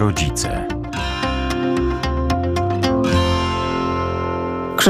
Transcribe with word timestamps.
rodzice. 0.00 0.79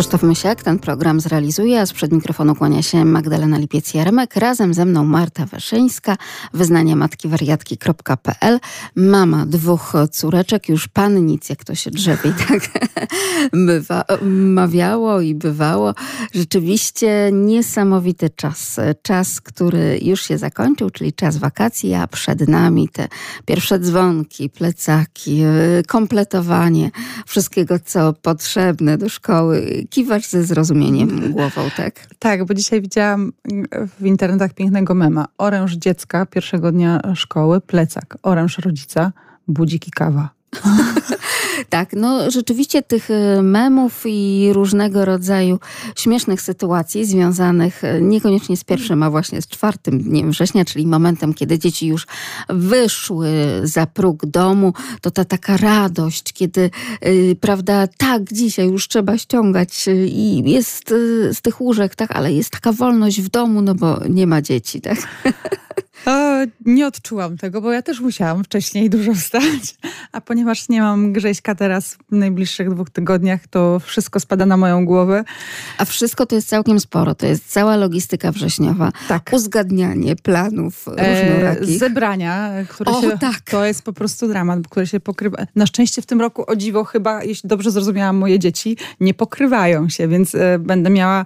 Krzysztof 0.01 0.23
Mysiak 0.23 0.63
ten 0.63 0.79
program 0.79 1.21
zrealizuje, 1.21 1.81
a 1.81 1.87
sprzed 1.87 2.13
mikrofonu 2.13 2.55
kłania 2.55 2.83
się 2.83 3.05
Magdalena 3.05 3.59
Lipiec-Jarmek. 3.59 4.37
Razem 4.37 4.75
ze 4.75 4.85
mną 4.85 5.05
Marta 5.05 5.47
Weszyńska, 5.47 6.17
wyznanie 6.55 6.97
matki 6.97 7.29
wariatki.pl. 7.29 8.61
Mama 8.97 9.47
dwóch 9.47 9.93
córeczek, 10.11 10.69
już 10.69 10.89
pan 10.89 11.27
nic, 11.27 11.49
jak 11.49 11.65
to 11.65 11.75
się 11.75 11.91
drzewi, 11.91 12.33
tak 12.49 12.61
bywa, 13.53 14.05
mawiało 14.31 15.21
i 15.21 15.35
bywało. 15.35 15.95
Rzeczywiście 16.35 17.31
niesamowity 17.33 18.31
czas. 18.31 18.81
Czas, 19.03 19.41
który 19.41 19.99
już 20.03 20.23
się 20.23 20.39
zakończył, 20.39 20.91
czyli 20.91 21.13
czas 21.13 21.37
wakacji, 21.37 21.95
a 21.95 22.07
przed 22.07 22.49
nami 22.49 22.89
te 22.89 23.09
pierwsze 23.45 23.79
dzwonki, 23.79 24.51
plecaki, 24.51 25.43
kompletowanie 25.87 26.91
wszystkiego, 27.27 27.79
co 27.85 28.13
potrzebne 28.13 28.99
do 28.99 29.09
szkoły 29.09 29.87
kiwasz 29.91 30.27
ze 30.27 30.45
zrozumieniem 30.45 31.33
głową, 31.33 31.63
tak? 31.77 32.07
Tak, 32.19 32.45
bo 32.45 32.55
dzisiaj 32.55 32.81
widziałam 32.81 33.33
w 34.01 34.07
internetach 34.07 34.53
pięknego 34.55 34.95
mema. 34.95 35.27
Oręż 35.39 35.73
dziecka 35.73 36.27
pierwszego 36.27 36.73
dnia 36.73 37.01
szkoły, 37.15 37.61
plecak. 37.61 38.17
Oręż 38.23 38.59
rodzica, 38.59 39.13
budzik 39.49 39.89
i 39.89 39.91
kawa. 39.91 40.31
tak, 41.69 41.93
no 41.93 42.31
rzeczywiście 42.31 42.83
tych 42.83 43.11
e, 43.11 43.43
memów 43.43 44.03
i 44.07 44.51
różnego 44.53 45.05
rodzaju 45.05 45.59
śmiesznych 45.97 46.43
sytuacji 46.43 47.05
związanych 47.05 47.85
e, 47.85 48.01
niekoniecznie 48.01 48.57
z 48.57 48.65
pierwszym, 48.65 49.03
a 49.03 49.11
właśnie 49.11 49.43
z 49.43 49.47
czwartym 49.47 50.03
dniem 50.03 50.31
września, 50.31 50.65
czyli 50.65 50.87
momentem, 50.87 51.35
kiedy 51.35 51.59
dzieci 51.59 51.87
już 51.87 52.07
wyszły 52.49 53.29
za 53.63 53.87
próg 53.87 54.27
domu, 54.27 54.73
to 55.01 55.11
ta 55.11 55.25
taka 55.25 55.57
radość, 55.57 56.33
kiedy, 56.33 56.71
yy, 57.03 57.37
prawda, 57.41 57.87
tak, 57.97 58.33
dzisiaj 58.33 58.67
już 58.67 58.89
trzeba 58.89 59.19
ściągać 59.19 59.87
i 60.07 60.51
jest 60.51 60.91
yy, 60.91 61.35
z 61.35 61.41
tych 61.41 61.61
łóżek, 61.61 61.95
tak, 61.95 62.11
ale 62.11 62.33
jest 62.33 62.51
taka 62.51 62.73
wolność 62.73 63.21
w 63.21 63.29
domu, 63.29 63.63
no 63.63 63.75
bo 63.75 64.01
nie 64.09 64.27
ma 64.27 64.43
dzieci, 64.43 64.81
tak? 64.81 64.99
Nie 66.67 66.87
odczułam 66.87 67.37
tego, 67.37 67.61
bo 67.61 67.73
ja 67.73 67.83
też 67.83 68.01
musiałam 68.01 68.45
wcześniej 68.45 68.91
dużo 68.91 69.15
wstać, 69.15 69.77
a 70.13 70.21
ponieważ 70.21 70.69
nie 70.69 70.81
mam 70.81 71.13
Grześka 71.13 71.50
teraz 71.55 71.99
w 72.13 72.17
najbliższych 72.17 72.71
dwóch 72.71 72.91
tygodniach, 72.91 73.41
to 73.47 73.81
wszystko 73.81 74.21
spada 74.21 74.47
na 74.47 74.57
moją 74.57 74.85
głowę. 74.85 75.25
A 75.79 75.85
wszystko 75.85 76.27
to 76.27 76.35
jest 76.35 76.49
całkiem 76.49 76.81
sporo. 76.81 77.15
To 77.15 77.27
jest 77.27 77.53
cała 77.53 77.77
logistyka 77.77 78.33
wrześniowa. 78.33 78.93
Tak. 79.09 79.31
Uzgadnianie 79.33 80.17
planów 80.17 80.87
różnorakich. 80.87 81.77
E, 81.77 81.79
zebrania, 81.79 82.51
które 82.69 82.93
o, 82.93 83.01
się... 83.01 83.19
Tak. 83.19 83.41
To 83.41 83.65
jest 83.65 83.83
po 83.83 83.93
prostu 83.93 84.29
dramat, 84.29 84.61
który 84.69 84.87
się 84.87 85.01
pokrywa. 85.01 85.39
Na 85.57 85.67
szczęście 85.67 86.03
w 86.03 86.07
tym 86.07 86.21
roku, 86.21 86.45
o 86.47 86.57
dziwo 86.57 86.85
chyba, 86.85 87.25
jeśli 87.25 87.49
dobrze 87.49 87.71
zrozumiałam, 87.71 88.17
moje 88.17 88.39
dzieci 88.39 88.77
nie 89.01 89.15
pokrywają 89.15 89.89
się, 89.89 90.09
więc 90.09 90.35
e, 90.35 90.59
będę 90.59 90.91
miała 90.91 91.25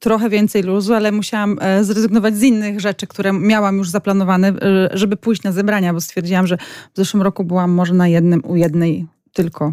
trochę 0.00 0.30
więcej 0.30 0.62
luzu, 0.62 0.94
ale 0.94 1.12
musiałam 1.12 1.58
e, 1.60 1.84
zrezygnować 1.84 2.36
z 2.36 2.42
innych 2.42 2.80
rzeczy, 2.80 3.06
które 3.06 3.32
miałam 3.32 3.76
już 3.76 3.90
zaplanowane, 3.90 4.48
e, 4.48 4.54
żeby 4.92 5.16
pójść 5.16 5.42
na 5.42 5.52
zebrania, 5.52 5.94
bo 5.94 6.00
stwierdziłam, 6.00 6.46
że 6.46 6.56
w 6.94 6.96
zeszłym 6.96 7.22
roku 7.22 7.44
byłam 7.44 7.70
może 7.70 7.94
na 7.94 8.08
jednym, 8.08 8.42
u 8.44 8.56
jednej 8.56 9.06
tylko 9.34 9.72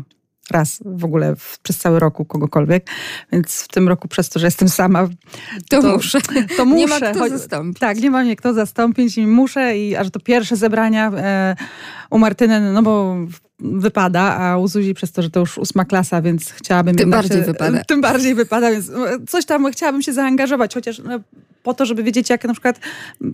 raz 0.51 0.79
w 0.85 1.05
ogóle 1.05 1.35
w, 1.35 1.59
przez 1.59 1.77
cały 1.77 1.99
rok 1.99 2.19
u 2.19 2.25
kogokolwiek, 2.25 2.89
więc 3.31 3.61
w 3.61 3.67
tym 3.67 3.89
roku 3.89 4.07
przez 4.07 4.29
to, 4.29 4.39
że 4.39 4.47
jestem 4.47 4.69
sama, 4.69 5.07
to, 5.69 5.81
to 5.81 5.93
muszę. 5.93 6.19
To 6.57 6.65
muszę. 6.65 6.77
Nie 6.77 6.87
ma 6.87 6.99
kto 6.99 7.29
zastąpić. 7.29 7.79
Tak, 7.79 8.01
nie 8.01 8.11
ma 8.11 8.23
mnie 8.23 8.35
kto 8.35 8.53
zastąpić 8.53 9.17
i 9.17 9.27
muszę 9.27 9.77
i 9.77 9.95
aż 9.95 10.09
to 10.09 10.19
pierwsze 10.19 10.55
zebrania 10.55 11.11
e, 11.11 11.55
u 12.09 12.17
Martyny, 12.17 12.73
no 12.73 12.83
bo 12.83 13.15
wypada, 13.61 14.21
a 14.37 14.57
u 14.57 14.67
Zuzi 14.67 14.93
przez 14.93 15.11
to, 15.11 15.21
że 15.21 15.29
to 15.29 15.39
już 15.39 15.57
ósma 15.57 15.85
klasa, 15.85 16.21
więc 16.21 16.51
chciałabym... 16.51 16.95
Tym 16.95 17.09
bardziej 17.09 17.37
się, 17.37 17.43
wypada. 17.43 17.83
Tym 17.87 18.01
bardziej 18.01 18.35
wypada, 18.35 18.71
więc 18.71 18.89
no, 18.89 19.05
coś 19.27 19.45
tam 19.45 19.71
chciałabym 19.71 20.01
się 20.01 20.13
zaangażować, 20.13 20.73
chociaż 20.73 20.99
no, 20.99 21.19
po 21.63 21.73
to, 21.73 21.85
żeby 21.85 22.03
wiedzieć, 22.03 22.29
jak 22.29 22.43
na 22.43 22.53
przykład, 22.53 22.79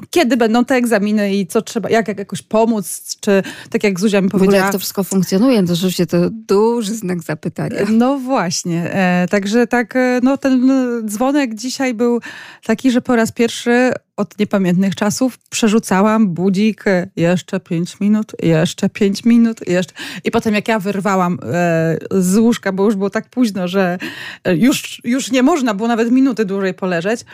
kiedy 0.09 0.38
będą 0.38 0.66
te 0.66 0.75
egzaminy 0.75 1.35
i 1.35 1.47
co 1.47 1.62
trzeba, 1.62 1.90
jak, 1.90 2.07
jak 2.07 2.19
jakoś 2.19 2.41
pomóc, 2.41 3.18
czy 3.19 3.44
tak 3.69 3.84
jak 3.84 4.00
Zuzia 4.00 4.22
mi 4.22 4.29
powiedziała. 4.29 4.46
W 4.46 4.53
ogóle 4.53 4.63
jak 4.63 4.72
to 4.72 4.79
wszystko 4.79 5.03
funkcjonuje, 5.03 5.63
to 5.63 5.75
rzeczywiście 5.75 6.06
to 6.06 6.30
duży 6.30 6.96
znak 6.96 7.24
zapytania. 7.24 7.78
No 7.91 8.18
właśnie, 8.18 8.94
e, 8.94 9.28
także 9.30 9.68
tak, 9.68 9.96
e, 9.96 10.19
no 10.24 10.38
ten 10.38 10.72
dzwonek 11.06 11.56
dzisiaj 11.56 11.94
był 11.94 12.19
taki, 12.66 12.91
że 12.91 13.01
po 13.01 13.16
raz 13.16 13.31
pierwszy 13.31 13.91
od 14.17 14.39
niepamiętnych 14.39 14.95
czasów 14.95 15.38
przerzucałam 15.38 16.28
budzik 16.28 16.88
e, 16.88 17.09
jeszcze 17.16 17.59
pięć 17.59 18.00
minut, 18.00 18.31
jeszcze 18.44 18.89
pięć 18.89 19.25
minut, 19.25 19.67
jeszcze. 19.67 19.94
I 20.23 20.31
potem 20.31 20.53
jak 20.53 20.67
ja 20.67 20.79
wyrwałam 20.79 21.39
e, 21.44 21.97
z 22.11 22.38
łóżka, 22.38 22.72
bo 22.72 22.85
już 22.85 22.95
było 22.95 23.09
tak 23.09 23.29
późno, 23.29 23.67
że 23.67 23.97
e, 24.44 24.56
już, 24.56 25.01
już 25.03 25.31
nie 25.31 25.44
można 25.44 25.73
było 25.73 25.88
nawet 25.88 26.11
minuty 26.11 26.45
dłużej 26.45 26.73
poleżeć, 26.73 27.25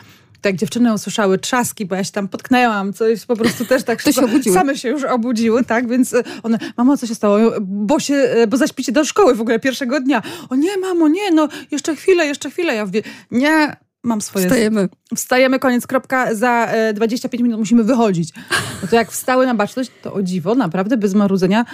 tak 0.41 0.55
dziewczyny 0.55 0.93
usłyszały 0.93 1.37
trzaski, 1.37 1.85
bo 1.85 1.95
ja 1.95 2.03
się 2.03 2.11
tam 2.11 2.27
potknęłam, 2.27 2.93
coś 2.93 3.25
po 3.25 3.35
prostu 3.35 3.65
też 3.65 3.83
tak 3.83 4.01
szybko, 4.01 4.27
się 4.43 4.51
same 4.53 4.77
się 4.77 4.89
już 4.89 5.03
obudziły, 5.03 5.63
tak, 5.63 5.89
więc 5.89 6.13
e, 6.13 6.23
one, 6.43 6.57
mamo, 6.77 6.97
co 6.97 7.07
się 7.07 7.15
stało? 7.15 7.39
Bo 7.61 7.99
się, 7.99 8.35
bo 8.47 8.57
zaśpicie 8.57 8.91
do 8.91 9.05
szkoły 9.05 9.35
w 9.35 9.41
ogóle 9.41 9.59
pierwszego 9.59 9.99
dnia. 9.99 10.21
O 10.49 10.55
nie, 10.55 10.77
mamo, 10.77 11.07
nie, 11.07 11.31
no 11.31 11.47
jeszcze 11.71 11.95
chwilę, 11.95 12.25
jeszcze 12.25 12.51
chwilę. 12.51 12.75
Ja 12.75 12.85
mówię, 12.85 13.01
nie, 13.31 13.75
mam 14.03 14.21
swoje... 14.21 14.45
Wstajemy. 14.45 14.89
Wstajemy, 15.15 15.59
koniec, 15.59 15.87
kropka, 15.87 16.35
za 16.35 16.67
25 16.93 17.41
e, 17.41 17.43
minut 17.43 17.59
musimy 17.59 17.83
wychodzić. 17.83 18.33
No 18.81 18.87
to 18.87 18.95
jak 18.95 19.11
wstały 19.11 19.45
na 19.45 19.55
baczność, 19.55 19.91
to 20.01 20.13
o 20.13 20.21
dziwo, 20.21 20.55
naprawdę 20.55 20.97
bez 20.97 21.13
marudzenia 21.13 21.65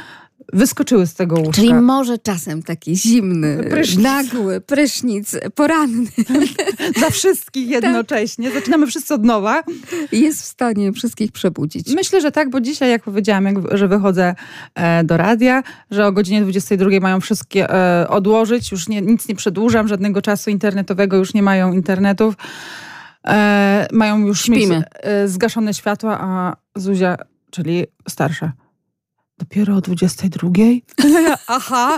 wyskoczyły 0.54 1.08
z 1.08 1.14
tego 1.14 1.36
łóżka. 1.36 1.52
Czyli 1.52 1.74
może 1.74 2.18
czasem 2.18 2.64
taki 2.64 2.96
zimny, 2.96 3.64
prysznic. 3.70 4.04
nagły 4.04 4.62
prysznic 4.62 5.36
poranny. 5.56 6.10
Dla 7.00 7.10
wszystkich 7.10 7.68
jednocześnie. 7.68 8.52
Zaczynamy 8.52 8.88
wszyscy 8.88 9.14
od 9.14 9.24
nowa. 9.24 9.64
Jest 10.12 10.42
w 10.42 10.46
stanie 10.46 10.92
wszystkich 10.92 11.32
przebudzić. 11.32 11.96
Myślę, 11.96 12.22
że 12.22 12.32
tak, 12.32 12.50
bo 12.50 12.62
dzisiaj 12.62 12.92
jak 12.92 13.04
powiedziałam, 13.04 13.46
jak, 13.46 13.78
że 13.78 13.88
wychodzę 13.88 14.36
e, 14.76 15.04
do 15.04 15.18
radia, 15.18 15.64
że 15.92 16.08
o 16.08 16.12
godzinie 16.12 16.42
22 16.42 16.90
mają 17.02 17.20
wszystkie 17.20 17.70
e, 17.70 18.08
odłożyć, 18.08 18.72
już 18.72 18.88
nie, 18.88 19.02
nic 19.02 19.28
nie 19.28 19.36
przedłużam, 19.36 19.88
żadnego 19.88 20.22
czasu 20.22 20.50
internetowego, 20.50 21.18
już 21.18 21.34
nie 21.34 21.44
mają 21.44 21.74
internetów. 21.74 22.36
E, 23.28 23.88
mają 23.92 24.20
już 24.20 24.42
Śpimy. 24.42 24.76
Mieć, 24.76 24.86
e, 24.94 25.28
zgaszone 25.28 25.74
światła, 25.74 26.18
a 26.22 26.56
Zuzia, 26.76 27.18
czyli 27.52 27.86
starsza, 28.10 28.52
Dopiero 29.40 29.78
o 29.78 29.82
22? 29.82 30.84
Aha. 31.48 31.98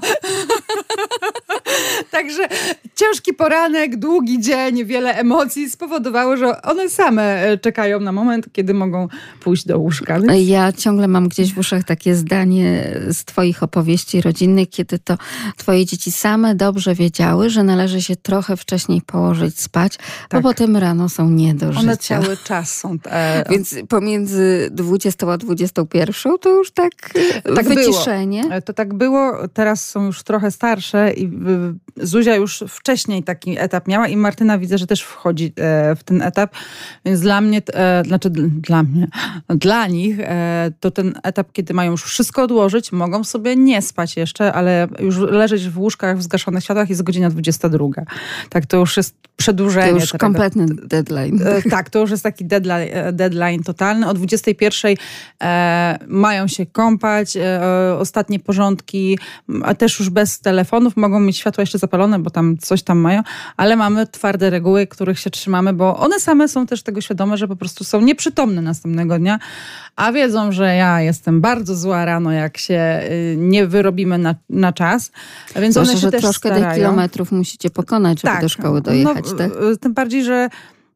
Także 2.12 2.48
ciężki 2.96 3.34
poranek, 3.34 3.96
długi 3.96 4.40
dzień, 4.40 4.86
wiele 4.86 5.16
emocji 5.16 5.70
spowodowało, 5.70 6.38
że 6.38 6.62
one 6.62 6.90
same 6.90 7.44
e, 7.44 7.58
czekają 7.58 8.00
na 8.00 8.12
moment, 8.12 8.46
kiedy 8.54 8.74
mogą 8.74 9.08
pójść 9.40 9.68
do 9.68 9.80
łóżka. 9.80 10.20
Więc... 10.20 10.48
Ja 10.50 10.72
ciągle 10.72 11.08
mam 11.08 11.28
gdzieś 11.28 11.54
w 11.54 11.58
uszach 11.58 11.84
takie 11.84 12.16
zdanie 12.16 13.00
z 13.10 13.26
twoich 13.26 13.64
opowieści 13.64 14.22
rodzinnych, 14.22 14.70
kiedy 14.70 15.00
to 15.00 15.18
twoje 15.58 15.86
dzieci 15.86 16.12
same 16.12 16.56
dobrze 16.56 16.96
wiedziały, 16.96 17.50
że 17.50 17.64
należy 17.64 18.02
się 18.02 18.16
trochę 18.16 18.58
wcześniej 18.58 19.02
położyć 19.02 19.60
spać, 19.60 19.98
tak. 19.98 20.42
bo 20.42 20.50
potem 20.50 20.78
rano 20.78 21.10
są 21.10 21.30
nie 21.30 21.54
do 21.54 21.70
One 21.70 21.98
cały 21.98 22.38
czas 22.38 22.78
są. 22.78 22.98
E... 23.06 23.44
Więc 23.52 23.76
pomiędzy 23.90 24.70
20 24.72 25.32
a 25.32 25.38
21 25.38 26.38
to 26.42 26.50
już 26.50 26.72
tak 26.72 26.92
tak 27.56 27.68
wyciszenie. 27.68 28.44
Było. 28.44 28.62
To 28.62 28.74
tak 28.74 28.94
było, 28.94 29.48
teraz 29.54 29.90
są 29.90 30.06
już 30.06 30.24
trochę 30.24 30.52
starsze 30.52 31.14
i 31.14 31.28
Zuzia 31.98 32.36
już 32.36 32.64
wcześniej 32.70 33.24
taki 33.24 33.60
etap 33.60 33.88
miała 33.88 34.08
i 34.08 34.18
Martyna 34.18 34.58
widzę, 34.58 34.78
że 34.78 34.88
też 34.88 35.02
wchodzi 35.02 35.54
e, 35.56 35.96
w 35.96 36.04
ten 36.04 36.22
etap, 36.22 36.56
więc 37.06 37.20
dla 37.20 37.42
mnie, 37.42 37.62
e, 37.74 38.04
znaczy 38.06 38.30
dla 38.30 38.84
mnie, 38.84 39.08
dla 39.50 39.88
nich 39.88 40.20
e, 40.20 40.72
to 40.80 40.92
ten 40.92 41.14
etap, 41.24 41.52
kiedy 41.52 41.74
mają 41.74 41.92
już 41.92 42.04
wszystko 42.04 42.44
odłożyć, 42.44 42.92
mogą 42.92 43.24
sobie 43.24 43.56
nie 43.56 43.82
spać 43.82 44.18
jeszcze, 44.18 44.54
ale 44.54 44.88
już 45.00 45.18
leżeć 45.18 45.70
w 45.70 45.80
łóżkach 45.80 46.18
w 46.18 46.22
zgaszonych 46.22 46.64
światłach 46.64 46.90
jest 46.90 47.04
godzina 47.04 47.30
22. 47.30 47.86
Tak, 48.50 48.66
to 48.66 48.78
już 48.78 48.98
jest 48.98 49.16
przedłużenie. 49.36 49.94
To 49.94 50.00
już 50.00 50.12
kompletny 50.12 50.66
deadline. 50.66 51.40
Tak, 51.70 51.90
to 51.90 52.00
już 52.00 52.12
jest 52.12 52.24
taki 52.24 52.46
deadline, 52.46 52.90
deadline 53.12 53.64
totalny. 53.64 54.10
O 54.10 54.14
21 54.14 54.96
e, 55.44 56.00
mają 56.08 56.48
się 56.48 56.66
kąpać, 56.66 57.38
ostatnie 58.00 58.40
porządki, 58.40 59.20
a 59.64 59.76
też 59.76 60.00
już 60.00 60.10
bez 60.10 60.40
telefonów, 60.40 60.98
mogą 60.98 61.20
mieć 61.20 61.44
światła 61.52 61.62
jeszcze 61.62 61.78
zapalone, 61.78 62.20
bo 62.20 62.30
tam 62.30 62.58
coś 62.58 62.84
tam 62.84 62.98
mają, 62.98 63.22
ale 63.58 63.76
mamy 63.76 64.08
twarde 64.08 64.50
reguły, 64.50 64.88
których 64.88 65.20
się 65.20 65.30
trzymamy, 65.30 65.74
bo 65.74 65.98
one 65.98 66.20
same 66.20 66.48
są 66.48 66.66
też 66.66 66.84
tego 66.84 67.02
świadome, 67.02 67.38
że 67.38 67.48
po 67.48 67.56
prostu 67.56 67.84
są 67.84 68.02
nieprzytomne 68.02 68.62
następnego 68.62 69.20
dnia, 69.20 69.40
a 69.96 70.12
wiedzą, 70.12 70.52
że 70.52 70.76
ja 70.76 71.02
jestem 71.02 71.42
bardzo 71.42 71.76
zła 71.76 72.06
rano, 72.06 72.32
jak 72.32 72.58
się 72.58 73.02
y, 73.12 73.36
nie 73.38 73.68
wyrobimy 73.68 74.18
na, 74.18 74.36
na 74.50 74.74
czas, 74.74 75.12
więc 75.56 75.78
one 75.78 75.92
się 75.92 75.98
że 75.98 76.12
też 76.12 76.22
troszkę 76.22 76.50
starają. 76.50 76.66
tych 76.66 76.76
kilometrów 76.76 77.32
musicie 77.32 77.70
pokonać, 77.70 78.22
żeby 78.22 78.34
tak, 78.34 78.42
do 78.42 78.50
szkoły 78.50 78.82
dojechać, 78.82 79.26
no, 79.32 79.38
tak? 79.38 79.52
Tym 79.82 79.94
bardziej, 79.94 80.24
że 80.24 80.50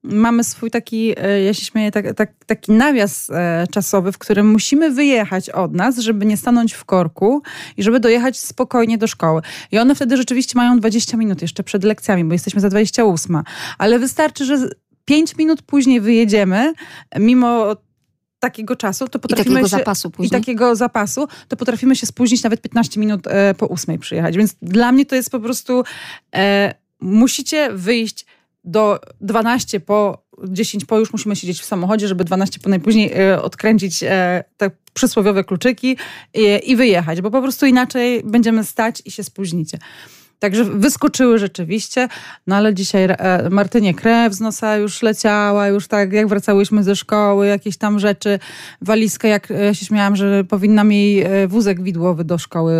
mamy 0.10 0.44
swój 0.44 0.72
taki, 0.72 1.14
e, 1.20 1.42
ja 1.42 1.54
się 1.54 1.66
śmieję, 1.66 1.92
tak, 1.92 2.14
tak, 2.14 2.32
taki 2.46 2.72
nawias 2.72 3.30
e, 3.30 3.68
czasowy, 3.72 4.12
w 4.12 4.18
którym 4.18 4.52
musimy 4.52 4.92
wyjechać 4.92 5.50
od 5.50 5.74
nas, 5.74 5.98
żeby 5.98 6.26
nie 6.26 6.38
stanąć 6.38 6.74
w 6.74 6.86
korku 6.86 7.42
i 7.78 7.84
żeby 7.84 8.00
dojechać 8.00 8.40
spokojnie 8.40 8.98
do 8.98 9.08
szkoły. 9.08 9.42
I 9.72 9.80
one 9.80 9.96
wtedy 9.96 10.18
rzeczywiście 10.18 10.54
mają 10.58 10.80
20 10.80 11.18
minut 11.18 11.42
jeszcze 11.42 11.64
przed 11.64 11.84
lekcjami, 11.84 12.24
bo 12.24 12.34
jesteśmy 12.34 12.62
za 12.62 12.70
28. 12.70 13.44
Ale 13.78 14.00
wystarczy, 14.00 14.46
że 14.46 14.70
5 15.06 15.38
minut 15.38 15.62
później 15.62 16.02
wyjedziemy, 16.02 16.74
mimo 17.20 17.76
takiego 18.40 18.76
czasu, 18.76 19.08
to 19.08 19.20
potrafimy 19.20 19.52
I 19.52 19.54
takiego 19.54 19.68
się, 19.68 19.78
zapasu 19.78 20.12
później. 20.12 20.28
I 20.28 20.42
takiego 20.42 20.76
zapasu, 20.76 21.28
to 21.48 21.58
potrafimy 21.58 21.96
się 21.96 22.06
spóźnić 22.06 22.44
nawet 22.44 22.62
15 22.62 23.00
minut 23.00 23.28
e, 23.28 23.54
po 23.54 23.66
ósmej 23.66 24.00
przyjechać. 24.00 24.38
Więc 24.38 24.56
dla 24.62 24.92
mnie 24.92 25.06
to 25.06 25.16
jest 25.16 25.30
po 25.30 25.40
prostu 25.40 25.84
e, 26.36 26.74
musicie 27.00 27.70
wyjść 27.74 28.26
do 28.66 29.00
12 29.22 29.80
po 29.80 30.26
10 30.44 30.86
po 30.86 31.00
już 31.00 31.12
musimy 31.12 31.36
siedzieć 31.36 31.62
w 31.62 31.66
samochodzie, 31.66 32.08
żeby 32.08 32.24
12 32.24 32.60
po 32.60 32.70
najpóźniej 32.70 33.14
e, 33.14 33.42
odkręcić 33.42 34.04
e, 34.04 34.44
te 34.58 34.72
przysłowiowe 34.94 35.44
kluczyki 35.44 35.98
i, 36.64 36.76
wyjechać, 36.76 37.22
bo 37.22 37.32
po 37.32 37.42
prostu 37.42 37.66
inaczej 37.66 38.24
będziemy 38.26 38.64
stać 38.64 39.02
i 39.06 39.12
się 39.12 39.24
spóźnicie. 39.24 39.78
Także 40.40 40.64
wyskoczyły 40.64 41.40
rzeczywiście, 41.40 42.08
no 42.48 42.56
ale 42.56 42.74
dzisiaj 42.74 43.08
e, 43.10 43.50
Martynie 43.50 43.94
krew 43.94 44.34
z 44.34 44.40
nosa 44.40 44.78
już 44.78 45.02
leciała, 45.02 45.68
już 45.68 45.88
tak 45.88 46.14
jak 46.14 46.28
wracałyśmy 46.28 46.84
ze 46.84 46.96
szkoły, 46.96 47.48
jakieś 47.48 47.78
tam 47.78 48.00
rzeczy, 48.00 48.40
walizkę, 48.82 49.28
jak 49.28 49.50
ja 49.50 49.74
się 49.74 49.86
śmiałam, 49.86 50.16
że 50.16 50.44
powinnam 50.44 50.92
jej 50.92 51.26
wózek 51.48 51.84
widłowy 51.84 52.24
do 52.24 52.38
szkoły, 52.38 52.74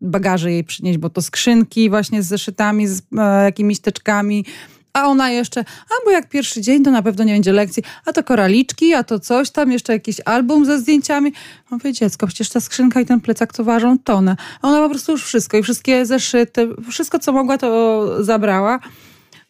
bagaże 0.00 0.52
jej 0.52 0.64
przynieść, 0.64 0.98
bo 0.98 1.10
to 1.10 1.22
skrzynki 1.22 1.90
właśnie 1.90 2.22
z 2.22 2.26
zeszytami, 2.26 2.88
z 2.88 3.02
jakimiś 3.44 3.80
teczkami, 3.80 4.44
a 4.94 5.04
ona 5.08 5.30
jeszcze, 5.30 5.60
a 5.60 6.04
bo 6.04 6.10
jak 6.10 6.28
pierwszy 6.28 6.60
dzień, 6.60 6.84
to 6.84 6.90
na 6.90 7.02
pewno 7.02 7.24
nie 7.24 7.32
będzie 7.32 7.52
lekcji, 7.52 7.82
a 8.04 8.12
to 8.12 8.24
koraliczki, 8.24 8.94
a 8.94 9.04
to 9.04 9.20
coś 9.20 9.50
tam, 9.50 9.72
jeszcze 9.72 9.92
jakiś 9.92 10.16
album 10.24 10.64
ze 10.64 10.78
zdjęciami. 10.78 11.32
Mówię, 11.70 11.92
dziecko, 11.92 12.26
przecież 12.26 12.48
ta 12.48 12.60
skrzynka 12.60 13.00
i 13.00 13.06
ten 13.06 13.20
plecak 13.20 13.52
to 13.52 13.64
ważą 13.64 13.98
tonę. 13.98 14.36
A 14.62 14.68
ona 14.68 14.82
po 14.82 14.88
prostu 14.88 15.12
już 15.12 15.24
wszystko 15.24 15.56
i 15.56 15.62
wszystkie 15.62 16.06
zeszyty, 16.06 16.68
wszystko 16.90 17.18
co 17.18 17.32
mogła 17.32 17.58
to 17.58 18.08
zabrała. 18.24 18.78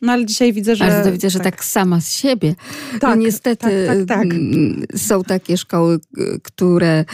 No 0.05 0.12
ale 0.12 0.27
dzisiaj 0.27 0.53
widzę, 0.53 0.77
że... 0.77 1.03
To 1.05 1.12
widzę, 1.12 1.31
że 1.31 1.39
tak, 1.39 1.55
tak 1.55 1.65
sama 1.65 2.01
z 2.01 2.12
siebie. 2.12 2.55
No, 2.93 2.99
tak, 2.99 3.19
niestety 3.19 3.87
tak, 3.87 3.99
tak, 3.99 4.29
tak. 4.29 4.99
są 4.99 5.23
takie 5.23 5.56
szkoły, 5.56 5.99
które 6.43 7.05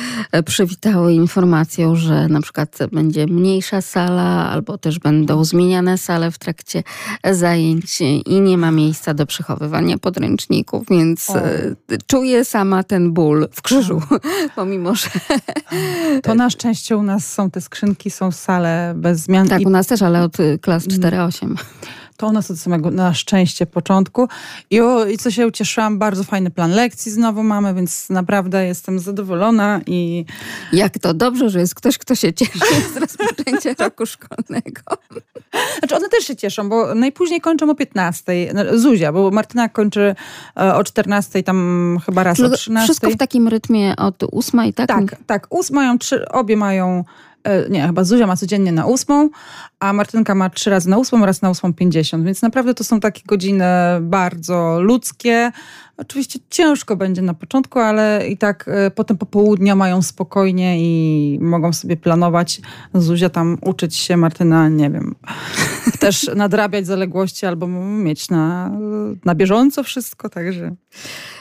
przywitały 0.45 1.13
informacją, 1.13 1.97
że 1.97 2.29
na 2.29 2.41
przykład 2.41 2.79
będzie 2.93 3.27
mniejsza 3.27 3.83
sala, 3.83 4.51
albo 4.51 4.79
też 4.79 4.99
będą 4.99 5.45
zmieniane 5.45 5.99
sale 5.99 6.31
w 6.31 6.39
trakcie 6.39 6.83
zajęć 7.31 8.01
i 8.27 8.41
nie 8.41 8.59
ma 8.59 8.71
miejsca 8.71 9.15
do 9.15 9.27
przechowywania 9.27 9.99
podręczników, 9.99 10.87
więc 10.91 11.31
o. 11.31 11.39
E, 11.39 11.75
czuję 12.07 12.45
sama 12.45 12.83
ten 12.83 13.13
ból 13.13 13.49
w 13.53 13.63
krzyżu, 13.63 14.03
pomimo, 14.57 14.95
że... 14.95 15.09
To 16.23 16.35
na 16.35 16.51
szczęście 16.51 16.97
u 16.97 17.03
nas 17.03 17.33
są 17.33 17.51
te 17.51 17.61
skrzynki, 17.61 18.11
są 18.11 18.33
sale 18.33 18.95
bez 18.97 19.21
zmian. 19.21 19.49
Tak, 19.49 19.61
i... 19.61 19.67
u 19.67 19.71
nas 19.71 19.87
też, 19.87 20.03
ale 20.03 20.23
od 20.23 20.37
klas 20.61 20.87
4-8 20.87 21.55
to 22.21 22.27
u 22.27 22.33
nas 22.33 22.51
od 22.51 22.59
samego 22.59 22.91
na 22.91 23.15
szczęście 23.15 23.67
początku. 23.67 24.29
I, 24.71 24.81
o, 24.81 25.07
I 25.07 25.19
co 25.19 25.31
się 25.31 25.47
ucieszyłam, 25.47 25.99
bardzo 25.99 26.25
fajny 26.25 26.51
plan 26.51 26.71
lekcji 26.71 27.13
znowu 27.13 27.43
mamy, 27.43 27.75
więc 27.75 28.11
naprawdę 28.11 28.67
jestem 28.67 28.99
zadowolona 28.99 29.81
i... 29.87 30.25
Jak 30.73 30.99
to 30.99 31.15
dobrze, 31.15 31.51
że 31.51 31.61
jest 31.61 31.75
ktoś, 31.75 31.99
kto 31.99 32.15
się 32.15 32.33
cieszy 32.33 32.59
z 32.95 32.97
rozpoczęcia 32.97 33.75
roku 33.79 34.07
szkolnego. 34.07 34.83
Znaczy 35.79 35.97
one 35.97 36.09
też 36.09 36.25
się 36.25 36.37
cieszą, 36.37 36.69
bo 36.69 36.95
najpóźniej 36.95 37.41
kończą 37.41 37.71
o 37.71 37.75
15. 37.75 38.33
No, 38.55 38.79
Zuzia, 38.79 39.13
bo 39.13 39.31
Martyna 39.31 39.69
kończy 39.69 40.15
e, 40.57 40.75
o 40.75 40.85
14, 40.85 41.43
tam 41.43 41.99
chyba 42.07 42.23
raz 42.23 42.41
o 42.41 42.51
13. 42.51 42.85
Wszystko 42.85 43.11
w 43.11 43.17
takim 43.17 43.49
rytmie 43.49 43.97
od 43.97 44.23
8, 44.33 44.73
tak? 44.73 44.89
Tak, 44.89 45.17
tak. 45.27 45.47
Ós 45.51 45.71
mają 45.71 45.99
trzy, 45.99 46.29
obie 46.29 46.57
mają 46.57 47.05
nie, 47.71 47.87
chyba 47.87 48.05
Zuzia 48.05 48.27
ma 48.27 48.37
codziennie 48.37 48.73
na 48.73 48.87
ósmą, 48.87 49.29
a 49.81 49.93
Martynka 49.93 50.35
ma 50.35 50.51
trzy 50.51 50.71
razy 50.71 50.91
na 50.91 50.99
ósmą 50.99 51.23
oraz 51.23 51.43
na 51.43 51.51
ósmą 51.51 51.75
pięćdziesiąt, 51.75 52.25
więc 52.25 52.43
naprawdę 52.43 52.75
to 52.75 52.85
są 52.85 53.01
takie 53.01 53.23
godziny 53.27 53.65
bardzo 54.01 54.81
ludzkie. 54.81 55.53
Oczywiście 56.01 56.39
ciężko 56.51 56.97
będzie 56.97 57.23
na 57.23 57.35
początku, 57.35 57.79
ale 57.79 58.29
i 58.29 58.37
tak 58.37 58.69
e, 58.69 58.91
potem 58.91 59.19
popołudnia 59.19 59.75
mają 59.77 60.03
spokojnie 60.03 60.77
i 60.81 61.39
mogą 61.41 61.73
sobie 61.73 61.97
planować. 61.97 62.61
Zuzia 62.95 63.31
tam 63.31 63.59
uczyć 63.61 63.97
się, 63.97 64.17
Martyna, 64.17 64.69
nie 64.69 64.91
wiem, 64.91 65.15
też 66.01 66.31
nadrabiać 66.37 66.87
zaległości 66.87 67.47
albo 67.47 67.67
mieć 67.67 68.31
na, 68.31 68.71
na 69.25 69.35
bieżąco 69.35 69.83
wszystko, 69.83 70.29
także 70.29 70.77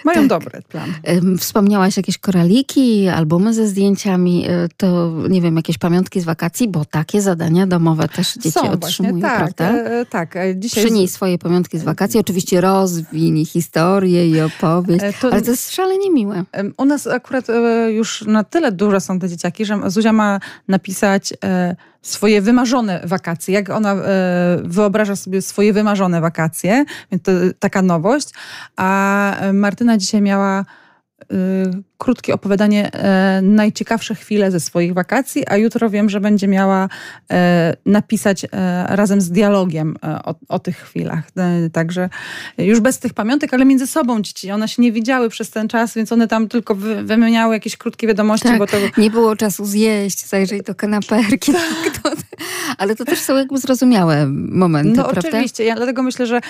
mają 0.06 0.19
tak. 0.19 0.27
dobry 0.27 0.62
plan. 0.62 0.94
Wspomniałaś 1.38 1.97
jakieś 1.97 2.17
koraliki, 2.17 3.07
albumy 3.07 3.53
ze 3.53 3.67
zdjęciami, 3.67 4.45
e, 4.47 4.67
to 4.77 5.13
nie 5.29 5.41
wiem, 5.41 5.55
jakieś 5.55 5.77
pamiątki 5.77 6.21
z 6.21 6.23
wakacji, 6.23 6.67
bo 6.67 6.85
takie 6.85 7.21
zadania 7.21 7.67
domowe 7.67 8.07
też 8.07 8.33
dzieci 8.33 8.51
Są 8.51 8.71
otrzymują, 8.71 9.19
właśnie, 9.19 9.38
tak, 9.38 9.55
prawda? 9.55 9.89
E, 9.89 10.05
tak. 10.05 10.38
Dzisiaj 10.55 10.85
Przynieś 10.85 11.12
swoje 11.12 11.38
pamiątki 11.38 11.79
z 11.79 11.83
wakacji, 11.83 12.19
oczywiście 12.19 12.62
rozwin 12.62 13.45
historię 13.45 14.29
i 14.29 14.41
opowieść, 14.57 15.04
e, 15.04 15.13
to, 15.13 15.31
ale 15.31 15.42
to 15.42 15.51
jest 15.51 15.72
szalenie 15.72 16.12
miłe. 16.12 16.44
U 16.78 16.86
nas 16.86 17.07
akurat 17.07 17.46
już 17.90 18.22
na 18.22 18.44
tyle 18.44 18.72
duże 18.72 19.01
są 19.01 19.19
te 19.19 19.30
dzieciaki, 19.30 19.66
że 19.66 19.80
Zuzia 19.86 20.13
ma 20.13 20.40
napisać 20.68 21.34
swoje 22.01 22.42
wymarzone 22.42 23.01
wakacje, 23.04 23.54
jak 23.54 23.69
ona 23.69 23.94
e, 23.94 24.60
wyobraża 24.63 25.16
sobie 25.16 25.42
swoje 25.42 25.74
wymarzone 25.74 26.22
wakacje, 26.22 26.86
więc 27.12 27.24
to 27.24 27.31
taka 27.60 27.81
nowość. 27.81 28.30
A 28.78 29.36
Martyna 29.54 29.98
dzisiaj 29.98 30.22
miała 30.22 30.66
krótkie 32.00 32.34
opowiadanie 32.34 32.94
e, 32.94 33.42
najciekawsze 33.42 34.16
chwile 34.16 34.51
ze 34.51 34.60
swoich 34.60 34.94
wakacji, 34.94 35.44
a 35.48 35.57
jutro 35.57 35.90
wiem, 35.90 36.10
że 36.10 36.19
będzie 36.19 36.48
miała 36.48 36.90
e, 37.31 37.75
napisać 37.86 38.46
e, 38.46 38.48
razem 38.90 39.22
z 39.22 39.31
dialogiem 39.31 39.96
o, 40.25 40.36
o, 40.48 40.60
tych 40.60 40.78
chwilach. 40.78 41.24
Także 41.74 42.10
już 42.57 42.80
bez 42.80 43.00
tych 43.00 43.13
pamiątek, 43.13 43.54
ale 43.54 43.66
między 43.66 43.88
sobą 43.88 44.22
dzieci. 44.22 44.51
One 44.51 44.68
się 44.68 44.81
nie 44.81 44.92
widziały 44.92 45.30
przez 45.30 45.50
ten 45.50 45.68
czas, 45.68 45.94
więc 45.94 46.12
one 46.12 46.28
tam 46.28 46.48
tylko 46.48 46.75
wy, 46.75 47.04
wymieniały 47.04 47.56
jakieś 47.56 47.78
krótkie 47.78 48.07
wiadomości. 48.07 48.48
Tak, 48.48 48.57
bo 48.57 48.68
to... 48.68 48.78
Nie 48.98 49.10
było 49.10 49.36
czasu 49.36 49.66
zjeść, 49.66 50.28
zajrzeć 50.28 50.63
do 50.63 50.75
kanaperki. 50.75 51.54
Tak. 51.60 52.00
To, 52.04 52.12
ale 52.78 52.96
to 52.96 53.06
też 53.06 53.19
są 53.19 53.36
jakby 53.36 53.57
zrozumiałe 53.57 54.28
momenty, 54.31 54.98
no, 54.98 55.04
prawda? 55.04 55.30
oczywiście. 55.30 55.63
Ja 55.63 55.75
dlatego 55.75 56.04
myślę, 56.04 56.25
że 56.25 56.42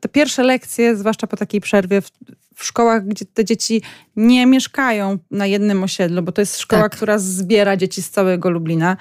te 0.00 0.08
pierwsze 0.12 0.42
lekcje, 0.42 0.96
zwłaszcza 0.96 1.26
po 1.26 1.36
takiej 1.36 1.60
przerwie 1.60 2.00
w, 2.00 2.10
w 2.60 2.64
szkołach, 2.64 3.06
gdzie 3.06 3.24
te 3.24 3.44
dzieci 3.44 3.82
nie 4.16 4.39
mieszkają 4.46 5.18
na 5.30 5.46
jednym 5.46 5.82
osiedlu, 5.82 6.22
bo 6.22 6.32
to 6.32 6.42
jest 6.42 6.58
szkoła, 6.58 6.82
tak. 6.82 6.92
która 6.92 7.18
zbiera 7.18 7.76
dzieci 7.76 8.02
z 8.02 8.10
całego 8.10 8.50
Lublina. 8.50 8.96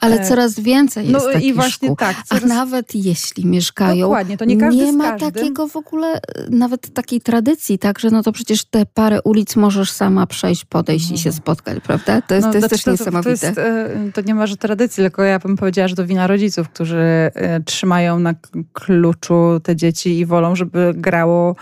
Ale 0.00 0.20
e, 0.20 0.28
coraz 0.28 0.60
więcej 0.60 1.08
jest 1.08 1.26
no, 1.26 1.32
takich 1.32 1.48
i 1.48 1.54
właśnie 1.54 1.86
szkół. 1.88 1.96
tak. 1.96 2.16
Coraz... 2.24 2.44
A 2.44 2.46
nawet 2.46 2.94
jeśli 2.94 3.46
mieszkają, 3.46 4.06
Dokładnie, 4.06 4.36
to 4.36 4.44
nie, 4.44 4.56
każdy 4.56 4.84
nie 4.84 4.92
ma 4.92 5.18
takiego 5.18 5.68
w 5.68 5.76
ogóle, 5.76 6.20
nawet 6.50 6.94
takiej 6.94 7.20
tradycji, 7.20 7.78
tak, 7.78 7.98
że 7.98 8.10
no 8.10 8.22
to 8.22 8.32
przecież 8.32 8.64
te 8.64 8.86
parę 8.86 9.22
ulic 9.22 9.56
możesz 9.56 9.90
sama 9.90 10.26
przejść, 10.26 10.64
podejść 10.64 11.10
no. 11.10 11.14
i 11.14 11.18
się 11.18 11.28
mhm. 11.28 11.42
spotkać, 11.42 11.78
prawda? 11.82 12.22
To 12.22 12.34
jest, 12.34 12.46
no, 12.46 12.52
to 12.52 12.58
jest 12.58 12.68
znaczy, 12.68 12.84
też 12.84 12.84
to, 12.84 12.90
niesamowite. 12.90 13.38
To, 13.38 13.46
jest, 13.46 13.58
e, 13.58 14.12
to 14.14 14.20
nie 14.20 14.34
ma, 14.34 14.46
że 14.46 14.56
tradycji, 14.56 15.02
tylko 15.02 15.22
ja 15.22 15.38
bym 15.38 15.56
powiedziała, 15.56 15.88
że 15.88 15.96
to 15.96 16.06
wina 16.06 16.26
rodziców, 16.26 16.68
którzy 16.68 16.98
e, 17.34 17.60
trzymają 17.60 18.18
na 18.18 18.34
kluczu 18.72 19.60
te 19.62 19.76
dzieci 19.76 20.18
i 20.18 20.26
wolą, 20.26 20.56
żeby 20.56 20.92
grało 20.96 21.56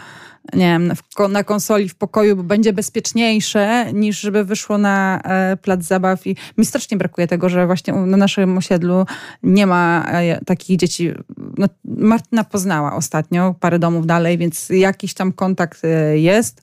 nie 0.52 0.66
wiem, 0.66 0.92
na 1.28 1.44
konsoli 1.44 1.88
w 1.88 1.94
pokoju, 1.94 2.36
bo 2.36 2.42
będzie 2.42 2.72
bezpieczniejsze, 2.72 3.92
niż 3.92 4.20
żeby 4.20 4.44
wyszło 4.44 4.78
na 4.78 5.20
e, 5.24 5.56
plac 5.56 5.82
zabaw. 5.82 6.26
I 6.26 6.36
mi 6.58 6.66
strasznie 6.66 6.96
brakuje 6.96 7.26
tego, 7.26 7.48
że 7.48 7.66
właśnie 7.66 7.94
na 7.94 8.16
naszym 8.16 8.58
osiedlu 8.58 9.06
nie 9.42 9.66
ma 9.66 10.04
e, 10.08 10.44
takich 10.44 10.78
dzieci. 10.78 11.12
No, 11.58 11.66
Martyna 11.84 12.44
poznała 12.44 12.96
ostatnio 12.96 13.54
parę 13.60 13.78
domów 13.78 14.06
dalej, 14.06 14.38
więc 14.38 14.68
jakiś 14.70 15.14
tam 15.14 15.32
kontakt 15.32 15.84
e, 15.84 16.18
jest. 16.18 16.62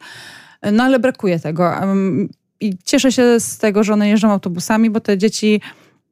No 0.71 0.83
ale 0.83 1.00
brakuje 1.00 1.39
tego. 1.39 1.74
I 2.59 2.77
cieszę 2.83 3.12
się 3.12 3.39
z 3.39 3.57
tego, 3.57 3.83
że 3.83 3.93
one 3.93 4.09
jeżdżą 4.09 4.31
autobusami, 4.31 4.89
bo 4.89 5.00
te 5.00 5.17
dzieci 5.17 5.62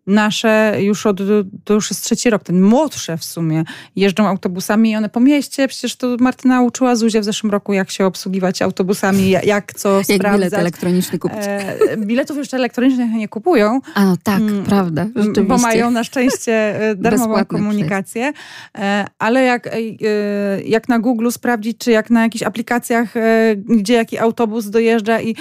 nasze 0.07 0.75
już 0.79 1.05
od, 1.05 1.17
to 1.63 1.73
już 1.73 1.89
jest 1.89 2.03
trzeci 2.03 2.29
rok, 2.29 2.43
ten 2.43 2.61
młodsze 2.61 3.17
w 3.17 3.23
sumie, 3.23 3.63
jeżdżą 3.95 4.27
autobusami 4.27 4.91
i 4.91 4.95
one 4.95 5.09
po 5.09 5.19
mieście, 5.19 5.67
przecież 5.67 5.95
to 5.95 6.07
Martyna 6.19 6.61
uczyła 6.61 6.95
Zuzię 6.95 7.21
w 7.21 7.23
zeszłym 7.23 7.51
roku, 7.51 7.73
jak 7.73 7.91
się 7.91 8.05
obsługiwać 8.05 8.61
autobusami, 8.61 9.29
jak 9.29 9.73
co 9.73 9.97
jak 9.97 10.05
sprawdzać. 10.05 10.39
bilet 10.39 10.53
elektroniczny 10.53 11.19
kupić. 11.19 11.39
E, 11.41 11.97
biletów 11.97 12.37
jeszcze 12.37 12.57
elektronicznych 12.57 13.11
nie 13.11 13.27
kupują. 13.27 13.79
A 13.93 14.05
no 14.05 14.17
tak, 14.23 14.39
mm, 14.39 14.63
prawda, 14.63 15.05
rzeczywiście. 15.15 15.43
Bo 15.43 15.57
mają 15.57 15.91
na 15.91 16.03
szczęście 16.03 16.81
e, 16.89 16.95
darmową 17.05 17.45
komunikację, 17.45 18.33
e, 18.77 19.05
ale 19.19 19.43
jak, 19.43 19.67
e, 19.67 19.71
jak 20.65 20.89
na 20.89 20.99
Google 20.99 21.29
sprawdzić, 21.29 21.77
czy 21.77 21.91
jak 21.91 22.09
na 22.09 22.21
jakichś 22.21 22.43
aplikacjach, 22.43 23.13
gdzie 23.65 23.93
jaki 23.93 24.17
autobus 24.17 24.69
dojeżdża 24.69 25.21
i 25.21 25.35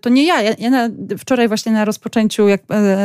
to 0.00 0.08
nie 0.08 0.26
ja, 0.26 0.42
ja, 0.42 0.54
ja 0.58 0.70
na, 0.70 0.88
wczoraj 1.18 1.48
właśnie 1.48 1.72
na 1.72 1.84
rozpoczęciu, 1.84 2.48
jak 2.48 2.60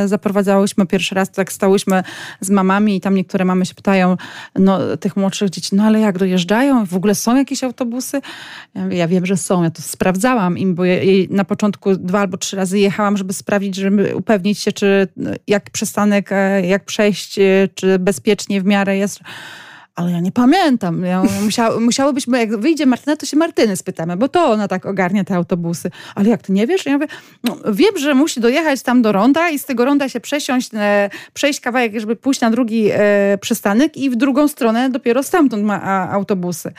zaprowadzałyśmy 0.05 0.82
jechaliśmy 0.83 0.87
pierwszy 0.87 1.15
raz, 1.15 1.31
tak 1.31 1.51
stałyśmy 1.51 2.03
z 2.41 2.49
mamami 2.49 2.95
i 2.95 3.01
tam 3.01 3.15
niektóre 3.15 3.45
mamy 3.45 3.65
się 3.65 3.73
pytają, 3.73 4.17
no 4.55 4.97
tych 4.97 5.17
młodszych 5.17 5.49
dzieci, 5.49 5.75
no 5.75 5.83
ale 5.83 5.99
jak 5.99 6.17
dojeżdżają? 6.17 6.85
W 6.85 6.95
ogóle 6.95 7.15
są 7.15 7.35
jakieś 7.35 7.63
autobusy? 7.63 8.21
Ja, 8.75 8.87
ja 8.87 9.07
wiem, 9.07 9.25
że 9.25 9.37
są, 9.37 9.63
ja 9.63 9.71
to 9.71 9.81
sprawdzałam 9.81 10.57
im, 10.57 10.75
bo 10.75 10.85
ja, 10.85 10.95
na 11.29 11.45
początku 11.45 11.95
dwa 11.95 12.19
albo 12.19 12.37
trzy 12.37 12.55
razy 12.55 12.79
jechałam, 12.79 13.17
żeby 13.17 13.33
sprawdzić, 13.33 13.75
żeby 13.75 14.15
upewnić 14.15 14.59
się, 14.59 14.71
czy 14.71 15.07
jak 15.47 15.69
przystanek, 15.69 16.31
e, 16.31 16.65
jak 16.67 16.85
przejść, 16.85 17.39
e, 17.39 17.69
czy 17.75 17.99
bezpiecznie 17.99 18.61
w 18.61 18.65
miarę 18.65 18.97
jest 18.97 19.19
ale 19.95 20.12
ja 20.12 20.19
nie 20.19 20.31
pamiętam. 20.31 21.03
Ja 21.03 21.23
musiały, 21.43 21.81
musiałybyśmy, 21.81 22.39
jak 22.39 22.57
wyjdzie 22.57 22.85
Martyna, 22.85 23.15
to 23.15 23.25
się 23.25 23.38
Martyny 23.38 23.77
spytamy, 23.77 24.17
bo 24.17 24.27
to 24.27 24.45
ona 24.45 24.67
tak 24.67 24.85
ogarnia 24.85 25.23
te 25.23 25.35
autobusy. 25.35 25.91
Ale 26.15 26.29
jak 26.29 26.41
ty 26.41 26.51
nie 26.51 26.67
wiesz? 26.67 26.85
Ja 26.85 26.93
mówię, 26.93 27.07
no, 27.43 27.57
wiem, 27.71 27.97
że 27.97 28.15
musi 28.15 28.39
dojechać 28.39 28.81
tam 28.81 29.01
do 29.01 29.12
ronda 29.12 29.50
i 29.50 29.59
z 29.59 29.65
tego 29.65 29.85
ronda 29.85 30.09
się 30.09 30.19
przesiąść, 30.19 30.69
e, 30.73 31.09
przejść 31.33 31.59
kawałek, 31.59 32.00
żeby 32.00 32.15
pójść 32.15 32.41
na 32.41 32.51
drugi 32.51 32.89
e, 32.91 33.38
przystanek 33.41 33.97
i 33.97 34.09
w 34.09 34.15
drugą 34.15 34.47
stronę 34.47 34.89
dopiero 34.89 35.23
stamtąd 35.23 35.63
ma 35.63 35.81
a, 35.81 36.09
autobusy. 36.09 36.73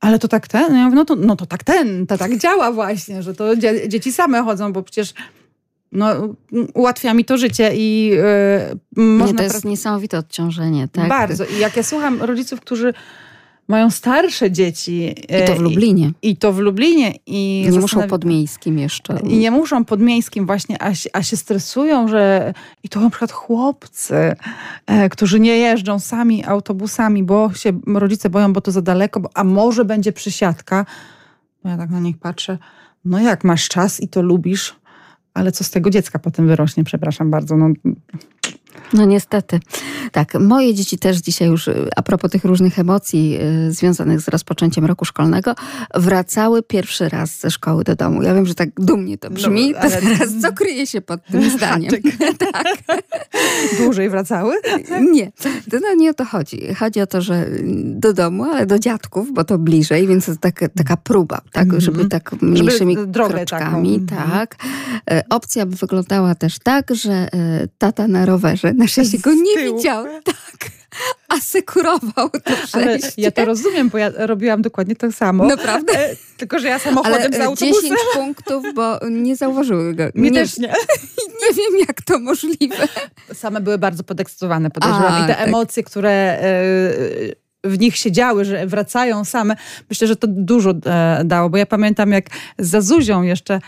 Ale 0.00 0.18
to 0.18 0.28
tak 0.28 0.48
ten? 0.48 0.76
Ja 0.76 0.84
mówię, 0.84 0.96
no, 0.96 1.04
to, 1.04 1.16
no 1.16 1.36
to 1.36 1.46
tak 1.46 1.64
ten, 1.64 2.06
to 2.06 2.18
tak 2.18 2.38
działa 2.38 2.72
właśnie, 2.72 3.22
że 3.22 3.34
to 3.34 3.56
dzie 3.56 3.88
dzieci 3.88 4.12
same 4.12 4.42
chodzą, 4.42 4.72
bo 4.72 4.82
przecież 4.82 5.14
no, 5.94 6.34
ułatwia 6.74 7.14
mi 7.14 7.24
to 7.24 7.38
życie 7.38 7.70
i 7.74 8.06
yy, 8.96 9.02
można... 9.02 9.26
Nie, 9.26 9.48
to 9.48 9.54
jest 9.54 9.64
niesamowite 9.64 10.18
odciążenie, 10.18 10.88
tak? 10.88 11.08
Bardzo. 11.08 11.44
I 11.44 11.58
jak 11.58 11.76
ja 11.76 11.82
słucham 11.82 12.22
rodziców, 12.22 12.60
którzy 12.60 12.94
mają 13.68 13.90
starsze 13.90 14.50
dzieci. 14.50 15.14
I 15.28 15.46
to 15.46 15.54
w 15.54 15.60
Lublinie. 15.60 16.12
I, 16.22 16.30
i 16.30 16.36
to 16.36 16.52
w 16.52 16.58
Lublinie. 16.58 17.14
I 17.26 17.68
nie 17.72 17.80
muszą 17.80 18.08
podmiejskim 18.08 18.78
jeszcze. 18.78 19.18
I 19.20 19.38
nie 19.38 19.50
muszą 19.50 19.84
podmiejskim 19.84 20.46
właśnie, 20.46 20.82
a, 20.82 20.92
a 21.12 21.22
się 21.22 21.36
stresują, 21.36 22.08
że 22.08 22.54
i 22.82 22.88
to 22.88 23.00
na 23.00 23.10
przykład 23.10 23.32
chłopcy, 23.32 24.36
e, 24.86 25.08
którzy 25.08 25.40
nie 25.40 25.56
jeżdżą 25.56 25.98
sami 25.98 26.44
autobusami, 26.44 27.22
bo 27.22 27.52
się 27.54 27.80
rodzice 27.86 28.30
boją, 28.30 28.52
bo 28.52 28.60
to 28.60 28.70
za 28.70 28.82
daleko, 28.82 29.20
bo, 29.20 29.30
a 29.34 29.44
może 29.44 29.84
będzie 29.84 30.12
przysiadka. 30.12 30.86
No 31.64 31.70
ja 31.70 31.76
tak 31.76 31.90
na 31.90 32.00
nich 32.00 32.18
patrzę. 32.18 32.58
No 33.04 33.20
jak 33.20 33.44
masz 33.44 33.68
czas 33.68 34.00
i 34.00 34.08
to 34.08 34.22
lubisz, 34.22 34.74
ale 35.34 35.52
co 35.52 35.64
z 35.64 35.70
tego 35.70 35.90
dziecka 35.90 36.18
potem 36.18 36.46
wyrośnie, 36.46 36.84
przepraszam 36.84 37.30
bardzo. 37.30 37.56
No, 37.56 37.70
no 38.92 39.04
niestety. 39.04 39.60
Tak, 40.12 40.34
moje 40.40 40.74
dzieci 40.74 40.98
też 40.98 41.16
dzisiaj 41.16 41.48
już, 41.48 41.70
a 41.96 42.02
propos 42.02 42.30
tych 42.30 42.44
różnych 42.44 42.78
emocji 42.78 43.38
y, 43.68 43.72
związanych 43.72 44.20
z 44.20 44.28
rozpoczęciem 44.28 44.84
roku 44.84 45.04
szkolnego, 45.04 45.54
wracały 45.94 46.62
pierwszy 46.62 47.08
raz 47.08 47.40
ze 47.40 47.50
szkoły 47.50 47.84
do 47.84 47.96
domu. 47.96 48.22
Ja 48.22 48.34
wiem, 48.34 48.46
że 48.46 48.54
tak 48.54 48.68
dumnie 48.76 49.18
to 49.18 49.30
brzmi, 49.30 49.72
no, 49.72 49.78
ale... 49.78 49.90
to 49.90 50.00
teraz 50.18 50.28
co 50.42 50.52
kryje 50.52 50.86
się 50.86 51.00
pod 51.00 51.26
tym 51.26 51.50
zdaniem? 51.56 51.90
tak. 52.52 52.66
Dłużej 53.78 54.10
wracały? 54.10 54.54
Nie, 55.12 55.32
to 55.70 55.78
no, 55.82 55.94
nie 55.96 56.10
o 56.10 56.14
to 56.14 56.24
chodzi. 56.24 56.74
Chodzi 56.74 57.00
o 57.00 57.06
to, 57.06 57.20
że 57.22 57.46
do 57.84 58.12
domu, 58.12 58.44
ale 58.44 58.66
do 58.66 58.78
dziadków, 58.78 59.32
bo 59.32 59.44
to 59.44 59.58
bliżej, 59.58 60.06
więc 60.06 60.26
to 60.26 60.36
taka, 60.36 60.68
taka 60.68 60.96
próba, 60.96 61.40
tak, 61.52 61.64
mm 61.64 61.76
-hmm. 61.76 61.80
żeby 61.80 62.08
tak 62.08 62.42
mniejszymi 62.42 62.96
żeby 62.96 63.12
kroczkami, 63.12 64.00
taką. 64.00 64.30
tak. 64.30 64.56
E, 65.10 65.22
opcja 65.30 65.66
by 65.66 65.76
wyglądała 65.76 66.34
też 66.34 66.58
tak, 66.58 66.94
że 66.94 67.12
e, 67.12 67.28
tata 67.78 68.08
na 68.08 68.26
rowerze 68.26 68.73
na 68.76 68.86
szczęście 68.86 69.18
go 69.18 69.34
nie 69.34 69.72
widział. 69.72 70.04
Tak. 70.24 70.70
Asekurował 71.28 72.30
to 72.30 72.56
przejście. 72.66 72.78
Ale 72.78 72.98
ja 73.16 73.30
to 73.30 73.44
rozumiem, 73.44 73.88
bo 73.88 73.98
ja 73.98 74.10
robiłam 74.16 74.62
dokładnie 74.62 74.96
to 74.96 75.12
samo. 75.12 75.44
Naprawdę? 75.44 75.98
E, 75.98 76.16
tylko, 76.36 76.58
że 76.58 76.68
ja 76.68 76.78
samochodem 76.78 77.20
Ale 77.20 77.36
z 77.36 77.40
autobusem. 77.40 77.82
10 77.82 78.00
punktów, 78.14 78.64
bo 78.74 78.98
nie 79.10 79.36
zauważyły 79.36 79.94
go. 79.94 80.04
Nie, 80.14 80.30
też 80.30 80.58
nie. 80.58 80.68
Nie 81.48 81.54
wiem, 81.54 81.86
jak 81.88 82.02
to 82.02 82.18
możliwe. 82.18 82.88
Same 83.32 83.60
były 83.60 83.78
bardzo 83.78 84.04
podekscytowane, 84.04 84.70
podejrzewam. 84.70 85.24
I 85.24 85.26
te 85.26 85.34
tak. 85.34 85.48
emocje, 85.48 85.82
które 85.82 86.10
e, 86.10 86.50
w 87.64 87.78
nich 87.78 87.96
siedziały, 87.96 88.44
że 88.44 88.66
wracają 88.66 89.24
same, 89.24 89.56
myślę, 89.90 90.06
że 90.06 90.16
to 90.16 90.26
dużo 90.30 90.74
e, 90.86 91.22
dało, 91.24 91.50
bo 91.50 91.56
ja 91.56 91.66
pamiętam, 91.66 92.12
jak 92.12 92.24
za 92.58 92.80
Zuzią 92.80 93.22
jeszcze 93.22 93.60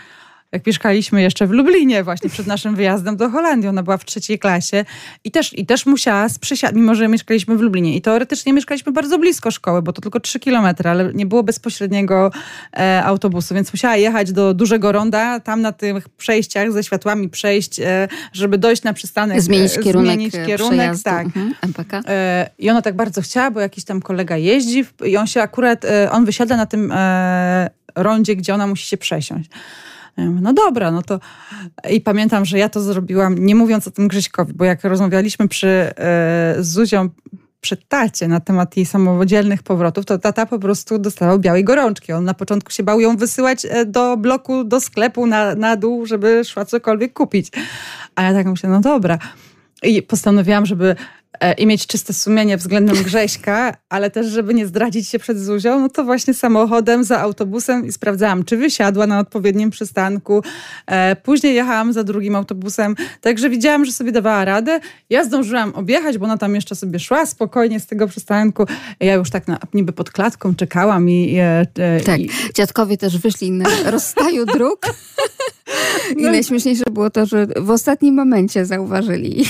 jak 0.51 0.67
mieszkaliśmy 0.67 1.21
jeszcze 1.21 1.47
w 1.47 1.51
Lublinie 1.51 2.03
właśnie 2.03 2.29
przed 2.29 2.47
naszym 2.47 2.75
wyjazdem 2.75 3.17
do 3.17 3.29
Holandii. 3.29 3.69
Ona 3.69 3.83
była 3.83 3.97
w 3.97 4.05
trzeciej 4.05 4.39
klasie 4.39 4.85
i 5.23 5.31
też, 5.31 5.57
i 5.57 5.65
też 5.65 5.85
musiała 5.85 6.29
z 6.29 6.39
mimo 6.73 6.95
że 6.95 7.07
mieszkaliśmy 7.07 7.57
w 7.57 7.61
Lublinie. 7.61 7.95
I 7.95 8.01
teoretycznie 8.01 8.53
mieszkaliśmy 8.53 8.91
bardzo 8.91 9.19
blisko 9.19 9.51
szkoły, 9.51 9.81
bo 9.81 9.93
to 9.93 10.01
tylko 10.01 10.19
trzy 10.19 10.39
kilometry, 10.39 10.89
ale 10.89 11.13
nie 11.13 11.25
było 11.25 11.43
bezpośredniego 11.43 12.31
e, 12.77 13.03
autobusu, 13.03 13.55
więc 13.55 13.73
musiała 13.73 13.95
jechać 13.95 14.31
do 14.31 14.53
dużego 14.53 14.91
ronda, 14.91 15.39
tam 15.39 15.61
na 15.61 15.71
tych 15.71 16.09
przejściach 16.09 16.71
ze 16.71 16.83
światłami 16.83 17.29
przejść, 17.29 17.79
e, 17.79 18.07
żeby 18.33 18.57
dojść 18.57 18.83
na 18.83 18.93
przystanek. 18.93 19.41
Zmienić 19.41 19.77
e, 19.77 19.81
kierunek, 19.81 20.13
zmienić 20.13 20.33
kierunek 20.45 20.91
tak. 21.03 21.25
Mhm, 21.25 21.53
MPK. 21.61 22.01
E, 22.07 22.49
I 22.59 22.69
ona 22.69 22.81
tak 22.81 22.95
bardzo 22.95 23.21
chciała, 23.21 23.51
bo 23.51 23.59
jakiś 23.59 23.83
tam 23.83 24.01
kolega 24.01 24.37
jeździ 24.37 24.85
i 25.05 25.17
on 25.17 25.27
się 25.27 25.41
akurat, 25.41 25.85
e, 25.85 26.11
on 26.11 26.25
wysiada 26.25 26.57
na 26.57 26.65
tym 26.65 26.91
e, 26.91 27.69
rondzie, 27.95 28.35
gdzie 28.35 28.53
ona 28.53 28.67
musi 28.67 28.87
się 28.87 28.97
przesiąść. 28.97 29.49
No 30.17 30.53
dobra, 30.53 30.91
no 30.91 31.01
to 31.01 31.19
i 31.89 32.01
pamiętam, 32.01 32.45
że 32.45 32.57
ja 32.59 32.69
to 32.69 32.81
zrobiłam, 32.81 33.37
nie 33.37 33.55
mówiąc 33.55 33.87
o 33.87 33.91
tym 33.91 34.07
Grześkowi, 34.07 34.53
bo 34.53 34.65
jak 34.65 34.83
rozmawialiśmy 34.83 35.47
przy, 35.47 35.67
e, 35.67 35.93
z 36.59 36.67
Zuzią 36.67 37.09
przy 37.61 37.77
tacie 37.77 38.27
na 38.27 38.39
temat 38.39 38.77
jej 38.77 38.85
samodzielnych 38.85 39.63
powrotów, 39.63 40.05
to 40.05 40.17
tata 40.17 40.45
po 40.45 40.59
prostu 40.59 40.99
dostawał 40.99 41.39
białej 41.39 41.63
gorączki. 41.63 42.13
On 42.13 42.23
na 42.23 42.33
początku 42.33 42.71
się 42.71 42.83
bał 42.83 42.99
ją 42.99 43.17
wysyłać 43.17 43.65
e, 43.65 43.85
do 43.85 44.17
bloku, 44.17 44.63
do 44.63 44.79
sklepu 44.79 45.25
na, 45.25 45.55
na 45.55 45.75
dół, 45.75 46.05
żeby 46.05 46.45
szła 46.45 46.65
cokolwiek 46.65 47.13
kupić. 47.13 47.51
A 48.15 48.23
ja 48.23 48.33
tak 48.33 48.45
myślę, 48.45 48.69
no 48.69 48.79
dobra. 48.79 49.17
I 49.83 50.01
postanowiłam, 50.01 50.65
żeby 50.65 50.95
i 51.57 51.65
mieć 51.67 51.87
czyste 51.87 52.13
sumienie 52.13 52.57
względem 52.57 53.03
Grześka, 53.03 53.73
ale 53.89 54.11
też, 54.11 54.27
żeby 54.27 54.53
nie 54.53 54.67
zdradzić 54.67 55.07
się 55.07 55.19
przed 55.19 55.39
Zuzią, 55.39 55.79
no 55.79 55.89
to 55.89 56.03
właśnie 56.03 56.33
samochodem 56.33 57.03
za 57.03 57.19
autobusem 57.19 57.85
i 57.85 57.91
sprawdzałam, 57.91 58.43
czy 58.43 58.57
wysiadła 58.57 59.07
na 59.07 59.19
odpowiednim 59.19 59.69
przystanku. 59.69 60.43
E, 60.85 61.15
później 61.15 61.55
jechałam 61.55 61.93
za 61.93 62.03
drugim 62.03 62.35
autobusem, 62.35 62.95
także 63.21 63.49
widziałam, 63.49 63.85
że 63.85 63.91
sobie 63.91 64.11
dawała 64.11 64.45
radę. 64.45 64.79
Ja 65.09 65.23
zdążyłam 65.23 65.75
objechać, 65.75 66.17
bo 66.17 66.25
ona 66.25 66.37
tam 66.37 66.55
jeszcze 66.55 66.75
sobie 66.75 66.99
szła 66.99 67.25
spokojnie 67.25 67.79
z 67.79 67.85
tego 67.85 68.07
przystanku. 68.07 68.65
Ja 68.99 69.13
już 69.13 69.29
tak 69.29 69.47
na, 69.47 69.59
niby 69.73 69.93
pod 69.93 70.11
klatką 70.11 70.55
czekałam 70.55 71.09
i... 71.09 71.37
E, 71.39 71.65
tak, 72.05 72.19
i... 72.19 72.29
dziadkowie 72.55 72.97
też 72.97 73.17
wyszli 73.17 73.51
na 73.51 73.69
rozstaju 73.91 74.45
dróg. 74.45 74.79
I 76.17 76.21
no. 76.21 76.31
najśmieszniejsze 76.31 76.83
było 76.91 77.09
to, 77.09 77.25
że 77.25 77.47
w 77.55 77.69
ostatnim 77.69 78.15
momencie 78.15 78.65
zauważyli 78.65 79.45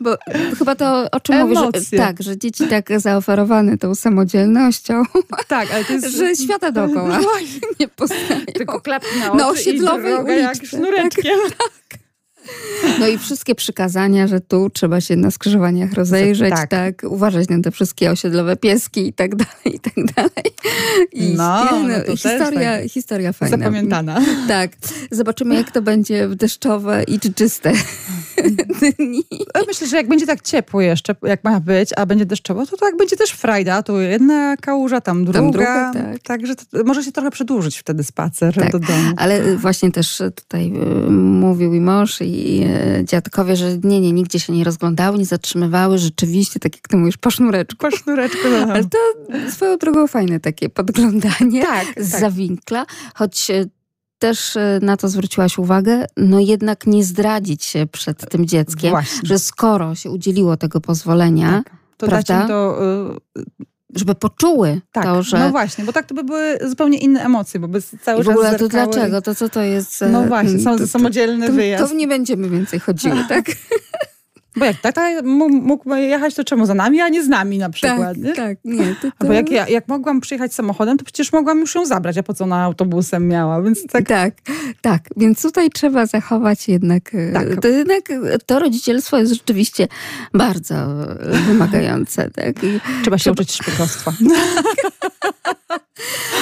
Bo 0.00 0.16
chyba 0.58 0.74
to, 0.74 1.10
o 1.12 1.20
czym 1.20 1.34
Emocje. 1.34 1.64
mówisz, 1.64 1.90
że, 1.90 1.96
tak, 1.96 2.22
że 2.22 2.38
dzieci 2.38 2.66
tak 2.68 3.00
zaoferowane 3.00 3.78
tą 3.78 3.94
samodzielnością, 3.94 5.02
tak, 5.48 5.68
ale 5.74 5.84
to 5.84 5.92
jest, 5.92 6.08
że 6.18 6.36
świata 6.36 6.70
dookoła 6.72 7.18
nie 7.80 7.88
poznają. 7.88 8.46
Tylko 8.54 8.80
klapki 8.80 9.18
na 9.18 9.26
oczy 9.26 9.36
na 9.38 9.48
osiedlowej 9.48 10.14
uliczce. 10.14 10.40
jak 10.40 10.66
sznureczkiem. 10.66 11.38
Tak, 11.48 11.58
tak. 11.58 12.01
No 13.00 13.08
i 13.08 13.18
wszystkie 13.18 13.54
przykazania, 13.54 14.26
że 14.26 14.40
tu 14.40 14.70
trzeba 14.70 15.00
się 15.00 15.16
na 15.16 15.30
skrzyżowaniach 15.30 15.92
rozejrzeć, 15.92 16.50
tak. 16.50 16.70
tak, 16.70 17.02
uważać 17.04 17.48
na 17.48 17.60
te 17.60 17.70
wszystkie 17.70 18.10
osiedlowe 18.10 18.56
pieski 18.56 19.06
i 19.06 19.12
tak 19.12 19.36
dalej, 19.36 19.76
i 19.76 19.80
tak 19.80 19.94
dalej. 19.94 20.54
I 21.12 21.34
no, 21.36 21.64
no, 21.88 22.16
historia, 22.16 22.78
tak. 22.78 22.90
historia 22.90 23.32
fajna. 23.32 23.56
Zapamiętana. 23.56 24.20
Tak. 24.48 24.70
Zobaczymy, 25.10 25.54
jak 25.54 25.70
to 25.70 25.82
będzie 25.82 26.28
w 26.28 26.34
deszczowe 26.34 27.02
i 27.02 27.20
czyste 27.34 27.72
dni. 28.80 29.24
Myślę, 29.66 29.86
że 29.86 29.96
jak 29.96 30.08
będzie 30.08 30.26
tak 30.26 30.42
ciepło 30.42 30.80
jeszcze, 30.80 31.14
jak 31.22 31.44
ma 31.44 31.60
być, 31.60 31.90
a 31.96 32.06
będzie 32.06 32.26
deszczowo, 32.26 32.66
to 32.66 32.76
tak 32.76 32.96
będzie 32.96 33.16
też 33.16 33.30
frajda. 33.30 33.82
Tu 33.82 34.00
jedna 34.00 34.56
kałuża, 34.56 35.00
tam 35.00 35.24
druga. 35.24 35.40
Tam 35.40 35.52
druga 35.52 35.92
tak. 35.92 36.22
Także 36.22 36.56
to, 36.56 36.84
może 36.84 37.04
się 37.04 37.12
trochę 37.12 37.30
przedłużyć 37.30 37.78
wtedy 37.78 38.04
spacer 38.04 38.54
tak. 38.54 38.72
do 38.72 38.78
domu. 38.78 39.12
Ale 39.16 39.56
właśnie 39.56 39.92
też 39.92 40.22
tutaj 40.34 40.72
y, 41.06 41.10
mówił 41.10 41.74
i 41.74 41.80
mąż 41.80 42.20
i 42.20 42.31
y, 43.00 43.04
dziadkowie, 43.04 43.56
że 43.56 43.78
nie, 43.84 44.00
nie, 44.00 44.12
nigdzie 44.12 44.40
się 44.40 44.52
nie 44.52 44.64
rozglądały, 44.64 45.18
nie 45.18 45.26
zatrzymywały. 45.26 45.98
Rzeczywiście, 45.98 46.60
tak 46.60 46.76
jak 46.76 46.88
ty 46.88 46.96
mówisz, 46.96 47.16
po 47.16 47.30
sznureczku. 47.30 47.76
Po 47.76 47.90
sznureczku, 47.90 48.48
no. 48.50 48.72
Ale 48.72 48.84
to 48.84 48.98
swoją 49.50 49.76
drogą 49.76 50.06
fajne 50.06 50.40
takie 50.40 50.68
podglądanie 50.68 51.62
tak, 51.62 51.86
z 51.96 52.10
tak. 52.10 52.20
zawinkla, 52.20 52.86
choć 53.14 53.50
y, 53.50 53.70
też 54.18 54.56
e, 54.56 54.78
na 54.82 54.96
to 54.96 55.08
zwróciłaś 55.08 55.58
uwagę, 55.58 56.06
no 56.16 56.40
jednak 56.40 56.86
nie 56.86 57.04
zdradzić 57.04 57.64
się 57.64 57.86
przed 57.86 58.30
tym 58.30 58.46
dzieckiem, 58.46 58.90
Właśnie. 58.90 59.28
że 59.28 59.38
skoro 59.38 59.94
się 59.94 60.10
udzieliło 60.10 60.56
tego 60.56 60.80
pozwolenia, 60.80 61.62
tak, 61.64 61.76
to 61.96 62.06
prawda? 62.06 62.48
to 62.48 62.78
y 63.48 63.71
żeby 63.94 64.14
poczuły 64.14 64.80
tak, 64.92 65.04
to, 65.04 65.22
że... 65.22 65.38
no 65.38 65.50
właśnie, 65.50 65.84
bo 65.84 65.92
tak 65.92 66.06
to 66.06 66.14
by 66.14 66.24
były 66.24 66.58
zupełnie 66.68 66.98
inne 66.98 67.24
emocje, 67.24 67.60
bo 67.60 67.68
by 67.68 67.82
cały 67.82 68.20
I 68.20 68.24
w 68.24 68.28
ogóle 68.28 68.58
to 68.58 68.68
dlaczego? 68.68 69.22
To 69.22 69.34
co 69.34 69.48
to 69.48 69.62
jest? 69.62 70.04
No 70.10 70.22
właśnie, 70.22 70.64
to, 70.64 70.86
samodzielny 70.86 71.46
to, 71.46 71.52
wyjazd. 71.52 71.90
To 71.90 71.96
nie 71.96 72.08
będziemy 72.08 72.48
więcej 72.48 72.80
chodziły, 72.80 73.24
tak? 73.28 73.44
Bo 74.56 74.64
jak 74.64 74.76
tata 74.76 75.22
mógł 75.48 75.94
jechać, 75.94 76.34
to 76.34 76.44
czemu 76.44 76.66
za 76.66 76.74
nami, 76.74 77.00
a 77.00 77.08
nie 77.08 77.24
z 77.24 77.28
nami 77.28 77.58
na 77.58 77.70
przykład, 77.70 77.98
tak, 77.98 78.16
nie? 78.16 78.32
Tak, 78.32 78.58
nie. 78.64 78.94
To, 79.02 79.10
to... 79.18 79.26
Bo 79.26 79.32
jak, 79.32 79.50
ja, 79.50 79.68
jak 79.68 79.88
mogłam 79.88 80.20
przyjechać 80.20 80.54
samochodem, 80.54 80.98
to 80.98 81.04
przecież 81.04 81.32
mogłam 81.32 81.60
już 81.60 81.74
ją 81.74 81.86
zabrać, 81.86 82.18
a 82.18 82.22
po 82.22 82.34
co 82.34 82.44
ona 82.44 82.62
autobusem 82.62 83.28
miała, 83.28 83.62
więc 83.62 83.86
tak... 83.86 84.08
Tak, 84.08 84.34
tak. 84.80 85.02
Więc 85.16 85.42
tutaj 85.42 85.70
trzeba 85.70 86.06
zachować 86.06 86.68
jednak... 86.68 87.14
E, 87.14 87.32
tak. 87.32 87.60
To, 87.60 87.68
jednak 87.68 88.02
to 88.46 88.58
rodzicielstwo 88.58 89.18
jest 89.18 89.32
rzeczywiście 89.32 89.88
bardzo 90.34 90.74
wymagające. 91.46 92.30
Tak? 92.30 92.64
I 92.64 92.80
trzeba 93.02 93.18
się 93.18 93.22
trzeba... 93.22 93.32
uczyć 93.32 93.52
szpiegostwa. 93.52 94.12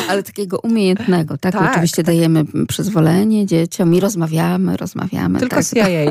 Ale 0.08 0.22
takiego 0.22 0.58
umiejętnego, 0.60 1.38
tak? 1.38 1.52
tak? 1.52 1.70
Oczywiście 1.70 2.02
dajemy 2.02 2.44
przyzwolenie 2.68 3.46
dzieciom 3.46 3.94
i 3.94 4.00
rozmawiamy, 4.00 4.76
rozmawiamy. 4.76 5.38
Tylko 5.38 5.56
tak, 5.56 5.64
z 5.64 5.74
CIA. 5.74 5.84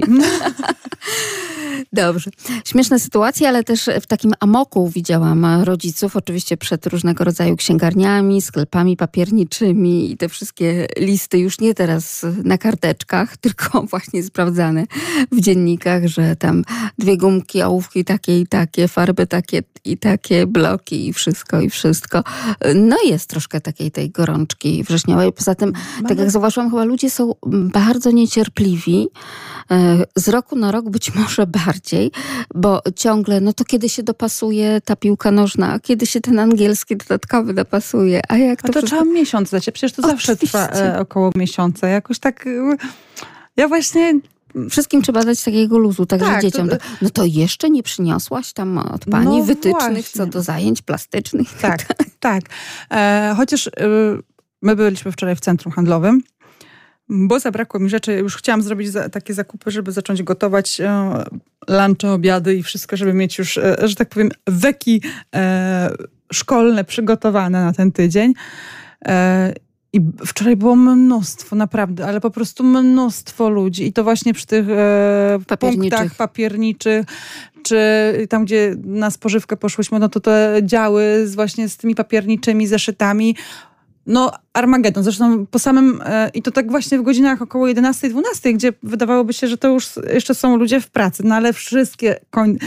Dobrze. 1.94 2.32
Śmieszne 2.66 3.00
sytuacje, 3.00 3.48
ale 3.48 3.64
też 3.64 3.90
w 4.02 4.08
takim 4.08 4.34
amoku 4.40 4.90
widziałam 4.90 5.46
rodziców, 5.64 6.16
oczywiście 6.16 6.58
przed 6.58 6.88
różnego 6.88 7.24
rodzaju 7.24 7.56
księgarniami, 7.56 8.42
sklepami 8.42 8.98
papierniczymi 8.98 10.12
i 10.12 10.18
te 10.18 10.30
wszystkie 10.30 10.88
listy 10.98 11.40
już 11.40 11.60
nie 11.60 11.74
teraz 11.74 12.26
na 12.44 12.58
karteczkach, 12.58 13.38
tylko 13.44 13.82
właśnie 13.82 14.24
sprawdzane 14.24 14.84
w 15.32 15.42
dziennikach, 15.42 16.08
że 16.08 16.36
tam 16.36 16.64
dwie 16.98 17.18
gumki, 17.18 17.62
ołówki 17.62 18.06
takie 18.06 18.40
i 18.40 18.48
takie, 18.48 18.88
farby 18.88 19.28
takie 19.28 19.64
i 19.86 19.98
takie, 19.98 20.48
bloki 20.48 21.08
i 21.08 21.14
wszystko 21.14 21.62
i 21.62 21.70
wszystko. 21.70 22.24
No 22.76 22.98
jest 23.06 23.30
troszkę 23.30 23.62
takiej 23.62 23.92
tej 23.92 24.10
gorączki 24.10 24.84
wrześniowej. 24.84 25.34
Poza 25.34 25.56
tym, 25.56 25.74
tak 26.08 26.18
jak 26.18 26.32
zauważyłam, 26.32 26.70
chyba 26.70 26.84
ludzie 26.84 27.10
są 27.10 27.36
bardzo 27.74 28.12
niecierpliwi. 28.12 29.08
E, 29.72 30.06
z 30.16 30.28
roku 30.30 30.56
na 30.56 30.72
rok 30.72 30.90
być 30.90 31.16
może 31.16 31.48
bardziej, 31.66 32.12
bo 32.56 32.82
ciągle, 32.96 33.42
no 33.42 33.54
to 33.54 33.66
kiedy 33.66 33.90
się 33.90 34.04
dopasuje 34.04 34.82
ta 34.86 34.96
piłka 34.96 35.32
nożna, 35.32 35.80
kiedy 35.80 36.06
się 36.06 36.22
ten 36.22 36.40
angielski 36.40 36.98
dodatkowy 36.98 37.54
dopasuje, 37.54 38.22
a 38.28 38.38
jak 38.38 38.62
to... 38.62 38.68
A 38.68 38.72
to 38.72 38.80
wszystko... 38.80 38.98
trzeba 38.98 39.14
miesiąc 39.14 39.52
dać, 39.52 39.70
przecież 39.74 39.92
to 39.92 40.02
Oczywiście. 40.02 40.28
zawsze 40.28 40.48
trwa 40.48 40.68
e, 40.68 41.00
około 41.00 41.32
miesiąca. 41.36 41.88
Jakoś 41.88 42.20
tak... 42.20 42.48
E, 42.48 42.78
ja 43.58 43.68
właśnie 43.68 44.20
Wszystkim 44.70 45.02
trzeba 45.02 45.24
dać 45.24 45.44
takiego 45.44 45.78
luzu, 45.78 46.06
także 46.06 46.26
tak, 46.26 46.42
dzieciom. 46.42 46.70
To, 46.70 46.76
no 47.02 47.10
to 47.10 47.26
jeszcze 47.26 47.70
nie 47.70 47.84
przyniosłaś 47.84 48.54
tam 48.54 48.78
od 48.78 49.06
pani 49.06 49.38
no 49.38 49.44
wytycznych 49.44 49.74
właśnie. 49.92 50.04
co 50.04 50.26
do 50.26 50.42
zajęć 50.42 50.82
plastycznych? 50.82 51.54
Tak, 51.62 51.86
tak. 52.20 52.44
E, 52.92 53.34
chociaż 53.38 53.68
e, 53.68 53.72
my 54.62 54.76
byliśmy 54.76 55.12
wczoraj 55.12 55.36
w 55.36 55.40
centrum 55.40 55.74
handlowym 55.74 56.22
bo 57.10 57.40
zabrakło 57.40 57.80
mi 57.80 57.90
rzeczy. 57.90 58.14
Już 58.14 58.36
chciałam 58.36 58.62
zrobić 58.62 58.92
za, 58.92 59.10
takie 59.10 59.34
zakupy, 59.34 59.72
żeby 59.72 59.92
zacząć 59.92 60.24
gotować 60.24 60.82
e, 60.82 61.24
lunche, 61.68 62.12
obiady 62.12 62.56
i 62.56 62.64
wszystko, 62.64 62.98
żeby 62.98 63.14
mieć 63.14 63.38
już, 63.38 63.58
e, 63.58 63.78
że 63.84 63.96
tak 63.96 64.10
powiem, 64.10 64.30
weki 64.48 65.02
e, 65.36 65.90
szkolne 66.34 66.84
przygotowane 66.84 67.66
na 67.66 67.74
ten 67.74 67.92
tydzień. 67.92 68.34
E, 69.06 69.54
I 69.94 70.02
wczoraj 70.26 70.56
było 70.56 70.76
mnóstwo, 70.76 71.56
naprawdę, 71.56 72.06
ale 72.06 72.22
po 72.22 72.32
prostu 72.32 72.64
mnóstwo 72.64 73.50
ludzi. 73.50 73.88
I 73.88 73.94
to 73.94 74.04
właśnie 74.04 74.34
przy 74.34 74.48
tych 74.48 74.70
e, 74.70 75.40
punktach 75.60 76.16
papierniczych, 76.16 77.06
czy 77.64 77.78
tam, 78.30 78.46
gdzie 78.46 78.76
na 78.84 79.12
spożywkę 79.12 79.58
poszłyśmy, 79.58 80.00
no 80.00 80.10
to 80.10 80.20
te 80.20 80.60
działy 80.64 81.28
z, 81.28 81.36
właśnie 81.36 81.70
z 81.70 81.78
tymi 81.78 81.96
papierniczymi 81.96 82.68
zeszytami 82.68 83.36
no, 84.10 84.32
Armagedon. 84.54 85.04
Zresztą 85.04 85.46
po 85.46 85.60
samym, 85.60 86.02
e, 86.06 86.30
i 86.34 86.42
to 86.42 86.52
tak 86.52 86.72
właśnie 86.72 87.00
w 87.00 87.02
godzinach 87.02 87.42
około 87.42 87.68
11-12, 87.68 88.54
gdzie 88.54 88.74
wydawałoby 88.84 89.34
się, 89.34 89.48
że 89.48 89.58
to 89.58 89.68
już 89.68 89.90
jeszcze 90.14 90.36
są 90.36 90.58
ludzie 90.58 90.82
w 90.82 90.90
pracy, 90.90 91.24
no 91.26 91.36
ale 91.36 91.54
wszystkie 91.54 92.20
koń, 92.30 92.58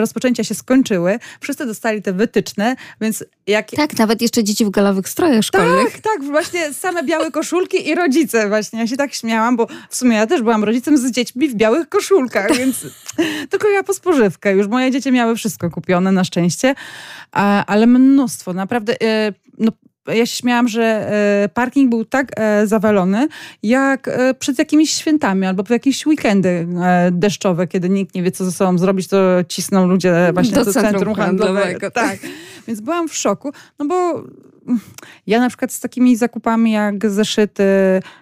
rozpoczęcia 0.00 0.44
się 0.44 0.54
skończyły, 0.54 1.18
wszyscy 1.40 1.66
dostali 1.66 2.02
te 2.02 2.12
wytyczne, 2.12 2.76
więc 3.00 3.24
jak... 3.46 3.70
Tak, 3.70 3.98
nawet 3.98 4.22
jeszcze 4.22 4.44
dzieci 4.44 4.64
w 4.64 4.70
galowych 4.70 5.08
strojach 5.08 5.42
szkolnych. 5.42 5.92
Tak, 5.92 6.00
tak, 6.00 6.24
właśnie 6.24 6.72
same 6.72 7.02
białe 7.02 7.30
koszulki 7.30 7.88
i 7.88 7.94
rodzice 7.94 8.48
właśnie. 8.48 8.78
Ja 8.78 8.86
się 8.86 8.96
tak 8.96 9.14
śmiałam, 9.14 9.56
bo 9.56 9.66
w 9.90 9.96
sumie 9.96 10.16
ja 10.16 10.26
też 10.26 10.42
byłam 10.42 10.64
rodzicem 10.64 10.98
z 10.98 11.10
dziećmi 11.10 11.48
w 11.48 11.54
białych 11.54 11.88
koszulkach, 11.88 12.48
tak. 12.48 12.56
więc 12.56 12.86
tylko 13.50 13.68
ja 13.68 13.82
po 13.82 13.94
spożywkę. 13.94 14.52
Już 14.52 14.68
moje 14.68 14.90
dzieci 14.90 15.12
miały 15.12 15.36
wszystko 15.36 15.70
kupione 15.70 16.12
na 16.12 16.24
szczęście, 16.24 16.74
ale 17.66 17.86
mnóstwo, 17.86 18.52
naprawdę, 18.52 19.02
e, 19.02 19.32
ja 20.06 20.26
się 20.26 20.36
śmiałam, 20.36 20.68
że 20.68 20.82
e, 21.44 21.48
parking 21.48 21.90
był 21.90 22.04
tak 22.04 22.32
e, 22.36 22.66
zawalony, 22.66 23.28
jak 23.62 24.08
e, 24.08 24.34
przed 24.34 24.58
jakimiś 24.58 24.90
świętami 24.90 25.46
albo 25.46 25.62
w 25.62 25.70
jakieś 25.70 26.06
weekendy 26.06 26.66
deszczowe, 27.12 27.66
kiedy 27.66 27.88
nikt 27.88 28.14
nie 28.14 28.22
wie, 28.22 28.30
co 28.30 28.44
ze 28.44 28.52
sobą 28.52 28.78
zrobić, 28.78 29.08
to 29.08 29.44
cisną 29.48 29.86
ludzie 29.86 30.30
właśnie 30.34 30.54
do, 30.54 30.64
do 30.64 30.72
centrum, 30.72 30.92
centrum 30.92 31.14
handlowego. 31.14 31.60
handlowego. 31.60 31.90
Tak. 31.90 32.18
Więc 32.66 32.80
byłam 32.80 33.08
w 33.08 33.14
szoku, 33.14 33.52
no 33.78 33.86
bo 33.86 34.24
ja 35.26 35.40
na 35.40 35.48
przykład 35.48 35.72
z 35.72 35.80
takimi 35.80 36.16
zakupami 36.16 36.72
jak 36.72 37.10
zeszyty, 37.10 37.64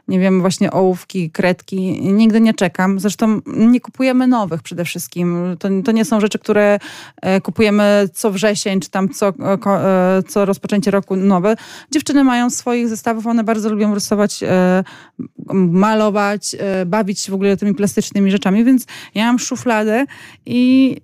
nie 0.09 0.21
wiem, 0.21 0.41
właśnie 0.41 0.71
ołówki, 0.71 1.31
kredki, 1.31 1.77
nigdy 2.13 2.41
nie 2.41 2.55
czekam. 2.55 3.01
Zresztą 3.01 3.41
nie 3.47 3.81
kupujemy 3.81 4.27
nowych 4.27 4.63
przede 4.63 4.85
wszystkim. 4.85 5.57
To, 5.59 5.69
to 5.85 5.93
nie 5.93 6.05
są 6.05 6.21
rzeczy, 6.21 6.39
które 6.39 6.79
e, 7.23 7.41
kupujemy 7.41 8.09
co 8.15 8.31
wrzesień, 8.31 8.81
czy 8.81 8.91
tam 8.91 9.09
co, 9.09 9.29
e, 9.29 10.23
co 10.29 10.45
rozpoczęcie 10.45 10.91
roku 10.91 11.17
nowe. 11.17 11.57
Dziewczyny 11.91 12.25
mają 12.25 12.51
swoich 12.51 12.89
zestawów, 12.89 13.27
one 13.27 13.45
bardzo 13.45 13.71
lubią 13.71 13.95
rysować, 13.95 14.43
e, 14.43 14.85
malować, 15.55 16.57
bawić 16.87 17.21
się 17.21 17.33
w 17.33 17.35
ogóle 17.35 17.57
tymi 17.57 17.75
plastycznymi 17.75 18.31
rzeczami, 18.31 18.65
więc 18.65 18.87
ja 19.15 19.27
mam 19.27 19.39
szufladę 19.39 20.05
i 20.47 20.97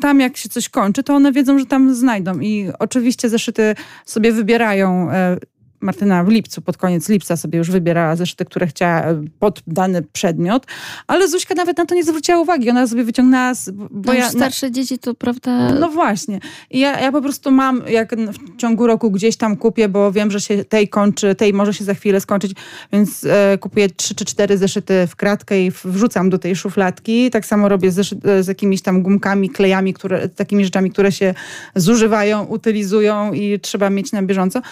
tam 0.00 0.20
jak 0.20 0.36
się 0.36 0.48
coś 0.48 0.68
kończy, 0.68 1.02
to 1.02 1.14
one 1.14 1.32
wiedzą, 1.32 1.58
że 1.58 1.66
tam 1.66 1.94
znajdą. 1.94 2.40
I 2.40 2.70
oczywiście 2.78 3.28
zeszyty 3.28 3.74
sobie 4.04 4.32
wybierają 4.32 5.10
e, 5.10 5.36
Martyna 5.80 6.24
w 6.24 6.28
lipcu, 6.28 6.62
pod 6.62 6.76
koniec 6.76 7.08
lipca 7.08 7.36
sobie 7.36 7.58
już 7.58 7.70
wybierała 7.70 8.16
zeszyty, 8.16 8.44
które 8.44 8.66
chciała 8.66 9.00
e, 9.02 9.24
pod 9.38 9.62
dany 9.66 10.02
przedmiot, 10.02 10.66
ale 11.06 11.28
Zuśka 11.28 11.54
nawet 11.54 11.78
na 11.78 11.86
to 11.86 11.94
nie 11.94 12.04
zwróciła 12.04 12.40
uwagi. 12.40 12.70
Ona 12.70 12.86
sobie 12.86 13.04
wyciągnęła... 13.04 13.52
Bo 13.72 14.12
no 14.12 14.18
ja, 14.18 14.30
starsze 14.30 14.70
dzieci 14.70 14.98
to, 14.98 15.14
prawda... 15.14 15.72
No 15.72 15.88
właśnie. 15.88 16.40
I 16.70 16.78
ja, 16.78 17.00
ja 17.00 17.12
po 17.12 17.22
prostu 17.22 17.50
mam, 17.50 17.82
jak 17.88 18.16
w 18.16 18.56
ciągu 18.56 18.86
roku 18.86 19.10
gdzieś 19.10 19.36
tam 19.36 19.56
kupię, 19.56 19.88
bo 19.88 20.12
wiem, 20.12 20.30
że 20.30 20.40
się 20.40 20.64
tej 20.64 20.88
kończy, 20.88 21.34
tej 21.34 21.52
może 21.52 21.74
się 21.74 21.84
za 21.84 21.94
chwilę 21.94 22.20
skończyć, 22.20 22.52
więc 22.92 23.24
e, 23.24 23.58
kupuję 23.58 23.90
trzy 23.90 24.14
czy 24.14 24.24
cztery 24.24 24.58
zeszyty 24.58 25.06
w 25.06 25.16
kratkę 25.16 25.66
i 25.66 25.70
wrzucam 25.84 26.30
do 26.30 26.38
tej 26.38 26.56
szufladki. 26.56 27.30
Tak 27.30 27.46
samo 27.46 27.68
robię 27.68 27.90
z, 27.90 28.08
z 28.44 28.48
jakimiś 28.48 28.82
tam 28.82 29.02
gumkami, 29.02 29.50
klejami, 29.50 29.94
które, 29.94 30.28
takimi 30.28 30.64
rzeczami, 30.64 30.90
które 30.90 31.12
się 31.12 31.34
zużywają, 31.74 32.44
utylizują 32.44 33.32
i 33.32 33.60
trzeba 33.60 33.90
mieć 33.90 34.12
na 34.12 34.22
bieżąco. 34.22 34.62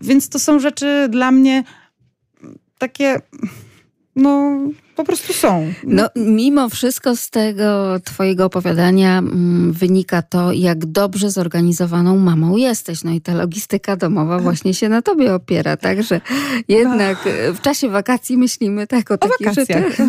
Więc 0.00 0.28
to 0.28 0.38
są 0.38 0.58
rzeczy 0.58 1.08
dla 1.10 1.30
mnie 1.30 1.64
takie, 2.78 3.20
no 4.16 4.58
po 4.96 5.04
prostu 5.04 5.32
są. 5.32 5.72
No, 5.84 6.08
mimo 6.16 6.68
wszystko 6.68 7.16
z 7.16 7.30
tego 7.30 8.00
twojego 8.04 8.44
opowiadania 8.44 9.18
mm, 9.18 9.72
wynika 9.72 10.22
to, 10.22 10.52
jak 10.52 10.86
dobrze 10.86 11.30
zorganizowaną 11.30 12.16
mamą 12.16 12.56
jesteś. 12.56 13.04
No 13.04 13.10
i 13.10 13.20
ta 13.20 13.34
logistyka 13.34 13.96
domowa 13.96 14.38
właśnie 14.38 14.74
się 14.74 14.88
na 14.88 15.02
tobie 15.02 15.34
opiera. 15.34 15.76
Także 15.76 16.20
jednak 16.68 17.18
w 17.54 17.60
czasie 17.60 17.88
wakacji 17.88 18.38
myślimy 18.38 18.86
tak 18.86 19.10
o, 19.10 19.14
o 19.14 19.18
takich 19.18 19.46
wakacjach. 19.46 19.90
rzeczach. 19.90 20.06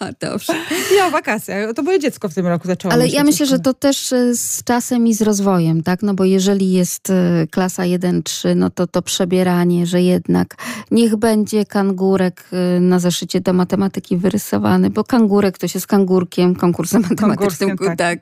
Dobrze. 0.20 0.52
Ja 0.96 1.06
o 1.06 1.10
wakacjach. 1.10 1.74
To 1.74 1.82
moje 1.82 1.98
dziecko 1.98 2.28
w 2.28 2.34
tym 2.34 2.46
roku 2.46 2.66
zaczęło. 2.66 2.94
Ale 2.94 3.08
ja 3.08 3.24
myślę, 3.24 3.46
że 3.46 3.58
to 3.58 3.74
też 3.74 4.12
e, 4.12 4.34
z 4.34 4.64
czasem 4.64 5.06
i 5.06 5.14
z 5.14 5.22
rozwojem, 5.22 5.82
tak? 5.82 6.02
No 6.02 6.14
bo 6.14 6.24
jeżeli 6.24 6.72
jest 6.72 7.10
e, 7.10 7.46
klasa 7.50 7.82
1-3, 7.82 8.56
no 8.56 8.70
to 8.70 8.86
to 8.86 9.02
przebieranie, 9.02 9.86
że 9.86 10.02
jednak 10.02 10.56
niech 10.90 11.16
będzie 11.16 11.66
kangurek 11.66 12.44
e, 12.52 12.80
na 12.80 12.98
zeszycie 12.98 13.40
do 13.40 13.52
matematyki 13.70 14.16
wyrysowany, 14.16 14.90
bo 14.90 15.04
kangurek 15.04 15.58
to 15.58 15.68
się 15.68 15.80
z 15.80 15.86
kangurkiem, 15.86 16.54
konkursem 16.54 17.02
matematycznym, 17.10 17.76
tak, 17.78 17.98
tak. 17.98 18.18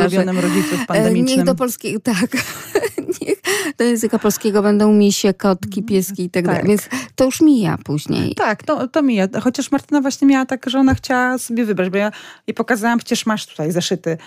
Ulubionym 0.00 0.38
rodziców 0.38 0.86
pandemicznym. 0.86 1.36
Niech 1.36 1.46
do 1.46 1.54
polskiego, 1.54 2.00
tak. 2.00 2.30
niech 3.20 3.42
do 3.78 3.84
języka 3.84 4.18
polskiego 4.18 4.62
będą 4.62 4.92
misie, 4.92 5.34
kotki, 5.34 5.82
pieski 5.82 6.24
i 6.24 6.30
tak, 6.30 6.44
tak. 6.44 6.54
dalej. 6.54 6.68
Więc 6.68 6.88
to 7.14 7.24
już 7.24 7.40
mija 7.40 7.78
później. 7.84 8.34
Tak, 8.34 8.62
to, 8.62 8.88
to 8.88 9.02
mija. 9.02 9.28
Chociaż 9.42 9.72
Martyna 9.72 10.00
właśnie 10.00 10.28
miała 10.28 10.46
tak, 10.46 10.70
że 10.70 10.78
ona 10.78 10.94
chciała 10.94 11.38
sobie 11.38 11.64
wybrać, 11.64 11.90
bo 11.90 11.96
ja 11.98 12.12
jej 12.46 12.54
pokazałam, 12.54 12.98
przecież 12.98 13.26
masz 13.26 13.46
tutaj 13.46 13.72
zaszyty. 13.72 14.18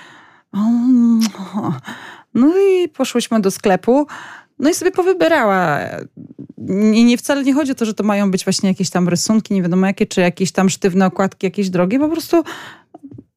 No 2.33 2.53
i 2.57 2.89
poszłyśmy 2.89 3.39
do 3.39 3.51
sklepu. 3.51 4.07
No 4.63 4.69
i 4.69 4.73
sobie 4.73 4.91
powybierała. 4.91 5.79
I 6.93 7.05
nie 7.05 7.17
wcale 7.17 7.43
nie 7.43 7.53
chodzi 7.53 7.71
o 7.71 7.75
to, 7.75 7.85
że 7.85 7.93
to 7.93 8.03
mają 8.03 8.31
być 8.31 8.43
właśnie 8.43 8.69
jakieś 8.69 8.89
tam 8.89 9.09
rysunki, 9.09 9.53
nie 9.53 9.61
wiadomo 9.61 9.87
jakie, 9.87 10.07
czy 10.07 10.21
jakieś 10.21 10.51
tam 10.51 10.69
sztywne 10.69 11.05
okładki, 11.05 11.47
jakieś 11.47 11.69
drogie. 11.69 11.99
Po 11.99 12.09
prostu 12.09 12.43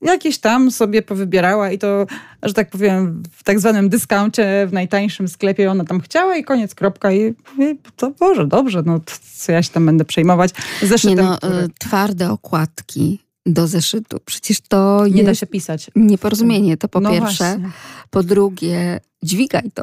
jakieś 0.03 0.39
tam 0.39 0.71
sobie 0.71 1.03
powybierała 1.03 1.71
i 1.71 1.79
to, 1.79 2.07
że 2.43 2.55
tak 2.55 2.71
powiem, 2.71 3.23
w 3.33 3.45
tak 3.45 3.61
zwanym 3.61 3.89
dyskoncie, 3.89 4.67
w 4.67 4.73
najtańszym 4.73 5.29
sklepie 5.29 5.71
ona 5.71 5.85
tam 5.85 6.01
chciała 6.01 6.37
i 6.37 6.45
koniec, 6.45 6.75
kropka. 6.75 7.13
I, 7.13 7.35
i 7.59 7.79
to 7.97 8.11
Boże, 8.11 8.47
dobrze, 8.47 8.83
no 8.87 9.01
co 9.37 9.53
ja 9.53 9.63
się 9.63 9.71
tam 9.71 9.87
będę 9.87 10.05
przejmować. 10.05 10.51
Zeszytem, 10.83 11.17
nie 11.17 11.23
no, 11.23 11.37
który... 11.37 11.69
twarde 11.79 12.31
okładki 12.31 13.19
do 13.47 13.67
zeszytu. 13.67 14.21
Przecież 14.25 14.61
to 14.61 15.07
nie 15.11 15.25
da 15.25 15.35
się 15.35 15.47
pisać. 15.47 15.91
Nieporozumienie, 15.97 16.77
to 16.77 16.89
po 16.89 17.01
no 17.01 17.11
pierwsze. 17.11 17.45
Właśnie. 17.45 17.71
Po 18.11 18.23
drugie, 18.23 19.01
dźwigaj 19.23 19.71
to. 19.75 19.83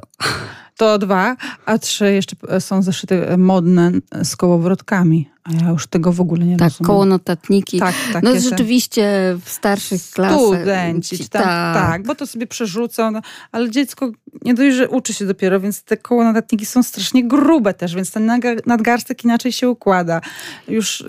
To 0.77 0.97
dwa, 0.97 1.35
a 1.65 1.77
trzy 1.77 2.13
jeszcze 2.13 2.35
są 2.59 2.81
zeszyty 2.81 3.37
modne 3.37 3.91
z 4.23 4.35
kołowrotkami. 4.35 5.33
A 5.43 5.53
ja 5.53 5.69
już 5.69 5.87
tego 5.87 6.11
w 6.11 6.21
ogóle 6.21 6.45
nie 6.45 6.57
tak, 6.57 6.69
rozumiem. 6.69 6.87
koło 6.87 7.05
notatniki. 7.05 7.79
Tak, 7.79 7.95
tak. 8.13 8.23
No 8.23 8.39
rzeczywiście 8.39 9.37
w 9.45 9.49
starszych 9.49 10.01
klasach. 10.13 10.39
Studenci. 10.39 11.29
Tam, 11.29 11.43
tak. 11.43 11.75
tak, 11.75 12.03
bo 12.03 12.15
to 12.15 12.27
sobie 12.27 12.47
przerzucą. 12.47 13.11
No, 13.11 13.21
ale 13.51 13.71
dziecko 13.71 14.11
nie 14.41 14.53
dość, 14.53 14.75
że 14.75 14.89
uczy 14.89 15.13
się 15.13 15.25
dopiero, 15.25 15.59
więc 15.59 15.83
te 15.83 15.97
koło 15.97 16.23
notatniki 16.23 16.65
są 16.65 16.83
strasznie 16.83 17.27
grube 17.27 17.73
też, 17.73 17.95
więc 17.95 18.11
ten 18.11 18.31
nadgarstek 18.65 19.23
inaczej 19.23 19.51
się 19.51 19.69
układa. 19.69 20.21
Już... 20.67 21.03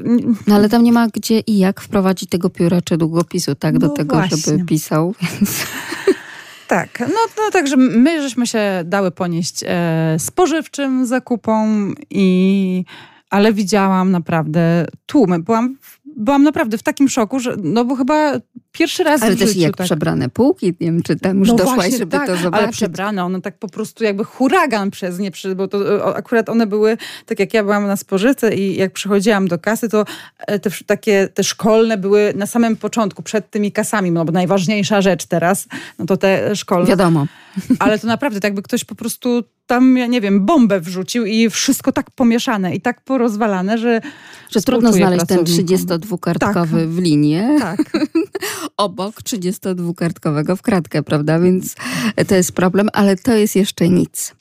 No 0.47 0.55
ale 0.55 0.69
tam 0.69 0.83
nie 0.83 0.93
ma 0.93 1.09
gdzie 1.09 1.41
i 1.41 1.59
jak 1.59 1.81
wprowadzić 1.81 2.31
tego 2.31 2.51
pióra 2.51 2.81
czy 2.81 2.97
długopisu, 2.97 3.55
tak, 3.55 3.79
do 3.79 3.87
no 3.87 3.93
tego, 3.93 4.17
właśnie. 4.17 4.37
żeby 4.37 4.65
pisał. 4.65 5.15
Więc... 5.23 5.51
Tak, 6.75 7.01
no, 7.01 7.21
no 7.37 7.51
także 7.53 7.77
my 7.77 8.23
żeśmy 8.23 8.47
się 8.47 8.83
dały 8.85 9.11
ponieść 9.11 9.65
e, 9.67 10.17
spożywczym 10.19 11.07
zakupom 11.07 11.95
i 12.11 12.85
ale 13.31 13.53
widziałam 13.53 14.11
naprawdę 14.11 14.87
tłumy. 15.07 15.39
Byłam 15.39 15.77
byłam 16.17 16.43
naprawdę 16.43 16.79
w 16.79 16.83
takim 16.83 17.09
szoku, 17.09 17.41
że 17.41 17.57
no 17.63 17.85
bo 17.85 17.97
chyba 17.97 18.33
pierwszy 18.73 19.05
raz 19.05 19.23
Ale 19.23 19.37
w 19.37 19.39
też 19.39 19.49
życiu, 19.49 19.61
jak 19.61 19.77
tak. 19.77 19.85
przebrane 19.87 20.29
półki, 20.29 20.67
nie 20.67 20.75
wiem, 20.81 21.03
czy 21.03 21.17
tam 21.17 21.39
już 21.39 21.49
no 21.49 21.55
doszłaś, 21.55 21.75
właśnie, 21.75 21.99
żeby 21.99 22.13
tak, 22.13 22.27
to 22.27 22.37
zobaczyć. 22.37 22.65
Ale 22.65 22.73
przebrane, 22.73 23.25
one 23.25 23.41
tak 23.41 23.59
po 23.59 23.69
prostu 23.69 24.05
jakby 24.05 24.25
huragan 24.25 24.91
przez 24.91 25.19
nie, 25.19 25.31
bo 25.57 25.69
to 25.69 26.07
akurat 26.17 26.49
one 26.49 26.67
były, 26.67 26.97
tak 27.27 27.39
jak 27.39 27.55
ja 27.55 27.63
byłam 27.63 27.87
na 27.87 27.97
spożywce 27.97 28.55
i 28.55 28.77
jak 28.77 28.93
przychodziłam 28.93 29.49
do 29.49 29.59
kasy, 29.59 29.89
to 29.89 30.05
e, 30.39 30.59
te 30.59 30.71
takie, 30.87 31.29
te 31.35 31.45
szkolne 31.45 31.99
były 31.99 32.33
na 32.37 32.47
samym 32.47 32.77
początku, 32.77 33.23
przed 33.23 33.51
tymi 33.51 33.73
kasami, 33.73 34.11
no 34.11 34.25
bo 34.25 34.33
najważniejsza 34.33 35.01
rzecz 35.01 35.27
teraz, 35.27 35.69
no 35.99 36.07
to 36.07 36.17
te 36.17 36.57
szkolne. 36.57 36.87
Wiadomo. 36.87 37.27
Ale 37.79 37.99
to 37.99 38.07
naprawdę, 38.07 38.41
tak 38.41 38.49
jakby 38.49 38.63
ktoś 38.63 38.85
po 38.85 38.95
prostu 38.95 39.45
tam, 39.67 39.97
ja 39.97 40.07
nie 40.07 40.21
wiem, 40.21 40.47
bombę 40.47 40.81
wrzucił 40.81 41.25
i 41.25 41.51
wszystko 41.51 41.93
tak 41.93 42.11
pomieszane 42.11 42.75
i 42.75 42.81
tak 42.81 43.01
porozwalane, 43.01 43.79
że 43.79 44.01
Że 44.51 44.63
trudno 44.63 44.93
znaleźć 44.93 45.27
ten 45.27 45.39
32-kartkowy 45.39 46.81
tak. 46.81 46.89
w 46.89 46.99
linie. 46.99 47.57
Tak. 47.61 47.81
Obok 48.77 49.15
32-kartkowego 49.15 50.57
w 50.57 50.63
kratkę, 50.63 51.03
prawda? 51.03 51.41
Więc 51.41 51.75
to 52.29 52.35
jest 52.35 52.53
problem, 52.53 52.89
ale 52.93 53.17
to 53.17 53.35
jest 53.35 53.57
jeszcze 53.57 53.89
nic. 53.89 54.35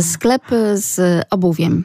Sklep 0.00 0.42
z 0.74 1.24
obuwiem. 1.30 1.84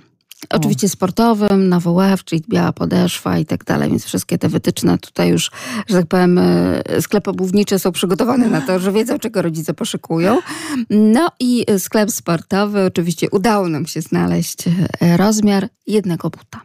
Oczywiście 0.50 0.90
sportowym, 0.90 1.70
na 1.70 1.80
czyli 2.24 2.44
biała 2.50 2.72
podeszwa 2.72 3.38
i 3.38 3.46
tak 3.46 3.64
dalej, 3.64 3.90
więc 3.90 4.06
wszystkie 4.06 4.38
te 4.38 4.50
wytyczne 4.50 4.98
tutaj 4.98 5.30
już, 5.30 5.52
że 5.88 5.98
tak 5.98 6.08
powiem, 6.08 6.38
e, 6.38 7.02
sklepy 7.02 7.30
obuwnicze 7.30 7.80
są 7.80 7.92
przygotowane 7.92 8.48
na 8.48 8.62
to, 8.62 8.80
że 8.80 8.92
wiedzą, 8.92 9.20
czego 9.20 9.42
rodzice 9.42 9.74
poszykują. 9.74 10.38
No 10.90 11.32
i 11.40 11.66
sklep 11.80 12.12
sportowy, 12.12 12.84
oczywiście 12.86 13.30
udało 13.30 13.70
nam 13.70 13.86
się 13.86 14.02
znaleźć 14.02 14.68
e, 14.68 15.18
rozmiar 15.18 15.70
jednego 15.88 16.30
buta. 16.30 16.62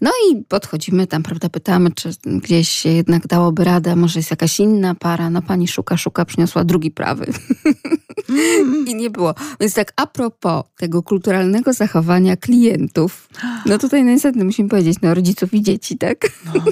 No 0.00 0.10
i 0.30 0.44
podchodzimy 0.44 1.06
tam, 1.06 1.22
prawda, 1.22 1.48
pytamy, 1.48 1.90
czy 1.90 2.10
gdzieś 2.26 2.68
się 2.68 2.88
jednak 2.88 3.26
dałoby 3.26 3.64
radę, 3.64 3.96
może 3.96 4.18
jest 4.18 4.30
jakaś 4.30 4.60
inna 4.60 4.94
para. 4.94 5.30
No 5.30 5.42
pani 5.42 5.68
szuka, 5.68 5.96
szuka, 5.96 6.24
przyniosła 6.24 6.64
drugi 6.64 6.90
prawy. 6.90 7.26
I 8.86 8.94
nie 8.94 9.10
było. 9.10 9.34
Więc 9.60 9.74
tak 9.74 9.92
a 9.96 10.06
propos 10.06 10.64
tego 10.76 11.02
kulturalnego 11.02 11.72
zachowania 11.72 12.36
klientów, 12.36 13.28
no 13.66 13.78
tutaj 13.78 14.04
niestety 14.04 14.44
musimy 14.44 14.68
powiedzieć, 14.68 14.98
no 15.02 15.14
rodziców 15.14 15.54
i 15.54 15.62
dzieci, 15.62 15.98
tak? 15.98 16.30
No. 16.54 16.64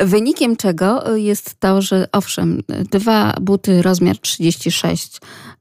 Wynikiem 0.06 0.56
czego 0.56 1.16
jest 1.16 1.60
to, 1.60 1.82
że 1.82 2.08
owszem, 2.12 2.62
dwa 2.90 3.34
buty 3.40 3.82
rozmiar 3.82 4.18
36 4.18 5.20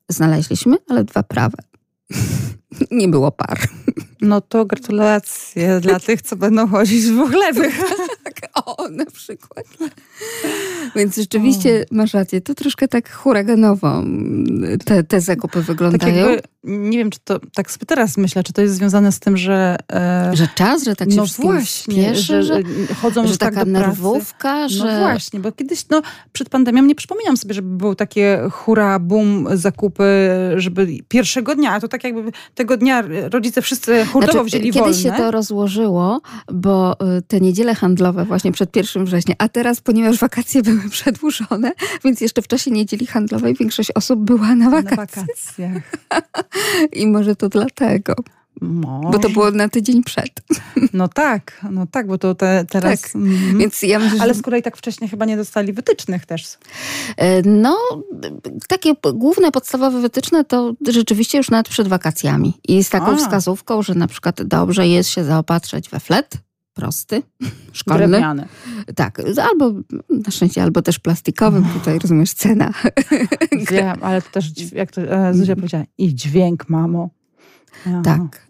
znaleźliśmy, 0.10 0.78
ale 0.90 1.04
dwa 1.04 1.24
prawe. 1.24 1.58
Nie 2.92 3.08
było 3.08 3.32
par. 3.32 3.60
No 4.22 4.42
to 4.42 4.66
gratulacje 4.66 5.80
dla 5.80 6.00
tych, 6.00 6.22
co 6.22 6.36
będą 6.36 6.68
chodzić 6.68 7.06
w 7.06 7.12
dwóch 7.12 7.34
lewych. 7.34 7.80
tak, 8.24 8.66
o, 8.66 8.90
na 8.90 9.06
przykład. 9.06 9.66
Więc 10.96 11.16
rzeczywiście 11.16 11.86
o. 11.92 11.96
masz 11.96 12.14
rację, 12.14 12.42
to 12.42 12.56
troszkę 12.56 12.88
tak 12.88 13.12
huraganowo 13.12 14.04
te, 14.86 15.04
te 15.04 15.22
zakupy 15.22 15.62
wyglądają. 15.62 16.14
Tak 16.14 16.16
jakby, 16.16 16.42
nie 16.64 16.98
wiem, 16.98 17.10
czy 17.10 17.20
to, 17.24 17.40
tak 17.56 17.72
sobie 17.72 17.86
teraz 17.86 18.18
myślę, 18.18 18.44
czy 18.44 18.54
to 18.54 18.62
jest 18.62 18.76
związane 18.76 19.12
z 19.12 19.20
tym, 19.20 19.38
że... 19.38 19.76
E, 19.94 20.32
że 20.34 20.48
czas, 20.56 20.84
że 20.84 20.96
tak 20.96 21.12
się 21.12 21.18
no 21.18 21.26
właśnie, 21.40 21.94
spieszy, 21.94 22.24
że, 22.24 22.44
że 22.44 22.62
chodzą 23.02 23.28
że 23.28 23.38
tak 23.38 23.54
taka 23.54 23.66
nerwówka, 23.66 24.70
że... 24.70 24.86
No 24.86 25.00
właśnie, 25.00 25.40
bo 25.40 25.52
kiedyś, 25.52 25.90
no 25.90 26.02
przed 26.34 26.50
pandemią 26.50 26.84
nie 26.84 26.96
przypominam 26.96 27.38
sobie, 27.38 27.54
żeby 27.54 27.78
były 27.78 27.96
takie 27.96 28.48
hura, 28.52 29.00
boom, 29.00 29.48
zakupy, 29.54 30.04
żeby 30.56 30.88
pierwszego 31.08 31.56
dnia, 31.56 31.80
to 31.80 31.88
tak 31.88 32.04
jakby 32.04 32.32
tego 32.64 32.78
dnia 32.78 33.04
rodzice 33.30 33.62
wszyscy 33.62 34.06
hurtowo 34.06 34.32
znaczy, 34.32 34.46
wzięli 34.46 34.72
Kiedyś 34.72 35.04
wolne. 35.04 35.18
się 35.18 35.24
to 35.24 35.32
rozłożyło, 35.32 36.22
bo 36.52 36.96
y, 37.18 37.22
te 37.22 37.42
niedziele 37.42 37.76
handlowe 37.76 38.26
właśnie 38.26 38.52
przed 38.52 38.76
1 38.76 39.06
września, 39.06 39.36
a 39.38 39.50
teraz, 39.50 39.82
ponieważ 39.82 40.18
wakacje 40.18 40.62
były 40.62 40.90
przedłużone, 40.98 41.72
więc 42.04 42.22
jeszcze 42.22 42.42
w 42.42 42.48
czasie 42.48 42.72
niedzieli 42.72 43.08
handlowej 43.08 43.54
większość 43.54 43.92
osób 43.92 44.20
była 44.20 44.56
na 44.56 44.70
wakacjach. 44.70 45.18
Na 45.18 45.24
wakacjach. 45.24 45.84
I 47.02 47.08
może 47.08 47.36
to 47.36 47.50
dlatego. 47.50 48.14
Może. 48.64 49.10
Bo 49.10 49.20
to 49.20 49.30
było 49.30 49.52
na 49.52 49.70
tydzień 49.70 50.04
przed. 50.04 50.30
No 50.94 51.08
tak, 51.08 51.66
no 51.72 51.88
tak, 51.88 52.08
bo 52.08 52.18
to 52.18 52.36
te, 52.36 52.66
teraz... 52.70 53.02
Tak. 53.02 53.16
Mm, 53.16 53.58
Więc 53.58 53.82
ja 53.82 54.00
myślę, 54.00 54.22
Ale 54.22 54.34
z 54.34 54.42
kolei 54.42 54.62
tak 54.62 54.78
wcześnie 54.78 55.08
chyba 55.08 55.26
nie 55.26 55.38
dostali 55.38 55.74
wytycznych 55.74 56.26
też. 56.26 56.58
E, 57.18 57.42
no, 57.42 57.78
takie 58.68 58.94
główne, 59.14 59.52
podstawowe 59.52 60.02
wytyczne 60.02 60.44
to 60.46 60.74
rzeczywiście 60.88 61.38
już 61.38 61.50
nawet 61.50 61.70
przed 61.70 61.88
wakacjami. 61.88 62.54
I 62.68 62.84
z 62.84 62.90
taką 62.90 63.12
A. 63.12 63.16
wskazówką, 63.16 63.82
że 63.82 63.96
na 63.96 64.08
przykład 64.08 64.44
dobrze 64.44 64.88
jest 64.88 65.10
się 65.10 65.24
zaopatrzeć 65.24 65.90
we 65.90 66.00
flet, 66.00 66.38
prosty, 66.74 67.22
szkolny. 67.74 68.08
Drewniany. 68.08 68.48
Tak, 68.96 69.22
albo 69.52 69.72
na 70.10 70.32
szczęście, 70.32 70.64
albo 70.64 70.82
też 70.82 71.00
plastikowym, 71.00 71.66
tutaj 71.74 72.00
rozumiesz, 72.00 72.34
cena. 72.34 72.74
Wiem, 73.72 73.98
ale 74.02 74.22
to 74.22 74.30
też, 74.30 74.72
jak 74.72 74.92
to 74.92 75.02
e, 75.02 75.34
Zuzia 75.34 75.56
powiedziała, 75.56 75.84
i 75.98 76.16
dźwięk, 76.16 76.70
mamo. 76.70 77.10
Aha. 77.88 78.02
Tak. 78.04 78.48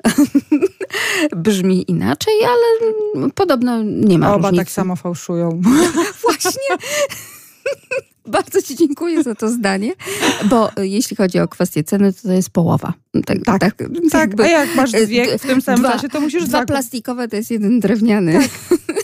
Brzmi 1.44 1.92
inaczej, 1.92 2.34
ale 2.46 2.90
podobno 3.36 3.84
nie 3.84 4.20
ma 4.20 4.34
Oba 4.34 4.38
różnicy. 4.38 4.66
tak 4.66 4.72
samo 4.72 4.96
fałszują. 4.96 5.62
Właśnie. 6.24 6.78
Bardzo 8.26 8.62
Ci 8.62 8.76
dziękuję 8.76 9.24
za 9.24 9.36
to 9.36 9.50
zdanie, 9.50 9.94
bo 10.50 10.70
jeśli 10.78 11.18
chodzi 11.18 11.40
o 11.40 11.48
kwestię 11.48 11.84
ceny, 11.84 12.14
to 12.14 12.22
to 12.22 12.34
jest 12.34 12.50
połowa. 12.50 12.94
Tak, 13.26 13.38
tak, 13.46 13.60
tak, 13.60 13.76
tak 14.12 14.22
jakby, 14.22 14.44
a 14.44 14.48
jak 14.48 14.76
masz 14.76 14.92
dwie 14.92 15.38
w 15.38 15.42
tym 15.42 15.62
samym 15.62 15.82
dwa, 15.82 15.92
czasie, 15.92 16.10
to 16.10 16.22
musisz... 16.22 16.44
Dwa 16.44 16.66
plastikowe 16.66 17.28
to 17.28 17.36
jest 17.36 17.52
jeden 17.52 17.80
drewniany. 17.80 18.34
Tak. 18.34 18.50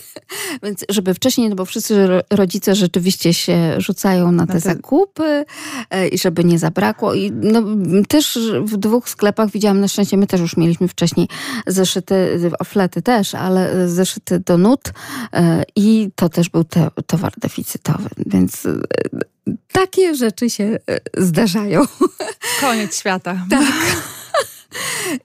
Więc 0.62 0.84
żeby 0.88 1.14
wcześniej, 1.14 1.48
no 1.48 1.56
bo 1.56 1.64
wszyscy 1.64 2.08
rodzice 2.30 2.74
rzeczywiście 2.74 3.34
się 3.34 3.80
rzucają 3.80 4.32
na 4.32 4.46
te, 4.46 4.54
na 4.54 4.60
te... 4.60 4.74
zakupy 4.74 5.44
e, 5.90 6.08
i 6.08 6.18
żeby 6.18 6.44
nie 6.44 6.58
zabrakło. 6.58 7.14
I 7.14 7.32
no, 7.32 7.62
też 8.08 8.38
w 8.62 8.76
dwóch 8.76 9.08
sklepach 9.08 9.50
widziałam, 9.50 9.80
na 9.80 9.88
szczęście 9.88 10.16
my 10.16 10.26
też 10.26 10.40
już 10.40 10.56
mieliśmy 10.56 10.88
wcześniej 10.88 11.28
zeszyty, 11.66 12.40
oflety 12.58 13.02
też, 13.02 13.34
ale 13.34 13.88
zeszyty 13.88 14.40
do 14.40 14.58
nut 14.58 14.92
e, 15.32 15.62
i 15.76 16.10
to 16.14 16.28
też 16.28 16.48
był 16.48 16.64
te, 16.64 16.90
towar 17.06 17.32
deficytowy. 17.38 18.08
Więc 18.26 18.66
e, 18.66 18.80
takie 19.72 20.14
rzeczy 20.14 20.50
się 20.50 20.78
zdarzają. 21.16 21.82
Koniec 22.60 22.98
świata. 22.98 23.46
Tak. 23.50 23.64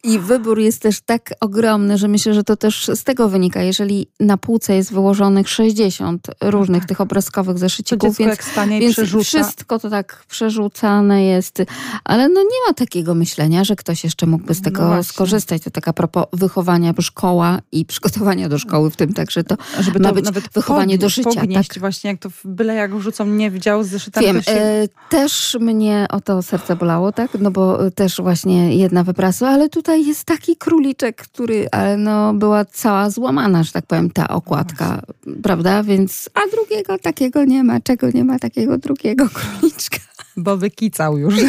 I 0.04 0.20
wybór 0.20 0.60
jest 0.60 0.82
też 0.82 1.02
tak 1.02 1.34
ogromny, 1.40 1.98
że 1.98 2.08
myślę, 2.08 2.34
że 2.34 2.44
to 2.44 2.56
też 2.58 2.92
z 2.94 3.04
tego 3.04 3.30
wynika. 3.30 3.62
Jeżeli 3.62 4.08
na 4.20 4.38
półce 4.38 4.76
jest 4.76 4.94
wyłożonych 4.94 5.50
60 5.50 6.28
różnych 6.42 6.82
tak. 6.82 6.90
tych 6.90 7.02
obrazkowych 7.02 7.58
zeszycików, 7.58 8.18
więc, 8.18 8.40
więc 8.80 9.00
wszystko 9.24 9.80
to 9.80 9.90
tak 9.90 10.24
przerzucane 10.28 11.24
jest. 11.26 11.64
Ale 12.04 12.30
no 12.30 12.42
nie 12.42 12.68
ma 12.68 12.74
takiego 12.74 13.16
myślenia, 13.16 13.64
że 13.64 13.76
ktoś 13.76 14.04
jeszcze 14.04 14.26
mógłby 14.26 14.54
z 14.54 14.62
no 14.62 14.64
tego 14.64 14.90
no 14.90 15.04
skorzystać. 15.04 15.64
To 15.64 15.72
tak 15.72 15.88
a 15.88 15.94
propos 15.94 16.26
wychowania 16.34 16.94
szkoła 17.00 17.60
i 17.72 17.86
przygotowania 17.86 18.50
do 18.50 18.60
szkoły 18.60 18.92
w 18.92 18.96
tym 18.96 19.14
także 19.14 19.44
to 19.44 19.56
Żeby 19.80 20.00
ma 20.00 20.10
to 20.10 20.16
być 20.16 20.26
nawet 20.26 20.50
wychowanie 20.54 20.98
do 20.98 21.10
życia. 21.10 21.30
Pognieść 21.42 21.70
tak. 21.70 21.80
właśnie, 21.80 22.10
jak 22.10 22.20
to 22.20 22.30
byle 22.46 22.76
jak 22.76 23.02
rzucą 23.02 23.26
nie 23.26 23.52
widział 23.52 23.84
z 23.84 23.88
zeszytami. 23.88 24.28
Wiem, 24.28 24.44
się... 24.44 24.52
e, 24.52 24.88
też 25.10 25.58
mnie 25.60 26.06
o 26.10 26.22
to 26.22 26.42
serce 26.42 26.76
bolało, 26.76 27.12
tak? 27.12 27.32
No 27.40 27.52
bo 27.52 27.92
też 27.92 28.22
właśnie 28.22 28.78
jedna 28.78 29.04
wyprasa, 29.36 29.54
ale 29.54 29.70
tutaj 29.70 30.06
jest 30.06 30.24
taki 30.24 30.56
króliczek, 30.56 31.16
który, 31.16 31.68
ale 31.72 31.98
no, 31.98 32.34
była 32.34 32.66
cała 32.66 33.10
złamana, 33.10 33.64
że 33.64 33.72
tak 33.72 33.86
powiem, 33.86 34.10
ta 34.10 34.28
okładka, 34.28 35.02
prawda? 35.44 35.84
Więc, 35.84 36.30
a 36.34 36.40
drugiego 36.56 36.98
takiego 36.98 37.46
nie 37.46 37.64
ma. 37.64 37.80
Czego 37.80 38.10
nie 38.14 38.24
ma 38.24 38.40
takiego 38.40 38.78
drugiego 38.78 39.30
króliczka? 39.36 39.98
Bo 40.38 40.58
wykicał 40.58 41.18
już. 41.18 41.36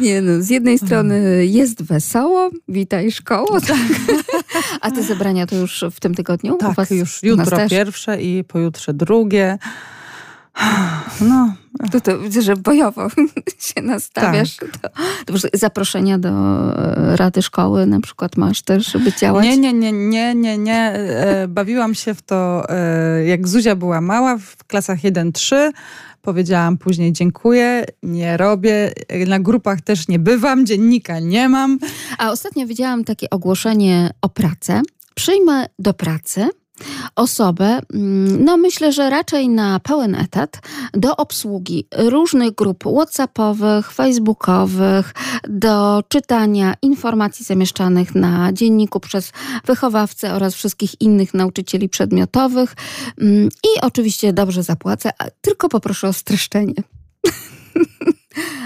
Nie 0.00 0.22
no, 0.22 0.42
z 0.42 0.50
jednej 0.50 0.78
strony 0.78 1.46
jest 1.46 1.82
wesoło, 1.82 2.50
witaj 2.68 3.12
szkoło, 3.12 3.60
tak. 3.60 3.78
A 4.80 4.90
te 4.90 5.02
zebrania 5.02 5.46
to 5.46 5.56
już 5.56 5.84
w 5.92 6.00
tym 6.00 6.14
tygodniu? 6.14 6.56
Tak, 6.56 6.90
już 6.90 7.22
jutro 7.22 7.68
pierwsze 7.68 8.22
i 8.22 8.44
pojutrze 8.44 8.94
drugie. 8.94 9.58
No. 11.20 11.54
To, 11.92 12.00
to 12.00 12.18
widzę, 12.18 12.42
że 12.42 12.56
bojowo 12.56 13.08
się 13.68 13.82
nastawiasz. 13.82 14.56
Tak. 14.56 14.92
To, 15.26 15.32
to 15.32 15.48
zaproszenia 15.54 16.18
do 16.18 16.28
e, 16.28 17.16
Rady 17.16 17.42
Szkoły 17.42 17.86
na 17.86 18.00
przykład 18.00 18.36
masz 18.36 18.62
też, 18.62 18.86
żeby 18.86 19.12
działać? 19.12 19.44
Nie, 19.44 19.58
nie, 19.58 19.72
nie, 19.72 19.92
nie, 19.92 20.34
nie, 20.34 20.58
nie. 20.58 20.80
E, 20.80 21.48
bawiłam 21.48 21.94
się 21.94 22.14
w 22.14 22.22
to, 22.22 22.64
e, 22.68 23.24
jak 23.24 23.48
Zuzia 23.48 23.76
była 23.76 24.00
mała, 24.00 24.38
w 24.38 24.64
klasach 24.64 24.98
1-3. 24.98 25.70
Powiedziałam 26.22 26.78
później 26.78 27.12
dziękuję, 27.12 27.84
nie 28.02 28.36
robię, 28.36 28.92
na 29.26 29.40
grupach 29.40 29.80
też 29.80 30.08
nie 30.08 30.18
bywam, 30.18 30.66
dziennika 30.66 31.20
nie 31.20 31.48
mam. 31.48 31.78
A 32.18 32.30
ostatnio 32.30 32.66
widziałam 32.66 33.04
takie 33.04 33.30
ogłoszenie 33.30 34.10
o 34.22 34.28
pracę. 34.28 34.82
Przyjmę 35.14 35.66
do 35.78 35.94
pracy 35.94 36.48
osobę, 37.16 37.80
mm, 37.94 38.44
no 38.44 38.56
myślę, 38.56 38.92
że 38.92 39.10
raczej 39.10 39.48
na 39.48 39.80
pełen 39.80 40.14
etat, 40.14 40.60
do 40.92 41.16
obsługi 41.16 41.86
różnych 41.98 42.54
grup 42.54 42.84
WhatsAppowych, 42.84 43.92
Facebookowych, 43.92 45.14
do 45.48 46.02
czytania 46.08 46.74
informacji 46.82 47.44
zamieszczanych 47.44 48.14
na 48.14 48.52
dzienniku 48.52 49.00
przez 49.00 49.32
wychowawcę 49.64 50.34
oraz 50.34 50.54
wszystkich 50.54 51.00
innych 51.00 51.34
nauczycieli 51.34 51.88
przedmiotowych 51.88 52.74
mm, 53.20 53.48
i 53.48 53.80
oczywiście 53.82 54.32
dobrze 54.32 54.62
zapłacę, 54.62 55.10
tylko 55.40 55.68
poproszę 55.68 56.08
o 56.08 56.12
streszczenie. 56.12 56.74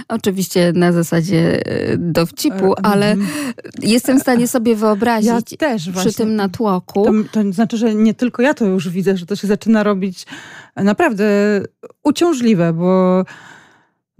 Oczywiście 0.08 0.72
na 0.74 0.92
zasadzie 0.92 1.66
e, 1.66 1.96
dowcipu, 1.98 2.72
e, 2.72 2.76
ale 2.82 3.12
mhm. 3.12 3.52
jestem 3.82 4.18
w 4.18 4.22
stanie 4.22 4.48
sobie 4.48 4.76
wyobrazić 4.76 5.52
ja 5.52 5.58
też 5.58 5.90
przy 5.90 6.14
tym 6.14 6.36
natłoku. 6.36 7.04
To, 7.04 7.12
to 7.42 7.52
znaczy, 7.52 7.76
że 7.76 7.94
nie 7.94 8.14
tylko 8.14 8.42
ja 8.42 8.54
to 8.54 8.64
już 8.64 8.88
widzę, 8.88 9.16
że 9.16 9.26
to 9.26 9.36
się 9.36 9.46
zaczyna 9.46 9.82
robić 9.82 10.26
naprawdę 10.76 11.26
uciążliwe, 12.02 12.72
bo 12.72 13.24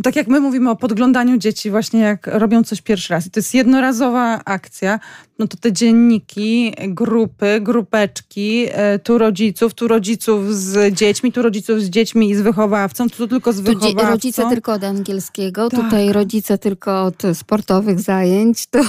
tak 0.02 0.16
jak 0.16 0.28
my 0.28 0.40
mówimy 0.40 0.70
o 0.70 0.76
podglądaniu 0.76 1.38
dzieci, 1.38 1.70
właśnie 1.70 2.00
jak 2.00 2.26
robią 2.26 2.64
coś 2.64 2.82
pierwszy 2.82 3.12
raz, 3.12 3.26
i 3.26 3.30
to 3.30 3.40
jest 3.40 3.54
jednorazowa 3.54 4.44
akcja, 4.44 5.00
no 5.38 5.46
to 5.46 5.56
te 5.56 5.72
dzienniki, 5.72 6.74
grupy, 6.88 7.60
grupeczki, 7.60 8.66
e, 8.70 8.98
tu 8.98 9.18
rodziców, 9.18 9.74
tu 9.74 9.88
rodziców 9.88 10.54
z 10.54 10.94
dziećmi, 10.94 11.32
tu 11.32 11.42
rodziców 11.42 11.80
z 11.80 11.90
dziećmi 11.90 12.30
i 12.30 12.34
z 12.34 12.40
wychowawcą, 12.40 13.10
tu 13.10 13.28
tylko 13.28 13.52
z 13.52 13.60
wychowawcą. 13.60 13.98
Tu 13.98 14.06
rodzice 14.06 14.48
tylko 14.48 14.72
od 14.72 14.84
angielskiego, 14.84 15.68
tak. 15.68 15.80
tutaj 15.80 16.12
rodzice 16.12 16.58
tylko 16.58 17.04
od 17.04 17.22
sportowych 17.34 18.00
zajęć. 18.00 18.66
To... 18.66 18.80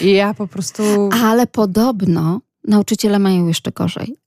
Ja 0.00 0.34
po 0.34 0.46
prostu... 0.46 0.82
Ale 1.26 1.46
podobno 1.46 2.40
nauczyciele 2.64 3.18
mają 3.18 3.46
jeszcze 3.46 3.72
gorzej 3.72 4.25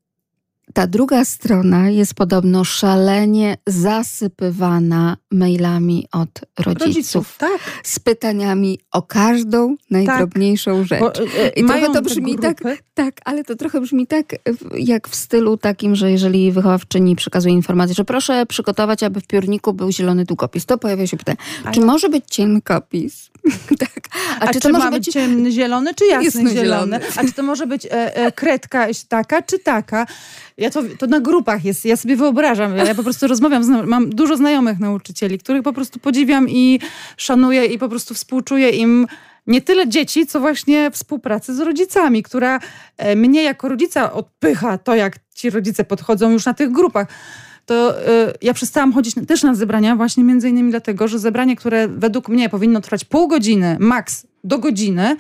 ta 0.79 0.87
druga 0.87 1.25
strona 1.25 1.89
jest 1.89 2.13
podobno 2.13 2.63
szalenie 2.63 3.57
zasypywana 3.67 5.17
mailami 5.31 6.07
od 6.11 6.29
rodziców. 6.59 6.87
rodziców 6.87 7.37
tak. 7.37 7.59
Z 7.83 7.99
pytaniami 7.99 8.79
o 8.91 9.01
każdą 9.01 9.75
najdrobniejszą 9.91 10.77
tak. 10.77 10.87
rzecz. 10.87 10.99
Bo, 10.99 11.13
e, 11.15 11.49
I 11.49 11.65
trochę 11.65 11.93
to 11.93 12.01
brzmi 12.01 12.37
tak, 12.37 12.61
tak, 12.93 13.21
ale 13.25 13.43
to 13.43 13.55
trochę 13.55 13.81
brzmi 13.81 14.07
tak, 14.07 14.35
jak 14.73 15.07
w 15.07 15.15
stylu 15.15 15.57
takim, 15.57 15.95
że 15.95 16.11
jeżeli 16.11 16.51
wychowawczyni 16.51 17.15
przekazuje 17.15 17.53
informację, 17.53 17.95
że 17.95 18.05
proszę 18.05 18.45
przygotować, 18.45 19.03
aby 19.03 19.21
w 19.21 19.27
piórniku 19.27 19.73
był 19.73 19.91
zielony 19.91 20.25
długopis, 20.25 20.65
to 20.65 20.77
pojawia 20.77 21.07
się 21.07 21.17
pytanie, 21.17 21.37
czy 21.73 21.81
może 21.81 22.09
być 22.09 22.25
cienkopis? 22.27 23.29
tak. 23.79 23.99
A, 24.39 24.45
A 24.45 24.53
czy, 24.53 24.59
to 24.59 24.69
może 24.69 24.91
być 24.91 25.07
ciemny 25.07 25.51
zielony, 25.51 25.93
czy 25.93 26.05
jasny, 26.05 26.25
jasny 26.25 26.49
zielony? 26.49 26.99
A 27.15 27.23
czy 27.23 27.33
to 27.33 27.43
może 27.43 27.67
być 27.67 27.85
e, 27.85 28.15
e, 28.15 28.31
kredka 28.31 28.87
taka, 29.07 29.41
czy 29.41 29.59
taka? 29.59 30.05
Ja 30.59 30.69
to, 30.69 30.83
to 30.97 31.07
na 31.07 31.19
grupach 31.19 31.65
jest, 31.65 31.85
ja 31.85 31.97
sobie 31.97 32.15
wyobrażam, 32.15 32.77
ja 32.77 32.95
po 32.95 33.03
prostu 33.03 33.27
rozmawiam, 33.27 33.63
z, 33.63 33.87
mam 33.87 34.09
dużo 34.09 34.37
znajomych 34.37 34.79
nauczycieli, 34.79 35.39
których 35.39 35.63
po 35.63 35.73
prostu 35.73 35.99
podziwiam 35.99 36.49
i 36.49 36.79
szanuję 37.17 37.65
i 37.65 37.77
po 37.77 37.89
prostu 37.89 38.13
współczuję 38.13 38.69
im 38.69 39.07
nie 39.47 39.61
tyle 39.61 39.87
dzieci, 39.87 40.27
co 40.27 40.39
właśnie 40.39 40.91
współpracy 40.91 41.55
z 41.55 41.59
rodzicami, 41.59 42.23
która 42.23 42.59
e, 42.97 43.15
mnie 43.15 43.43
jako 43.43 43.69
rodzica 43.69 44.13
odpycha 44.13 44.77
to, 44.77 44.95
jak 44.95 45.19
ci 45.35 45.49
rodzice 45.49 45.83
podchodzą 45.83 46.31
już 46.31 46.45
na 46.45 46.53
tych 46.53 46.71
grupach. 46.71 47.07
To 47.65 48.01
y, 48.01 48.33
ja 48.41 48.53
przestałam 48.53 48.93
chodzić 48.93 49.15
też 49.27 49.43
na 49.43 49.55
zebrania 49.55 49.95
właśnie 49.95 50.23
między 50.23 50.49
innymi 50.49 50.71
dlatego, 50.71 51.07
że 51.07 51.19
zebranie, 51.19 51.55
które 51.55 51.87
według 51.87 52.29
mnie 52.29 52.49
powinno 52.49 52.81
trwać 52.81 53.05
pół 53.05 53.27
godziny, 53.27 53.77
maks 53.79 54.27
do 54.43 54.57
godziny, 54.57 55.17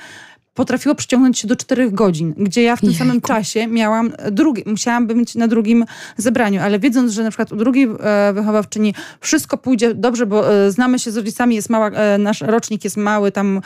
potrafiło 0.59 0.95
przyciągnąć 0.95 1.39
się 1.39 1.47
do 1.47 1.55
czterech 1.55 1.93
godzin, 1.93 2.33
gdzie 2.37 2.63
ja 2.63 2.75
w 2.75 2.79
tym 2.79 2.89
Jejku. 2.89 3.05
samym 3.05 3.21
czasie 3.21 3.67
miałam 3.67 4.11
drugi, 4.31 4.63
musiałam 4.65 5.07
być 5.07 5.35
na 5.35 5.47
drugim 5.47 5.85
zebraniu, 6.17 6.61
ale 6.61 6.79
wiedząc, 6.79 7.11
że 7.11 7.23
na 7.23 7.29
przykład 7.29 7.51
u 7.51 7.55
drugiej 7.55 7.87
e, 7.99 8.33
wychowawczyni 8.33 8.93
wszystko 9.19 9.57
pójdzie 9.57 9.93
dobrze, 9.93 10.25
bo 10.25 10.53
e, 10.53 10.71
znamy 10.71 10.99
się 10.99 11.11
z 11.11 11.17
rodzicami, 11.17 11.55
jest 11.55 11.69
mała, 11.69 11.89
e, 11.89 12.17
nasz 12.17 12.41
rocznik 12.41 12.83
jest 12.83 12.97
mały, 12.97 13.31
tam 13.31 13.61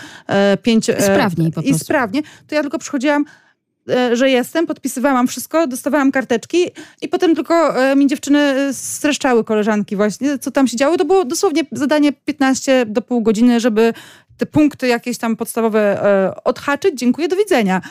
pięć... 0.64 0.86
Sprawniej 0.86 1.48
po 1.48 1.62
prostu. 1.62 1.72
I 1.76 1.80
sprawnie, 1.80 2.22
to 2.48 2.56
ja 2.56 2.62
tylko 2.62 2.80
przychodziłam 2.80 3.26
że 4.14 4.30
jestem, 4.30 4.68
podpisywałam 4.68 5.28
wszystko, 5.28 5.68
dostawałam 5.68 6.12
karteczki 6.12 6.58
i 7.02 7.08
potem 7.08 7.36
tylko 7.36 7.74
mi 7.96 8.08
dziewczyny 8.08 8.74
streszczały 8.74 9.44
koleżanki 9.44 9.96
właśnie, 9.96 10.40
co 10.40 10.52
tam 10.52 10.68
się 10.68 10.78
działo. 10.78 10.98
To 10.98 11.06
było 11.06 11.26
dosłownie 11.26 11.62
zadanie 11.72 12.14
15 12.14 12.86
do 12.86 13.02
pół 13.02 13.22
godziny, 13.22 13.60
żeby 13.60 13.94
te 14.44 14.48
punkty 14.48 14.88
jakieś 14.88 15.18
tam 15.18 15.36
podstawowe 15.36 16.04
e, 16.04 16.44
odhaczyć, 16.44 17.00
dziękuję, 17.00 17.28
do 17.28 17.36
widzenia. 17.36 17.82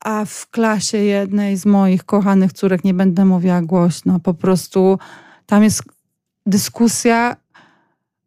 A 0.00 0.24
w 0.24 0.50
klasie 0.50 0.98
jednej 0.98 1.56
z 1.56 1.66
moich 1.66 2.04
kochanych 2.04 2.52
córek, 2.52 2.84
nie 2.84 2.94
będę 2.94 3.24
mówiła 3.24 3.62
głośno, 3.62 4.20
po 4.20 4.34
prostu 4.34 4.98
tam 5.46 5.64
jest 5.64 5.82
dyskusja 6.46 7.36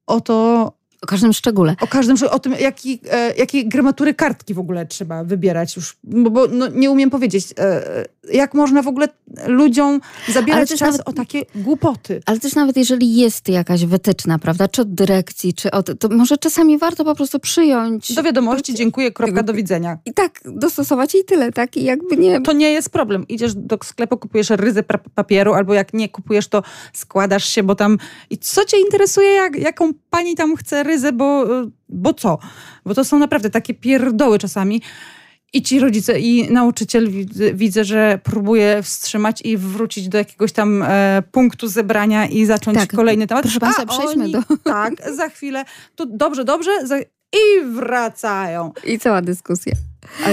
o 0.07 0.21
to, 0.21 0.71
o 1.03 1.05
każdym 1.05 1.33
szczególe. 1.33 1.75
O 1.81 1.87
każdym 1.87 2.15
o 2.31 2.39
tym, 2.39 2.55
jaki, 2.59 2.99
e, 3.11 3.35
jakie 3.35 3.65
gramatury 3.65 4.13
kartki 4.13 4.53
w 4.53 4.59
ogóle 4.59 4.85
trzeba 4.85 5.23
wybierać 5.23 5.75
już. 5.75 5.97
Bo, 6.03 6.29
bo 6.29 6.47
no, 6.47 6.67
nie 6.67 6.91
umiem 6.91 7.09
powiedzieć, 7.09 7.53
e, 7.59 8.05
jak 8.31 8.53
można 8.53 8.81
w 8.81 8.87
ogóle 8.87 9.07
ludziom 9.47 10.01
zabierać 10.27 10.69
czas 10.69 10.81
nawet, 10.81 11.01
o 11.05 11.13
takie 11.13 11.45
głupoty. 11.55 12.21
Ale 12.25 12.39
też 12.39 12.55
nawet 12.55 12.77
jeżeli 12.77 13.15
jest 13.15 13.49
jakaś 13.49 13.85
wytyczna, 13.85 14.39
prawda, 14.39 14.67
czy 14.67 14.81
od 14.81 14.93
dyrekcji, 14.93 15.53
czy 15.53 15.71
od... 15.71 15.99
To 15.99 16.09
może 16.09 16.37
czasami 16.37 16.77
warto 16.77 17.05
po 17.05 17.15
prostu 17.15 17.39
przyjąć... 17.39 18.13
Do 18.13 18.23
wiadomości, 18.23 18.73
dziękuję, 18.73 19.11
kropka, 19.11 19.43
do 19.43 19.53
widzenia. 19.53 19.97
I 20.05 20.13
tak, 20.13 20.39
dostosować 20.45 21.15
i 21.15 21.25
tyle, 21.25 21.51
tak? 21.51 21.77
I 21.77 21.83
jakby 21.83 22.17
nie... 22.17 22.41
To 22.41 22.53
nie 22.53 22.71
jest 22.71 22.89
problem. 22.89 23.27
Idziesz 23.27 23.53
do 23.53 23.77
sklepu, 23.83 24.17
kupujesz 24.17 24.49
ryzę 24.49 24.83
papieru, 25.15 25.53
albo 25.53 25.73
jak 25.73 25.93
nie 25.93 26.09
kupujesz, 26.09 26.47
to 26.47 26.63
składasz 26.93 27.45
się, 27.45 27.63
bo 27.63 27.75
tam... 27.75 27.97
I 28.29 28.37
co 28.37 28.65
cię 28.65 28.77
interesuje, 28.79 29.29
jak, 29.29 29.55
jaką 29.55 29.91
pani 30.09 30.35
tam 30.35 30.55
chce 30.55 30.83
ryzę, 30.83 30.92
bo, 31.13 31.45
bo 31.89 32.13
co? 32.13 32.37
Bo 32.85 32.93
to 32.93 33.03
są 33.03 33.19
naprawdę 33.19 33.49
takie 33.49 33.73
pierdoły 33.73 34.39
czasami. 34.39 34.81
I 35.55 35.61
ci 35.61 35.79
rodzice, 35.79 36.19
i 36.19 36.51
nauczyciel 36.51 37.09
widzę, 37.09 37.53
widzę, 37.53 37.83
że 37.83 38.19
próbuje 38.23 38.83
wstrzymać 38.83 39.41
i 39.41 39.57
wrócić 39.57 40.09
do 40.09 40.17
jakiegoś 40.17 40.51
tam 40.51 40.83
e, 40.83 41.23
punktu 41.31 41.67
zebrania 41.67 42.27
i 42.27 42.45
zacząć 42.45 42.77
tak, 42.77 42.93
kolejny 42.93 43.27
temat. 43.27 43.43
Proszę 43.43 43.59
Państwa, 43.59 43.85
przejdźmy 43.85 44.29
do... 44.29 44.39
Tak, 44.63 44.93
za 45.15 45.29
chwilę. 45.29 45.65
To 45.95 46.05
dobrze, 46.05 46.45
dobrze. 46.45 46.87
Za, 46.87 46.99
I 47.33 47.65
wracają. 47.75 48.71
I 48.83 48.99
cała 48.99 49.21
dyskusja. 49.21 49.73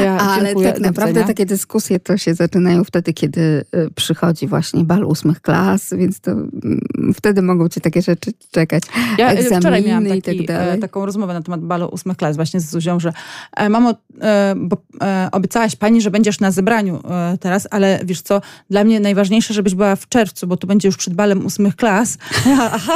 Ja 0.03 0.19
Ale 0.19 0.55
tak 0.55 0.81
naprawdę 0.81 1.25
takie 1.25 1.47
dyskusje 1.47 2.01
to 2.01 2.17
się 2.17 2.35
zaczynają 2.35 2.85
wtedy, 2.85 3.13
kiedy 3.13 3.41
y, 3.41 3.91
przychodzi 3.95 4.47
właśnie 4.47 4.85
bal 4.85 5.05
ósmych 5.05 5.41
klas, 5.41 5.95
więc 5.97 6.21
to 6.21 6.31
mm, 6.31 6.81
wtedy 7.15 7.43
mogą 7.43 7.69
cię 7.69 7.81
takie 7.81 8.03
rzeczy 8.03 8.31
czekać. 8.51 8.83
Ja 9.19 9.33
y, 9.33 9.61
wczoraj 9.61 9.85
miałam 9.85 10.07
taki, 10.07 10.45
tak 10.45 10.57
dalej. 10.57 10.81
taką 10.81 11.07
rozmowę 11.07 11.35
na 11.35 11.43
temat 11.43 11.61
balu 11.61 11.89
ósmych 11.89 12.17
klas 12.17 12.37
właśnie 12.37 12.61
z 12.61 12.71
Zuzią, 12.71 13.01
że 13.01 13.13
e, 13.57 13.69
mamo, 13.69 13.95
e, 14.21 14.55
bo 14.57 14.77
e, 15.03 15.29
obiecałaś 15.33 15.77
pani, 15.77 16.01
że 16.01 16.11
będziesz 16.11 16.41
na 16.41 16.51
zebraniu 16.51 17.03
teraz, 17.41 17.69
ale 17.71 18.01
wiesz 18.05 18.23
co, 18.23 18.41
dla 18.71 18.85
mnie 18.85 19.01
najważniejsze, 19.01 19.55
żebyś 19.55 19.75
była 19.75 19.97
w 19.97 20.09
czerwcu, 20.09 20.47
bo 20.47 20.57
to 20.57 20.67
będzie 20.67 20.89
już 20.89 20.97
przed 20.97 21.15
balem 21.15 21.47
ósmych 21.47 21.77
klas. 21.77 22.19
Aha. 22.73 22.93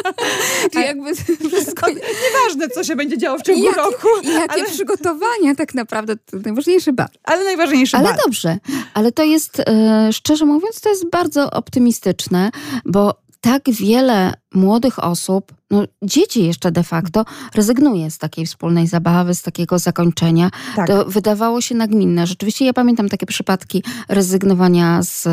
Czyli 0.72 0.84
jakby 0.84 1.14
wszystko... 1.48 1.86
Nieważne, 1.88 2.68
co 2.68 2.84
się 2.84 2.96
będzie 2.96 3.18
działo 3.18 3.38
w 3.38 3.42
ciągu 3.42 3.64
jakie, 3.64 3.76
roku. 3.76 4.08
I 4.22 4.28
jakie 4.28 4.52
ale... 4.52 4.64
przygotowania 4.64 5.54
tak 5.56 5.74
naprawdę, 5.74 6.16
to 6.16 6.36
najważniejszy 6.36 6.92
bar. 6.92 7.08
Ale 7.24 7.44
najważniejszy 7.44 7.96
ale 7.96 8.04
bar. 8.04 8.12
Ale 8.14 8.22
dobrze, 8.24 8.58
ale 8.94 9.12
to 9.12 9.22
jest, 9.22 9.60
e, 9.60 10.08
szczerze 10.12 10.46
mówiąc, 10.46 10.80
to 10.80 10.88
jest 10.88 11.10
bardzo 11.10 11.50
optymistyczne, 11.50 12.50
bo 12.84 13.14
tak 13.40 13.62
wiele 13.70 14.34
młodych 14.54 15.04
osób, 15.04 15.52
no 15.70 15.84
dzieci 16.02 16.46
jeszcze 16.46 16.72
de 16.72 16.82
facto, 16.82 17.24
rezygnuje 17.54 18.10
z 18.10 18.18
takiej 18.18 18.46
wspólnej 18.46 18.86
zabawy, 18.86 19.34
z 19.34 19.42
takiego 19.42 19.78
zakończenia. 19.78 20.50
Tak. 20.76 20.86
To 20.86 21.04
wydawało 21.04 21.60
się 21.60 21.74
nagminne. 21.74 22.26
Rzeczywiście 22.26 22.64
ja 22.64 22.72
pamiętam 22.72 23.08
takie 23.08 23.26
przypadki 23.26 23.82
rezygnowania 24.08 25.02
z, 25.02 25.28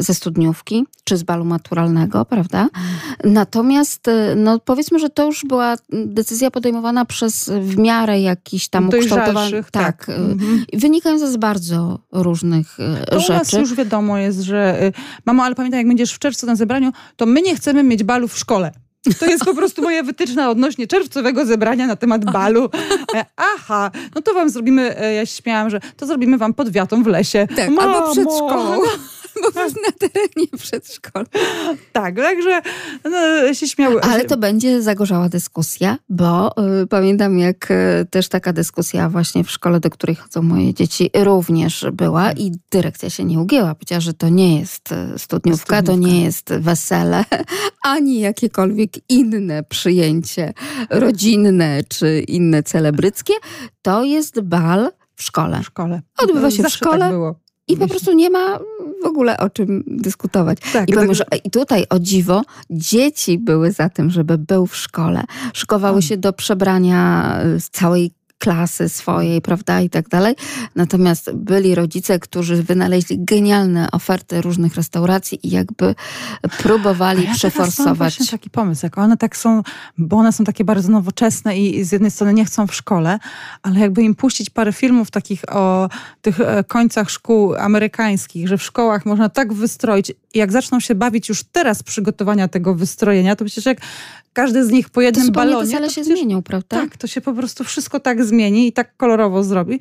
ze 0.00 0.14
studniówki, 0.14 0.86
czy 1.04 1.16
z 1.16 1.22
balu 1.22 1.44
maturalnego, 1.44 2.24
prawda? 2.24 2.62
Mhm. 2.62 2.84
Natomiast 3.24 4.06
no 4.36 4.58
powiedzmy, 4.58 4.98
że 4.98 5.10
to 5.10 5.26
już 5.26 5.44
była 5.44 5.76
decyzja 5.90 6.50
podejmowana 6.50 7.04
przez 7.04 7.50
w 7.60 7.76
miarę 7.76 8.20
jakiś 8.20 8.68
tam 8.68 8.88
ukształtowanych, 8.88 9.70
tak, 9.70 10.06
tak 10.06 10.18
mhm. 10.18 10.64
wynikająca 10.72 11.26
z 11.26 11.36
bardzo 11.36 11.98
różnych 12.12 12.78
to 13.10 13.20
rzeczy. 13.20 13.32
nas 13.32 13.52
już 13.52 13.74
wiadomo 13.74 14.18
jest, 14.18 14.40
że 14.40 14.84
y, 14.84 14.92
mamo, 15.26 15.42
ale 15.44 15.54
pamiętaj, 15.54 15.80
jak 15.80 15.88
będziesz 15.88 16.12
w 16.12 16.18
czerwcu 16.18 16.46
na 16.46 16.56
zebraniu, 16.56 16.92
to 17.16 17.26
my 17.26 17.42
nie 17.42 17.56
chcemy 17.56 17.82
mieć 17.82 18.04
balu 18.04 18.28
w 18.28 18.38
szkole. 18.38 18.47
To 19.18 19.26
jest 19.26 19.44
po 19.44 19.54
prostu 19.54 19.82
moja 19.82 20.02
wytyczna 20.02 20.50
odnośnie 20.50 20.86
czerwcowego 20.86 21.46
zebrania 21.46 21.86
na 21.86 21.96
temat 21.96 22.32
balu. 22.32 22.70
E, 23.14 23.24
aha, 23.36 23.90
no 24.14 24.22
to 24.22 24.34
wam 24.34 24.50
zrobimy, 24.50 25.00
e, 25.00 25.14
ja 25.14 25.26
się 25.26 25.42
śmiałam, 25.42 25.70
że 25.70 25.80
to 25.96 26.06
zrobimy 26.06 26.38
wam 26.38 26.54
pod 26.54 26.70
wiatą 26.70 27.02
w 27.02 27.06
lesie. 27.06 27.46
Tak, 27.56 27.70
Mamo. 27.70 27.96
albo 27.96 28.12
przed 28.12 28.28
szkołą. 28.32 28.80
bo 29.54 29.60
na 29.60 29.92
terenie 29.98 30.46
przedszkola. 30.58 31.24
Tak, 31.92 32.16
także 32.16 32.62
no, 33.04 33.54
się 33.54 33.68
śmiały. 33.68 34.00
Ale 34.00 34.24
to 34.24 34.36
będzie 34.36 34.82
zagorzała 34.82 35.28
dyskusja, 35.28 35.98
bo 36.08 36.54
y, 36.82 36.86
pamiętam 36.86 37.38
jak 37.38 37.70
y, 37.70 38.06
też 38.10 38.28
taka 38.28 38.52
dyskusja 38.52 39.08
właśnie 39.08 39.44
w 39.44 39.50
szkole, 39.50 39.80
do 39.80 39.90
której 39.90 40.16
chodzą 40.16 40.42
moje 40.42 40.74
dzieci, 40.74 41.10
również 41.16 41.86
była 41.92 42.32
i 42.32 42.52
dyrekcja 42.70 43.10
się 43.10 43.24
nie 43.24 43.38
ugięła. 43.38 43.74
Powiedziała, 43.74 44.00
że 44.00 44.14
to 44.14 44.28
nie 44.28 44.60
jest 44.60 44.92
y, 44.92 44.94
studniówka, 44.94 45.18
studniówka. 45.18 45.82
to 45.82 45.96
nie 45.96 46.24
jest 46.24 46.54
wesele, 46.54 47.24
ani 47.82 48.20
jakiekolwiek 48.20 48.90
inne 49.08 49.62
przyjęcie 49.62 50.52
rodzinne 50.90 51.80
czy 51.88 52.20
inne 52.20 52.62
celebryckie. 52.62 53.34
To 53.82 54.04
jest 54.04 54.40
bal 54.40 54.90
w 55.16 55.22
szkole. 55.22 55.60
W 55.60 55.66
szkole. 55.66 56.02
Odbywa 56.18 56.50
się 56.50 56.62
w 56.62 56.68
szkole. 56.68 56.98
Tak 56.98 57.10
było. 57.10 57.34
I 57.68 57.76
po 57.76 57.88
prostu 57.88 58.12
nie 58.12 58.30
ma 58.30 58.58
w 59.02 59.06
ogóle 59.06 59.38
o 59.38 59.50
czym 59.50 59.84
dyskutować. 59.86 60.58
Tak, 60.72 60.88
I, 60.88 60.92
powiem, 60.92 61.08
tak. 61.08 61.16
że, 61.16 61.24
I 61.44 61.50
tutaj 61.50 61.84
o 61.90 61.98
dziwo, 61.98 62.42
dzieci 62.70 63.38
były 63.38 63.72
za 63.72 63.88
tym, 63.88 64.10
żeby 64.10 64.38
był 64.38 64.66
w 64.66 64.76
szkole. 64.76 65.24
Szykowały 65.54 66.02
się 66.02 66.16
do 66.16 66.32
przebrania 66.32 67.34
z 67.58 67.70
całej 67.70 68.10
klasy 68.38 68.88
swojej, 68.88 69.42
prawda, 69.42 69.80
i 69.80 69.90
tak 69.90 70.08
dalej. 70.08 70.34
Natomiast 70.74 71.32
byli 71.34 71.74
rodzice, 71.74 72.18
którzy 72.18 72.62
wynaleźli 72.62 73.16
genialne 73.24 73.90
oferty 73.92 74.40
różnych 74.40 74.74
restauracji 74.74 75.46
i 75.46 75.50
jakby 75.50 75.94
próbowali 76.58 77.24
ja 77.24 77.34
przeforsować. 77.34 77.98
właśnie 77.98 78.26
taki 78.26 78.50
pomysł, 78.50 78.86
jak 78.86 78.98
one 78.98 79.16
tak 79.16 79.36
są, 79.36 79.62
bo 79.98 80.16
one 80.16 80.32
są 80.32 80.44
takie 80.44 80.64
bardzo 80.64 80.88
nowoczesne 80.88 81.58
i 81.58 81.84
z 81.84 81.92
jednej 81.92 82.10
strony 82.10 82.34
nie 82.34 82.44
chcą 82.44 82.66
w 82.66 82.74
szkole, 82.74 83.18
ale 83.62 83.80
jakby 83.80 84.02
im 84.02 84.14
puścić 84.14 84.50
parę 84.50 84.72
filmów 84.72 85.10
takich 85.10 85.44
o 85.48 85.88
tych 86.22 86.40
e, 86.40 86.64
końcach 86.64 87.10
szkół 87.10 87.54
amerykańskich, 87.54 88.48
że 88.48 88.58
w 88.58 88.62
szkołach 88.62 89.06
można 89.06 89.28
tak 89.28 89.52
wystroić 89.52 90.10
i 90.34 90.38
jak 90.38 90.52
zaczną 90.52 90.80
się 90.80 90.94
bawić 90.94 91.28
już 91.28 91.44
teraz 91.44 91.82
przygotowania 91.82 92.48
tego 92.48 92.74
wystrojenia, 92.74 93.36
to 93.36 93.44
przecież 93.44 93.66
jak 93.66 93.78
każdy 94.32 94.64
z 94.64 94.70
nich 94.70 94.90
po 94.90 95.00
jednym 95.00 95.26
to 95.26 95.32
balonie. 95.32 95.80
To 95.80 95.88
się 95.88 96.04
zmienią, 96.04 96.42
prawda? 96.42 96.76
Tak, 96.76 96.96
to 96.96 97.06
się 97.06 97.20
po 97.20 97.34
prostu 97.34 97.64
wszystko 97.64 98.00
tak 98.00 98.24
zmieni 98.28 98.68
i 98.68 98.72
tak 98.72 98.96
kolorowo 98.96 99.44
zrobi. 99.44 99.80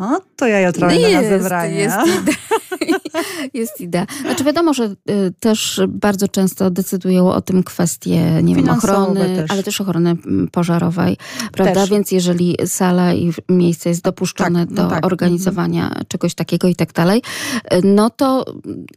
O, 0.00 0.20
to 0.36 0.46
ja 0.46 0.60
jutro 0.60 0.86
no 0.86 0.92
jest, 0.92 1.30
na 1.30 1.38
zebranie. 1.38 1.74
Jest 1.74 1.96
idea. 2.06 2.34
jest 3.54 3.80
idea. 3.80 4.06
Znaczy 4.20 4.44
wiadomo, 4.44 4.74
że 4.74 4.84
y, 4.84 4.94
też 5.40 5.80
bardzo 5.88 6.28
często 6.28 6.70
decydują 6.70 7.32
o 7.32 7.40
tym 7.40 7.62
kwestie, 7.62 8.42
nie 8.42 8.54
wiem, 8.54 8.68
ochrony, 8.68 9.36
też. 9.36 9.50
ale 9.50 9.62
też 9.62 9.80
ochrony 9.80 10.16
pożarowej, 10.52 11.16
prawda? 11.52 11.74
Też. 11.74 11.90
Więc 11.90 12.12
jeżeli 12.12 12.56
sala 12.66 13.14
i 13.14 13.32
miejsce 13.48 13.88
jest 13.88 14.02
dopuszczone 14.02 14.66
tak, 14.66 14.76
no 14.76 14.82
do 14.82 14.90
tak. 14.90 15.06
organizowania 15.06 15.84
mhm. 15.84 16.04
czegoś 16.08 16.34
takiego 16.34 16.68
i 16.68 16.74
tak 16.74 16.92
dalej, 16.92 17.22
y, 17.74 17.80
no 17.84 18.10
to 18.10 18.44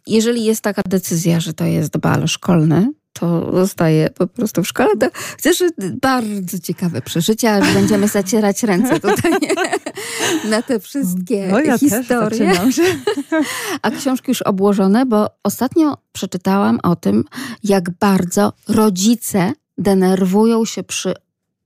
jeżeli 0.08 0.46
jest 0.46 0.62
taka 0.62 0.82
decyzja, 0.88 1.40
że 1.40 1.54
to 1.54 1.66
jest 1.66 1.98
bal 1.98 2.28
szkolny, 2.28 2.92
to 3.13 3.52
zostaje 3.52 4.10
po 4.10 4.28
prostu 4.28 4.63
w 4.63 4.67
szkole. 4.67 4.97
To 4.97 5.08
chociaż 5.36 5.63
bardzo 6.02 6.60
ciekawe 6.60 7.02
przeżycia, 7.02 7.63
że 7.63 7.73
będziemy 7.73 8.08
zacierać 8.08 8.63
ręce 8.63 8.99
tutaj 8.99 9.32
na 10.49 10.62
te 10.62 10.80
wszystkie 10.80 11.47
no, 11.47 11.60
ja 11.60 11.78
historie. 11.78 12.52
A 13.82 13.91
książki 13.91 14.32
już 14.32 14.41
obłożone, 14.41 15.06
bo 15.06 15.30
ostatnio 15.43 15.97
przeczytałam 16.12 16.80
o 16.84 16.95
tym, 16.95 17.23
jak 17.63 17.89
bardzo 17.89 18.54
rodzice 18.67 19.54
denerwują 19.78 20.65
się 20.65 20.84
przy 20.84 21.13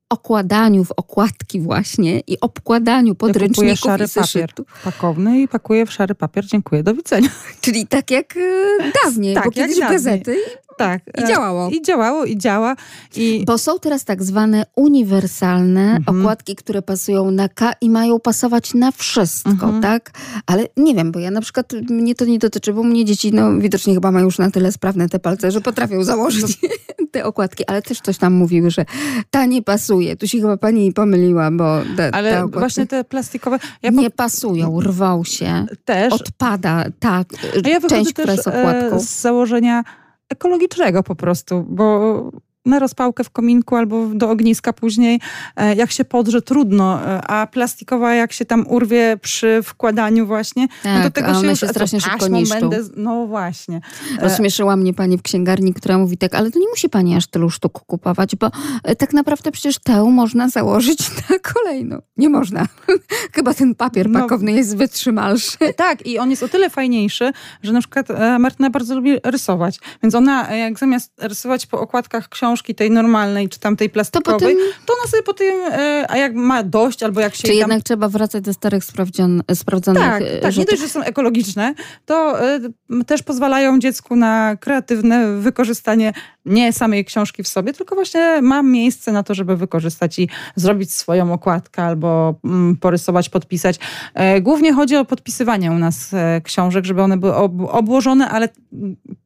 okładaniu 0.09 0.83
w 0.83 0.91
okładki 0.91 1.61
właśnie 1.61 2.19
i 2.19 2.39
obkładaniu 2.39 3.15
podręczników 3.15 3.69
ja 3.69 3.75
szary 3.75 4.05
i 4.05 4.09
papier 4.09 4.53
pakowny 4.83 5.41
i 5.41 5.47
pakuję 5.47 5.85
w 5.85 5.93
szary 5.93 6.15
papier. 6.15 6.45
Dziękuję, 6.45 6.83
do 6.83 6.93
widzenia. 6.93 7.29
Czyli 7.61 7.87
tak 7.87 8.11
jak 8.11 8.37
e, 8.37 8.91
dawniej, 9.03 9.35
tak, 9.35 9.45
bo 9.45 9.51
kiedyś 9.51 9.79
dawniej. 9.79 9.97
gazety 9.97 10.37
tak. 10.77 11.01
I 11.23 11.27
działało. 11.27 11.69
I 11.69 11.81
działało, 11.81 12.25
i 12.25 12.37
działa. 12.37 12.75
I... 13.15 13.43
Bo 13.47 13.57
są 13.57 13.79
teraz 13.79 14.05
tak 14.05 14.23
zwane 14.23 14.65
uniwersalne 14.75 15.95
mhm. 15.95 16.19
okładki, 16.19 16.55
które 16.55 16.81
pasują 16.81 17.31
na 17.31 17.49
K 17.49 17.73
i 17.81 17.89
mają 17.89 18.19
pasować 18.19 18.73
na 18.73 18.91
wszystko, 18.91 19.49
mhm. 19.49 19.81
tak? 19.81 20.11
Ale 20.45 20.67
nie 20.77 20.95
wiem, 20.95 21.11
bo 21.11 21.19
ja 21.19 21.31
na 21.31 21.41
przykład, 21.41 21.73
mnie 21.89 22.15
to 22.15 22.25
nie 22.25 22.39
dotyczy, 22.39 22.73
bo 22.73 22.83
mnie 22.83 23.05
dzieci, 23.05 23.33
no 23.33 23.57
widocznie 23.57 23.93
chyba 23.93 24.11
mają 24.11 24.25
już 24.25 24.37
na 24.37 24.51
tyle 24.51 24.71
sprawne 24.71 25.09
te 25.09 25.19
palce, 25.19 25.51
że 25.51 25.61
potrafią 25.61 26.03
założyć 26.03 26.61
no. 26.63 26.69
te 27.11 27.25
okładki, 27.25 27.65
ale 27.65 27.81
też 27.81 28.01
coś 28.01 28.17
tam 28.17 28.33
mówiły, 28.33 28.71
że 28.71 28.85
ta 29.31 29.45
nie 29.45 29.61
pasuje. 29.61 30.15
Tu 30.15 30.27
się 30.27 30.39
chyba 30.39 30.57
pani 30.57 30.93
pomyliła, 30.93 31.51
bo 31.51 31.81
te, 31.97 32.15
Ale 32.15 32.31
te 32.31 32.47
właśnie 32.47 32.87
te 32.87 33.03
plastikowe... 33.03 33.59
Ja 33.83 33.89
nie 33.89 34.09
pasują, 34.09 34.81
rwą 34.81 35.23
się. 35.23 35.65
Też. 35.85 36.13
Odpada 36.13 36.85
ta 36.99 37.25
ja 37.65 37.81
część, 37.81 38.13
która 38.13 38.33
jest 38.33 38.47
okładką. 38.47 38.95
E, 38.95 38.99
z 38.99 39.21
założenia 39.21 39.83
ekologicznego 40.29 41.03
po 41.03 41.15
prostu, 41.15 41.63
bo 41.69 42.31
na 42.67 42.79
rozpałkę 42.79 43.23
w 43.23 43.29
kominku 43.29 43.75
albo 43.75 44.07
do 44.07 44.29
ogniska 44.29 44.73
później, 44.73 45.19
e, 45.55 45.75
jak 45.75 45.91
się 45.91 46.05
podrze, 46.05 46.41
trudno, 46.41 47.05
e, 47.05 47.21
a 47.21 47.47
plastikowa 47.47 48.13
jak 48.13 48.33
się 48.33 48.45
tam 48.45 48.65
urwie 48.67 49.17
przy 49.21 49.59
wkładaniu 49.63 50.27
właśnie, 50.27 50.67
tak, 50.83 50.97
no 50.97 51.03
tak, 51.03 51.13
tego 51.13 51.41
się, 51.41 51.47
już, 51.47 51.59
się 51.59 51.67
strasznie 51.67 52.01
szybko 52.01 52.27
niszczą. 52.27 52.59
Będę, 52.59 52.79
no 52.95 53.27
właśnie. 53.27 53.81
E, 54.19 54.23
Rozśmieszyła 54.23 54.75
mnie 54.75 54.93
pani 54.93 55.17
w 55.17 55.21
księgarni, 55.21 55.73
która 55.73 55.97
mówi 55.97 56.17
tak, 56.17 56.35
ale 56.35 56.51
to 56.51 56.59
nie 56.59 56.69
musi 56.69 56.89
pani 56.89 57.15
aż 57.15 57.27
tylu 57.27 57.49
sztuk 57.49 57.79
kupować, 57.79 58.35
bo 58.35 58.51
tak 58.97 59.13
naprawdę 59.13 59.51
przecież 59.51 59.79
tę 59.79 60.03
można 60.03 60.49
założyć 60.49 60.99
na 61.29 61.39
kolejną. 61.53 62.01
Nie 62.17 62.29
można. 62.29 62.65
Chyba 63.35 63.53
ten 63.53 63.75
papier 63.75 64.09
no, 64.09 64.19
pakowny 64.19 64.51
jest 64.51 64.77
wytrzymalszy. 64.77 65.57
Tak, 65.75 66.07
i 66.07 66.19
on 66.19 66.29
jest 66.29 66.43
o 66.43 66.47
tyle 66.47 66.69
fajniejszy, 66.69 67.31
że 67.63 67.73
na 67.73 67.79
przykład 67.79 68.07
Martyna 68.39 68.69
bardzo 68.69 68.95
lubi 68.95 69.17
rysować, 69.23 69.79
więc 70.03 70.15
ona 70.15 70.55
jak 70.55 70.79
zamiast 70.79 71.11
rysować 71.17 71.65
po 71.65 71.79
okładkach 71.79 72.29
książek 72.29 72.56
książki 72.57 72.75
tej 72.75 72.91
normalnej, 72.91 73.49
czy 73.49 73.59
tamtej 73.59 73.89
plastikowej, 73.89 74.39
to, 74.39 74.45
potem... 74.45 74.57
to 74.85 74.93
ona 74.93 75.11
sobie 75.11 75.23
po 75.23 75.33
tym, 75.33 75.55
e, 75.71 76.05
a 76.09 76.17
jak 76.17 76.33
ma 76.35 76.63
dość, 76.63 77.03
albo 77.03 77.21
jak 77.21 77.35
się... 77.35 77.41
Czy 77.41 77.47
tam... 77.47 77.57
jednak 77.57 77.83
trzeba 77.83 78.09
wracać 78.09 78.43
do 78.43 78.53
starych 78.53 78.83
sprawdzion, 78.83 79.43
sprawdzonych 79.53 80.03
Tak, 80.03 80.23
e, 80.23 80.39
tak. 80.39 80.57
nie 80.57 80.65
dość, 80.65 80.81
że 80.81 80.89
są 80.89 81.01
ekologiczne, 81.01 81.73
to 82.05 82.45
y, 82.55 83.03
też 83.05 83.23
pozwalają 83.23 83.79
dziecku 83.79 84.15
na 84.15 84.55
kreatywne 84.55 85.37
wykorzystanie 85.37 86.13
nie 86.45 86.73
samej 86.73 87.05
książki 87.05 87.43
w 87.43 87.47
sobie, 87.47 87.73
tylko 87.73 87.95
właśnie 87.95 88.41
ma 88.41 88.61
miejsce 88.61 89.11
na 89.11 89.23
to, 89.23 89.33
żeby 89.33 89.57
wykorzystać 89.57 90.19
i 90.19 90.29
zrobić 90.55 90.93
swoją 90.93 91.33
okładkę 91.33 91.83
albo 91.83 92.35
mm, 92.43 92.75
porysować, 92.75 93.29
podpisać. 93.29 93.79
E, 94.13 94.41
głównie 94.41 94.73
chodzi 94.73 94.95
o 94.95 95.05
podpisywanie 95.05 95.71
u 95.71 95.75
nas 95.79 96.13
e, 96.13 96.41
książek, 96.43 96.85
żeby 96.85 97.01
one 97.01 97.17
były 97.17 97.35
obłożone, 97.69 98.29
ale 98.29 98.49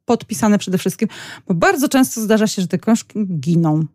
podpisane 0.05 0.57
przede 0.57 0.77
wszystkim, 0.77 1.09
bo 1.47 1.53
bardzo 1.53 1.89
często 1.89 2.21
zdarza 2.21 2.47
się, 2.47 2.61
że 2.61 2.67
te 2.67 2.77
książki 2.77 3.27
giną 3.27 3.85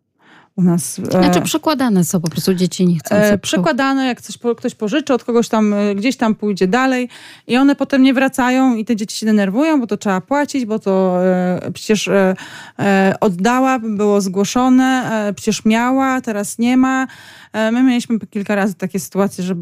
u 0.57 0.63
nas. 0.63 0.99
E, 0.99 1.05
znaczy 1.05 1.41
przekładane 1.41 2.03
są, 2.03 2.21
po 2.21 2.29
prostu 2.29 2.53
dzieci 2.53 2.85
nie 2.85 2.99
chcą. 2.99 3.15
E, 3.15 3.37
przekładane, 3.37 4.07
jak 4.07 4.21
coś, 4.21 4.37
ktoś 4.57 4.75
pożyczy 4.75 5.13
od 5.13 5.23
kogoś 5.23 5.49
tam, 5.49 5.73
e, 5.73 5.95
gdzieś 5.95 6.17
tam 6.17 6.35
pójdzie 6.35 6.67
dalej 6.67 7.09
i 7.47 7.57
one 7.57 7.75
potem 7.75 8.03
nie 8.03 8.13
wracają 8.13 8.75
i 8.75 8.85
te 8.85 8.95
dzieci 8.95 9.17
się 9.17 9.25
denerwują, 9.25 9.79
bo 9.79 9.87
to 9.87 9.97
trzeba 9.97 10.21
płacić, 10.21 10.65
bo 10.65 10.79
to 10.79 11.25
e, 11.25 11.71
przecież 11.73 12.07
e, 12.07 12.35
e 12.79 13.15
oddała, 13.21 13.79
było 13.79 14.21
zgłoszone, 14.21 15.11
przecież 15.35 15.65
miała, 15.65 16.21
teraz 16.21 16.59
nie 16.59 16.77
ma. 16.77 17.07
my 17.53 17.83
mieliśmy 17.83 18.19
kilka 18.19 18.55
razy 18.55 18.75
takie 18.75 18.99
sytuacje, 18.99 19.43
że 19.43 19.55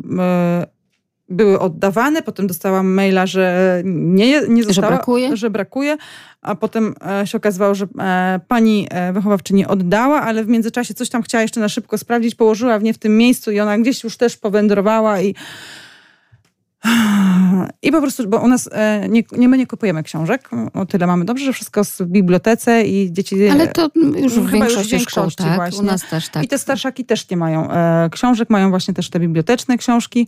były 1.30 1.60
oddawane, 1.60 2.22
potem 2.22 2.48
dostałam 2.48 2.88
maila, 2.88 3.26
że 3.26 3.82
nie, 3.86 4.42
nie 4.48 4.64
została, 4.64 4.88
że 4.88 4.96
brakuje? 4.96 5.38
że 5.38 5.50
brakuje, 5.50 5.98
a 6.42 6.56
potem 6.56 6.96
e, 7.22 7.28
się 7.28 7.38
okazywało, 7.38 7.76
że 7.76 7.88
e, 8.00 8.40
pani 8.48 8.88
e, 8.92 9.14
wychowawczyni 9.14 9.66
oddała, 9.66 10.22
ale 10.22 10.44
w 10.44 10.48
międzyczasie 10.48 10.94
coś 10.94 11.10
tam 11.10 11.22
chciała 11.22 11.42
jeszcze 11.42 11.60
na 11.60 11.70
szybko 11.70 11.98
sprawdzić, 11.98 12.36
położyła 12.36 12.80
w 12.80 12.84
nie 12.84 12.94
w 12.94 12.98
tym 12.98 13.18
miejscu 13.18 13.52
i 13.52 13.60
ona 13.60 13.78
gdzieś 13.78 14.04
już 14.04 14.18
też 14.18 14.38
powędrowała 14.38 15.22
i 15.22 15.36
I 17.82 17.92
po 17.92 18.02
prostu, 18.02 18.30
bo 18.30 18.40
u 18.40 18.48
nas 18.48 18.70
e, 18.72 19.10
nie, 19.10 19.24
nie 19.38 19.50
my 19.50 19.58
nie 19.58 19.68
kupujemy 19.68 20.04
książek, 20.04 20.50
o 20.74 20.86
tyle 20.86 21.08
mamy 21.08 21.26
dobrze, 21.26 21.46
że 21.46 21.54
wszystko 21.54 21.84
w 21.84 22.02
bibliotece 22.02 22.84
i 22.84 23.14
dzieci... 23.14 23.48
Ale 23.48 23.68
to 23.68 23.90
już 23.96 24.34
w 24.40 24.50
większości, 24.50 24.80
już 24.80 24.88
w 24.88 24.92
większości 24.92 25.44
szkół, 25.44 25.58
tak? 25.58 25.74
U 25.80 25.82
nas 25.82 26.10
też 26.10 26.30
tak. 26.30 26.44
I 26.44 26.48
te 26.48 26.58
starszaki 26.58 27.06
też 27.06 27.30
nie 27.30 27.38
mają 27.38 27.72
e, 27.72 28.10
książek, 28.12 28.50
mają 28.50 28.70
właśnie 28.70 28.94
też 28.94 29.10
te 29.10 29.20
biblioteczne 29.20 29.78
książki. 29.78 30.28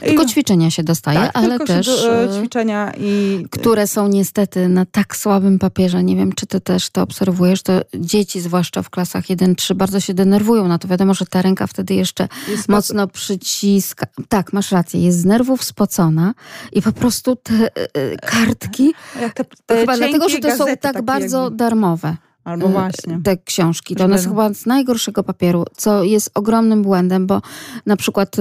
Tylko 0.00 0.22
I, 0.22 0.26
ćwiczenia 0.26 0.70
się 0.70 0.82
dostaje, 0.82 1.18
tak, 1.18 1.30
ale 1.34 1.58
też... 1.58 1.86
Do, 1.86 2.24
e, 2.24 2.40
ćwiczenia 2.40 2.92
i... 2.98 3.44
Które 3.50 3.86
są 3.86 4.08
niestety 4.08 4.68
na 4.68 4.86
tak 4.86 5.16
słabym 5.16 5.58
papierze, 5.58 6.02
nie 6.02 6.16
wiem, 6.16 6.32
czy 6.32 6.46
ty 6.46 6.60
też 6.60 6.90
to 6.90 7.02
obserwujesz, 7.02 7.62
to 7.62 7.72
dzieci, 7.94 8.40
zwłaszcza 8.40 8.82
w 8.82 8.90
klasach 8.90 9.24
1-3, 9.24 9.74
bardzo 9.74 10.00
się 10.00 10.14
denerwują 10.14 10.68
na 10.68 10.78
to. 10.78 10.88
Wiadomo, 10.88 11.14
że 11.14 11.26
ta 11.26 11.42
ręka 11.42 11.66
wtedy 11.66 11.94
jeszcze 11.94 12.28
jest 12.48 12.68
mocno 12.68 13.08
przyciska. 13.08 14.06
Tak, 14.28 14.52
masz 14.52 14.72
rację, 14.72 15.00
jest 15.00 15.18
z 15.18 15.24
nerwów 15.24 15.64
spocona 15.92 16.34
i 16.72 16.82
po 16.82 16.92
prostu 16.92 17.36
te 17.36 17.54
y, 17.54 18.16
kartki, 18.22 18.94
te, 19.34 19.44
te 19.66 19.80
chyba 19.80 19.96
dlatego, 19.96 20.28
że 20.28 20.38
to 20.38 20.56
są 20.56 20.64
tak 20.80 21.02
bardzo 21.02 21.42
jakby... 21.42 21.56
darmowe. 21.56 22.16
Albo 22.44 22.68
właśnie. 22.68 23.20
Te 23.24 23.36
książki. 23.36 23.96
To 23.96 24.04
one 24.04 24.18
są 24.18 24.28
chyba 24.30 24.54
z 24.54 24.66
najgorszego 24.66 25.22
papieru, 25.22 25.64
co 25.76 26.02
jest 26.02 26.30
ogromnym 26.34 26.82
błędem, 26.82 27.26
bo 27.26 27.42
na 27.86 27.96
przykład, 27.96 28.36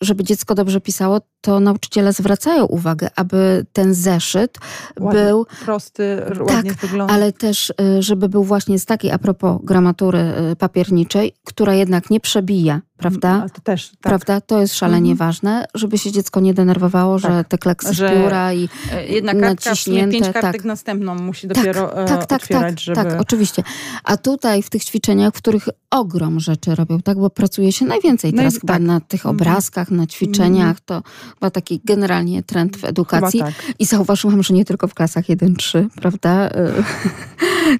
żeby 0.00 0.24
dziecko 0.24 0.54
dobrze 0.54 0.80
pisało, 0.80 1.20
to 1.40 1.60
nauczyciele 1.60 2.12
zwracają 2.12 2.64
uwagę, 2.64 3.08
aby 3.16 3.66
ten 3.72 3.94
zeszyt 3.94 4.58
ładnie, 5.00 5.20
był 5.20 5.46
prosty, 5.64 6.22
ładnie 6.40 6.70
tak, 6.70 6.80
wygląda. 6.80 7.14
ale 7.14 7.32
też, 7.32 7.72
żeby 7.98 8.28
był 8.28 8.44
właśnie 8.44 8.78
z 8.78 8.86
takiej, 8.86 9.10
a 9.10 9.18
propos 9.18 9.60
gramatury 9.64 10.32
papierniczej, 10.58 11.34
która 11.44 11.74
jednak 11.74 12.10
nie 12.10 12.20
przebija, 12.20 12.80
prawda? 13.02 13.34
Mm, 13.34 13.50
to 13.50 13.60
też, 13.60 13.88
tak. 13.88 13.98
Prawda? 14.00 14.40
To 14.40 14.60
jest 14.60 14.74
szalenie 14.74 15.10
mhm. 15.10 15.28
ważne, 15.28 15.64
żeby 15.74 15.98
się 15.98 16.12
dziecko 16.12 16.40
nie 16.40 16.54
denerwowało, 16.54 17.20
tak. 17.20 17.32
że 17.32 17.44
te 17.44 17.58
kleksy 17.58 17.94
że 17.94 18.10
pióra 18.10 18.52
i 18.52 18.68
e, 18.92 19.06
jedna 19.06 19.32
kartka, 19.32 19.70
naciśnięte. 19.70 20.12
pięć 20.12 20.24
kartek 20.24 20.52
tak. 20.52 20.64
następną 20.64 21.14
musi 21.14 21.48
tak, 21.48 21.56
dopiero 21.56 21.88
tak, 21.88 22.08
tak, 22.08 22.26
tak, 22.26 22.42
otwierać, 22.42 22.74
tak, 22.74 22.80
żeby... 22.80 23.10
Tak, 23.10 23.20
oczywiście. 23.20 23.62
A 24.04 24.16
tutaj 24.16 24.62
w 24.62 24.70
tych 24.70 24.84
ćwiczeniach, 24.84 25.34
w 25.34 25.36
których 25.36 25.68
ogrom 25.90 26.40
rzeczy 26.40 26.74
robią, 26.74 27.00
tak? 27.00 27.18
Bo 27.18 27.30
pracuje 27.30 27.72
się 27.72 27.84
najwięcej 27.86 28.32
no 28.32 28.38
teraz 28.38 28.54
chyba 28.60 28.72
tak. 28.72 28.82
na 28.82 29.00
tych 29.00 29.26
mhm. 29.26 29.36
obrazkach, 29.36 29.90
na 29.90 30.06
ćwiczeniach, 30.06 30.80
to 30.80 31.02
chyba 31.34 31.50
taki 31.50 31.80
generalnie 31.84 32.42
trend 32.42 32.76
w 32.76 32.84
edukacji. 32.84 33.40
Tak. 33.40 33.54
I 33.78 33.86
zauważyłam, 33.86 34.42
że 34.42 34.54
nie 34.54 34.64
tylko 34.64 34.88
w 34.88 34.94
klasach 34.94 35.24
1-3, 35.24 35.88
prawda? 35.94 36.50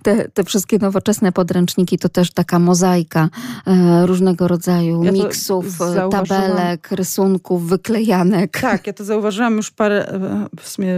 Te, 0.02 0.28
te, 0.28 0.44
wszystkie 0.44 0.78
nowoczesne 0.78 1.32
podręcznzniki 1.32 1.98
to 1.98 2.08
też 2.08 2.30
taka 2.30 2.58
mozaika 2.58 3.28
e, 3.66 4.06
różnego 4.06 4.48
rodzaju 4.48 5.02
ja 5.16 5.24
miksów, 5.24 5.78
tabelek, 6.10 6.90
rysunków, 6.90 7.68
wyklejanek. 7.68 8.60
Tak, 8.60 8.86
ja 8.86 8.92
to 8.92 9.04
zauważyłam 9.04 9.56
już 9.56 9.70
parę, 9.70 10.08
e, 10.08 10.46
w 10.60 10.68
sumie 10.68 10.94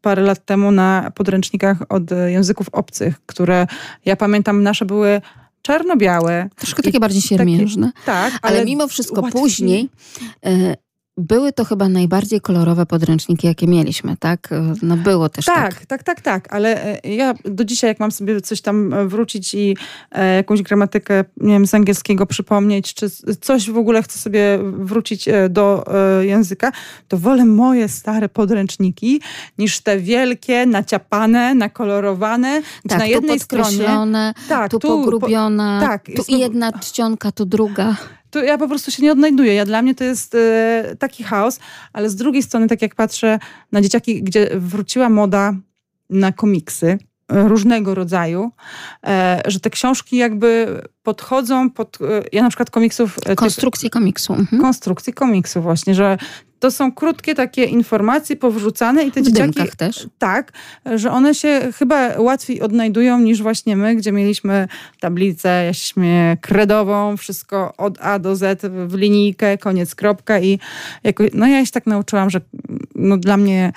parę 0.00 0.22
lat 0.22 0.44
temu 0.44 0.70
na 0.70 1.12
podręcznikach 1.14 1.78
od 1.88 2.02
języków 2.26 2.68
obcych, 2.72 3.14
które 3.26 3.66
ja 4.04 4.16
pamiętam 4.16 4.62
nasze 4.62 4.84
były 4.84 5.20
czarno-białe. 5.62 6.48
Troszkę 6.56 6.82
takie 6.82 7.00
bardziej 7.00 7.22
siermiężne. 7.22 7.92
tak, 8.06 8.38
ale, 8.42 8.56
ale 8.56 8.64
mimo 8.64 8.88
wszystko 8.88 9.20
łatwiej. 9.20 9.42
później 9.42 9.90
e, 10.46 10.76
były 11.16 11.52
to 11.52 11.64
chyba 11.64 11.88
najbardziej 11.88 12.40
kolorowe 12.40 12.86
podręczniki, 12.86 13.46
jakie 13.46 13.66
mieliśmy, 13.66 14.16
tak? 14.16 14.48
No 14.82 14.96
było 14.96 15.28
też 15.28 15.44
tak. 15.44 15.74
Tak, 15.74 15.86
tak, 15.86 16.02
tak, 16.02 16.20
tak, 16.20 16.54
ale 16.54 17.00
e, 17.04 17.14
ja 17.14 17.34
do 17.44 17.64
dzisiaj, 17.64 17.90
jak 17.90 18.00
mam 18.00 18.12
sobie 18.12 18.40
coś 18.40 18.60
tam 18.60 18.94
e, 18.94 19.06
wrócić 19.06 19.54
i 19.54 19.76
e, 20.12 20.34
jakąś 20.34 20.62
gramatykę, 20.62 21.24
nie 21.36 21.52
wiem, 21.52 21.66
z 21.66 21.74
angielskiego 21.74 22.26
przypomnieć, 22.26 22.94
czy 22.94 23.06
coś 23.40 23.70
w 23.70 23.78
ogóle 23.78 24.02
chcę 24.02 24.18
sobie 24.18 24.58
wrócić 24.62 25.28
do 25.50 25.84
języka, 26.20 26.72
to 27.08 27.18
wolę 27.18 27.44
moje 27.44 27.88
stare 27.88 28.28
podręczniki 28.28 29.20
niż 29.58 29.80
te 29.80 29.98
wielkie, 29.98 30.66
naciapane, 30.66 31.54
nakolorowane, 31.54 32.62
tak, 32.88 32.98
na 32.98 33.06
jednej 33.06 33.40
stronie. 33.40 33.88
Tak, 34.48 34.70
tu, 34.70 34.80
pogrubiona, 34.80 35.80
tak, 35.80 36.06
tu 36.16 36.22
jedna 36.36 36.72
czcionka, 36.72 37.32
tu 37.32 37.44
druga 37.44 37.96
to 38.36 38.42
ja 38.42 38.58
po 38.58 38.68
prostu 38.68 38.90
się 38.90 39.02
nie 39.02 39.12
odnajduję. 39.12 39.54
Ja, 39.54 39.64
dla 39.64 39.82
mnie 39.82 39.94
to 39.94 40.04
jest 40.04 40.34
e, 40.34 40.96
taki 40.98 41.24
chaos, 41.24 41.60
ale 41.92 42.10
z 42.10 42.16
drugiej 42.16 42.42
strony, 42.42 42.68
tak 42.68 42.82
jak 42.82 42.94
patrzę 42.94 43.38
na 43.72 43.80
dzieciaki, 43.80 44.22
gdzie 44.22 44.50
wróciła 44.56 45.08
moda 45.08 45.54
na 46.10 46.32
komiksy, 46.32 46.98
różnego 47.28 47.94
rodzaju, 47.94 48.50
e, 49.06 49.42
że 49.46 49.60
te 49.60 49.70
książki 49.70 50.16
jakby 50.16 50.80
podchodzą 51.02 51.70
pod, 51.70 51.98
e, 52.00 52.22
ja 52.32 52.42
na 52.42 52.48
przykład 52.48 52.70
komiksów... 52.70 53.18
Konstrukcji 53.36 53.90
komiksu. 53.90 54.34
Mhm. 54.34 54.62
Konstrukcji 54.62 55.12
komiksu 55.12 55.62
właśnie, 55.62 55.94
że 55.94 56.18
to 56.58 56.70
są 56.70 56.92
krótkie 56.92 57.34
takie 57.34 57.64
informacje 57.64 58.36
powrzucane 58.36 59.04
i 59.04 59.12
te 59.12 59.22
w 59.22 59.24
dzieciaki... 59.24 59.76
też. 59.76 60.08
Tak, 60.18 60.52
że 60.94 61.10
one 61.10 61.34
się 61.34 61.72
chyba 61.78 62.18
łatwiej 62.18 62.60
odnajdują 62.60 63.20
niż 63.20 63.42
właśnie 63.42 63.76
my, 63.76 63.96
gdzie 63.96 64.12
mieliśmy 64.12 64.68
tablicę, 65.00 65.64
ja 65.64 65.72
się 65.72 65.88
śmieję, 65.88 66.36
kredową, 66.40 67.16
wszystko 67.16 67.76
od 67.76 67.98
A 68.00 68.18
do 68.18 68.36
Z 68.36 68.62
w 68.88 68.94
linijkę, 68.94 69.58
koniec, 69.58 69.94
kropka 69.94 70.40
i 70.40 70.58
jakoś, 71.04 71.30
no 71.34 71.46
ja 71.46 71.66
się 71.66 71.72
tak 71.72 71.86
nauczyłam, 71.86 72.30
że 72.30 72.40
no 72.94 73.16
dla 73.16 73.36
mnie 73.36 73.72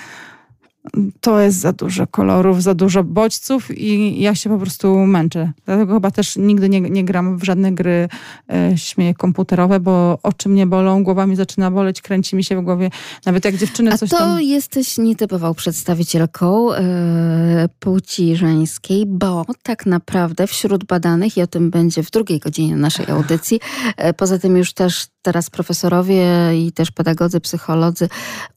to 1.21 1.39
jest 1.39 1.59
za 1.59 1.73
dużo 1.73 2.07
kolorów, 2.07 2.63
za 2.63 2.73
dużo 2.73 3.03
bodźców 3.03 3.77
i 3.77 4.21
ja 4.21 4.36
się 4.36 4.49
po 4.49 4.57
prostu 4.57 4.95
męczę. 4.95 5.51
Dlatego 5.65 5.93
chyba 5.93 6.11
też 6.11 6.38
nigdy 6.38 6.69
nie, 6.69 6.82
nie 6.82 7.05
gram 7.05 7.38
w 7.38 7.43
żadne 7.43 7.71
gry 7.71 8.09
e, 8.49 8.77
śmieje 8.77 9.13
komputerowe, 9.13 9.80
bo 9.80 10.19
oczy 10.23 10.49
mnie 10.49 10.67
bolą, 10.67 11.03
głowa 11.03 11.27
mi 11.27 11.36
zaczyna 11.36 11.71
boleć, 11.71 12.01
kręci 12.01 12.36
mi 12.36 12.43
się 12.43 12.61
w 12.61 12.63
głowie. 12.63 12.89
Nawet 13.25 13.45
jak 13.45 13.55
dziewczyny 13.55 13.97
coś 13.97 14.13
A 14.13 14.17
to 14.17 14.23
tam... 14.23 14.41
jesteś 14.41 14.97
nietypową 14.97 15.53
przedstawicielką 15.53 16.73
e, 16.73 17.69
płci 17.80 18.36
żeńskiej, 18.36 19.05
bo 19.05 19.45
tak 19.63 19.86
naprawdę 19.86 20.47
wśród 20.47 20.84
badanych, 20.84 21.38
i 21.38 21.41
o 21.41 21.47
tym 21.47 21.69
będzie 21.69 22.03
w 22.03 22.11
drugiej 22.11 22.39
godzinie 22.39 22.75
naszej 22.75 23.09
audycji, 23.09 23.59
e, 23.97 24.13
poza 24.13 24.39
tym 24.39 24.57
już 24.57 24.73
też 24.73 25.07
teraz 25.22 25.49
profesorowie 25.49 26.26
i 26.57 26.72
też 26.72 26.91
pedagodzy, 26.91 27.39
psycholodzy 27.39 28.09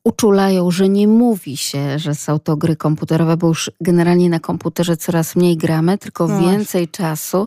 uczulają, 0.05 0.71
że 0.71 0.89
nie 0.89 1.09
mówi 1.09 1.57
się, 1.57 1.99
że 1.99 2.15
są 2.15 2.39
to 2.39 2.57
gry 2.57 2.77
komputerowe, 2.77 3.37
bo 3.37 3.49
już 3.49 3.71
generalnie 3.81 4.31
na 4.31 4.41
komputerze 4.41 4.97
coraz 4.97 5.37
mniej 5.37 5.57
gramy, 5.57 5.99
tylko 5.99 6.29
no 6.29 6.41
więcej 6.41 6.89
czasu 6.89 7.47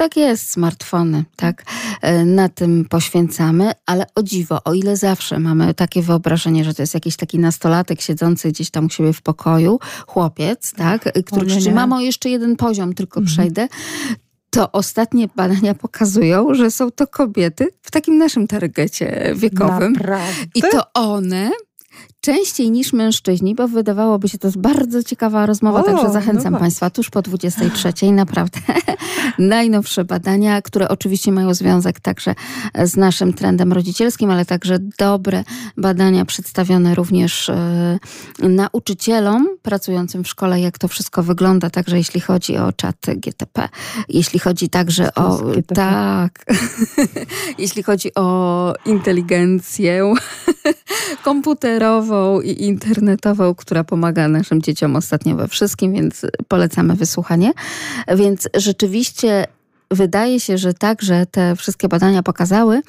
tak 0.00 0.16
jest, 0.16 0.50
smartfony, 0.50 1.24
tak? 1.36 1.64
E, 2.02 2.24
na 2.24 2.48
tym 2.48 2.84
poświęcamy, 2.84 3.72
ale 3.86 4.06
o 4.14 4.22
dziwo, 4.22 4.64
o 4.64 4.74
ile 4.74 4.96
zawsze 4.96 5.38
mamy 5.38 5.74
takie 5.74 6.02
wyobrażenie, 6.02 6.64
że 6.64 6.74
to 6.74 6.82
jest 6.82 6.94
jakiś 6.94 7.16
taki 7.16 7.38
nastolatek 7.38 8.00
siedzący 8.00 8.48
gdzieś 8.48 8.70
tam 8.70 8.86
u 8.86 8.90
siebie 8.90 9.12
w 9.12 9.22
pokoju, 9.22 9.78
chłopiec, 10.06 10.72
tak? 10.72 11.12
Który 11.26 11.46
krzyczy, 11.46 11.72
mamo, 11.72 12.00
jeszcze 12.00 12.30
jeden 12.30 12.56
poziom 12.56 12.94
tylko 12.94 13.20
mhm. 13.20 13.34
przejdę, 13.36 13.68
to 14.50 14.72
ostatnie 14.72 15.28
badania 15.36 15.74
pokazują, 15.74 16.54
że 16.54 16.70
są 16.70 16.90
to 16.90 17.06
kobiety 17.06 17.68
w 17.82 17.90
takim 17.90 18.18
naszym 18.18 18.46
targecie 18.46 19.32
wiekowym. 19.34 19.92
Naprawdę? 19.92 20.44
I 20.54 20.62
to 20.62 20.82
one 20.94 21.50
częściej 22.20 22.70
niż 22.70 22.92
mężczyźni, 22.92 23.54
bo 23.54 23.68
wydawałoby 23.68 24.28
się 24.28 24.38
to 24.38 24.48
jest 24.48 24.58
bardzo 24.58 25.02
ciekawa 25.02 25.46
rozmowa, 25.46 25.80
o, 25.80 25.82
także 25.82 26.12
zachęcam 26.12 26.52
no 26.52 26.58
Państwa 26.58 26.90
tuż 26.90 27.10
po 27.10 27.22
23. 27.22 28.12
Naprawdę 28.12 28.60
najnowsze 29.38 30.04
badania, 30.04 30.62
które 30.62 30.88
oczywiście 30.88 31.32
mają 31.32 31.54
związek 31.54 32.00
także 32.00 32.34
z 32.84 32.96
naszym 32.96 33.32
trendem 33.32 33.72
rodzicielskim, 33.72 34.30
ale 34.30 34.44
także 34.44 34.78
dobre 34.98 35.44
badania 35.76 36.24
przedstawione 36.24 36.94
również 36.94 37.48
e, 37.48 37.98
nauczycielom 38.38 39.48
pracującym 39.62 40.24
w 40.24 40.28
szkole, 40.28 40.60
jak 40.60 40.78
to 40.78 40.88
wszystko 40.88 41.22
wygląda, 41.22 41.70
także 41.70 41.96
jeśli 41.98 42.20
chodzi 42.20 42.56
o 42.56 42.72
czat 42.72 42.96
GTP, 43.16 43.68
jeśli 44.08 44.38
chodzi 44.38 44.68
także 44.68 45.14
o... 45.14 45.36
GTP. 45.36 45.74
Tak, 45.74 46.44
jeśli 47.58 47.82
chodzi 47.82 48.14
o 48.14 48.74
inteligencję 48.86 50.14
komputerową, 51.24 52.09
i 52.42 52.64
internetową, 52.64 53.54
która 53.54 53.84
pomaga 53.84 54.28
naszym 54.28 54.62
dzieciom 54.62 54.96
ostatnio 54.96 55.36
we 55.36 55.48
wszystkim, 55.48 55.92
więc 55.92 56.26
polecamy 56.48 56.94
wysłuchanie. 56.94 57.52
Więc 58.16 58.48
rzeczywiście 58.54 59.44
wydaje 59.90 60.40
się, 60.40 60.58
że 60.58 60.74
także 60.74 61.26
te 61.26 61.56
wszystkie 61.56 61.88
badania 61.88 62.22
pokazały, 62.22 62.82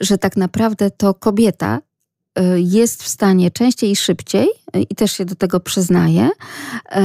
że 0.00 0.18
tak 0.18 0.36
naprawdę 0.36 0.90
to 0.90 1.14
kobieta 1.14 1.80
jest 2.56 3.02
w 3.02 3.08
stanie 3.08 3.50
częściej 3.50 3.90
i 3.90 3.96
szybciej, 3.96 4.48
y, 4.76 4.82
i 4.90 4.94
też 4.94 5.12
się 5.12 5.24
do 5.24 5.34
tego 5.34 5.60
przyznaje, 5.60 6.26
y, 6.26 6.98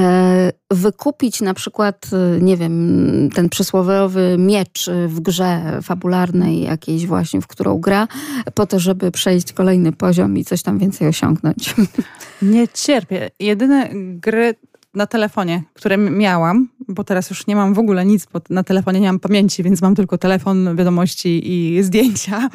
wykupić 0.71 1.41
na 1.41 1.53
przykład, 1.53 2.09
nie 2.41 2.57
wiem, 2.57 3.29
ten 3.35 3.49
przysłowiowy 3.49 4.35
miecz 4.39 4.89
w 5.07 5.19
grze 5.19 5.79
fabularnej 5.83 6.61
jakiejś 6.61 7.05
właśnie, 7.05 7.41
w 7.41 7.47
którą 7.47 7.79
gra, 7.79 8.07
po 8.53 8.65
to, 8.65 8.79
żeby 8.79 9.11
przejść 9.11 9.53
kolejny 9.53 9.91
poziom 9.91 10.37
i 10.37 10.45
coś 10.45 10.63
tam 10.63 10.79
więcej 10.79 11.07
osiągnąć. 11.07 11.75
Nie 12.41 12.67
cierpię. 12.67 13.29
Jedyne 13.39 13.89
gry 13.93 14.55
na 14.93 15.07
telefonie, 15.07 15.63
które 15.73 15.97
miałam, 15.97 16.69
bo 16.87 17.03
teraz 17.03 17.29
już 17.29 17.47
nie 17.47 17.55
mam 17.55 17.73
w 17.73 17.79
ogóle 17.79 18.05
nic, 18.05 18.25
bo 18.33 18.41
na 18.49 18.63
telefonie 18.63 18.99
nie 18.99 19.07
mam 19.07 19.19
pamięci, 19.19 19.63
więc 19.63 19.81
mam 19.81 19.95
tylko 19.95 20.17
telefon, 20.17 20.75
wiadomości 20.75 21.41
i 21.51 21.83
zdjęcia, 21.83 22.49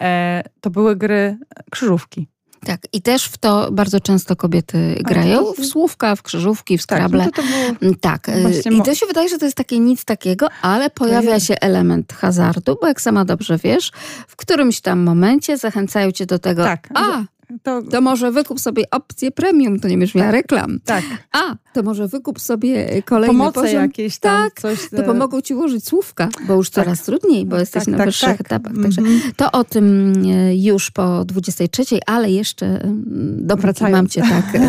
e, 0.00 0.42
to 0.60 0.70
były 0.70 0.96
gry 0.96 1.38
krzyżówki. 1.70 2.28
Tak, 2.66 2.80
i 2.92 3.02
też 3.02 3.24
w 3.24 3.38
to 3.38 3.72
bardzo 3.72 4.00
często 4.00 4.36
kobiety 4.36 4.98
grają, 5.04 5.52
w 5.52 5.66
słówka, 5.66 6.16
w 6.16 6.22
krzyżówki, 6.22 6.78
w 6.78 6.82
skrable. 6.82 7.24
Tak, 7.24 7.36
no 7.36 7.42
to 7.42 7.48
było... 7.48 7.78
Mm, 7.82 7.94
tak. 7.94 8.30
i 8.70 8.82
to 8.82 8.94
się 8.94 9.06
wydaje, 9.06 9.28
że 9.28 9.38
to 9.38 9.44
jest 9.44 9.56
takie 9.56 9.78
nic 9.78 10.04
takiego, 10.04 10.48
ale 10.62 10.90
pojawia 10.90 11.40
się 11.40 11.54
element 11.60 12.12
hazardu, 12.12 12.76
bo 12.80 12.86
jak 12.86 13.00
sama 13.00 13.24
dobrze 13.24 13.58
wiesz, 13.58 13.92
w 14.28 14.36
którymś 14.36 14.80
tam 14.80 15.02
momencie 15.02 15.58
zachęcają 15.58 16.12
cię 16.12 16.26
do 16.26 16.38
tego, 16.38 16.64
tak, 16.64 16.88
a, 16.94 17.24
to... 17.62 17.82
to 17.82 18.00
może 18.00 18.32
wykup 18.32 18.60
sobie 18.60 18.84
opcję 18.90 19.30
premium, 19.30 19.80
to 19.80 19.88
nie 19.88 19.98
będziesz 19.98 20.14
miała 20.14 20.30
reklam. 20.30 20.78
Tak. 20.84 21.04
A, 21.32 21.56
to 21.72 21.82
może 21.82 22.08
wykup 22.08 22.40
sobie 22.40 23.02
kolejny 23.02 23.34
Pomoce 23.34 23.60
poziom. 23.60 23.82
jakieś 23.82 24.18
tam. 24.18 24.44
Tak, 24.44 24.60
coś... 24.60 24.90
to 24.90 25.02
pomogą 25.02 25.40
ci 25.40 25.54
ułożyć 25.54 25.86
słówka, 25.86 26.28
bo 26.46 26.54
już 26.54 26.70
tak. 26.70 26.84
coraz 26.84 27.02
trudniej, 27.02 27.46
bo 27.46 27.58
jesteś 27.58 27.84
tak, 27.84 27.92
na 27.92 27.98
tak, 27.98 28.06
wyższych 28.06 28.28
tak. 28.28 28.40
etapach. 28.40 28.72
Także 28.82 29.00
mm 29.00 29.18
-hmm. 29.18 29.34
to 29.36 29.52
o 29.52 29.64
tym 29.64 30.12
e, 30.26 30.56
już 30.56 30.90
po 30.90 31.24
23, 31.24 31.82
ale 32.06 32.30
jeszcze 32.30 32.66
mm, 32.66 33.46
dopóki 33.46 33.84
mam 33.84 34.08
cię 34.08 34.22
tak 34.22 34.44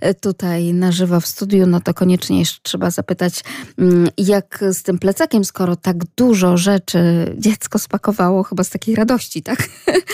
e, 0.00 0.14
tutaj 0.14 0.74
na 0.74 0.92
żywo 0.92 1.20
w 1.20 1.26
studiu, 1.26 1.66
no 1.66 1.80
to 1.80 1.94
koniecznie 1.94 2.38
jeszcze 2.38 2.58
trzeba 2.62 2.90
zapytać, 2.90 3.44
mm, 3.78 4.08
jak 4.18 4.64
z 4.70 4.82
tym 4.82 4.98
plecakiem, 4.98 5.44
skoro 5.44 5.76
tak 5.76 5.96
dużo 6.16 6.56
rzeczy 6.56 7.00
dziecko 7.38 7.78
spakowało 7.78 8.42
chyba 8.42 8.64
z 8.64 8.70
takiej 8.70 8.94
radości, 8.94 9.42
tak? 9.42 9.68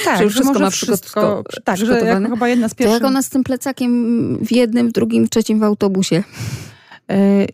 Tak, 0.05 0.17
że 0.19 0.25
już 0.25 0.33
wszystko 0.35 0.59
ma 0.59 0.71
wszystko, 0.71 1.45
tak, 1.65 1.77
że 1.77 2.06
jak, 2.07 2.31
chyba 2.31 2.49
jedna 2.49 2.69
z 2.69 2.75
pierwszych... 2.75 3.01
To 3.01 3.05
jak 3.05 3.11
ona 3.11 3.23
z 3.23 3.29
tym 3.29 3.45
plecakiem 3.45 4.39
w 4.47 4.53
jednym, 4.53 4.89
w 4.89 4.93
drugim, 4.93 5.29
trzecim 5.29 5.61
w 5.61 5.63
autobusie? 5.63 6.23
E, 7.11 7.47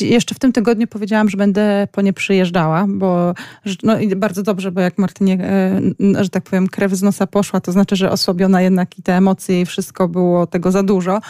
jeszcze 0.00 0.34
w 0.34 0.38
tym 0.38 0.52
tygodniu 0.52 0.86
powiedziałam, 0.86 1.28
że 1.28 1.36
będę 1.36 1.88
po 1.92 2.02
nie 2.02 2.12
przyjeżdżała, 2.12 2.86
bo 2.88 3.34
no 3.82 3.94
bardzo 4.16 4.42
dobrze, 4.42 4.72
bo 4.72 4.80
jak 4.80 4.98
Martynie, 4.98 5.38
e, 5.40 5.80
że 6.24 6.30
tak 6.30 6.44
powiem, 6.44 6.68
krew 6.68 6.92
z 6.92 7.02
nosa 7.02 7.26
poszła, 7.26 7.60
to 7.60 7.72
znaczy, 7.72 7.96
że 7.96 8.10
osłabiona 8.10 8.62
jednak 8.62 8.98
i 8.98 9.02
te 9.02 9.16
emocje 9.16 9.60
i 9.60 9.66
wszystko 9.66 10.08
było 10.08 10.46
tego 10.46 10.70
za 10.70 10.82
dużo. 10.82 11.20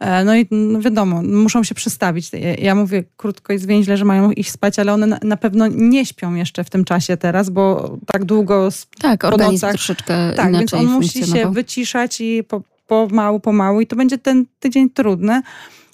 E, 0.00 0.24
no 0.24 0.36
i 0.36 0.46
no 0.50 0.80
wiadomo, 0.80 1.22
muszą 1.22 1.64
się 1.64 1.74
przystawić. 1.74 2.30
Ja 2.58 2.74
mówię 2.74 3.04
krótko 3.16 3.52
i 3.52 3.58
zwięźle, 3.58 3.96
że 3.96 4.04
mają 4.04 4.30
iść 4.30 4.50
spać, 4.50 4.78
ale 4.78 4.92
one 4.92 5.18
na 5.22 5.36
pewno 5.36 5.66
nie 5.66 6.06
śpią 6.06 6.34
jeszcze 6.34 6.64
w 6.64 6.70
tym 6.70 6.84
czasie 6.84 7.16
teraz, 7.16 7.50
bo 7.50 7.96
tak 8.06 8.24
długo 8.24 8.68
Tak, 9.00 9.20
po 9.20 9.36
nocach, 9.36 9.72
troszeczkę 9.72 10.32
Tak, 10.36 10.52
więc 10.52 10.74
on 10.74 10.86
musi 10.86 11.26
się 11.26 11.52
wyciszać 11.52 12.20
i 12.20 12.44
po, 12.44 12.62
pomału, 12.86 13.40
pomału 13.40 13.80
i 13.80 13.86
to 13.86 13.96
będzie 13.96 14.18
ten 14.18 14.46
tydzień 14.60 14.90
trudny. 14.90 15.42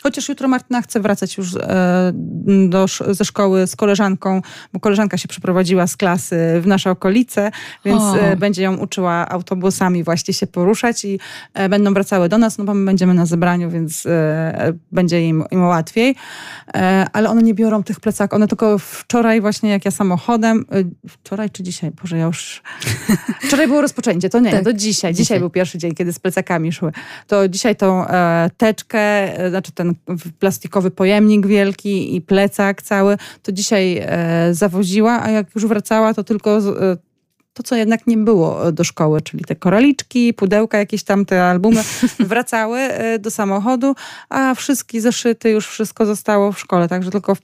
Chociaż 0.02 0.28
jutro 0.28 0.48
Martyna 0.48 0.82
chce 0.82 1.00
wracać 1.00 1.36
już 1.36 1.56
e, 1.56 2.12
do, 2.68 2.86
ze 3.10 3.24
szkoły 3.24 3.66
z 3.66 3.76
koleżanką, 3.76 4.42
bo 4.72 4.80
koleżanka 4.80 5.18
się 5.18 5.28
przeprowadziła 5.28 5.86
z 5.86 5.96
klasy 5.96 6.36
w 6.60 6.66
nasze 6.66 6.90
okolice, 6.90 7.50
więc 7.84 8.02
o. 8.02 8.20
E, 8.20 8.36
będzie 8.36 8.62
ją 8.62 8.76
uczyła 8.76 9.28
autobusami 9.28 10.04
właśnie 10.04 10.34
się 10.34 10.46
poruszać 10.46 11.04
i 11.04 11.18
e, 11.54 11.68
będą 11.68 11.94
wracały 11.94 12.28
do 12.28 12.38
nas, 12.38 12.58
no 12.58 12.64
bo 12.64 12.74
my 12.74 12.84
będziemy 12.84 13.14
na 13.14 13.26
zebraniu, 13.26 13.70
więc 13.70 14.06
będzie 14.92 15.28
im, 15.28 15.44
im 15.50 15.64
łatwiej. 15.64 16.14
Ale 17.12 17.30
one 17.30 17.42
nie 17.42 17.54
biorą 17.54 17.82
tych 17.82 18.00
plecaków. 18.00 18.36
One 18.36 18.48
tylko 18.48 18.78
wczoraj 18.78 19.40
właśnie, 19.40 19.70
jak 19.70 19.84
ja 19.84 19.90
samochodem, 19.90 20.64
wczoraj 21.08 21.50
czy 21.50 21.62
dzisiaj? 21.62 21.90
Boże, 22.02 22.18
ja 22.18 22.24
już... 22.24 22.62
Wczoraj 23.48 23.66
było 23.66 23.80
rozpoczęcie, 23.80 24.28
to 24.28 24.40
nie, 24.40 24.50
tak. 24.50 24.64
to 24.64 24.72
dzisiaj. 24.72 25.12
dzisiaj. 25.12 25.14
Dzisiaj 25.14 25.40
był 25.40 25.50
pierwszy 25.50 25.78
dzień, 25.78 25.94
kiedy 25.94 26.12
z 26.12 26.18
plecakami 26.18 26.72
szły. 26.72 26.92
To 27.26 27.48
dzisiaj 27.48 27.76
tą 27.76 28.04
teczkę, 28.56 29.28
znaczy 29.50 29.72
ten 29.72 29.87
ten 29.94 30.16
plastikowy 30.38 30.90
pojemnik 30.90 31.46
wielki 31.46 32.16
i 32.16 32.20
plecak 32.20 32.82
cały, 32.82 33.16
to 33.42 33.52
dzisiaj 33.52 33.98
e, 34.02 34.54
zawoziła, 34.54 35.22
a 35.22 35.30
jak 35.30 35.54
już 35.54 35.66
wracała, 35.66 36.14
to 36.14 36.24
tylko 36.24 36.58
e, 36.58 36.96
to, 37.54 37.62
co 37.62 37.76
jednak 37.76 38.06
nie 38.06 38.16
było 38.16 38.72
do 38.72 38.84
szkoły, 38.84 39.20
czyli 39.20 39.44
te 39.44 39.56
koraliczki, 39.56 40.34
pudełka, 40.34 40.78
jakieś 40.78 41.02
tam 41.02 41.24
te 41.24 41.44
albumy, 41.44 41.82
wracały 42.20 42.78
e, 42.78 43.18
do 43.18 43.30
samochodu, 43.30 43.94
a 44.28 44.54
wszystkie 44.54 45.00
zeszyty, 45.00 45.50
już 45.50 45.66
wszystko 45.66 46.06
zostało 46.06 46.52
w 46.52 46.58
szkole, 46.58 46.88
także 46.88 47.10
tylko 47.10 47.34
w 47.34 47.40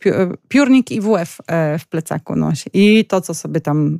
piórnik 0.49 0.91
i 0.91 1.01
WF 1.01 1.39
w 1.79 1.87
plecaku 1.87 2.37
nosi. 2.37 2.71
I 2.73 3.05
to, 3.05 3.21
co 3.21 3.35
sobie 3.35 3.61
tam 3.61 3.99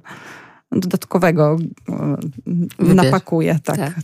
dodatkowego 0.81 1.57
Wybierz. 2.79 2.97
napakuje. 2.97 3.59
Tak. 3.65 3.77
tak. 3.77 3.95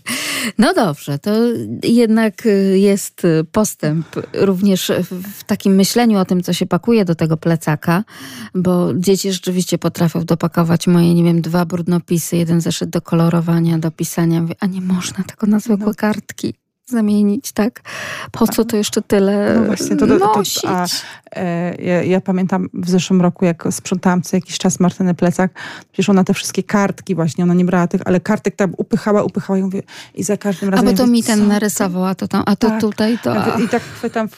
No 0.59 0.75
dobrze, 0.75 1.19
to 1.19 1.31
jednak 1.83 2.47
y, 2.47 2.79
jest 2.79 3.23
postęp 3.53 4.07
również 4.35 4.93
w 5.11 5.45
takim 5.45 5.75
myśleniu 5.75 6.19
o 6.19 6.25
tym, 6.25 6.43
co 6.43 6.53
się 6.53 6.67
pakuje 6.67 7.05
do 7.05 7.15
tego 7.15 7.37
plecaka, 7.37 8.05
bo 8.55 8.95
dzieci 8.95 9.33
rzeczywiście 9.33 9.79
potrafią 9.79 10.25
dopakować 10.25 10.87
moje, 10.87 11.15
nie 11.15 11.25
wiem, 11.25 11.41
dwa 11.41 11.65
brudnopisy, 11.65 12.37
jeden 12.37 12.61
zeszyt 12.61 12.91
do 12.91 13.03
kolorowania, 13.03 13.79
do 13.79 13.91
pisania. 13.91 14.43
a 14.61 14.67
nie 14.67 14.81
można 14.81 15.25
tego 15.25 15.47
na 15.47 15.61
zwykłe 15.61 15.87
no. 15.87 15.95
kartki 15.95 16.55
zamienić, 16.91 17.53
tak? 17.53 17.81
Po 18.33 18.47
co 18.47 18.65
to 18.65 18.77
jeszcze 18.77 19.03
tyle 19.03 19.55
no 19.55 19.65
właśnie, 19.65 19.97
to, 19.97 20.07
to? 20.07 20.19
To, 20.19 20.43
a, 20.69 20.87
e, 21.37 21.75
ja, 21.75 22.03
ja, 22.03 22.21
pamiętam 22.21 22.69
w 22.75 22.91
zeszłym 22.91 23.21
roku, 23.21 23.45
jak 23.45 23.69
sprzątałam 23.71 24.23
co 24.23 24.37
jakiś 24.37 24.59
czas 24.59 24.81
Martynę 24.81 25.15
plecak, 25.15 25.53
przecież 25.93 26.09
ona 26.09 26.25
te 26.25 26.35
wszystkie 26.35 26.63
kartki 26.63 27.15
właśnie, 27.15 27.45
ona 27.45 27.55
nie 27.55 27.65
brała 27.65 27.87
tych, 27.87 28.01
ale 28.05 28.21
kartek 28.21 28.57
tam 28.57 28.75
upychała, 28.77 29.23
upychała 29.23 29.59
i, 29.59 29.63
mówię, 29.63 29.83
i 30.15 30.23
za 30.23 30.37
każdym 30.37 30.69
razem... 30.69 30.89
A 30.89 30.91
bo 30.91 30.97
to 30.97 31.03
mówię, 31.03 31.13
mi 31.13 31.23
ten 31.23 31.49
narysował, 31.49 32.05
a 32.05 32.15
to 32.15 32.29
tam, 32.29 32.43
a 32.47 32.57
to 32.57 32.69
tak. 32.69 32.81
tutaj, 32.81 33.19
to... 33.23 33.59
I 33.59 33.69
tak 33.69 33.83
chwytam, 33.83 34.29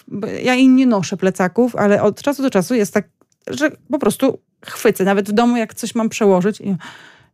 ja 0.43 0.55
i 0.55 0.69
nie 0.69 0.87
noszę 0.87 1.17
plecaków, 1.17 1.77
ale 1.77 2.03
od 2.03 2.23
czasu 2.23 2.43
do 2.43 2.51
czasu 2.51 2.75
jest 2.75 2.95
tak, 2.95 3.09
że 3.51 3.71
po 3.91 3.99
prostu 3.99 4.39
chwycę, 4.67 5.05
nawet 5.05 5.29
w 5.29 5.33
domu 5.33 5.57
jak 5.57 5.75
coś 5.75 5.95
mam 5.95 6.09
przełożyć 6.09 6.61
i 6.61 6.77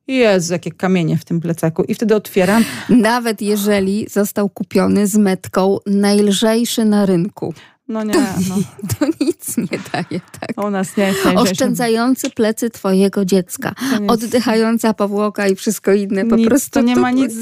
Jezu, 0.09 0.53
jakie 0.53 0.73
kamienie 0.73 1.17
w 1.17 1.25
tym 1.25 1.41
plecaku. 1.41 1.83
I 1.83 1.95
wtedy 1.95 2.15
otwieram. 2.15 2.65
Nawet 2.89 3.43
jeżeli 3.43 4.07
został 4.09 4.49
kupiony 4.49 5.07
z 5.07 5.17
metką 5.17 5.79
najlżejszy 5.87 6.85
na 6.85 7.07
rynku. 7.07 7.55
No 7.89 8.05
nie, 8.05 8.15
no. 8.49 8.57
To 8.99 9.07
nic 9.21 9.57
nie 9.57 9.79
daje, 9.93 10.21
tak? 10.41 10.67
U 10.67 10.71
nas 10.71 10.97
nie 10.97 11.15
Oszczędzający 11.37 12.31
plecy 12.31 12.71
twojego 12.71 13.25
dziecka. 13.25 13.75
Oddychająca 14.09 14.95
powłoka 14.95 15.49
i 15.49 15.55
wszystko 15.55 15.93
inne. 15.93 16.27
Po 16.27 16.37
nic, 16.37 16.49
prostu 16.49 16.71
to 16.71 16.81
nie 16.81 16.97
ma 16.97 17.11
nic, 17.11 17.35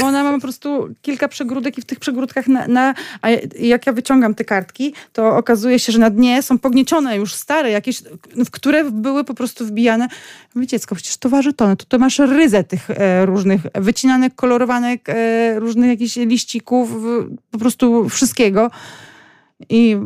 bo 0.00 0.06
ona 0.06 0.24
ma 0.24 0.32
po 0.32 0.40
prostu 0.40 0.88
kilka 1.02 1.28
przegródek 1.28 1.78
i 1.78 1.82
w 1.82 1.84
tych 1.84 1.98
przegródkach 1.98 2.48
na, 2.48 2.68
na, 2.68 2.94
a 3.22 3.30
jak 3.58 3.86
ja 3.86 3.92
wyciągam 3.92 4.34
te 4.34 4.44
kartki, 4.44 4.94
to 5.12 5.36
okazuje 5.36 5.78
się, 5.78 5.92
że 5.92 5.98
na 5.98 6.10
dnie 6.10 6.42
są 6.42 6.58
pogniecione 6.58 7.16
już 7.16 7.34
stare, 7.34 7.70
jakieś, 7.70 8.02
w 8.44 8.50
które 8.50 8.90
były 8.90 9.24
po 9.24 9.34
prostu 9.34 9.66
wbijane. 9.66 10.08
Mówię, 10.54 10.66
dziecko, 10.66 10.94
przecież 10.94 11.16
to 11.16 11.28
waży 11.28 11.52
tonę, 11.52 11.76
to, 11.76 11.84
to 11.84 11.98
masz 11.98 12.18
ryzę 12.18 12.64
tych 12.64 12.90
e, 12.90 13.26
różnych 13.26 13.60
wycinanych, 13.74 14.34
kolorowanych, 14.34 15.00
e, 15.06 15.60
różnych 15.60 15.88
jakichś 15.88 16.16
liścików, 16.16 16.90
po 17.50 17.58
prostu 17.58 18.08
wszystkiego. 18.08 18.70
I 19.68 19.96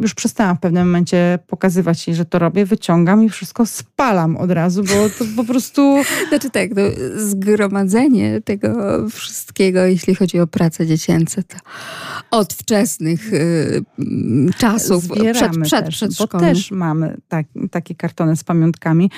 już 0.00 0.14
przestałam 0.14 0.56
w 0.56 0.60
pewnym 0.60 0.86
momencie 0.86 1.38
pokazywać 1.46 2.06
jej, 2.06 2.16
że 2.16 2.24
to 2.24 2.38
robię, 2.38 2.66
wyciągam 2.66 3.24
i 3.24 3.28
wszystko 3.28 3.66
spalam 3.66 4.36
od 4.36 4.50
razu, 4.50 4.84
bo 4.84 5.08
to 5.18 5.24
po 5.36 5.44
prostu... 5.52 6.02
Znaczy 6.28 6.50
tak, 6.50 6.70
no, 6.74 6.82
zgromadzenie 7.16 8.40
tego 8.40 8.68
wszystkiego, 9.10 9.84
jeśli 9.84 10.14
chodzi 10.14 10.40
o 10.40 10.46
pracę 10.46 10.86
dziecięce, 10.86 11.42
to 11.42 11.56
od 12.30 12.54
wczesnych 12.54 13.32
y, 13.32 13.84
czasów, 14.58 15.04
Zbieramy 15.04 15.64
przed, 15.64 15.88
przed, 15.88 16.10
też, 16.10 16.18
Bo 16.18 16.26
też 16.26 16.70
mamy 16.70 17.16
tak, 17.28 17.46
takie 17.70 17.94
kartony 17.94 18.36
z 18.36 18.44
pamiątkami, 18.44 19.10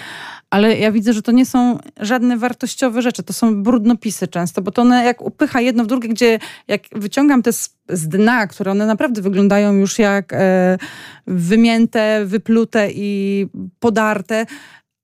ale 0.51 0.79
ja 0.79 0.93
widzę, 0.93 1.13
że 1.13 1.23
to 1.23 1.33
nie 1.33 1.47
są 1.47 1.79
żadne 2.01 2.37
wartościowe 2.37 3.03
rzeczy, 3.03 3.23
to 3.23 3.33
są 3.33 3.63
brudnopisy 3.63 4.29
często, 4.29 4.63
bo 4.63 4.71
to 4.73 4.83
one 4.83 5.05
jak 5.05 5.23
upycha 5.23 5.61
jedno 5.61 5.85
w 5.85 5.87
drugie, 5.87 6.09
gdzie 6.09 6.39
jak 6.69 6.83
wyciągam 6.93 7.43
te 7.43 7.53
z, 7.53 7.76
z 7.89 8.09
dna, 8.09 8.47
które 8.47 8.71
one 8.71 8.87
naprawdę 8.87 9.23
wyglądają 9.23 9.73
już 9.73 9.99
jak 9.99 10.33
e, 10.33 10.79
wymięte, 11.27 12.23
wyplute 12.27 12.89
i 12.93 13.47
podarte, 13.81 14.47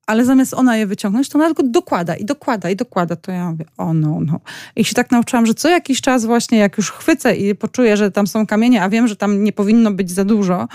ale 0.07 0.25
zamiast 0.25 0.55
ona 0.55 0.77
je 0.77 0.87
wyciągnąć, 0.87 1.29
to 1.29 1.39
ona 1.39 1.47
tylko 1.47 1.63
dokłada 1.63 2.17
i 2.17 2.25
dokłada 2.25 2.71
i 2.71 2.77
dokłada. 2.77 3.17
To 3.17 3.33
ja 3.33 3.51
mówię, 3.51 3.65
o 3.79 3.95
no, 3.95 4.19
no. 4.21 4.41
I 4.77 4.85
się 4.85 4.95
tak 4.95 5.11
nauczyłam, 5.11 5.47
że 5.47 5.55
co 5.55 5.69
jakiś 5.69 6.01
czas 6.01 6.25
właśnie, 6.25 6.59
jak 6.59 6.77
już 6.77 6.91
chwycę 6.91 7.37
i 7.37 7.55
poczuję, 7.55 7.97
że 7.97 8.11
tam 8.11 8.27
są 8.27 8.47
kamienie, 8.47 8.83
a 8.83 8.89
wiem, 8.89 9.09
że 9.09 9.17
tam 9.17 9.45
nie 9.45 9.53
powinno 9.53 9.91
być 9.91 10.11
za 10.11 10.25
dużo, 10.25 10.69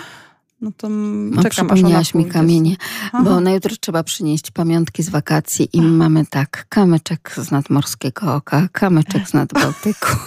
no 0.62 0.72
to 0.78 0.90
no, 0.90 1.44
czekam, 1.44 1.70
ona 1.72 2.02
mi 2.16 2.26
kamienie, 2.26 2.76
Aha. 3.14 3.24
bo 3.24 3.40
na 3.40 3.52
jutro 3.52 3.76
trzeba 3.82 4.04
przynieść 4.04 4.52
pamiątki 4.52 5.04
z 5.04 5.10
wakacji 5.10 5.70
i 5.74 5.82
mamy 5.82 6.26
tak, 6.26 6.66
kamyczek 6.70 7.34
z 7.38 7.52
nadmorskiego 7.52 8.36
oka, 8.36 8.68
kamyczek 8.72 9.30
z 9.30 9.34
nadbałtyku. 9.42 10.08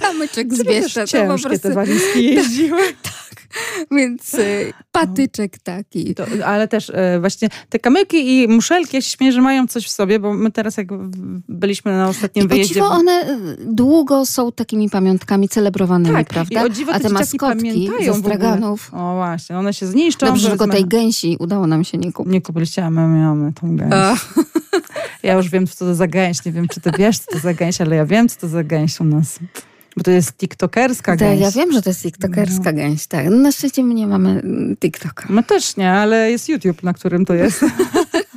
kamyczek 0.00 0.54
z 0.54 0.64
Bieszczad. 0.64 1.08
Ciężkie 1.08 1.42
po 1.42 1.48
prostu... 1.48 1.68
te 1.68 1.74
walizki 1.74 2.24
jeździły. 2.34 2.80
tak. 3.02 3.22
Więc 3.90 4.34
y, 4.34 4.72
patyczek 4.92 5.58
taki. 5.58 6.14
To, 6.14 6.26
ale 6.44 6.68
też 6.68 6.88
y, 6.88 7.20
właśnie 7.20 7.48
te 7.68 7.78
kamyki 7.78 8.42
i 8.42 8.48
muszelki, 8.48 8.96
ja 8.96 9.02
się 9.02 9.10
śmieję, 9.10 9.32
że 9.32 9.40
mają 9.40 9.66
coś 9.66 9.86
w 9.86 9.90
sobie, 9.90 10.18
bo 10.18 10.34
my 10.34 10.50
teraz 10.50 10.76
jak 10.76 10.86
byliśmy 11.48 11.92
na 11.92 12.08
ostatnim 12.08 12.44
I 12.44 12.48
wyjeździe... 12.48 12.80
I 12.80 12.82
one 12.82 13.30
y, 13.30 13.56
długo 13.66 14.26
są 14.26 14.52
takimi 14.52 14.90
pamiątkami 14.90 15.48
celebrowanymi, 15.48 16.16
tak, 16.16 16.28
prawda? 16.28 16.62
I 16.62 16.64
o 16.64 16.68
dziwo, 16.68 16.92
A 16.92 17.00
te 17.00 17.08
maskotki 17.08 17.90
ze 18.04 18.14
straganów... 18.14 18.90
O 18.94 19.14
właśnie, 19.14 19.58
one 19.58 19.74
się 19.74 19.86
zniszczą. 19.86 20.26
Dobrze, 20.26 20.50
że 20.50 20.56
go 20.56 20.68
tej 20.68 20.84
gęsi 20.84 21.36
udało 21.38 21.66
nam 21.66 21.84
się 21.84 21.98
nie 21.98 22.12
kupić. 22.12 22.32
Nie 22.32 22.40
kupiliście, 22.40 22.84
a 22.84 22.90
my 22.90 23.08
mamy 23.08 23.52
tą 23.52 23.76
gęś. 23.76 24.20
Ja 25.22 25.34
już 25.34 25.48
wiem, 25.48 25.66
co 25.66 25.84
to 25.84 25.94
za 25.94 26.06
gęś. 26.06 26.44
Nie 26.44 26.52
wiem, 26.52 26.68
czy 26.68 26.80
ty 26.80 26.90
wiesz, 26.98 27.18
co 27.18 27.32
to 27.32 27.38
za 27.38 27.54
gęś, 27.54 27.80
ale 27.80 27.96
ja 27.96 28.06
wiem, 28.06 28.28
co 28.28 28.40
to 28.40 28.48
za 28.48 28.64
gęś 28.64 29.00
u 29.00 29.04
nas. 29.04 29.38
Bo 29.96 30.02
to 30.02 30.10
jest 30.10 30.36
tiktokerska 30.36 31.16
gęś. 31.16 31.40
Ja 31.40 31.50
wiem, 31.50 31.72
że 31.72 31.82
to 31.82 31.90
jest 31.90 32.02
tiktokerska 32.02 32.72
no. 32.72 32.72
gęś, 32.72 33.06
tak. 33.06 33.26
No, 33.30 33.36
na 33.36 33.52
szczęście 33.52 33.84
my 33.84 33.94
nie 33.94 34.06
mamy 34.06 34.42
TikToka. 34.80 35.26
My 35.28 35.42
też 35.42 35.76
nie, 35.76 35.92
ale 35.92 36.30
jest 36.30 36.48
YouTube, 36.48 36.82
na 36.82 36.92
którym 36.92 37.24
to 37.24 37.34
jest. 37.34 37.60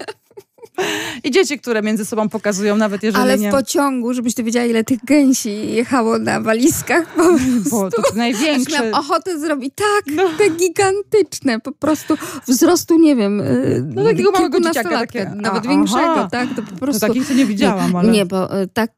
I 1.23 1.32
dzieci, 1.32 1.59
które 1.59 1.82
między 1.82 2.05
sobą 2.05 2.30
pokazują, 2.30 2.78
nawet 2.78 3.03
jeżeli 3.03 3.23
Ale 3.23 3.38
nie... 3.38 3.49
w 3.49 3.51
pociągu, 3.51 4.13
żebyś 4.13 4.34
ty 4.34 4.43
wiedziała, 4.43 4.65
ile 4.65 4.84
tych 4.84 5.05
gęsi 5.05 5.73
jechało 5.73 6.19
na 6.19 6.41
walizkach. 6.41 7.07
Po 7.15 7.23
Bo 7.71 7.89
to 7.89 8.01
największe. 8.15 8.71
Miałam 8.71 8.93
ochotę 8.93 9.39
zrobić 9.39 9.73
tak, 9.76 10.15
no. 10.15 10.23
te 10.38 10.49
gigantyczne, 10.49 11.59
po 11.59 11.71
prostu 11.71 12.17
wzrostu, 12.47 12.99
nie 12.99 13.15
wiem, 13.15 13.41
y, 13.41 13.84
no 13.95 14.03
takiego 14.03 14.32
małego 14.32 14.59
dzieciaka, 14.59 14.89
takie... 14.89 15.32
nawet 15.36 15.65
A, 15.65 15.69
większego, 15.69 16.28
tak? 16.32 16.49
To 16.49 16.61
po 16.61 16.71
no 16.71 16.78
prostu... 16.78 17.07
Takich 17.07 17.28
to 17.28 17.34
nie 17.34 17.45
widziałam, 17.45 17.95
ale... 17.95 18.11
Nie, 18.11 18.26
bo 18.26 18.61
y, 18.61 18.67
tak, 18.67 18.91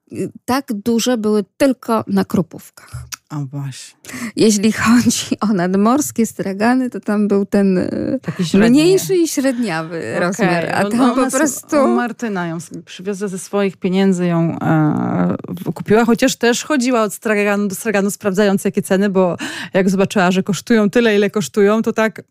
tak 0.46 0.74
duże 0.74 1.18
były 1.18 1.46
tylko 1.58 2.04
na 2.08 2.26
krupówkach. 2.26 3.07
A 3.30 3.40
właśnie. 3.40 3.98
Jeśli 4.36 4.72
chodzi 4.72 5.40
o 5.40 5.48
nadmorskie 5.48 6.26
stragany, 6.26 6.90
to 6.90 7.00
tam 7.00 7.28
był 7.28 7.46
ten 7.46 7.90
Taki 8.22 8.58
mniejszy 8.58 9.16
i 9.16 9.28
średniawy 9.28 9.98
okay. 9.98 10.20
rozmiar. 10.20 10.70
A 10.76 10.90
tam 10.90 11.16
po 11.16 11.32
prostu... 11.32 11.88
Martyna 11.88 12.48
ją 12.48 12.58
przywiozła 12.86 13.28
ze 13.28 13.40
swoich 13.40 13.78
pieniędzy, 13.78 14.28
ją 14.28 14.60
e, 14.60 15.36
kupiła, 15.74 16.06
chociaż 16.06 16.36
też 16.36 16.64
chodziła 16.64 17.04
od 17.04 17.14
straganu 17.14 17.68
do 17.68 17.76
straganu, 17.76 18.12
sprawdzając 18.12 18.66
jakie 18.66 18.82
ceny, 18.82 19.10
bo 19.10 19.38
jak 19.74 19.90
zobaczyła, 19.90 20.32
że 20.32 20.44
kosztują 20.44 20.90
tyle, 20.90 21.16
ile 21.16 21.30
kosztują, 21.30 21.82
to 21.82 21.94
tak 21.94 22.22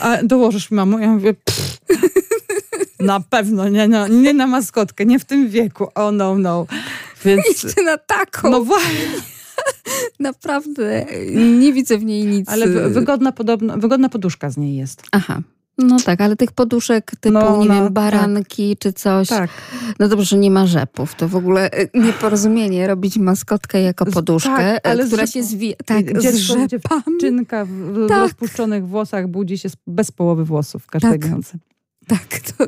a 0.00 0.22
dołożysz 0.22 0.70
mi 0.70 0.76
mamo? 0.76 0.98
Ja 0.98 1.08
mówię 1.08 1.34
na 3.00 3.20
pewno, 3.20 3.68
nie, 3.68 3.88
no, 3.88 4.08
nie 4.08 4.34
na 4.34 4.46
maskotkę, 4.46 5.06
nie 5.06 5.18
w 5.18 5.24
tym 5.24 5.48
wieku. 5.48 5.88
Oh 5.94 6.12
no, 6.12 6.38
no. 6.38 6.66
Więc... 7.24 7.46
Jeszcze 7.48 7.82
na 7.82 7.98
taką. 7.98 8.50
No 8.50 8.64
właśnie. 8.64 9.39
Naprawdę 10.20 11.06
nie 11.58 11.72
widzę 11.72 11.98
w 11.98 12.04
niej 12.04 12.26
nic. 12.26 12.48
Ale 12.48 12.66
wygodna, 12.90 13.32
podobno, 13.32 13.78
wygodna 13.78 14.08
poduszka 14.08 14.50
z 14.50 14.56
niej 14.56 14.76
jest. 14.76 15.02
Aha. 15.12 15.42
No 15.78 15.96
tak, 16.04 16.20
ale 16.20 16.36
tych 16.36 16.52
poduszek 16.52 17.12
typu, 17.20 17.32
no, 17.32 17.56
nie 17.62 17.68
no, 17.68 17.74
wiem, 17.74 17.92
baranki 17.92 18.76
tak. 18.76 18.82
czy 18.82 18.92
coś. 18.92 19.28
Tak. 19.28 19.50
No 19.98 20.08
dobrze, 20.08 20.24
że 20.24 20.38
nie 20.38 20.50
ma 20.50 20.66
rzepów. 20.66 21.14
To 21.14 21.28
w 21.28 21.36
ogóle 21.36 21.70
e, 21.70 21.88
nieporozumienie 21.94 22.86
robić 22.86 23.18
maskotkę 23.18 23.82
jako 23.82 24.06
poduszkę, 24.06 24.56
tak, 24.56 24.86
ale 24.86 25.06
która 25.06 25.26
się 25.26 25.42
zwija. 25.42 25.76
Tak, 25.86 26.22
z 26.22 26.36
rzepami. 26.36 27.02
Dziewczynka 27.20 27.64
w 27.64 28.06
tak. 28.08 28.18
rozpuszczonych 28.18 28.88
włosach 28.88 29.28
budzi 29.28 29.58
się 29.58 29.68
bez 29.86 30.12
połowy 30.12 30.44
włosów 30.44 30.86
każdej 30.86 31.18
tak. 31.18 31.30
Tak, 32.10 32.40
to, 32.40 32.66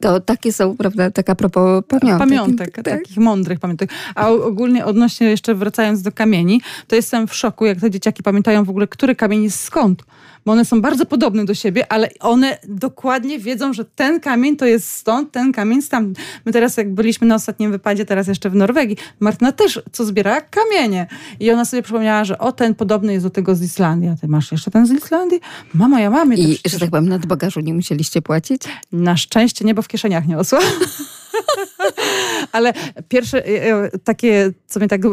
to, 0.00 0.20
takie 0.20 0.52
są, 0.52 0.76
prawda, 0.76 1.10
taka 1.10 1.34
propos 1.34 1.84
pamiątek. 1.88 2.18
Pamiątek, 2.18 2.74
tak? 2.74 2.84
takich 2.84 3.16
mądrych 3.16 3.60
pamiątek. 3.60 3.90
A 4.14 4.28
ogólnie 4.28 4.84
odnośnie 4.84 5.30
jeszcze 5.30 5.54
wracając 5.54 6.02
do 6.02 6.12
kamieni, 6.12 6.60
to 6.86 6.96
jestem 6.96 7.28
w 7.28 7.34
szoku, 7.34 7.66
jak 7.66 7.80
te 7.80 7.90
dzieciaki 7.90 8.22
pamiętają 8.22 8.64
w 8.64 8.70
ogóle, 8.70 8.86
który 8.86 9.14
kamień 9.14 9.42
jest 9.42 9.60
skąd 9.60 10.02
bo 10.44 10.52
one 10.52 10.64
są 10.64 10.80
bardzo 10.80 11.06
podobne 11.06 11.44
do 11.44 11.54
siebie, 11.54 11.92
ale 11.92 12.08
one 12.20 12.58
dokładnie 12.68 13.38
wiedzą, 13.38 13.72
że 13.72 13.84
ten 13.84 14.20
kamień 14.20 14.56
to 14.56 14.66
jest 14.66 14.90
stąd, 14.90 15.32
ten 15.32 15.52
kamień 15.52 15.82
tam. 15.82 16.12
My 16.44 16.52
teraz, 16.52 16.76
jak 16.76 16.94
byliśmy 16.94 17.26
na 17.26 17.34
ostatnim 17.34 17.70
wypadzie, 17.70 18.04
teraz 18.04 18.28
jeszcze 18.28 18.50
w 18.50 18.54
Norwegii, 18.54 18.96
Martyna 19.20 19.52
też 19.52 19.82
co 19.92 20.04
zbiera? 20.04 20.40
Kamienie. 20.40 21.06
I 21.40 21.50
ona 21.50 21.64
sobie 21.64 21.82
przypomniała, 21.82 22.24
że 22.24 22.38
o, 22.38 22.52
ten 22.52 22.74
podobny 22.74 23.12
jest 23.12 23.26
do 23.26 23.30
tego 23.30 23.54
z 23.54 23.62
Islandii. 23.62 24.08
A 24.08 24.16
ty 24.16 24.28
masz 24.28 24.52
jeszcze 24.52 24.70
ten 24.70 24.86
z 24.86 24.90
Islandii? 24.90 25.40
Mama, 25.74 26.00
ja 26.00 26.10
mam. 26.10 26.34
I, 26.34 26.58
że 26.64 26.78
tak 26.78 26.90
powiem, 26.90 27.08
nad 27.08 27.26
bagażu 27.26 27.60
nie 27.60 27.74
musieliście 27.74 28.22
płacić? 28.22 28.62
Na 28.92 29.16
szczęście 29.16 29.64
nie, 29.64 29.74
bo 29.74 29.82
w 29.82 29.88
kieszeniach 29.88 30.26
nie 30.26 30.38
osła. 30.38 30.60
Ale 32.52 32.72
pierwsze 33.08 33.46
e, 33.46 33.84
e, 33.84 33.90
takie, 34.04 34.52
co 34.66 34.80
mnie 34.80 34.88
tak 34.88 35.00
e, 35.04 35.08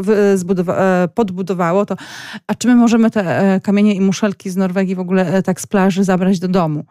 podbudowało, 1.15 1.85
to 1.85 1.95
a 2.47 2.55
czy 2.55 2.67
my 2.67 2.75
możemy 2.75 3.11
te 3.11 3.59
kamienie 3.63 3.93
i 3.93 4.01
muszelki 4.01 4.49
z 4.49 4.57
Norwegii 4.57 4.95
w 4.95 4.99
ogóle 4.99 5.43
tak 5.43 5.61
z 5.61 5.67
plaży 5.67 6.03
zabrać 6.03 6.39
do 6.39 6.47
domu? 6.47 6.85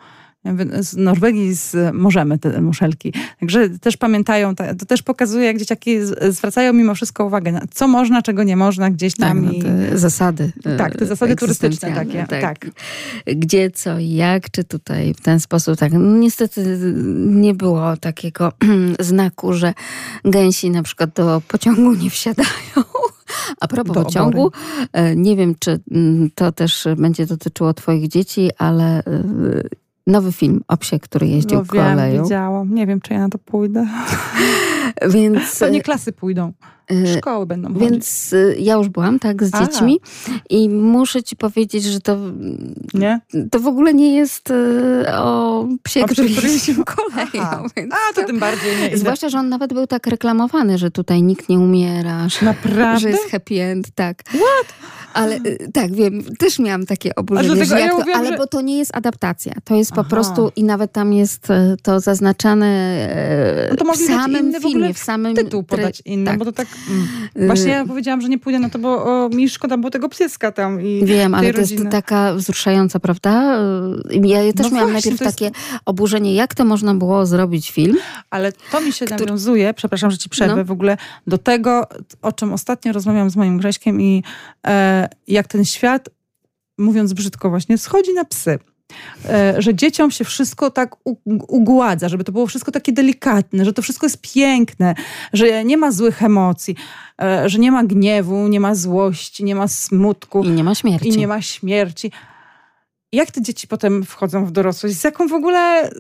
Z 0.80 0.97
Norwegii 0.97 1.55
z, 1.55 1.95
możemy 1.95 2.39
te 2.39 2.61
muszelki. 2.61 3.12
Także 3.41 3.68
też 3.68 3.97
pamiętają, 3.97 4.55
to 4.55 4.86
też 4.86 5.03
pokazuje, 5.03 5.47
jak 5.47 5.59
dzieciaki 5.59 5.97
zwracają 6.28 6.72
mimo 6.72 6.95
wszystko 6.95 7.24
uwagę 7.24 7.53
na 7.53 7.61
co 7.70 7.89
można, 7.89 8.22
czego 8.22 8.43
nie 8.43 8.57
można 8.57 8.91
gdzieś 8.91 9.14
tam. 9.14 9.45
Tak, 9.45 9.57
no 9.57 9.62
te 9.62 9.99
zasady. 9.99 10.53
Tak, 10.78 10.97
te 10.97 11.07
zasady 11.07 11.36
turystyczne 11.36 11.93
takie. 11.93 12.26
Tak. 12.28 12.41
tak. 12.41 12.66
Gdzie, 13.26 13.70
co 13.70 13.99
i 13.99 14.11
jak, 14.11 14.51
czy 14.51 14.64
tutaj 14.64 15.14
w 15.14 15.20
ten 15.20 15.41
sposób. 15.41 15.78
Tak, 15.78 15.93
no, 15.93 16.18
niestety 16.18 16.78
nie 17.16 17.55
było 17.55 17.97
takiego 17.97 18.53
znaku, 19.01 19.53
że 19.53 19.74
gęsi 20.24 20.70
na 20.70 20.82
przykład 20.82 21.11
do 21.11 21.43
pociągu 21.49 21.95
nie 21.95 22.11
wsiadają. 22.11 22.49
A 23.61 23.68
propos 23.68 23.95
do 23.95 24.05
pociągu, 24.05 24.47
obory. 24.47 24.62
E, 24.93 25.16
nie 25.16 25.36
wiem, 25.36 25.55
czy 25.59 25.80
mm, 25.91 26.30
to 26.34 26.53
też 26.53 26.89
będzie 26.97 27.26
dotyczyło 27.26 27.74
twoich 27.74 28.09
dzieci, 28.09 28.51
ale 28.59 28.99
e, 28.99 29.22
nowy 30.09 30.33
film 30.33 30.61
o 30.69 30.77
psie, 30.77 30.99
który 30.99 31.27
jeździł 31.27 31.59
no, 31.59 31.65
wiem, 31.73 31.85
koleją. 31.85 32.23
widziałam. 32.23 32.75
Nie 32.75 32.87
wiem, 32.87 33.01
czy 33.01 33.15
ja 33.15 33.21
na 33.21 33.29
to 33.29 33.39
pójdę. 33.39 33.87
Więc... 35.15 35.59
Pewnie 35.61 35.83
klasy 35.83 36.13
pójdą. 36.13 36.53
Y, 36.93 37.17
Szkoły 37.19 37.47
będą 37.47 37.75
Więc 37.75 38.33
y, 38.33 38.57
ja 38.59 38.75
już 38.75 38.89
byłam, 38.89 39.19
tak, 39.19 39.45
z 39.45 39.51
dziećmi 39.51 40.01
i 40.51 40.69
muszę 40.69 41.23
ci 41.23 41.37
powiedzieć, 41.37 41.85
że 41.85 42.01
to, 42.01 42.17
nie? 42.95 43.21
to 43.51 43.61
w 43.61 43.67
ogóle 43.67 43.95
nie 43.95 44.15
jest 44.17 44.51
y, 44.51 45.05
o 45.13 45.67
psie, 45.83 46.05
o 46.05 46.07
który 46.07 46.29
jeździł 46.29 46.85
koleją. 46.85 47.67
Więc 47.77 47.95
A, 47.95 48.15
to, 48.15 48.25
tym 48.27 48.39
bardziej 48.39 48.77
nie. 48.91 48.99
Zwłaszcza, 48.99 49.29
że 49.29 49.39
on 49.39 49.49
nawet 49.49 49.73
był 49.73 49.87
tak 49.87 50.07
reklamowany, 50.07 50.79
że 50.79 50.91
tutaj 50.91 51.23
nikt 51.23 51.49
nie 51.49 51.59
umiera. 51.59 52.29
Że, 52.29 52.47
Naprawdę? 52.47 53.01
Że 53.01 53.11
jest 53.11 53.31
happy 53.31 53.63
end, 53.63 53.91
tak. 53.95 54.23
What? 54.23 54.75
Ale 55.19 55.37
y, 55.37 55.71
tak, 55.73 55.95
wiem, 55.95 56.23
też 56.39 56.59
miałam 56.59 56.87
takie 56.87 57.14
oburzenie, 57.14 57.64
że 57.64 57.81
ja 57.81 57.89
to, 57.91 58.05
ale 58.14 58.29
że... 58.29 58.37
bo 58.37 58.47
to 58.47 58.61
nie 58.61 58.79
jest 58.79 58.97
adaptacja. 58.97 59.53
To 59.64 59.75
jest 59.75 59.93
Aha. 59.93 60.05
po 60.05 60.11
prostu 60.11 60.53
i 60.57 60.64
nawet 60.64 60.93
tam 60.93 61.12
jest 61.12 61.51
y, 61.51 61.55
to 61.83 62.01
zaznaczane 62.01 62.66
y, 63.66 63.71
no 63.71 63.77
to 63.77 63.93
w 63.93 63.97
samym 63.97 64.53
filmie, 64.61 64.95
w, 64.95 64.97
w 64.97 65.03
samym 65.03 65.35
tytuł 65.35 65.62
podać 65.62 66.03
inny, 66.05 66.27
tak. 66.27 66.39
bo 66.39 66.45
to 66.45 66.53
tak 66.53 66.66
mm. 66.91 67.47
właśnie 67.47 67.71
ja 67.71 67.87
powiedziałam, 67.87 68.21
że 68.21 68.29
nie 68.29 68.39
pójdę 68.39 68.59
na 68.59 68.71
to, 68.71 68.79
bo 68.79 69.05
o, 69.05 69.29
mi 69.29 69.49
szkoda 69.49 69.77
było 69.77 69.91
tego 69.91 70.09
pieska 70.09 70.53
tam 70.53 70.81
i 70.81 71.05
Wiem, 71.05 71.35
ale 71.35 71.53
to 71.53 71.61
jest 71.61 71.75
taka 71.91 72.35
wzruszająca, 72.35 73.01
prawda? 73.01 73.59
Ja, 74.11 74.53
też 74.53 74.66
no 74.66 74.77
miałam 74.77 74.91
właśnie, 74.91 75.11
najpierw 75.11 75.33
takie 75.33 75.45
jest... 75.45 75.57
oburzenie, 75.85 76.35
jak 76.35 76.55
to 76.55 76.64
można 76.64 76.95
było 76.95 77.27
zrobić 77.27 77.71
film. 77.71 77.97
Ale 78.31 78.53
to 78.53 78.81
mi 78.81 78.93
się 78.93 79.07
który... 79.07 79.25
nawiązuje, 79.25 79.75
przepraszam, 79.75 80.11
że 80.11 80.19
ci 80.19 80.29
przerwę, 80.29 80.57
no. 80.57 80.64
w 80.64 80.71
ogóle 80.71 80.97
do 81.27 81.39
tego, 81.39 81.87
o 82.23 82.33
czym 82.33 82.53
ostatnio 82.53 82.93
rozmawiałam 82.93 83.31
z 83.31 83.37
moim 83.37 83.59
Grześkiem 83.59 84.01
i 84.01 84.23
e, 84.66 85.08
jak 85.27 85.49
ten 85.49 85.65
świat, 85.65 86.09
mówiąc 86.79 87.13
brzydko 87.13 87.51
właśnie, 87.51 87.79
schodzi 87.79 88.15
na 88.15 88.25
psy. 88.25 88.59
E, 89.25 89.63
że 89.63 89.75
dzieciom 89.75 90.11
się 90.11 90.25
wszystko 90.25 90.71
tak 90.71 90.97
ugładza, 91.49 92.09
żeby 92.09 92.25
to 92.25 92.33
było 92.33 92.47
wszystko 92.47 92.73
takie 92.73 92.93
delikatne, 92.93 93.65
że 93.65 93.73
to 93.73 93.83
wszystko 93.83 94.07
jest 94.07 94.21
piękne, 94.35 94.95
że 95.33 95.65
nie 95.65 95.77
ma 95.77 95.93
złych 95.93 96.23
emocji, 96.23 96.77
e, 97.23 97.49
że 97.49 97.59
nie 97.59 97.73
ma 97.73 97.85
gniewu, 97.85 98.49
nie 98.49 98.61
ma 98.61 98.75
złości, 98.75 99.45
nie 99.45 99.55
ma 99.55 99.69
smutku. 99.69 100.45
I 100.45 100.49
nie 100.49 100.65
ma 100.65 100.75
śmierci. 100.75 101.09
I 101.09 101.17
nie 101.17 101.29
ma 101.29 101.43
śmierci. 101.43 102.13
Jak 103.13 103.31
te 103.31 103.43
dzieci 103.43 103.69
potem 103.69 104.05
wchodzą 104.05 104.47
w 104.47 104.51
dorosłość? 104.51 104.97
Z 104.97 105.05
jaką 105.05 105.29
w 105.29 105.33
ogóle 105.33 105.91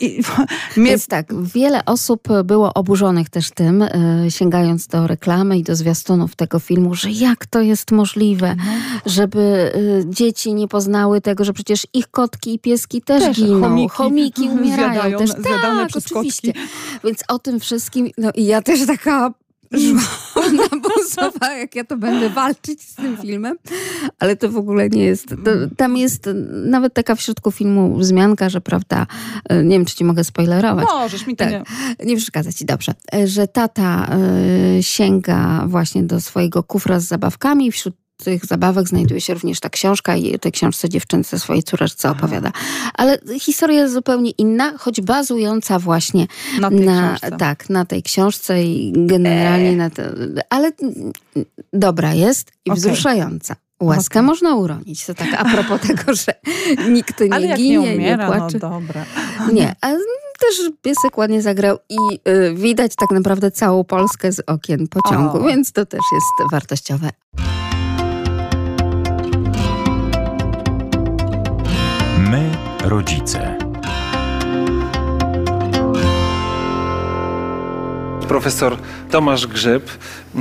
i, 0.00 0.22
Więc 0.76 1.06
tak, 1.06 1.26
wiele 1.44 1.84
osób 1.84 2.28
było 2.44 2.74
oburzonych 2.74 3.28
też 3.28 3.50
tym, 3.50 3.82
e, 3.82 3.90
sięgając 4.28 4.86
do 4.86 5.06
reklamy 5.06 5.58
i 5.58 5.62
do 5.62 5.76
zwiastunów 5.76 6.36
tego 6.36 6.58
filmu, 6.58 6.94
że 6.94 7.10
jak 7.10 7.46
to 7.46 7.60
jest 7.60 7.90
możliwe, 7.90 8.56
żeby 9.06 9.72
e, 9.74 10.10
dzieci 10.10 10.54
nie 10.54 10.68
poznały 10.68 11.20
tego, 11.20 11.44
że 11.44 11.52
przecież 11.52 11.86
ich 11.92 12.08
kotki 12.08 12.54
i 12.54 12.58
pieski 12.58 13.02
też, 13.02 13.22
też 13.22 13.36
giną, 13.36 13.60
chomiki, 13.60 13.96
chomiki 13.96 14.42
umierają 14.42 14.92
zjadają, 14.92 15.18
też. 15.18 15.30
Tak, 15.30 15.88
oczywiście. 15.96 16.52
Kotki. 16.52 16.68
Więc 17.04 17.24
o 17.28 17.38
tym 17.38 17.60
wszystkim, 17.60 18.10
no 18.18 18.30
i 18.34 18.44
ja 18.44 18.62
też 18.62 18.86
taka 18.86 19.32
żłona 19.72 20.68
jak 21.58 21.74
ja 21.74 21.84
to 21.84 21.96
będę 21.96 22.30
walczyć 22.30 22.82
z 22.82 22.94
tym 22.94 23.16
filmem, 23.16 23.56
ale 24.18 24.36
to 24.36 24.48
w 24.48 24.56
ogóle 24.56 24.88
nie 24.88 25.04
jest. 25.04 25.28
To, 25.28 25.50
tam 25.76 25.96
jest 25.96 26.28
nawet 26.64 26.94
taka 26.94 27.14
w 27.14 27.20
środku 27.20 27.50
filmu 27.50 27.96
wzmianka, 27.96 28.48
że 28.48 28.60
prawda, 28.60 29.06
e, 29.48 29.64
nie 29.64 29.76
wiem, 29.76 29.84
czy 29.84 29.96
ci 29.96 30.04
mogę 30.04 30.24
spoilerować. 30.24 30.86
Możesz 30.92 31.26
mi 31.26 31.36
to 31.36 31.44
tak, 31.44 31.52
nie. 31.52 31.64
Nie 32.06 32.16
przeszkadza 32.16 32.52
ci, 32.52 32.64
dobrze. 32.64 32.94
E, 33.14 33.26
że 33.26 33.48
tata 33.48 34.16
y, 34.78 34.82
sięga 34.82 35.64
właśnie 35.66 36.02
do 36.02 36.20
swojego 36.20 36.62
kufra 36.62 37.00
z 37.00 37.04
zabawkami, 37.04 37.72
wśród 37.72 37.94
tych 38.24 38.46
zabawek 38.46 38.88
znajduje 38.88 39.20
się 39.20 39.34
również 39.34 39.60
ta 39.60 39.68
książka 39.70 40.16
i 40.16 40.38
tej 40.38 40.52
książce 40.52 40.88
dziewczynce 40.88 41.38
swojej 41.38 41.62
córeczce 41.62 42.10
opowiada. 42.10 42.52
Ale 42.94 43.18
historia 43.40 43.80
jest 43.80 43.94
zupełnie 43.94 44.30
inna, 44.30 44.78
choć 44.78 45.00
bazująca 45.00 45.78
właśnie 45.78 46.26
na, 46.60 46.70
tej 46.70 46.80
na 46.80 47.16
tak, 47.38 47.70
na 47.70 47.84
tej 47.84 48.02
książce 48.02 48.62
i 48.62 48.92
generalnie 48.96 49.68
eee. 49.68 49.76
na 49.76 49.90
to, 49.90 50.02
ale 50.50 50.72
dobra 51.72 52.14
jest 52.14 52.52
i 52.64 52.70
okay. 52.70 52.80
wzruszająca. 52.80 53.56
Łaskę 53.80 54.18
okay. 54.18 54.26
można 54.26 54.54
uronić. 54.54 55.06
To 55.06 55.14
tak 55.14 55.28
a 55.38 55.44
propos 55.44 55.80
tego, 55.80 56.14
że 56.26 56.34
nikt 56.90 57.20
nie 57.20 57.34
ale 57.34 57.56
ginie, 57.56 57.78
nie, 57.78 57.94
umiera, 57.94 58.28
nie 58.28 58.32
płacze. 58.32 58.58
No 58.62 58.70
dobra. 58.70 59.04
Nie, 59.52 59.74
a 59.80 59.88
też 60.40 60.70
piesek 60.82 61.18
ładnie 61.18 61.42
zagrał 61.42 61.78
i 61.88 61.98
y, 62.28 62.54
widać 62.54 62.92
tak 62.96 63.10
naprawdę 63.10 63.50
całą 63.50 63.84
Polskę 63.84 64.32
z 64.32 64.40
okien 64.46 64.88
pociągu, 64.88 65.38
o. 65.38 65.48
więc 65.48 65.72
to 65.72 65.86
też 65.86 66.00
jest 66.12 66.52
wartościowe. 66.52 67.10
Rodzice. 72.90 73.58
Profesor 78.28 78.76
Tomasz 79.10 79.46
Grzyb 79.46 79.90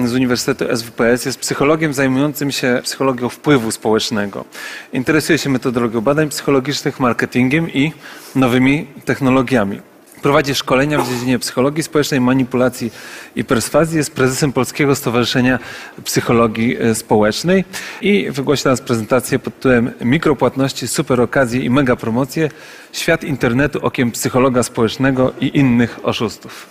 z 0.06 0.14
Uniwersytetu 0.14 0.78
SWPS 0.78 1.26
jest 1.26 1.40
psychologiem 1.40 1.94
zajmującym 1.94 2.52
się 2.52 2.82
psychologią 2.84 3.30
wpływu 3.30 3.72
społecznego. 3.72 4.46
Interesuje 4.94 5.38
się 5.38 5.50
metodologią 5.50 6.02
badań 6.02 6.30
psychologicznych, 6.30 7.00
marketingiem 7.00 7.74
i 7.74 7.92
nowymi 8.36 8.88
technologiami. 9.06 9.82
Prowadzi 10.22 10.56
szkolenia 10.56 11.02
w 11.02 11.10
dziedzinie 11.10 11.40
psychologii 11.40 11.84
społecznej, 11.84 12.22
manipulacji 12.22 12.92
i 13.36 13.44
perswazji. 13.44 13.98
Jest 13.98 14.12
prezesem 14.12 14.54
Polskiego 14.54 14.96
Stowarzyszenia 14.96 15.60
Psychologii 16.04 16.78
e, 16.78 16.96
Społecznej 16.96 17.66
i 18.02 18.32
wygłosi 18.32 18.68
nas 18.68 18.82
prezentację 18.82 19.40
pod 19.40 19.56
tytułem 19.56 19.92
Mikropłatności, 20.02 20.88
super 20.88 21.22
okazje 21.22 21.62
i 21.62 21.70
mega 21.70 21.96
promocje. 21.96 22.50
Świat 22.92 23.24
internetu 23.24 23.80
okiem 23.82 24.12
psychologa 24.12 24.64
społecznego 24.64 25.34
i 25.42 25.58
innych 25.58 26.00
oszustów. 26.04 26.70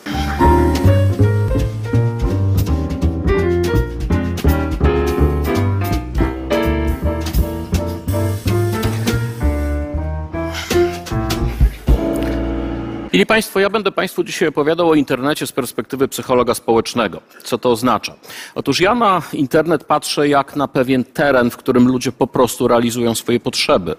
Mili 13.18 13.26
Państwo, 13.26 13.60
ja 13.60 13.70
będę 13.70 13.92
Państwu 13.92 14.24
dzisiaj 14.24 14.48
opowiadał 14.48 14.90
o 14.90 14.94
internecie 14.94 15.46
z 15.46 15.52
perspektywy 15.52 16.08
psychologa 16.08 16.54
społecznego. 16.54 17.20
Co 17.44 17.58
to 17.58 17.70
oznacza? 17.70 18.14
Otóż 18.54 18.80
ja 18.80 18.94
na 18.94 19.22
internet 19.32 19.84
patrzę 19.84 20.28
jak 20.28 20.56
na 20.56 20.68
pewien 20.68 21.04
teren, 21.04 21.50
w 21.50 21.56
którym 21.56 21.88
ludzie 21.88 22.12
po 22.12 22.26
prostu 22.26 22.68
realizują 22.68 23.14
swoje 23.14 23.40
potrzeby. 23.40 23.94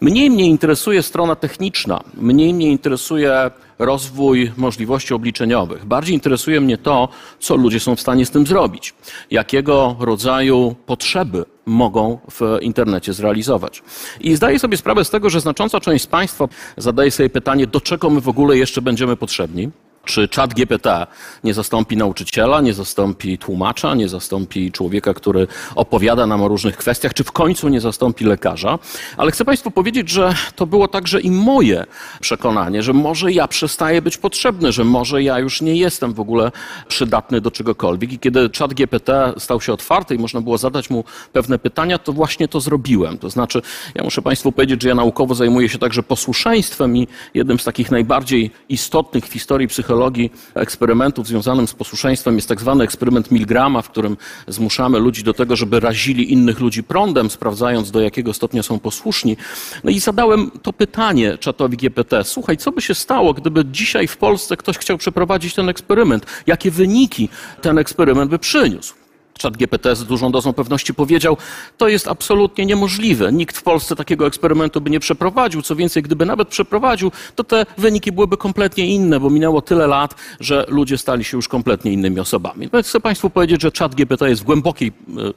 Mniej 0.00 0.30
mnie 0.30 0.46
interesuje 0.46 1.02
strona 1.02 1.36
techniczna, 1.36 2.00
mniej 2.14 2.54
mnie 2.54 2.70
interesuje 2.70 3.50
rozwój 3.78 4.52
możliwości 4.56 5.14
obliczeniowych. 5.14 5.84
Bardziej 5.84 6.14
interesuje 6.14 6.60
mnie 6.60 6.78
to, 6.78 7.08
co 7.40 7.56
ludzie 7.56 7.80
są 7.80 7.96
w 7.96 8.00
stanie 8.00 8.26
z 8.26 8.30
tym 8.30 8.46
zrobić. 8.46 8.94
Jakiego 9.30 9.96
rodzaju 10.00 10.74
potrzeby 10.86 11.44
mogą 11.66 12.18
w 12.30 12.58
internecie 12.60 13.12
zrealizować. 13.12 13.82
I 14.20 14.36
zdaję 14.36 14.58
sobie 14.58 14.76
sprawę 14.76 15.04
z 15.04 15.10
tego, 15.10 15.30
że 15.30 15.40
znacząca 15.40 15.80
część 15.80 16.04
z 16.04 16.06
Państwa 16.06 16.48
zadaje 16.76 17.10
sobie 17.10 17.30
pytanie, 17.30 17.66
do 17.66 17.80
czego 17.80 18.10
my 18.10 18.20
w 18.20 18.28
ogóle 18.28 18.56
jeszcze 18.56 18.82
będziemy 18.82 19.16
potrzebni. 19.16 19.70
Czy 20.04 20.28
czat 20.28 20.54
GPT 20.54 21.06
nie 21.44 21.54
zastąpi 21.54 21.96
nauczyciela, 21.96 22.60
nie 22.60 22.74
zastąpi 22.74 23.38
tłumacza, 23.38 23.94
nie 23.94 24.08
zastąpi 24.08 24.72
człowieka, 24.72 25.14
który 25.14 25.46
opowiada 25.74 26.26
nam 26.26 26.42
o 26.42 26.48
różnych 26.48 26.76
kwestiach, 26.76 27.14
czy 27.14 27.24
w 27.24 27.32
końcu 27.32 27.68
nie 27.68 27.80
zastąpi 27.80 28.24
lekarza? 28.24 28.78
Ale 29.16 29.30
chcę 29.30 29.44
Państwu 29.44 29.70
powiedzieć, 29.70 30.10
że 30.10 30.34
to 30.56 30.66
było 30.66 30.88
także 30.88 31.20
i 31.20 31.30
moje 31.30 31.86
przekonanie, 32.20 32.82
że 32.82 32.92
może 32.92 33.32
ja 33.32 33.48
przestaję 33.48 34.02
być 34.02 34.16
potrzebny, 34.16 34.72
że 34.72 34.84
może 34.84 35.22
ja 35.22 35.38
już 35.38 35.62
nie 35.62 35.76
jestem 35.76 36.12
w 36.12 36.20
ogóle 36.20 36.52
przydatny 36.88 37.40
do 37.40 37.50
czegokolwiek. 37.50 38.12
I 38.12 38.18
kiedy 38.18 38.50
czat 38.50 38.74
GPT 38.74 39.32
stał 39.38 39.60
się 39.60 39.72
otwarty 39.72 40.14
i 40.14 40.18
można 40.18 40.40
było 40.40 40.58
zadać 40.58 40.90
mu 40.90 41.04
pewne 41.32 41.58
pytania, 41.58 41.98
to 41.98 42.12
właśnie 42.12 42.48
to 42.48 42.60
zrobiłem. 42.60 43.18
To 43.18 43.30
znaczy, 43.30 43.62
ja 43.94 44.04
muszę 44.04 44.22
Państwu 44.22 44.52
powiedzieć, 44.52 44.82
że 44.82 44.88
ja 44.88 44.94
naukowo 44.94 45.34
zajmuję 45.34 45.68
się 45.68 45.78
także 45.78 46.02
posłuszeństwem 46.02 46.96
i 46.96 47.08
jednym 47.34 47.58
z 47.58 47.64
takich 47.64 47.90
najbardziej 47.90 48.50
istotnych 48.68 49.26
w 49.26 49.32
historii 49.32 49.68
psychologii 49.68 49.93
psychologii 49.94 50.32
eksperymentów 50.54 51.26
związanym 51.26 51.68
z 51.68 51.74
posłuszeństwem 51.74 52.34
jest 52.34 52.48
tak 52.48 52.60
zwany 52.60 52.84
eksperyment 52.84 53.30
Milgrama, 53.30 53.82
w 53.82 53.90
którym 53.90 54.16
zmuszamy 54.48 54.98
ludzi 54.98 55.22
do 55.22 55.34
tego, 55.34 55.56
żeby 55.56 55.80
razili 55.80 56.32
innych 56.32 56.60
ludzi 56.60 56.82
prądem, 56.82 57.30
sprawdzając 57.30 57.90
do 57.90 58.00
jakiego 58.00 58.32
stopnia 58.32 58.62
są 58.62 58.78
posłuszni. 58.78 59.36
No 59.84 59.90
i 59.90 60.00
zadałem 60.00 60.50
to 60.62 60.72
pytanie 60.72 61.38
czatowi 61.38 61.76
GPT. 61.76 62.24
Słuchaj, 62.24 62.56
co 62.56 62.72
by 62.72 62.82
się 62.82 62.94
stało, 62.94 63.34
gdyby 63.34 63.64
dzisiaj 63.64 64.06
w 64.06 64.16
Polsce 64.16 64.56
ktoś 64.56 64.78
chciał 64.78 64.98
przeprowadzić 64.98 65.54
ten 65.54 65.68
eksperyment? 65.68 66.26
Jakie 66.46 66.70
wyniki 66.70 67.28
ten 67.62 67.78
eksperyment 67.78 68.30
by 68.30 68.38
przyniósł? 68.38 69.03
Czat 69.38 69.56
GPT 69.56 69.96
z 69.96 70.04
dużą 70.04 70.32
dozą 70.32 70.52
pewności 70.52 70.94
powiedział, 70.94 71.36
to 71.78 71.88
jest 71.88 72.08
absolutnie 72.08 72.66
niemożliwe. 72.66 73.32
Nikt 73.32 73.56
w 73.56 73.62
Polsce 73.62 73.96
takiego 73.96 74.26
eksperymentu 74.26 74.80
by 74.80 74.90
nie 74.90 75.00
przeprowadził. 75.00 75.62
Co 75.62 75.76
więcej, 75.76 76.02
gdyby 76.02 76.26
nawet 76.26 76.48
przeprowadził, 76.48 77.12
to 77.34 77.44
te 77.44 77.66
wyniki 77.78 78.12
byłyby 78.12 78.36
kompletnie 78.36 78.86
inne, 78.86 79.20
bo 79.20 79.30
minęło 79.30 79.62
tyle 79.62 79.86
lat, 79.86 80.14
że 80.40 80.64
ludzie 80.68 80.98
stali 80.98 81.24
się 81.24 81.36
już 81.36 81.48
kompletnie 81.48 81.92
innymi 81.92 82.20
osobami. 82.20 82.68
Więc 82.72 82.88
chcę 82.88 83.00
Państwu 83.00 83.30
powiedzieć, 83.30 83.62
że 83.62 83.72
czat 83.72 83.94
GPT 83.94 84.28
jest 84.28 84.42
w 84.42 84.44
głębokiej 84.44 84.88
e, 84.88 85.32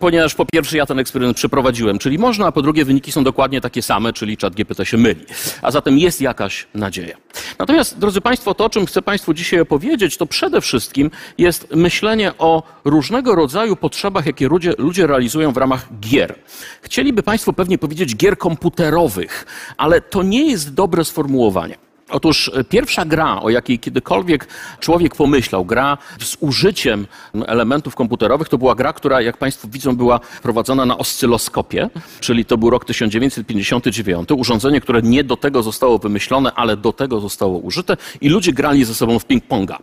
ponieważ 0.00 0.34
po 0.34 0.46
pierwsze 0.46 0.76
ja 0.76 0.86
ten 0.86 0.98
eksperyment 0.98 1.36
przeprowadziłem, 1.36 1.98
czyli 1.98 2.18
można, 2.18 2.46
a 2.46 2.52
po 2.52 2.62
drugie 2.62 2.84
wyniki 2.84 3.12
są 3.12 3.24
dokładnie 3.24 3.60
takie 3.60 3.82
same, 3.82 4.12
czyli 4.12 4.36
czat 4.36 4.54
GPT 4.54 4.86
się 4.86 4.96
myli. 4.96 5.24
A 5.62 5.70
zatem 5.70 5.98
jest 5.98 6.20
jakaś 6.20 6.66
nadzieja. 6.74 7.16
Natomiast, 7.58 7.98
drodzy 7.98 8.20
Państwo, 8.20 8.54
to 8.54 8.64
o 8.64 8.70
czym 8.70 8.86
chcę 8.86 9.02
Państwu 9.02 9.34
dzisiaj 9.34 9.60
opowiedzieć, 9.60 10.16
to 10.16 10.26
przede 10.26 10.60
wszystkim 10.60 11.10
jest 11.38 11.74
myślenie 11.74 12.32
o 12.38 12.62
różnego 12.84 13.34
rodzaju 13.34 13.76
potrzebach, 13.76 14.26
jakie 14.26 14.48
ludzie, 14.48 14.72
ludzie 14.78 15.06
realizują 15.06 15.52
w 15.52 15.56
ramach 15.56 15.86
gier. 16.00 16.34
Chcieliby 16.82 17.22
Państwo 17.22 17.52
pewnie 17.52 17.78
powiedzieć 17.78 18.16
gier 18.16 18.38
komputerowych, 18.38 19.46
ale 19.76 20.00
to 20.00 20.22
nie 20.22 20.50
jest 20.50 20.74
dobre 20.74 21.04
sformułowanie. 21.04 21.85
Otóż 22.10 22.50
e, 22.54 22.64
pierwsza 22.64 23.04
gra, 23.04 23.40
o 23.40 23.50
jakiej 23.50 23.78
kiedykolwiek 23.78 24.48
człowiek 24.80 25.14
pomyślał, 25.14 25.64
gra 25.64 25.98
z 26.20 26.36
użyciem 26.40 27.06
elementów 27.46 27.94
komputerowych, 27.94 28.48
to 28.48 28.58
była 28.58 28.74
gra, 28.74 28.92
która, 28.92 29.20
jak 29.20 29.36
Państwo 29.36 29.68
widzą, 29.68 29.96
była 29.96 30.20
prowadzona 30.42 30.86
na 30.86 30.98
oscyloskopie, 30.98 31.90
czyli 32.20 32.44
to 32.44 32.58
był 32.58 32.70
rok 32.70 32.84
1959. 32.84 34.28
Urządzenie, 34.36 34.80
które 34.80 35.02
nie 35.02 35.24
do 35.24 35.36
tego 35.36 35.62
zostało 35.62 35.98
wymyślone, 35.98 36.52
ale 36.52 36.76
do 36.76 36.92
tego 36.92 37.20
zostało 37.20 37.58
użyte 37.58 37.96
i 38.20 38.28
ludzie 38.28 38.52
grali 38.52 38.84
ze 38.84 38.94
sobą 38.94 39.18
w 39.18 39.26
ping-ponga. 39.26 39.76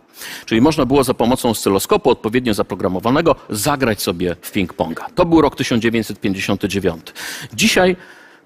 Czyli 0.46 0.60
można 0.60 0.86
było 0.86 1.04
za 1.04 1.14
pomocą 1.14 1.50
oscyloskopu 1.50 2.10
odpowiednio 2.10 2.54
zaprogramowanego 2.54 3.36
zagrać 3.50 4.02
sobie 4.02 4.36
w 4.40 4.52
ping-ponga. 4.52 5.04
To 5.14 5.26
był 5.26 5.40
rok 5.40 5.56
1959. 5.56 7.06
Dzisiaj 7.54 7.96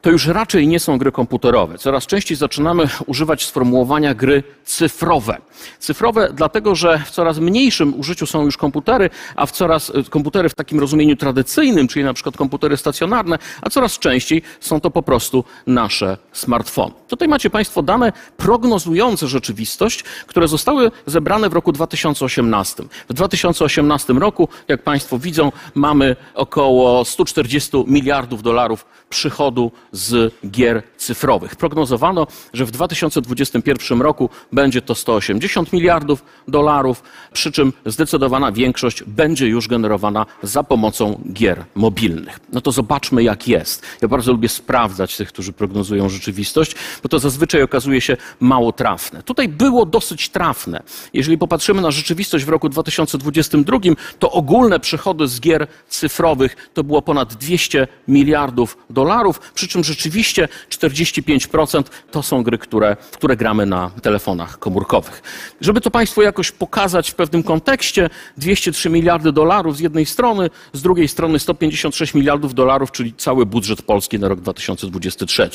to 0.02 0.10
już 0.10 0.26
raczej 0.26 0.68
nie 0.68 0.80
są 0.80 0.98
gry 0.98 1.12
komputerowe. 1.12 1.78
Coraz 1.78 2.06
częściej 2.06 2.36
zaczynamy 2.36 2.88
używać 3.06 3.44
sformułowania 3.44 4.14
gry 4.14 4.42
cyfrowe. 4.64 5.38
Cyfrowe 5.78 6.28
dlatego, 6.34 6.74
że 6.74 6.98
w 7.06 7.10
coraz 7.10 7.38
mniejszym 7.38 8.00
użyciu 8.00 8.26
są 8.26 8.44
już 8.44 8.56
komputery, 8.56 9.10
a 9.36 9.46
w 9.46 9.50
coraz 9.50 9.90
e, 9.90 10.02
komputery 10.02 10.48
w 10.48 10.54
takim 10.54 10.80
rozumieniu 10.80 11.16
tradycyjnym, 11.16 11.88
czyli 11.88 12.04
na 12.04 12.14
przykład 12.14 12.36
komputery 12.36 12.76
stacjonarne, 12.76 13.38
a 13.62 13.70
coraz 13.70 13.98
częściej 13.98 14.42
są 14.60 14.80
to 14.80 14.90
po 14.90 15.02
prostu 15.02 15.44
nasze 15.66 16.16
smartfony. 16.32 16.94
Tutaj 17.08 17.28
macie 17.28 17.50
Państwo 17.50 17.82
dane 17.82 18.12
prognozujące 18.36 19.28
rzeczywistość, 19.28 20.02
które 20.02 20.48
zostały 20.48 20.90
zebrane 21.06 21.48
w 21.48 21.52
roku 21.52 21.72
2018. 21.72 22.82
W 23.08 23.12
2018 23.12 24.12
roku, 24.12 24.48
jak 24.68 24.82
Państwo 24.82 25.18
widzą, 25.18 25.52
mamy 25.74 26.16
około 26.34 27.04
140 27.04 27.70
miliardów 27.86 28.42
dolarów 28.42 28.86
przychodu 29.10 29.72
z 29.92 30.34
gier 30.50 30.82
cyfrowych. 30.96 31.56
Prognozowano, 31.56 32.26
że 32.52 32.64
w 32.64 32.70
2021 32.70 34.02
roku 34.02 34.30
będzie 34.52 34.82
to 34.82 34.94
180 34.94 35.72
miliardów 35.72 36.24
dolarów, 36.48 37.02
przy 37.32 37.52
czym 37.52 37.72
zdecydowana 37.86 38.52
większość 38.52 39.02
będzie 39.04 39.46
już 39.46 39.68
generowana 39.68 40.26
za 40.42 40.62
pomocą 40.62 41.20
gier 41.32 41.64
mobilnych. 41.74 42.40
No 42.52 42.60
to 42.60 42.72
zobaczmy, 42.72 43.22
jak 43.22 43.48
jest. 43.48 43.86
Ja 44.02 44.08
bardzo 44.08 44.32
lubię 44.32 44.48
sprawdzać 44.48 45.16
tych, 45.16 45.28
którzy 45.28 45.52
prognozują 45.52 46.08
rzeczywistość, 46.08 46.74
bo 47.02 47.08
to 47.08 47.18
zazwyczaj 47.18 47.62
okazuje 47.62 48.00
się 48.00 48.16
mało 48.40 48.72
trafne. 48.72 49.22
Tutaj 49.22 49.48
było 49.48 49.86
dosyć 49.86 50.28
trafne. 50.28 50.82
Jeżeli 51.12 51.38
popatrzymy 51.38 51.82
na 51.82 51.90
rzeczywistość 51.90 52.44
w 52.44 52.48
roku 52.48 52.68
2022, 52.68 53.78
to 54.18 54.32
ogólne 54.32 54.80
przychody 54.80 55.28
z 55.28 55.40
gier 55.40 55.66
cyfrowych 55.88 56.70
to 56.74 56.84
było 56.84 57.02
ponad 57.02 57.34
200 57.34 57.88
miliardów 58.08 58.76
dolarów, 58.90 58.97
przy 59.54 59.68
czym 59.68 59.84
rzeczywiście 59.84 60.48
45% 60.70 61.82
to 62.10 62.22
są 62.22 62.42
gry, 62.42 62.58
które, 62.58 62.96
które 63.12 63.36
gramy 63.36 63.66
na 63.66 63.90
telefonach 64.02 64.58
komórkowych. 64.58 65.22
Żeby 65.60 65.80
to 65.80 65.90
Państwu 65.90 66.22
jakoś 66.22 66.50
pokazać 66.50 67.10
w 67.10 67.14
pewnym 67.14 67.42
kontekście, 67.42 68.10
203 68.36 68.90
miliardy 68.90 69.32
dolarów 69.32 69.76
z 69.76 69.80
jednej 69.80 70.06
strony, 70.06 70.50
z 70.72 70.82
drugiej 70.82 71.08
strony 71.08 71.38
156 71.38 72.14
miliardów 72.14 72.54
dolarów, 72.54 72.92
czyli 72.92 73.14
cały 73.14 73.46
budżet 73.46 73.82
polski 73.82 74.18
na 74.18 74.28
rok 74.28 74.40
2023. 74.40 75.50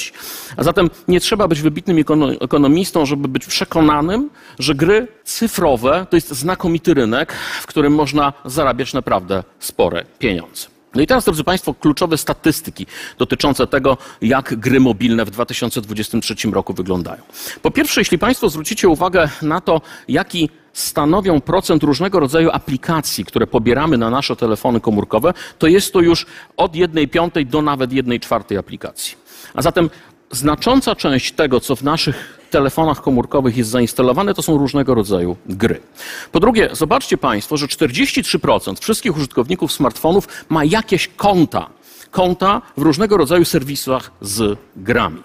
A 0.57 0.63
zatem 0.63 0.89
nie 1.07 1.19
trzeba 1.19 1.47
być 1.47 1.61
wybitnym 1.61 1.97
ekonomistą, 2.41 3.05
żeby 3.05 3.27
być 3.27 3.45
przekonanym, 3.45 4.29
że 4.59 4.75
gry 4.75 5.07
cyfrowe 5.23 6.05
to 6.09 6.17
jest 6.17 6.31
znakomity 6.31 6.93
rynek, 6.93 7.33
w 7.61 7.67
którym 7.67 7.93
można 7.93 8.33
zarabiać 8.45 8.93
naprawdę 8.93 9.43
spore 9.59 10.05
pieniądze. 10.19 10.72
No 10.95 11.01
i 11.01 11.07
teraz, 11.07 11.25
drodzy 11.25 11.43
Państwo, 11.43 11.73
kluczowe 11.73 12.17
statystyki 12.17 12.85
dotyczące 13.17 13.67
tego, 13.67 13.97
jak 14.21 14.55
gry 14.55 14.79
mobilne 14.79 15.25
w 15.25 15.29
2023 15.29 16.35
roku 16.51 16.73
wyglądają. 16.73 17.21
Po 17.61 17.71
pierwsze, 17.71 18.01
jeśli 18.01 18.19
Państwo 18.19 18.49
zwrócicie 18.49 18.87
uwagę 18.87 19.29
na 19.41 19.61
to, 19.61 19.81
jaki 20.07 20.49
stanowią 20.73 21.41
procent 21.41 21.83
różnego 21.83 22.19
rodzaju 22.19 22.49
aplikacji, 22.51 23.25
które 23.25 23.47
pobieramy 23.47 23.97
na 23.97 24.09
nasze 24.09 24.35
telefony 24.35 24.79
komórkowe, 24.79 25.33
to 25.57 25.67
jest 25.67 25.93
to 25.93 26.01
już 26.01 26.25
od 26.57 26.75
1 26.75 27.09
piątej 27.09 27.45
do 27.45 27.61
nawet 27.61 27.93
1 27.93 28.19
czwartej 28.19 28.57
aplikacji. 28.57 29.15
A 29.53 29.61
zatem 29.61 29.89
znacząca 30.31 30.95
część 30.95 31.31
tego, 31.31 31.59
co 31.59 31.75
w 31.75 31.83
naszych 31.83 32.42
telefonach 32.53 33.01
komórkowych 33.01 33.57
jest 33.57 33.69
zainstalowane, 33.69 34.33
to 34.33 34.41
są 34.41 34.57
różnego 34.57 34.95
rodzaju 34.95 35.35
gry. 35.45 35.79
Po 36.31 36.39
drugie, 36.39 36.69
zobaczcie 36.71 37.17
Państwo, 37.17 37.57
że 37.57 37.67
43% 37.67 38.79
wszystkich 38.81 39.17
użytkowników 39.17 39.71
smartfonów 39.71 40.27
ma 40.49 40.63
jakieś 40.63 41.07
konta. 41.07 41.69
Konta 42.11 42.61
w 42.77 42.81
różnego 42.81 43.17
rodzaju 43.17 43.45
serwisach 43.45 44.11
z 44.21 44.57
grami. 44.75 45.23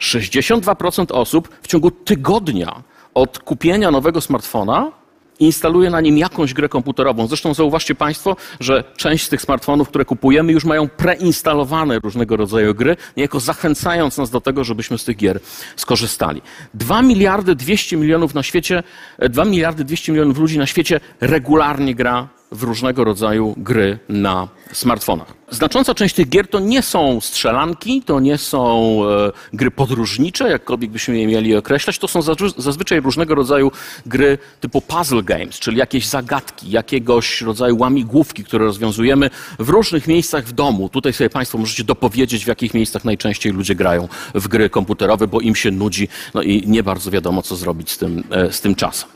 62% 0.00 1.12
osób 1.12 1.48
w 1.62 1.66
ciągu 1.66 1.90
tygodnia 1.90 2.82
od 3.14 3.38
kupienia 3.38 3.90
nowego 3.90 4.20
smartfona 4.20 4.92
instaluje 5.40 5.90
na 5.90 6.00
nim 6.00 6.18
jakąś 6.18 6.54
grę 6.54 6.68
komputerową. 6.68 7.26
Zresztą 7.26 7.54
zauważcie 7.54 7.94
Państwo, 7.94 8.36
że 8.60 8.84
część 8.96 9.26
z 9.26 9.28
tych 9.28 9.42
smartfonów, 9.42 9.88
które 9.88 10.04
kupujemy, 10.04 10.52
już 10.52 10.64
mają 10.64 10.88
preinstalowane 10.88 11.98
różnego 11.98 12.36
rodzaju 12.36 12.74
gry, 12.74 12.96
niejako 13.16 13.40
zachęcając 13.40 14.18
nas 14.18 14.30
do 14.30 14.40
tego, 14.40 14.64
żebyśmy 14.64 14.98
z 14.98 15.04
tych 15.04 15.16
gier 15.16 15.40
skorzystali. 15.76 16.42
2 16.74 17.02
miliardy 17.02 17.54
200 17.54 17.96
milionów 17.96 18.34
na 18.34 18.42
świecie, 18.42 18.82
2 19.18 19.44
miliardy 19.44 19.84
200 19.84 20.12
milionów 20.12 20.38
ludzi 20.38 20.58
na 20.58 20.66
świecie 20.66 21.00
regularnie 21.20 21.94
gra 21.94 22.37
w 22.52 22.62
różnego 22.62 23.04
rodzaju 23.04 23.54
gry 23.56 23.98
na 24.08 24.48
smartfonach. 24.72 25.38
Znacząca 25.50 25.94
część 25.94 26.14
tych 26.14 26.28
gier 26.28 26.48
to 26.48 26.60
nie 26.60 26.82
są 26.82 27.20
strzelanki, 27.20 28.02
to 28.02 28.20
nie 28.20 28.38
są 28.38 29.00
e, 29.04 29.32
gry 29.52 29.70
podróżnicze, 29.70 30.50
jakkolwiek 30.50 30.90
byśmy 30.90 31.18
je 31.18 31.26
mieli 31.26 31.56
określać, 31.56 31.98
to 31.98 32.08
są 32.08 32.20
zazwyczaj 32.56 33.00
różnego 33.00 33.34
rodzaju 33.34 33.72
gry 34.06 34.38
typu 34.60 34.80
puzzle 34.80 35.22
games, 35.22 35.58
czyli 35.58 35.78
jakieś 35.78 36.06
zagadki, 36.06 36.70
jakiegoś 36.70 37.40
rodzaju 37.40 37.78
łamigłówki, 37.78 38.44
które 38.44 38.64
rozwiązujemy 38.64 39.30
w 39.58 39.68
różnych 39.68 40.06
miejscach 40.08 40.44
w 40.44 40.52
domu. 40.52 40.88
Tutaj 40.88 41.12
sobie 41.12 41.30
Państwo 41.30 41.58
możecie 41.58 41.84
dopowiedzieć, 41.84 42.44
w 42.44 42.48
jakich 42.48 42.74
miejscach 42.74 43.04
najczęściej 43.04 43.52
ludzie 43.52 43.74
grają 43.74 44.08
w 44.34 44.48
gry 44.48 44.70
komputerowe, 44.70 45.26
bo 45.26 45.40
im 45.40 45.54
się 45.54 45.70
nudzi, 45.70 46.08
no 46.34 46.42
i 46.42 46.62
nie 46.66 46.82
bardzo 46.82 47.10
wiadomo, 47.10 47.42
co 47.42 47.56
zrobić 47.56 47.90
z 47.90 47.98
tym, 47.98 48.24
e, 48.30 48.52
z 48.52 48.60
tym 48.60 48.74
czasem. 48.74 49.08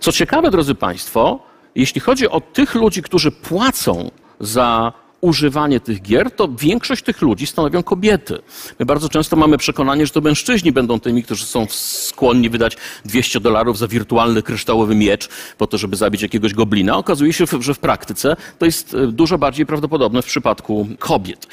Co 0.00 0.12
ciekawe, 0.12 0.50
drodzy 0.50 0.74
Państwo, 0.74 1.53
jeśli 1.74 2.00
chodzi 2.00 2.28
o 2.28 2.40
tych 2.40 2.74
ludzi, 2.74 3.02
którzy 3.02 3.30
płacą 3.30 4.10
za 4.40 4.92
używanie 5.24 5.80
tych 5.80 6.02
gier, 6.02 6.30
to 6.30 6.48
większość 6.48 7.02
tych 7.02 7.22
ludzi 7.22 7.46
stanowią 7.46 7.82
kobiety. 7.82 8.38
My 8.78 8.86
bardzo 8.86 9.08
często 9.08 9.36
mamy 9.36 9.58
przekonanie, 9.58 10.06
że 10.06 10.12
to 10.12 10.20
mężczyźni 10.20 10.72
będą 10.72 11.00
tymi, 11.00 11.22
którzy 11.22 11.44
są 11.44 11.66
skłonni 11.70 12.50
wydać 12.50 12.76
200 13.04 13.40
dolarów 13.40 13.78
za 13.78 13.88
wirtualny 13.88 14.42
kryształowy 14.42 14.94
miecz 14.94 15.28
po 15.58 15.66
to, 15.66 15.78
żeby 15.78 15.96
zabić 15.96 16.22
jakiegoś 16.22 16.54
goblina. 16.54 16.96
Okazuje 16.96 17.32
się, 17.32 17.44
że 17.60 17.74
w 17.74 17.78
praktyce 17.78 18.36
to 18.58 18.66
jest 18.66 18.94
e, 18.94 19.06
dużo 19.06 19.38
bardziej 19.38 19.66
prawdopodobne 19.66 20.22
w 20.22 20.26
przypadku 20.26 20.88
kobiet. 20.98 21.46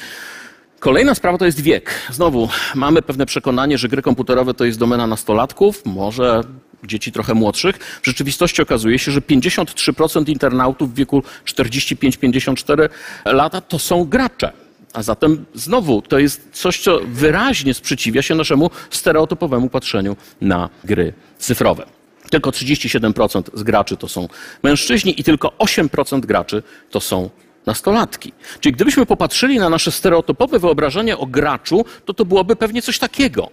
Kolejna 0.80 1.14
sprawa 1.14 1.38
to 1.38 1.46
jest 1.46 1.60
wiek. 1.60 1.94
Znowu 2.10 2.48
mamy 2.74 3.02
pewne 3.02 3.26
przekonanie, 3.26 3.78
że 3.78 3.88
gry 3.88 4.02
komputerowe 4.02 4.54
to 4.54 4.64
jest 4.64 4.78
domena 4.78 5.06
nastolatków, 5.06 5.82
może 5.84 6.40
dzieci 6.84 7.12
trochę 7.12 7.34
młodszych. 7.34 7.76
W 8.02 8.06
rzeczywistości 8.06 8.62
okazuje 8.62 8.98
się, 8.98 9.12
że 9.12 9.20
53% 9.20 10.28
internautów 10.28 10.92
w 10.92 10.94
wieku 10.94 11.22
45-54 11.46 12.88
lata 13.24 13.60
to 13.60 13.78
są 13.78 14.04
gracze. 14.04 14.52
A 14.92 15.02
zatem 15.02 15.44
znowu 15.54 16.02
to 16.02 16.18
jest 16.18 16.48
coś, 16.52 16.80
co 16.80 17.00
wyraźnie 17.06 17.74
sprzeciwia 17.74 18.22
się 18.22 18.34
naszemu 18.34 18.70
stereotypowemu 18.90 19.68
patrzeniu 19.68 20.16
na 20.40 20.70
gry 20.84 21.12
cyfrowe. 21.38 21.86
Tylko 22.30 22.50
37% 22.50 23.42
z 23.54 23.62
graczy 23.62 23.96
to 23.96 24.08
są 24.08 24.28
mężczyźni 24.62 25.20
i 25.20 25.24
tylko 25.24 25.48
8% 25.48 26.20
graczy 26.20 26.62
to 26.90 27.00
są 27.00 27.30
nastolatki. 27.66 28.32
Czyli 28.60 28.72
gdybyśmy 28.72 29.06
popatrzyli 29.06 29.58
na 29.58 29.68
nasze 29.68 29.90
stereotypowe 29.90 30.58
wyobrażenie 30.58 31.18
o 31.18 31.26
graczu, 31.26 31.84
to 32.04 32.14
to 32.14 32.24
byłoby 32.24 32.56
pewnie 32.56 32.82
coś 32.82 32.98
takiego. 32.98 33.50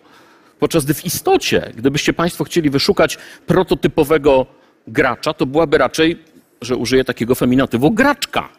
Podczas 0.60 0.86
gdy 0.86 0.94
w 0.94 1.06
istocie, 1.06 1.72
gdybyście 1.76 2.14
Państwo 2.14 2.44
chcieli 2.44 2.70
wyszukać 2.70 3.18
prototypowego 3.48 4.46
gracza, 4.88 5.34
to 5.34 5.46
byłaby 5.46 5.78
raczej, 5.78 6.24
że 6.62 6.76
użyję 6.76 7.04
takiego 7.04 7.36
feminatywu, 7.36 7.92
graczka. 7.92 8.50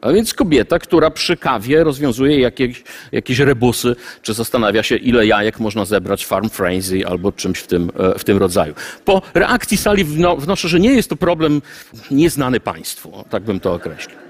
A 0.00 0.12
więc 0.12 0.34
kobieta, 0.34 0.78
która 0.78 1.10
przy 1.10 1.36
kawie 1.36 1.84
rozwiązuje 1.84 2.40
jakieś, 2.40 2.82
jakieś 3.12 3.38
rebusy, 3.38 3.96
czy 4.22 4.34
zastanawia 4.34 4.82
się, 4.82 4.96
ile 4.96 5.26
jajek 5.26 5.60
można 5.60 5.84
zebrać 5.84 6.26
farm 6.26 6.48
frenzy 6.48 7.06
albo 7.06 7.32
czymś 7.32 7.58
w 7.58 7.66
tym, 7.66 7.90
e, 7.98 8.18
w 8.18 8.24
tym 8.24 8.38
rodzaju. 8.38 8.74
Po 9.04 9.22
reakcji 9.34 9.76
sali 9.76 10.04
wnoszę, 10.38 10.68
że 10.68 10.80
nie 10.80 10.94
jest 10.94 11.10
to 11.10 11.16
problem 11.16 11.62
nieznany 12.10 12.60
państwu, 12.60 13.24
tak 13.30 13.42
bym 13.42 13.60
to 13.60 13.74
określił. 13.74 14.27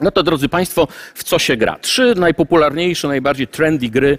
No 0.00 0.10
to 0.10 0.22
drodzy 0.22 0.48
Państwo, 0.48 0.88
w 1.14 1.24
co 1.24 1.38
się 1.38 1.56
gra? 1.56 1.78
Trzy 1.80 2.14
najpopularniejsze, 2.16 3.08
najbardziej 3.08 3.48
trendy 3.48 3.88
gry 3.88 4.10
e, 4.10 4.16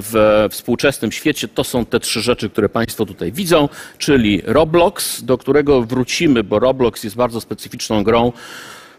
w 0.00 0.46
współczesnym 0.50 1.12
świecie 1.12 1.48
to 1.48 1.64
są 1.64 1.84
te 1.84 2.00
trzy 2.00 2.20
rzeczy, 2.20 2.50
które 2.50 2.68
Państwo 2.68 3.06
tutaj 3.06 3.32
widzą, 3.32 3.68
czyli 3.98 4.42
Roblox, 4.44 5.22
do 5.22 5.38
którego 5.38 5.82
wrócimy, 5.82 6.44
bo 6.44 6.58
Roblox 6.58 7.04
jest 7.04 7.16
bardzo 7.16 7.40
specyficzną 7.40 8.04
grą, 8.04 8.32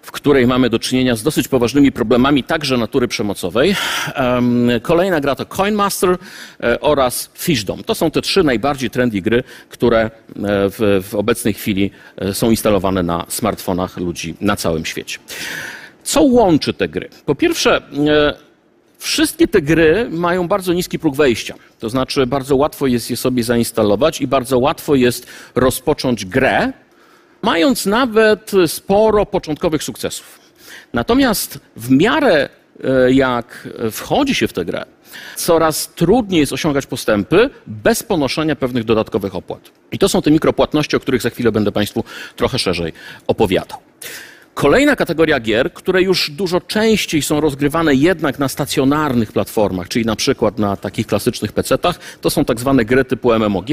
w 0.02 0.12
której 0.12 0.48
mamy 0.48 0.70
do 0.70 0.80
czynienia 0.80 1.16
z 1.16 1.24
dosyć 1.24 1.48
poważnymi 1.48 1.92
problemami 1.92 2.44
także 2.44 2.78
natury 2.78 3.08
przemocowej. 3.08 3.76
Kolejna 4.82 5.22
gra 5.22 5.36
to 5.36 5.46
Coinmaster 5.46 6.18
e, 6.64 6.80
oraz 6.80 7.30
Fishdom. 7.34 7.84
To 7.84 7.96
są 7.96 8.12
te 8.12 8.22
trzy 8.22 8.44
najbardziej 8.44 8.90
trendy 8.90 9.22
gry, 9.22 9.44
które 9.70 10.00
e, 10.00 10.10
w, 10.46 11.06
w 11.10 11.16
obecnej 11.16 11.54
chwili 11.54 11.92
są 12.34 12.50
instalowane 12.50 13.04
na 13.04 13.26
smartfonach 13.28 13.98
ludzi 13.98 14.36
na 14.42 14.56
całym 14.56 14.86
świecie. 14.86 15.20
Co 16.10 16.22
łączy 16.22 16.74
te 16.74 16.88
gry? 16.88 17.10
Po 17.26 17.36
pierwsze, 17.36 17.78
e, 17.78 18.34
wszystkie 18.98 19.48
te 19.48 19.62
gry 19.62 20.08
mają 20.12 20.48
bardzo 20.48 20.74
niski 20.74 21.00
próg 21.00 21.16
wejścia. 21.16 21.56
To 21.80 21.90
znaczy, 21.90 22.28
bardzo 22.28 22.56
łatwo 22.56 22.88
jest 22.88 23.10
je 23.10 23.18
sobie 23.18 23.44
zainstalować 23.44 24.22
i 24.22 24.28
bardzo 24.28 24.60
łatwo 24.60 24.96
jest 24.96 25.28
rozpocząć 25.56 26.26
grę, 26.26 26.74
mając 27.42 27.86
nawet 27.86 28.52
sporo 28.68 29.26
początkowych 29.26 29.84
sukcesów. 29.84 30.40
Natomiast 30.94 31.60
w 31.76 31.92
miarę 31.92 32.50
e, 32.84 33.12
jak 33.12 33.68
wchodzi 33.92 34.36
się 34.36 34.48
w 34.48 34.54
tę 34.54 34.66
grę, 34.66 34.86
coraz 35.36 35.88
trudniej 35.88 36.40
jest 36.40 36.54
osiągać 36.54 36.86
postępy 36.86 37.50
bez 37.68 38.04
ponoszenia 38.04 38.56
pewnych 38.56 38.84
dodatkowych 38.84 39.36
opłat. 39.36 39.72
I 39.92 40.00
to 40.00 40.10
są 40.10 40.22
te 40.22 40.32
mikropłatności, 40.32 40.96
o 40.96 41.00
których 41.00 41.22
za 41.22 41.30
chwilę 41.30 41.52
będę 41.52 41.72
Państwu 41.72 42.04
trochę 42.36 42.60
szerzej 42.60 42.94
opowiadał. 43.28 43.78
Kolejna 44.60 44.96
kategoria 44.96 45.40
gier, 45.40 45.74
które 45.74 46.02
już 46.02 46.32
dużo 46.32 46.62
częściej 46.62 47.22
są 47.22 47.42
rozgrywane 47.42 47.96
jednak 47.96 48.40
na 48.40 48.48
stacjonarnych 48.48 49.32
platformach, 49.32 49.88
czyli 49.88 50.06
na 50.06 50.16
przykład 50.16 50.60
na 50.60 50.76
takich 50.76 51.08
klasycznych 51.08 51.52
PC-tach, 51.52 52.00
to 52.22 52.30
są 52.30 52.46
tak 52.46 52.60
zwane 52.60 52.86
gry 52.86 53.06
typu 53.06 53.34
MMOG, 53.34 53.66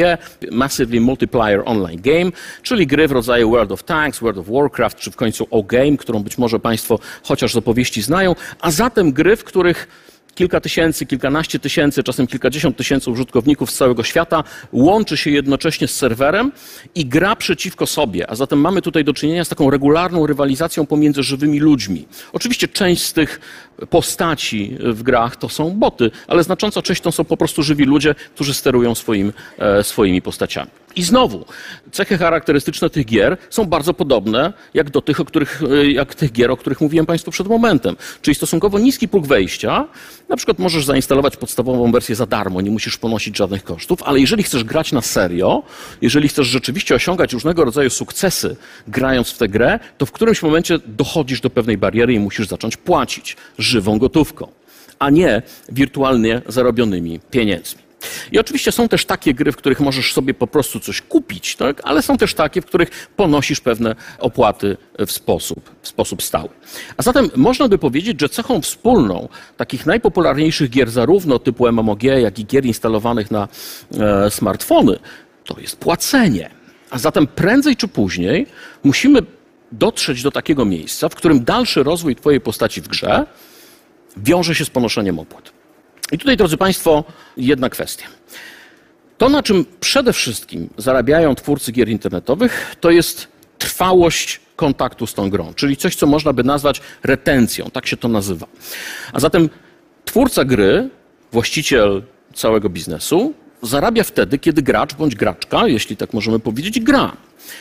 Massively 0.50 1.00
Multiplayer 1.00 1.62
Online 1.64 2.00
Game, 2.00 2.30
czyli 2.62 2.86
gry 2.86 3.08
w 3.08 3.12
rodzaju 3.12 3.50
World 3.50 3.72
of 3.72 3.82
Tanks, 3.82 4.20
World 4.20 4.38
of 4.38 4.46
Warcraft, 4.48 4.98
czy 4.98 5.10
w 5.10 5.16
końcu 5.16 5.46
O-Game, 5.50 5.96
którą 5.96 6.22
być 6.22 6.38
może 6.38 6.58
Państwo 6.58 6.98
chociaż 7.22 7.52
z 7.52 7.56
opowieści 7.56 8.02
znają, 8.02 8.34
a 8.60 8.70
zatem 8.70 9.12
gry, 9.12 9.36
w 9.36 9.44
których 9.44 9.88
kilka 10.36 10.60
tysięcy, 10.60 11.06
kilkanaście 11.06 11.58
tysięcy, 11.58 12.02
czasem 12.02 12.26
kilkadziesiąt 12.26 12.76
tysięcy 12.76 13.10
użytkowników 13.10 13.70
z 13.70 13.76
całego 13.76 14.02
świata 14.02 14.44
łączy 14.72 15.16
się 15.16 15.30
jednocześnie 15.30 15.88
z 15.88 15.96
serwerem 15.96 16.52
i 16.94 17.06
gra 17.06 17.36
przeciwko 17.36 17.86
sobie. 17.86 18.30
A 18.30 18.34
zatem 18.34 18.60
mamy 18.60 18.82
tutaj 18.82 19.04
do 19.04 19.14
czynienia 19.14 19.44
z 19.44 19.48
taką 19.48 19.70
regularną 19.70 20.26
rywalizacją 20.26 20.86
pomiędzy 20.86 21.22
żywymi 21.22 21.60
ludźmi. 21.60 22.08
Oczywiście 22.32 22.68
część 22.68 23.02
z 23.02 23.12
tych 23.12 23.40
postaci 23.90 24.76
w 24.80 25.02
grach 25.02 25.36
to 25.36 25.48
są 25.48 25.70
boty, 25.70 26.10
ale 26.28 26.42
znacząca 26.42 26.82
część 26.82 27.00
to 27.00 27.12
są 27.12 27.24
po 27.24 27.36
prostu 27.36 27.62
żywi 27.62 27.84
ludzie, 27.84 28.14
którzy 28.34 28.54
sterują 28.54 28.94
swoim, 28.94 29.32
e, 29.58 29.84
swoimi 29.84 30.22
postaciami. 30.22 30.70
I 30.96 31.02
znowu, 31.02 31.44
cechy 31.92 32.18
charakterystyczne 32.18 32.90
tych 32.90 33.06
gier 33.06 33.36
są 33.50 33.64
bardzo 33.64 33.94
podobne 33.94 34.52
jak 34.74 34.90
do 34.90 35.02
tych, 35.02 35.20
o 35.20 35.24
których, 35.24 35.62
e, 35.70 35.90
jak 35.90 36.14
tych 36.14 36.32
gier, 36.32 36.50
o 36.50 36.56
których 36.56 36.80
mówiłem 36.80 37.06
Państwu 37.06 37.30
przed 37.30 37.46
momentem. 37.48 37.96
Czyli 38.22 38.34
stosunkowo 38.34 38.78
niski 38.78 39.08
próg 39.08 39.26
wejścia. 39.26 39.88
Na 40.28 40.36
przykład 40.36 40.58
możesz 40.58 40.84
zainstalować 40.84 41.36
podstawową 41.36 41.92
wersję 41.92 42.14
za 42.14 42.26
darmo, 42.26 42.60
nie 42.60 42.70
musisz 42.70 42.96
ponosić 42.98 43.36
żadnych 43.36 43.64
kosztów, 43.64 44.02
ale 44.02 44.20
jeżeli 44.20 44.42
chcesz 44.42 44.64
grać 44.64 44.92
na 44.92 45.02
serio, 45.02 45.62
jeżeli 46.02 46.28
chcesz 46.28 46.46
rzeczywiście 46.46 46.94
osiągać 46.94 47.32
różnego 47.32 47.64
rodzaju 47.64 47.90
sukcesy 47.90 48.56
grając 48.88 49.30
w 49.30 49.38
tę 49.38 49.48
grę, 49.48 49.78
to 49.98 50.06
w 50.06 50.12
którymś 50.12 50.42
momencie 50.42 50.78
dochodzisz 50.86 51.40
do 51.40 51.50
pewnej 51.50 51.78
bariery 51.78 52.14
i 52.14 52.20
musisz 52.20 52.48
zacząć 52.48 52.76
płacić 52.76 53.36
żywą 53.66 53.98
gotówką, 53.98 54.48
a 54.98 55.10
nie 55.10 55.42
wirtualnie 55.68 56.42
zarobionymi 56.48 57.20
pieniędzmi. 57.30 57.86
I 58.32 58.38
oczywiście 58.38 58.72
są 58.72 58.88
też 58.88 59.04
takie 59.04 59.34
gry, 59.34 59.52
w 59.52 59.56
których 59.56 59.80
możesz 59.80 60.12
sobie 60.12 60.34
po 60.34 60.46
prostu 60.46 60.80
coś 60.80 61.02
kupić, 61.02 61.56
tak? 61.56 61.80
ale 61.84 62.02
są 62.02 62.16
też 62.16 62.34
takie, 62.34 62.62
w 62.62 62.66
których 62.66 63.08
ponosisz 63.16 63.60
pewne 63.60 63.96
opłaty 64.18 64.76
w 65.06 65.12
sposób, 65.12 65.70
w 65.82 65.88
sposób 65.88 66.22
stały. 66.22 66.48
A 66.96 67.02
zatem 67.02 67.30
można 67.36 67.68
by 67.68 67.78
powiedzieć, 67.78 68.20
że 68.20 68.28
cechą 68.28 68.60
wspólną 68.60 69.28
takich 69.56 69.86
najpopularniejszych 69.86 70.70
gier, 70.70 70.90
zarówno 70.90 71.38
typu 71.38 71.66
MMOG, 71.72 72.02
jak 72.02 72.38
i 72.38 72.46
gier 72.46 72.66
instalowanych 72.66 73.30
na 73.30 73.48
e, 73.98 74.30
smartfony, 74.30 74.98
to 75.44 75.60
jest 75.60 75.76
płacenie. 75.76 76.50
A 76.90 76.98
zatem 76.98 77.26
prędzej 77.26 77.76
czy 77.76 77.88
później 77.88 78.46
musimy 78.84 79.22
dotrzeć 79.72 80.22
do 80.22 80.30
takiego 80.30 80.64
miejsca, 80.64 81.08
w 81.08 81.14
którym 81.14 81.44
dalszy 81.44 81.82
rozwój 81.82 82.16
Twojej 82.16 82.40
postaci 82.40 82.80
w 82.80 82.88
grze 82.88 83.26
wiąże 84.16 84.54
się 84.54 84.64
z 84.64 84.70
ponoszeniem 84.70 85.18
opłat. 85.18 85.52
I 86.12 86.18
tutaj, 86.18 86.36
drodzy 86.36 86.56
Państwo, 86.56 87.04
jedna 87.36 87.70
kwestia. 87.70 88.06
To, 89.18 89.28
na 89.28 89.42
czym 89.42 89.64
przede 89.80 90.12
wszystkim 90.12 90.68
zarabiają 90.78 91.34
twórcy 91.34 91.72
gier 91.72 91.88
internetowych, 91.88 92.76
to 92.80 92.90
jest 92.90 93.28
trwałość 93.58 94.40
kontaktu 94.56 95.06
z 95.06 95.14
tą 95.14 95.30
grą, 95.30 95.54
czyli 95.54 95.76
coś, 95.76 95.96
co 95.96 96.06
można 96.06 96.32
by 96.32 96.44
nazwać 96.44 96.80
retencją, 97.02 97.70
tak 97.70 97.86
się 97.86 97.96
to 97.96 98.08
nazywa. 98.08 98.46
A 99.12 99.20
zatem 99.20 99.48
twórca 100.04 100.44
gry, 100.44 100.90
właściciel 101.32 102.02
całego 102.34 102.68
biznesu, 102.68 103.34
zarabia 103.62 104.04
wtedy, 104.04 104.38
kiedy 104.38 104.62
gracz 104.62 104.94
bądź 104.94 105.14
graczka, 105.14 105.68
jeśli 105.68 105.96
tak 105.96 106.12
możemy 106.12 106.38
powiedzieć, 106.38 106.80
gra. 106.80 107.16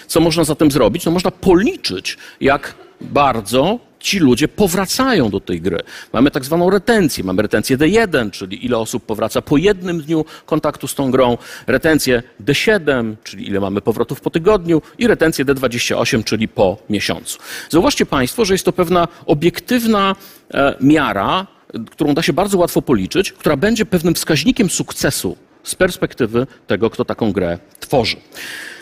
Co 0.07 0.19
można 0.19 0.43
zatem 0.43 0.71
zrobić? 0.71 1.05
No 1.05 1.11
można 1.11 1.31
policzyć, 1.31 2.17
jak 2.41 2.73
bardzo 3.01 3.79
ci 4.05 4.19
ludzie 4.19 4.47
powracają 4.47 5.29
do 5.29 5.39
tej 5.39 5.61
gry. 5.61 5.79
Mamy 6.13 6.31
tak 6.31 6.45
zwaną 6.45 6.69
retencję. 6.69 7.23
Mamy 7.23 7.41
retencję 7.41 7.77
D1, 7.77 8.31
czyli 8.31 8.65
ile 8.65 8.77
osób 8.77 9.05
powraca 9.05 9.41
po 9.41 9.57
jednym 9.57 10.01
dniu 10.01 10.25
kontaktu 10.45 10.87
z 10.87 10.95
tą 10.95 11.11
grą, 11.11 11.37
retencję 11.67 12.23
D7, 12.45 13.15
czyli 13.23 13.47
ile 13.47 13.59
mamy 13.59 13.81
powrotów 13.81 14.21
po 14.21 14.29
tygodniu 14.29 14.81
i 14.97 15.07
retencję 15.07 15.45
D28, 15.45 16.23
czyli 16.23 16.47
po 16.47 16.77
miesiącu. 16.89 17.39
Zauważcie 17.69 18.05
Państwo, 18.05 18.45
że 18.45 18.53
jest 18.53 18.65
to 18.65 18.73
pewna 18.73 19.07
obiektywna 19.25 20.15
e, 20.53 20.75
miara, 20.81 21.47
którą 21.91 22.13
da 22.13 22.21
się 22.21 22.33
bardzo 22.33 22.57
łatwo 22.57 22.81
policzyć, 22.81 23.31
która 23.31 23.57
będzie 23.57 23.85
pewnym 23.85 24.13
wskaźnikiem 24.13 24.69
sukcesu 24.69 25.37
z 25.63 25.75
perspektywy 25.75 26.47
tego, 26.67 26.89
kto 26.89 27.05
taką 27.05 27.31
grę 27.31 27.59
tworzy. 27.79 28.17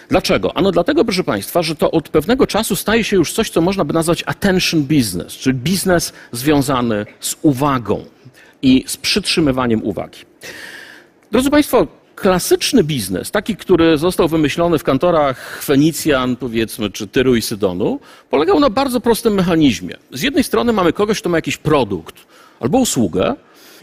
Dlaczego? 0.09 0.57
Ano 0.57 0.71
dlatego, 0.71 1.05
proszę 1.05 1.23
Państwa, 1.23 1.61
że 1.61 1.75
to 1.75 1.91
od 1.91 2.09
pewnego 2.09 2.47
czasu 2.47 2.75
staje 2.75 3.03
się 3.03 3.15
już 3.15 3.33
coś, 3.33 3.49
co 3.49 3.61
można 3.61 3.85
by 3.85 3.93
nazwać 3.93 4.23
attention 4.25 4.83
business, 4.83 5.33
czyli 5.33 5.55
biznes 5.55 6.13
związany 6.31 7.05
z 7.19 7.35
uwagą 7.41 8.05
i 8.61 8.83
z 8.87 8.97
przytrzymywaniem 8.97 9.83
uwagi. 9.83 10.19
Drodzy 11.31 11.49
Państwo, 11.49 11.87
klasyczny 12.15 12.83
biznes, 12.83 13.31
taki, 13.31 13.55
który 13.55 13.97
został 13.97 14.27
wymyślony 14.27 14.79
w 14.79 14.83
kantorach 14.83 15.63
Fenicjan, 15.63 16.35
powiedzmy, 16.35 16.89
czy 16.89 17.07
Tyru 17.07 17.35
i 17.35 17.41
Sydonu, 17.41 17.99
polegał 18.29 18.59
na 18.59 18.69
bardzo 18.69 18.99
prostym 19.01 19.33
mechanizmie. 19.33 19.95
Z 20.11 20.21
jednej 20.21 20.43
strony 20.43 20.73
mamy 20.73 20.93
kogoś, 20.93 21.19
kto 21.19 21.29
ma 21.29 21.37
jakiś 21.37 21.57
produkt 21.57 22.15
albo 22.59 22.77
usługę, 22.77 23.35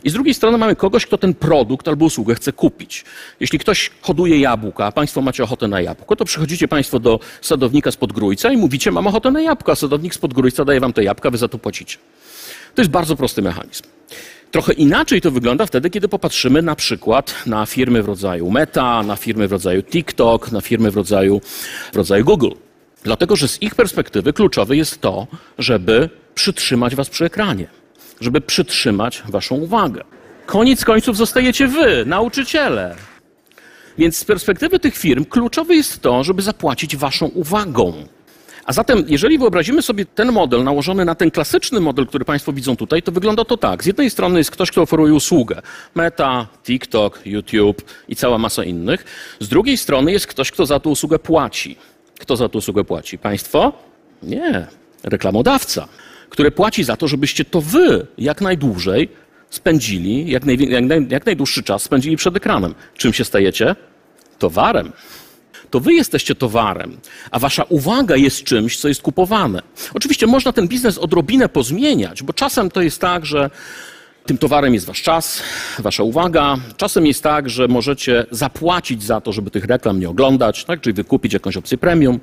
i 0.04 0.10
z 0.10 0.12
drugiej 0.12 0.34
strony 0.34 0.58
mamy 0.58 0.76
kogoś, 0.76 1.06
kto 1.06 1.18
ten 1.18 1.34
produkt 1.34 1.88
albo 1.88 2.04
usługę 2.04 2.34
chce 2.34 2.52
kupić. 2.52 3.04
Jeśli 3.40 3.58
ktoś 3.58 3.90
hoduje 4.02 4.40
jabłka, 4.40 4.86
a 4.86 4.92
Państwo 4.92 5.20
macie 5.20 5.44
ochotę 5.44 5.68
na 5.68 5.80
jabłko, 5.80 6.16
to 6.16 6.24
przychodzicie 6.24 6.68
Państwo 6.68 6.98
do 6.98 7.20
sadownika 7.40 7.90
z 7.90 7.96
Podgrójca 7.96 8.52
i 8.52 8.56
mówicie, 8.56 8.90
mam 8.90 9.06
ochotę 9.06 9.30
na 9.30 9.40
jabłko, 9.40 9.72
a 9.72 9.74
sadownik 9.74 10.14
z 10.14 10.18
Podgrójca 10.18 10.64
daje 10.64 10.80
Wam 10.80 10.92
te 10.92 11.04
jabłka, 11.04 11.30
Wy 11.30 11.38
za 11.38 11.48
to 11.48 11.58
płacicie. 11.58 11.98
To 12.74 12.82
jest 12.82 12.90
bardzo 12.90 13.16
prosty 13.16 13.42
mechanizm. 13.42 13.82
Trochę 14.50 14.72
inaczej 14.72 15.20
to 15.20 15.30
wygląda 15.30 15.66
wtedy, 15.66 15.90
kiedy 15.90 16.08
popatrzymy 16.08 16.62
na 16.62 16.74
przykład 16.74 17.34
na 17.46 17.66
firmy 17.66 18.02
w 18.02 18.06
rodzaju 18.06 18.50
Meta, 18.50 19.02
na 19.02 19.16
firmy 19.16 19.48
w 19.48 19.52
rodzaju 19.52 19.82
TikTok, 19.82 20.52
na 20.52 20.60
firmy 20.60 20.90
w 20.90 20.96
rodzaju, 20.96 21.40
w 21.92 21.96
rodzaju 21.96 22.24
Google. 22.24 22.50
Dlatego, 23.02 23.36
że 23.36 23.48
z 23.48 23.62
ich 23.62 23.74
perspektywy 23.74 24.32
kluczowe 24.32 24.76
jest 24.76 25.00
to, 25.00 25.26
żeby 25.58 26.10
przytrzymać 26.34 26.94
Was 26.94 27.08
przy 27.08 27.24
ekranie 27.24 27.79
żeby 28.20 28.40
przytrzymać 28.40 29.22
waszą 29.28 29.54
uwagę. 29.54 30.04
Koniec 30.46 30.84
końców 30.84 31.16
zostajecie 31.16 31.68
wy, 31.68 32.04
nauczyciele. 32.06 32.96
Więc 33.98 34.16
z 34.18 34.24
perspektywy 34.24 34.78
tych 34.78 34.96
firm 34.96 35.24
kluczowe 35.24 35.74
jest 35.74 36.00
to, 36.00 36.24
żeby 36.24 36.42
zapłacić 36.42 36.96
waszą 36.96 37.26
uwagą. 37.26 37.92
A 38.64 38.72
zatem, 38.72 39.04
jeżeli 39.08 39.38
wyobrazimy 39.38 39.82
sobie 39.82 40.04
ten 40.06 40.32
model 40.32 40.64
nałożony 40.64 41.04
na 41.04 41.14
ten 41.14 41.30
klasyczny 41.30 41.80
model, 41.80 42.06
który 42.06 42.24
Państwo 42.24 42.52
widzą 42.52 42.76
tutaj, 42.76 43.02
to 43.02 43.12
wygląda 43.12 43.44
to 43.44 43.56
tak. 43.56 43.84
Z 43.84 43.86
jednej 43.86 44.10
strony 44.10 44.38
jest 44.38 44.50
ktoś, 44.50 44.70
kto 44.70 44.82
oferuje 44.82 45.14
usługę. 45.14 45.62
Meta, 45.94 46.46
TikTok, 46.64 47.20
YouTube 47.24 47.82
i 48.08 48.16
cała 48.16 48.38
masa 48.38 48.64
innych. 48.64 49.04
Z 49.40 49.48
drugiej 49.48 49.76
strony 49.76 50.12
jest 50.12 50.26
ktoś, 50.26 50.50
kto 50.50 50.66
za 50.66 50.80
tę 50.80 50.88
usługę 50.88 51.18
płaci. 51.18 51.76
Kto 52.20 52.36
za 52.36 52.48
tę 52.48 52.58
usługę 52.58 52.84
płaci? 52.84 53.18
Państwo? 53.18 53.72
Nie. 54.22 54.66
Reklamodawca 55.02 55.88
które 56.30 56.50
płaci 56.50 56.84
za 56.84 56.96
to, 56.96 57.08
żebyście 57.08 57.44
to 57.44 57.60
wy 57.60 58.06
jak 58.18 58.40
najdłużej 58.40 59.08
spędzili, 59.50 60.30
jak, 60.30 60.46
jak, 60.46 60.84
naj, 60.84 61.06
jak 61.10 61.26
najdłuższy 61.26 61.62
czas 61.62 61.82
spędzili 61.82 62.16
przed 62.16 62.36
ekranem. 62.36 62.74
Czym 62.96 63.12
się 63.12 63.24
stajecie? 63.24 63.76
Towarem 64.38 64.92
to 65.70 65.80
wy 65.80 65.92
jesteście 65.92 66.34
towarem, 66.34 66.96
a 67.30 67.38
wasza 67.38 67.62
uwaga 67.68 68.16
jest 68.16 68.44
czymś, 68.44 68.78
co 68.78 68.88
jest 68.88 69.02
kupowane. 69.02 69.62
Oczywiście 69.94 70.26
można 70.26 70.52
ten 70.52 70.68
biznes 70.68 70.98
odrobinę 70.98 71.48
pozmieniać, 71.48 72.22
bo 72.22 72.32
czasem 72.32 72.70
to 72.70 72.82
jest 72.82 73.00
tak, 73.00 73.26
że 73.26 73.50
tym 74.26 74.38
towarem 74.38 74.74
jest 74.74 74.86
wasz 74.86 75.02
czas, 75.02 75.42
wasza 75.78 76.02
uwaga. 76.02 76.56
Czasem 76.76 77.06
jest 77.06 77.22
tak, 77.22 77.50
że 77.50 77.68
możecie 77.68 78.26
zapłacić 78.30 79.02
za 79.02 79.20
to, 79.20 79.32
żeby 79.32 79.50
tych 79.50 79.64
reklam 79.64 80.00
nie 80.00 80.08
oglądać, 80.08 80.64
tak? 80.64 80.80
czyli 80.80 80.94
wykupić 80.94 81.32
jakąś 81.32 81.56
opcję 81.56 81.78
premium. 81.78 82.20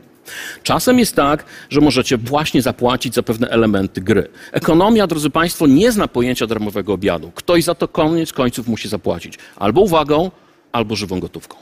Czasem 0.63 0.99
jest 0.99 1.15
tak, 1.15 1.45
że 1.69 1.81
możecie 1.81 2.17
właśnie 2.17 2.61
zapłacić 2.61 3.15
za 3.15 3.23
pewne 3.23 3.49
elementy 3.49 4.01
gry. 4.01 4.27
Ekonomia, 4.51 5.07
drodzy 5.07 5.29
Państwo, 5.29 5.67
nie 5.67 5.91
zna 5.91 6.07
pojęcia 6.07 6.47
darmowego 6.47 6.93
obiadu. 6.93 7.31
Ktoś 7.35 7.63
za 7.63 7.75
to 7.75 7.87
koniec 7.87 8.33
końców 8.33 8.67
musi 8.67 8.89
zapłacić. 8.89 9.39
Albo 9.55 9.81
uwagą, 9.81 10.31
albo 10.71 10.95
żywą 10.95 11.19
gotówką. 11.19 11.57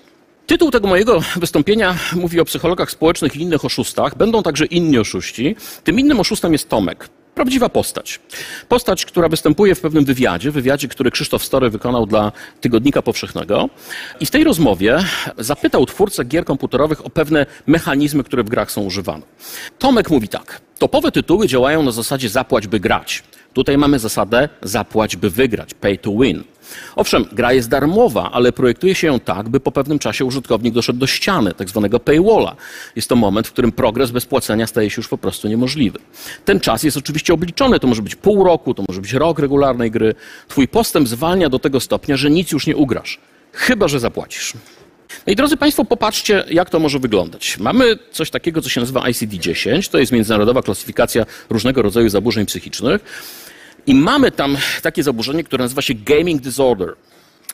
Tytuł 0.47 0.71
tego 0.71 0.87
mojego 0.87 1.21
wystąpienia 1.35 1.95
mówi 2.15 2.39
o 2.39 2.45
psychologach 2.45 2.91
społecznych 2.91 3.35
i 3.35 3.41
innych 3.41 3.65
oszustach. 3.65 4.17
Będą 4.17 4.43
także 4.43 4.65
inni 4.65 4.97
oszuści. 4.97 5.55
Tym 5.83 5.99
innym 5.99 6.19
oszustem 6.19 6.53
jest 6.53 6.69
Tomek. 6.69 7.09
Prawdziwa 7.35 7.69
postać. 7.69 8.19
Postać, 8.69 9.05
która 9.05 9.29
występuje 9.29 9.75
w 9.75 9.81
pewnym 9.81 10.05
wywiadzie, 10.05 10.51
wywiadzie, 10.51 10.87
który 10.87 11.11
Krzysztof 11.11 11.43
Story 11.43 11.69
wykonał 11.69 12.05
dla 12.05 12.31
Tygodnika 12.61 13.01
Powszechnego. 13.01 13.69
I 14.19 14.25
w 14.25 14.31
tej 14.31 14.43
rozmowie 14.43 14.97
zapytał 15.37 15.85
twórcę 15.85 16.25
gier 16.25 16.45
komputerowych 16.45 17.05
o 17.05 17.09
pewne 17.09 17.45
mechanizmy, 17.67 18.23
które 18.23 18.43
w 18.43 18.49
grach 18.49 18.71
są 18.71 18.81
używane. 18.81 19.23
Tomek 19.79 20.09
mówi 20.09 20.27
tak. 20.27 20.61
Topowe 20.79 21.11
tytuły 21.11 21.47
działają 21.47 21.83
na 21.83 21.91
zasadzie 21.91 22.29
zapłać, 22.29 22.67
by 22.67 22.79
grać. 22.79 23.23
Tutaj 23.53 23.77
mamy 23.77 23.99
zasadę 23.99 24.49
zapłać, 24.61 25.15
by 25.15 25.29
wygrać, 25.29 25.73
pay 25.73 25.97
to 25.97 26.11
win. 26.11 26.43
Owszem, 26.95 27.25
gra 27.31 27.53
jest 27.53 27.69
darmowa, 27.69 28.31
ale 28.31 28.51
projektuje 28.51 28.95
się 28.95 29.07
ją 29.07 29.19
tak, 29.19 29.49
by 29.49 29.59
po 29.59 29.71
pewnym 29.71 29.99
czasie 29.99 30.25
użytkownik 30.25 30.73
doszedł 30.73 30.99
do 30.99 31.07
ściany, 31.07 31.53
tak 31.53 31.69
zwanego 31.69 31.99
paywalla. 31.99 32.55
Jest 32.95 33.09
to 33.09 33.15
moment, 33.15 33.47
w 33.47 33.51
którym 33.51 33.71
progres 33.71 34.11
bez 34.11 34.25
płacenia 34.25 34.67
staje 34.67 34.89
się 34.89 34.99
już 34.99 35.07
po 35.07 35.17
prostu 35.17 35.47
niemożliwy. 35.47 35.99
Ten 36.45 36.59
czas 36.59 36.83
jest 36.83 36.97
oczywiście 36.97 37.33
obliczony, 37.33 37.79
to 37.79 37.87
może 37.87 38.01
być 38.01 38.15
pół 38.15 38.43
roku, 38.43 38.73
to 38.73 38.83
może 38.87 39.01
być 39.01 39.13
rok 39.13 39.39
regularnej 39.39 39.91
gry. 39.91 40.15
Twój 40.47 40.67
postęp 40.67 41.07
zwalnia 41.07 41.49
do 41.49 41.59
tego 41.59 41.79
stopnia, 41.79 42.17
że 42.17 42.29
nic 42.29 42.51
już 42.51 42.67
nie 42.67 42.75
ugrasz, 42.75 43.19
chyba 43.51 43.87
że 43.87 43.99
zapłacisz. 43.99 44.53
No 45.27 45.33
i 45.33 45.35
drodzy 45.35 45.57
Państwo, 45.57 45.85
popatrzcie, 45.85 46.43
jak 46.49 46.69
to 46.69 46.79
może 46.79 46.99
wyglądać. 46.99 47.57
Mamy 47.59 47.97
coś 48.11 48.29
takiego, 48.29 48.61
co 48.61 48.69
się 48.69 48.81
nazywa 48.81 49.01
ICD-10, 49.01 49.91
to 49.91 49.97
jest 49.97 50.11
międzynarodowa 50.11 50.61
klasyfikacja 50.61 51.25
różnego 51.49 51.81
rodzaju 51.81 52.09
zaburzeń 52.09 52.45
psychicznych. 52.45 53.01
I 53.87 53.95
mamy 53.95 54.31
tam 54.31 54.57
takie 54.81 55.03
zaburzenie, 55.03 55.43
które 55.43 55.63
nazywa 55.63 55.81
się 55.81 55.93
gaming 55.93 56.41
disorder. 56.41 56.93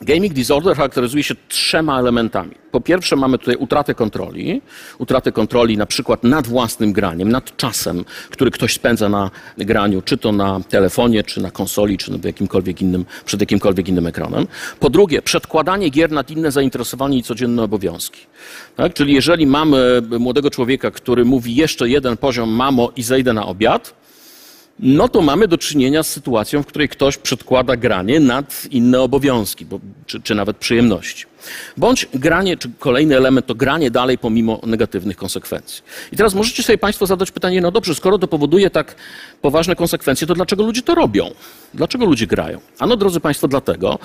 Gaming 0.01 0.33
disorder 0.33 0.75
charakteryzuje 0.75 1.23
się 1.23 1.35
trzema 1.47 1.99
elementami. 1.99 2.51
Po 2.71 2.81
pierwsze 2.81 3.15
mamy 3.15 3.37
tutaj 3.37 3.55
utratę 3.55 3.95
kontroli, 3.95 4.61
utratę 4.97 5.31
kontroli 5.31 5.77
na 5.77 5.85
przykład 5.85 6.23
nad 6.23 6.47
własnym 6.47 6.93
graniem, 6.93 7.29
nad 7.29 7.57
czasem, 7.57 8.05
który 8.29 8.51
ktoś 8.51 8.73
spędza 8.73 9.09
na 9.09 9.31
graniu, 9.57 10.01
czy 10.01 10.17
to 10.17 10.31
na 10.31 10.59
telefonie, 10.69 11.23
czy 11.23 11.41
na 11.41 11.51
konsoli, 11.51 11.97
czy 11.97 12.11
w 12.11 12.23
jakimkolwiek 12.23 12.81
innym, 12.81 13.05
przed 13.25 13.39
jakimkolwiek 13.39 13.87
innym 13.89 14.07
ekranem. 14.07 14.47
Po 14.79 14.89
drugie, 14.89 15.21
przedkładanie 15.21 15.89
gier 15.89 16.11
nad 16.11 16.31
inne 16.31 16.51
zainteresowania 16.51 17.17
i 17.17 17.23
codzienne 17.23 17.63
obowiązki. 17.63 18.19
Tak? 18.75 18.93
Czyli 18.93 19.13
jeżeli 19.13 19.47
mamy 19.47 20.01
młodego 20.19 20.49
człowieka, 20.49 20.91
który 20.91 21.25
mówi 21.25 21.55
jeszcze 21.55 21.89
jeden 21.89 22.17
poziom 22.17 22.49
mamo 22.49 22.91
i 22.95 23.03
zejdę 23.03 23.33
na 23.33 23.45
obiad, 23.45 24.00
no 24.81 25.07
to 25.07 25.21
mamy 25.21 25.47
do 25.47 25.57
czynienia 25.57 26.03
z 26.03 26.07
sytuacją, 26.07 26.63
w 26.63 26.65
której 26.65 26.89
ktoś 26.89 27.17
przedkłada 27.17 27.75
granie 27.75 28.19
nad 28.19 28.65
inne 28.71 29.01
obowiązki, 29.01 29.65
bo, 29.65 29.79
czy, 30.05 30.21
czy 30.21 30.35
nawet 30.35 30.57
przyjemności. 30.57 31.25
Bądź 31.77 32.07
granie, 32.13 32.57
czy 32.57 32.69
kolejny 32.79 33.17
element 33.17 33.45
to 33.45 33.55
granie 33.55 33.91
dalej 33.91 34.17
pomimo 34.17 34.59
negatywnych 34.63 35.17
konsekwencji. 35.17 35.83
I 36.11 36.17
teraz 36.17 36.33
możecie 36.33 36.63
sobie 36.63 36.77
Państwo 36.77 37.05
zadać 37.05 37.31
pytanie, 37.31 37.61
no 37.61 37.71
dobrze, 37.71 37.95
skoro 37.95 38.17
to 38.17 38.27
powoduje 38.27 38.69
tak 38.69 38.95
poważne 39.41 39.75
konsekwencje, 39.75 40.27
to 40.27 40.33
dlaczego 40.33 40.63
ludzie 40.63 40.81
to 40.81 40.95
robią? 40.95 41.31
Dlaczego 41.73 42.05
ludzie 42.05 42.27
grają? 42.27 42.59
Ano, 42.79 42.97
drodzy 42.97 43.19
Państwo, 43.19 43.47
dlatego, 43.47 43.99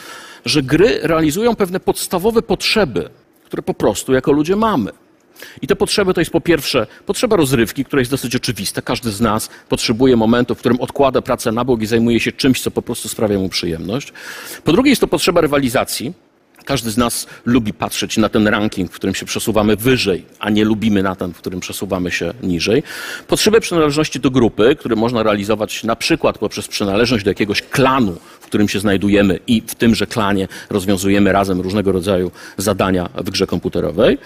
że 0.45 0.63
gry 0.63 0.99
realizują 1.03 1.57
pewne 1.57 1.81
podstawowe 1.81 2.43
potrzeby, 2.43 3.09
które 3.45 3.63
po 3.63 3.75
prostu 3.75 4.13
jako 4.13 4.33
ludzie 4.33 4.57
mamy. 4.57 4.91
I 5.63 5.67
te 5.67 5.77
potrzeby 5.77 6.15
to 6.15 6.21
jest 6.21 6.31
po 6.31 6.41
pierwsze 6.41 6.87
potrzeba 7.07 7.37
rozrywki, 7.37 7.85
która 7.85 8.01
jest 8.01 8.11
dosyć 8.11 8.37
oczywista. 8.37 8.83
Każdy 8.83 9.11
z 9.11 9.21
nas 9.21 9.51
potrzebuje 9.69 10.17
momentu, 10.17 10.55
w 10.55 10.59
którym 10.59 10.81
odkłada 10.81 11.23
pracę 11.23 11.53
na 11.53 11.65
bok 11.65 11.83
i 11.83 11.87
zajmuje 11.87 12.21
się 12.21 12.33
czymś, 12.33 12.61
co 12.61 12.71
po 12.71 12.83
prostu 12.83 13.09
sprawia 13.09 13.39
mu 13.39 13.49
przyjemność. 13.49 14.13
Po 14.65 14.73
drugie 14.73 14.91
jest 14.91 15.01
to 15.01 15.09
potrzeba 15.09 15.41
rywalizacji. 15.41 16.13
Każdy 16.65 16.91
z 16.91 16.97
nas 16.97 17.27
lubi 17.45 17.73
patrzeć 17.73 18.17
na 18.17 18.29
ten 18.29 18.49
ranking, 18.49 18.93
w 18.93 18.95
którym 18.95 19.15
się 19.15 19.27
przesuwamy 19.27 19.77
wyżej, 19.77 20.25
a 20.39 20.51
nie 20.51 20.65
lubimy 20.65 21.03
na 21.03 21.17
ten, 21.17 21.33
w 21.33 21.39
którym 21.39 21.61
przesuwamy 21.61 22.11
się 22.11 22.33
niżej. 22.43 22.83
Potrzebę 23.29 23.61
przynależności 23.61 24.21
do 24.21 24.31
grupy, 24.31 24.77
które 24.77 24.97
można 24.97 25.23
realizować 25.23 25.85
na 25.85 25.97
przykład 25.97 26.39
poprzez 26.39 26.69
przynależność 26.69 27.25
do 27.25 27.31
jakiegoś 27.31 27.63
klanu, 27.63 28.17
w 28.41 28.47
którym 28.47 28.69
się 28.69 28.81
znajdujemy 28.81 29.39
i 29.47 29.63
w 29.67 29.75
tymże 29.75 30.07
klanie 30.07 30.49
rozwiązujemy 30.71 31.33
razem 31.33 31.61
różnego 31.61 31.93
rodzaju 31.93 32.31
zadania 32.57 33.09
w 33.15 33.31
grze 33.31 33.47
komputerowej 33.47 34.19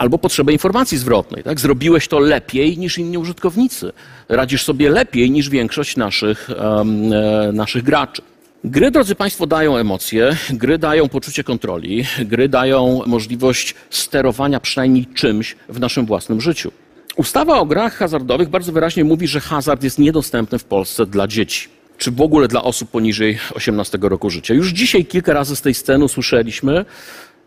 albo 0.00 0.18
potrzebę 0.18 0.52
informacji 0.52 0.98
zwrotnej. 0.98 1.42
Tak? 1.42 1.60
Zrobiłeś 1.60 2.08
to 2.08 2.18
lepiej 2.18 2.78
niż 2.78 2.98
inni 2.98 3.18
użytkownicy. 3.18 3.92
Radzisz 4.28 4.64
sobie 4.64 4.90
lepiej 4.90 5.30
niż 5.30 5.48
większość 5.48 5.96
naszych, 5.96 6.48
um, 6.58 7.08
naszych 7.52 7.82
graczy. 7.82 8.22
Gry, 8.64 8.90
drodzy 8.90 9.14
Państwo, 9.14 9.46
dają 9.46 9.76
emocje, 9.76 10.36
gry 10.50 10.78
dają 10.78 11.08
poczucie 11.08 11.44
kontroli, 11.44 12.04
gry 12.18 12.48
dają 12.48 13.02
możliwość 13.06 13.74
sterowania 13.90 14.60
przynajmniej 14.60 15.06
czymś 15.06 15.56
w 15.68 15.80
naszym 15.80 16.06
własnym 16.06 16.40
życiu. 16.40 16.72
Ustawa 17.16 17.58
o 17.58 17.66
grach 17.66 17.96
hazardowych 17.96 18.48
bardzo 18.48 18.72
wyraźnie 18.72 19.04
mówi, 19.04 19.26
że 19.26 19.40
hazard 19.40 19.82
jest 19.82 19.98
niedostępny 19.98 20.58
w 20.58 20.64
Polsce 20.64 21.06
dla 21.06 21.26
dzieci 21.26 21.68
czy 22.00 22.10
w 22.10 22.20
ogóle 22.20 22.48
dla 22.48 22.62
osób 22.62 22.90
poniżej 22.90 23.38
18 23.54 23.98
roku 24.02 24.30
życia. 24.30 24.54
Już 24.54 24.68
dzisiaj 24.68 25.04
kilka 25.04 25.32
razy 25.32 25.56
z 25.56 25.60
tej 25.62 25.74
sceny 25.74 26.04
usłyszeliśmy, 26.04 26.84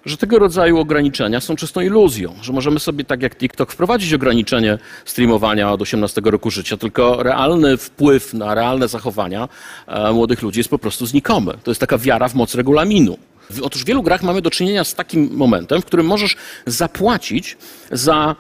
że 0.06 0.18
tego 0.18 0.40
rodzaju 0.40 0.80
ograniczenia 0.80 1.42
są 1.42 1.56
czystą 1.56 1.82
iluzją, 1.82 2.34
że 2.42 2.54
możemy 2.54 2.80
sobie, 2.80 3.04
tak 3.04 3.22
jak 3.22 3.36
TikTok, 3.36 3.72
wprowadzić 3.72 4.14
ograniczenie 4.14 4.78
streamowania 5.06 5.72
od 5.72 5.82
18 5.82 6.22
roku 6.26 6.52
życia, 6.52 6.78
tylko 6.78 7.24
realny 7.24 7.78
wpływ 7.78 8.34
na 8.34 8.56
realne 8.56 8.88
zachowania 8.88 9.50
e, 9.88 10.12
młodych 10.12 10.42
ludzi 10.42 10.60
jest 10.60 10.70
po 10.70 10.80
prostu 10.80 11.06
znikomy. 11.06 11.54
To 11.64 11.72
jest 11.72 11.82
taka 11.82 11.98
wiara 11.98 12.30
w 12.30 12.36
moc 12.36 12.56
regulaminu. 12.56 13.18
Otóż 13.62 13.84
w 13.84 13.86
wielu 13.86 14.04
grach 14.04 14.24
mamy 14.24 14.42
do 14.42 14.50
czynienia 14.50 14.84
z 14.84 14.96
takim 14.96 15.30
momentem, 15.34 15.82
w 15.82 15.86
którym 15.86 16.06
możesz 16.06 16.36
zapłacić 16.66 17.58
za 17.92 18.36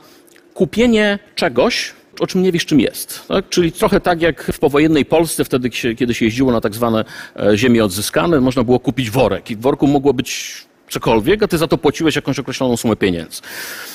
kupienie 0.53 1.20
czegoś, 1.36 1.93
o 2.20 2.28
czym 2.28 2.43
nie 2.43 2.51
wiesz, 2.51 2.66
czym 2.66 2.80
jest. 2.80 3.28
Tak? 3.28 3.49
Czyli 3.49 3.72
trochę 3.72 3.99
tak 3.99 4.22
jak 4.22 4.51
w 4.53 4.59
powojennej 4.59 5.05
Polsce, 5.05 5.45
wtedy, 5.45 5.70
kiedy 5.70 6.14
się 6.14 6.26
jeździło 6.26 6.51
na 6.51 6.61
tak 6.61 6.76
zwane 6.76 7.05
e, 7.36 7.57
ziemie 7.57 7.86
odzyskane, 7.86 8.41
można 8.41 8.64
było 8.64 8.80
kupić 8.80 9.09
worek 9.09 9.51
i 9.51 9.55
w 9.55 9.61
worku 9.61 9.88
mogło 9.88 10.14
być 10.14 10.55
cokolwiek, 10.93 11.43
a 11.43 11.47
ty 11.47 11.57
za 11.57 11.67
to 11.67 11.77
płaciłeś 11.77 12.15
jakąś 12.15 12.39
określoną 12.39 12.77
sumę 12.77 12.95
pieniędzy. 12.95 13.41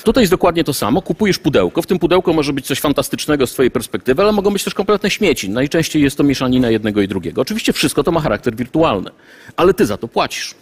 Tutaj 0.04 0.22
jest 0.22 0.32
dokładnie 0.32 0.64
to 0.64 0.74
samo. 0.74 1.02
Kupujesz 1.02 1.38
pudełko. 1.38 1.82
W 1.82 1.86
tym 1.86 1.98
pudełku 1.98 2.34
może 2.34 2.52
być 2.52 2.66
coś 2.66 2.80
fantastycznego 2.80 3.46
z 3.46 3.52
twojej 3.52 3.70
perspektywy, 3.70 4.22
ale 4.22 4.32
mogą 4.32 4.50
być 4.50 4.64
też 4.64 4.74
kompletne 4.74 5.10
śmieci. 5.10 5.50
Najczęściej 5.50 6.02
jest 6.02 6.16
to 6.16 6.24
mieszanina 6.24 6.70
jednego 6.70 7.00
i 7.00 7.08
drugiego. 7.08 7.42
Oczywiście 7.42 7.72
wszystko 7.72 8.02
to 8.02 8.12
ma 8.12 8.20
charakter 8.20 8.56
wirtualny, 8.56 9.10
ale 9.56 9.74
ty 9.74 9.86
za 9.86 9.96
to 9.96 10.08
płacisz 10.08 10.54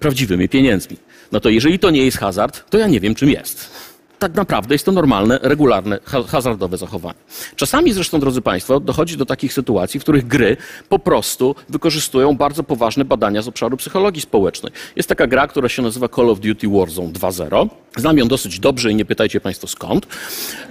prawdziwymi 0.00 0.48
pieniędzmi. 0.48 0.96
No 1.32 1.40
to 1.40 1.48
jeżeli 1.48 1.78
to 1.78 1.90
nie 1.90 2.04
jest 2.04 2.18
hazard, 2.18 2.70
to 2.70 2.78
ja 2.78 2.86
nie 2.86 3.00
wiem, 3.00 3.14
czym 3.14 3.30
jest 3.30 3.70
tak 4.22 4.34
naprawdę 4.34 4.74
jest 4.74 4.84
to 4.84 4.92
normalne, 4.92 5.38
regularne, 5.42 5.98
hazardowe 6.28 6.76
zachowanie. 6.76 7.18
Czasami 7.56 7.92
zresztą, 7.92 8.20
drodzy 8.20 8.42
Państwo, 8.42 8.80
dochodzi 8.80 9.16
do 9.16 9.26
takich 9.26 9.52
sytuacji, 9.52 10.00
w 10.00 10.02
których 10.02 10.26
gry 10.26 10.56
po 10.88 10.98
prostu 10.98 11.54
wykorzystują 11.68 12.36
bardzo 12.36 12.62
poważne 12.62 13.04
badania 13.04 13.42
z 13.42 13.48
obszaru 13.48 13.76
psychologii 13.76 14.22
społecznej. 14.22 14.72
Jest 14.96 15.08
taka 15.08 15.26
gra, 15.26 15.46
która 15.46 15.68
się 15.68 15.82
nazywa 15.82 16.08
Call 16.08 16.30
of 16.30 16.40
Duty 16.40 16.68
Warzone 16.68 17.08
2.0. 17.08 17.68
Znam 17.96 18.18
ją 18.18 18.28
dosyć 18.28 18.58
dobrze 18.58 18.90
i 18.90 18.94
nie 18.94 19.04
pytajcie 19.04 19.40
Państwo 19.40 19.66
skąd. 19.66 20.06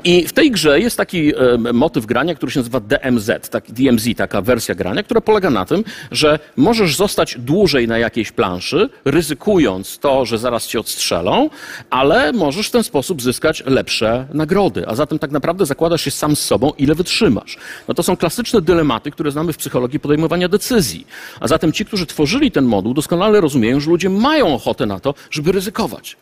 I 0.03 0.27
w 0.27 0.33
tej 0.33 0.51
grze 0.51 0.79
jest 0.79 0.97
taki 0.97 1.33
e, 1.35 1.57
motyw 1.73 2.05
grania, 2.05 2.35
który 2.35 2.51
się 2.51 2.59
nazywa 2.59 2.79
DMZ, 2.79 3.49
tak, 3.49 3.71
DMZ, 3.71 4.05
taka 4.17 4.41
wersja 4.41 4.75
grania, 4.75 5.03
która 5.03 5.21
polega 5.21 5.49
na 5.49 5.65
tym, 5.65 5.83
że 6.11 6.39
możesz 6.57 6.95
zostać 6.95 7.35
dłużej 7.39 7.87
na 7.87 7.97
jakiejś 7.97 8.31
planszy, 8.31 8.89
ryzykując 9.05 9.97
to, 9.97 10.25
że 10.25 10.37
zaraz 10.37 10.67
cię 10.67 10.79
odstrzelą, 10.79 11.49
ale 11.89 12.33
możesz 12.33 12.67
w 12.67 12.71
ten 12.71 12.83
sposób 12.83 13.21
zyskać 13.21 13.40
uzyskać 13.41 13.63
lepsze 13.65 14.27
nagrody. 14.33 14.87
A 14.87 14.95
zatem 14.95 15.19
tak 15.19 15.31
naprawdę 15.31 15.65
zakładasz 15.65 16.01
się 16.01 16.11
sam 16.11 16.35
z 16.35 16.39
sobą, 16.39 16.71
ile 16.77 16.95
wytrzymasz. 16.95 17.57
No 17.87 17.93
to 17.93 18.03
są 18.03 18.17
klasyczne 18.17 18.61
dylematy, 18.61 19.11
które 19.11 19.31
znamy 19.31 19.53
w 19.53 19.57
psychologii 19.57 19.99
podejmowania 19.99 20.47
decyzji. 20.47 21.07
A 21.39 21.47
zatem 21.47 21.73
ci, 21.73 21.85
którzy 21.85 22.05
tworzyli 22.05 22.51
ten 22.51 22.65
moduł, 22.65 22.93
doskonale 22.93 23.41
rozumieją, 23.41 23.79
że 23.79 23.89
ludzie 23.89 24.09
mają 24.09 24.53
ochotę 24.53 24.85
na 24.85 24.99
to, 24.99 25.13
żeby 25.31 25.51
ryzykować 25.51 26.17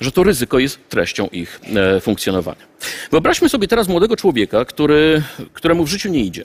że 0.00 0.12
to 0.12 0.24
ryzyko 0.24 0.58
jest 0.58 0.88
treścią 0.88 1.28
ich 1.32 1.60
e, 1.76 2.00
funkcjonowania. 2.00 2.66
Wyobraźmy 3.10 3.48
sobie 3.48 3.68
teraz 3.68 3.88
młodego 3.88 4.16
człowieka, 4.16 4.64
który, 4.64 5.22
któremu 5.52 5.84
w 5.84 5.88
życiu 5.88 6.08
nie 6.08 6.20
idzie 6.20 6.44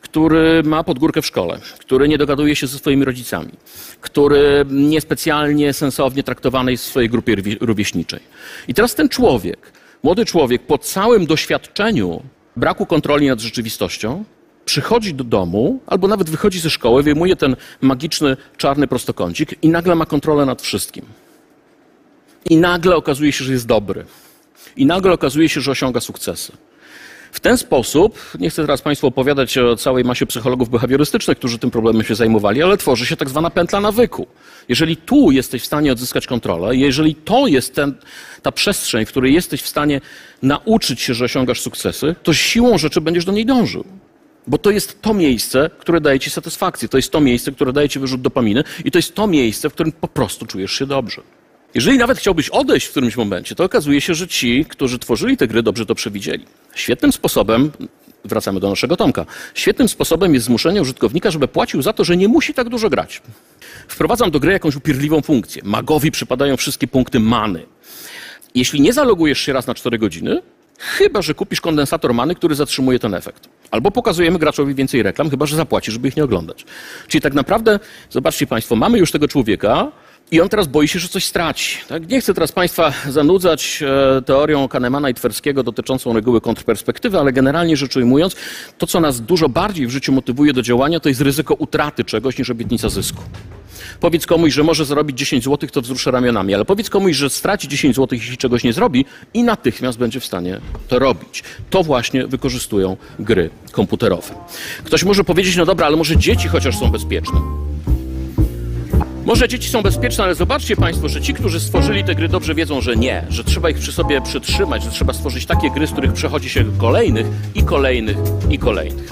który 0.00 0.62
ma 0.62 0.84
podgórkę 0.84 1.22
w 1.22 1.26
szkole, 1.26 1.60
który 1.78 2.08
nie 2.08 2.18
dogaduje 2.18 2.56
się 2.56 2.66
ze 2.66 2.78
swoimi 2.78 3.04
rodzicami, 3.04 3.52
który 4.00 4.64
niespecjalnie 4.70 5.72
sensownie 5.72 6.22
traktowany 6.22 6.70
jest 6.70 6.84
w 6.84 6.88
swojej 6.88 7.10
grupie 7.10 7.36
rówieśniczej. 7.60 8.20
I 8.68 8.74
teraz 8.74 8.94
ten 8.94 9.08
człowiek, 9.08 9.72
młody 10.02 10.24
człowiek, 10.24 10.62
po 10.62 10.78
całym 10.78 11.26
doświadczeniu 11.26 12.22
braku 12.56 12.86
kontroli 12.86 13.28
nad 13.28 13.40
rzeczywistością, 13.40 14.24
przychodzi 14.64 15.14
do 15.14 15.24
domu, 15.24 15.80
albo 15.86 16.08
nawet 16.08 16.30
wychodzi 16.30 16.60
ze 16.60 16.70
szkoły, 16.70 17.02
wyjmuje 17.02 17.36
ten 17.36 17.56
magiczny 17.80 18.36
czarny 18.56 18.86
prostokącik 18.86 19.54
i 19.62 19.68
nagle 19.68 19.94
ma 19.94 20.06
kontrolę 20.06 20.46
nad 20.46 20.62
wszystkim. 20.62 21.04
I 22.50 22.56
nagle 22.56 22.96
okazuje 22.96 23.32
się, 23.32 23.44
że 23.44 23.52
jest 23.52 23.66
dobry. 23.66 24.04
I 24.76 24.86
nagle 24.86 25.12
okazuje 25.12 25.48
się, 25.48 25.60
że 25.60 25.70
osiąga 25.70 26.00
sukcesy. 26.00 26.52
W 27.32 27.40
ten 27.40 27.58
sposób, 27.58 28.18
nie 28.38 28.50
chcę 28.50 28.62
teraz 28.62 28.82
Państwu 28.82 29.06
opowiadać 29.06 29.58
o 29.58 29.76
całej 29.76 30.04
masie 30.04 30.26
psychologów 30.26 30.70
behawiorystycznych, 30.70 31.38
którzy 31.38 31.58
tym 31.58 31.70
problemem 31.70 32.04
się 32.04 32.14
zajmowali, 32.14 32.62
ale 32.62 32.76
tworzy 32.76 33.06
się 33.06 33.16
tak 33.16 33.28
zwana 33.28 33.50
pętla 33.50 33.80
nawyku. 33.80 34.26
Jeżeli 34.68 34.96
tu 34.96 35.30
jesteś 35.30 35.62
w 35.62 35.66
stanie 35.66 35.92
odzyskać 35.92 36.26
kontrolę, 36.26 36.76
jeżeli 36.76 37.14
to 37.14 37.46
jest 37.46 37.74
ten, 37.74 37.94
ta 38.42 38.52
przestrzeń, 38.52 39.06
w 39.06 39.08
której 39.08 39.34
jesteś 39.34 39.62
w 39.62 39.68
stanie 39.68 40.00
nauczyć 40.42 41.00
się, 41.00 41.14
że 41.14 41.24
osiągasz 41.24 41.60
sukcesy, 41.60 42.14
to 42.22 42.34
siłą 42.34 42.78
rzeczy 42.78 43.00
będziesz 43.00 43.24
do 43.24 43.32
niej 43.32 43.46
dążył. 43.46 43.84
Bo 44.46 44.58
to 44.58 44.70
jest 44.70 45.02
to 45.02 45.14
miejsce, 45.14 45.70
które 45.78 46.00
daje 46.00 46.20
ci 46.20 46.30
satysfakcję. 46.30 46.88
To 46.88 46.96
jest 46.96 47.12
to 47.12 47.20
miejsce, 47.20 47.52
które 47.52 47.72
daje 47.72 47.88
ci 47.88 47.98
wyrzut 47.98 48.20
dopaminy 48.20 48.64
i 48.84 48.90
to 48.90 48.98
jest 48.98 49.14
to 49.14 49.26
miejsce, 49.26 49.70
w 49.70 49.72
którym 49.72 49.92
po 49.92 50.08
prostu 50.08 50.46
czujesz 50.46 50.72
się 50.72 50.86
dobrze. 50.86 51.22
Jeżeli 51.74 51.98
nawet 51.98 52.18
chciałbyś 52.18 52.48
odejść 52.48 52.86
w 52.86 52.90
którymś 52.90 53.16
momencie, 53.16 53.54
to 53.54 53.64
okazuje 53.64 54.00
się, 54.00 54.14
że 54.14 54.28
ci, 54.28 54.64
którzy 54.64 54.98
tworzyli 54.98 55.36
te 55.36 55.46
gry, 55.46 55.62
dobrze 55.62 55.86
to 55.86 55.94
przewidzieli. 55.94 56.44
Świetnym 56.74 57.12
sposobem, 57.12 57.70
wracamy 58.24 58.60
do 58.60 58.70
naszego 58.70 58.96
Tomka, 58.96 59.26
świetnym 59.54 59.88
sposobem 59.88 60.34
jest 60.34 60.46
zmuszenie 60.46 60.82
użytkownika, 60.82 61.30
żeby 61.30 61.48
płacił 61.48 61.82
za 61.82 61.92
to, 61.92 62.04
że 62.04 62.16
nie 62.16 62.28
musi 62.28 62.54
tak 62.54 62.68
dużo 62.68 62.90
grać. 62.90 63.22
Wprowadzam 63.88 64.30
do 64.30 64.40
gry 64.40 64.52
jakąś 64.52 64.76
upierdliwą 64.76 65.20
funkcję. 65.20 65.62
Magowi 65.64 66.10
przypadają 66.10 66.56
wszystkie 66.56 66.88
punkty 66.88 67.20
many. 67.20 67.66
Jeśli 68.54 68.80
nie 68.80 68.92
zalogujesz 68.92 69.38
się 69.38 69.52
raz 69.52 69.66
na 69.66 69.74
4 69.74 69.98
godziny, 69.98 70.42
chyba 70.78 71.22
że 71.22 71.34
kupisz 71.34 71.60
kondensator 71.60 72.14
many, 72.14 72.34
który 72.34 72.54
zatrzymuje 72.54 72.98
ten 72.98 73.14
efekt. 73.14 73.48
Albo 73.70 73.90
pokazujemy 73.90 74.38
graczowi 74.38 74.74
więcej 74.74 75.02
reklam, 75.02 75.30
chyba 75.30 75.46
że 75.46 75.56
zapłaci, 75.56 75.92
żeby 75.92 76.08
ich 76.08 76.16
nie 76.16 76.24
oglądać. 76.24 76.64
Czyli 77.08 77.22
tak 77.22 77.34
naprawdę, 77.34 77.80
zobaczcie 78.10 78.46
Państwo, 78.46 78.76
mamy 78.76 78.98
już 78.98 79.12
tego 79.12 79.28
człowieka, 79.28 79.92
i 80.30 80.40
on 80.40 80.48
teraz 80.48 80.66
boi 80.66 80.88
się, 80.88 80.98
że 80.98 81.08
coś 81.08 81.24
straci. 81.24 81.78
Tak? 81.88 82.08
Nie 82.08 82.20
chcę 82.20 82.34
teraz 82.34 82.52
Państwa 82.52 82.92
zanudzać 83.08 83.82
e, 84.18 84.22
teorią 84.22 84.68
Kahnemana 84.68 85.10
i 85.10 85.14
Twerskiego 85.14 85.62
dotyczącą 85.62 86.12
reguły 86.12 86.40
kontrperspektywy, 86.40 87.18
ale 87.18 87.32
generalnie 87.32 87.76
rzecz 87.76 87.96
ujmując, 87.96 88.36
to 88.78 88.86
co 88.86 89.00
nas 89.00 89.20
dużo 89.20 89.48
bardziej 89.48 89.86
w 89.86 89.90
życiu 89.90 90.12
motywuje 90.12 90.52
do 90.52 90.62
działania, 90.62 91.00
to 91.00 91.08
jest 91.08 91.20
ryzyko 91.20 91.54
utraty 91.54 92.04
czegoś 92.04 92.38
niż 92.38 92.50
obietnica 92.50 92.88
zysku. 92.88 93.22
Powiedz 94.00 94.26
komuś, 94.26 94.52
że 94.52 94.62
może 94.62 94.84
zarobić 94.84 95.18
10 95.18 95.44
zł, 95.44 95.68
to 95.72 95.82
wzruszę 95.82 96.10
ramionami, 96.10 96.54
ale 96.54 96.64
powiedz 96.64 96.90
komuś, 96.90 97.16
że 97.16 97.30
straci 97.30 97.68
10 97.68 97.96
zł, 97.96 98.18
jeśli 98.18 98.36
czegoś 98.36 98.64
nie 98.64 98.72
zrobi 98.72 99.04
i 99.34 99.42
natychmiast 99.42 99.98
będzie 99.98 100.20
w 100.20 100.24
stanie 100.24 100.60
to 100.88 100.98
robić. 100.98 101.42
To 101.70 101.82
właśnie 101.82 102.26
wykorzystują 102.26 102.96
gry 103.18 103.50
komputerowe. 103.72 104.34
Ktoś 104.84 105.04
może 105.04 105.24
powiedzieć, 105.24 105.56
no 105.56 105.66
dobra, 105.66 105.86
ale 105.86 105.96
może 105.96 106.16
dzieci 106.16 106.48
chociaż 106.48 106.78
są 106.78 106.90
bezpieczne. 106.90 107.40
Może 109.30 109.48
dzieci 109.48 109.68
są 109.68 109.82
bezpieczne, 109.82 110.24
ale 110.24 110.34
zobaczcie 110.34 110.76
Państwo, 110.76 111.08
że 111.08 111.20
ci, 111.20 111.34
którzy 111.34 111.60
stworzyli 111.60 112.04
te 112.04 112.14
gry, 112.14 112.28
dobrze 112.28 112.54
wiedzą, 112.54 112.80
że 112.80 112.96
nie, 112.96 113.26
że 113.28 113.44
trzeba 113.44 113.70
ich 113.70 113.78
przy 113.78 113.92
sobie 113.92 114.20
przytrzymać, 114.20 114.82
że 114.82 114.90
trzeba 114.90 115.12
stworzyć 115.12 115.46
takie 115.46 115.70
gry, 115.70 115.86
z 115.86 115.92
których 115.92 116.12
przechodzi 116.12 116.50
się 116.50 116.64
kolejnych 116.78 117.26
i 117.54 117.62
kolejnych 117.62 118.16
i 118.50 118.58
kolejnych. 118.58 119.10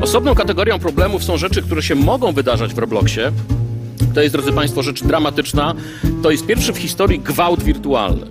Osobną 0.00 0.34
kategorią 0.34 0.78
problemów 0.78 1.24
są 1.24 1.36
rzeczy, 1.36 1.62
które 1.62 1.82
się 1.82 1.94
mogą 1.94 2.32
wydarzać 2.32 2.74
w 2.74 2.78
Robloxie. 2.78 3.32
To 4.14 4.22
jest, 4.22 4.34
drodzy 4.34 4.52
Państwo, 4.52 4.82
rzecz 4.82 5.02
dramatyczna. 5.04 5.74
To 6.22 6.30
jest 6.30 6.46
pierwszy 6.46 6.72
w 6.72 6.78
historii 6.78 7.20
gwałt 7.20 7.62
wirtualny. 7.62 8.26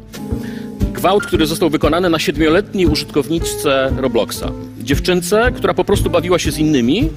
Gwałt, 0.93 1.26
który 1.26 1.45
został 1.45 1.69
wykonany 1.69 2.10
na 2.10 2.19
siedmioletniej 2.19 2.85
użytkowniczce 2.85 3.91
Robloxa. 3.97 4.51
Dziewczynce, 4.80 5.51
która 5.55 5.73
po 5.73 5.84
prostu 5.84 6.10
bawiła 6.10 6.39
się 6.39 6.51
z 6.51 6.57
innymi, 6.57 7.10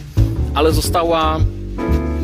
ale 0.55 0.73
została 0.73 1.41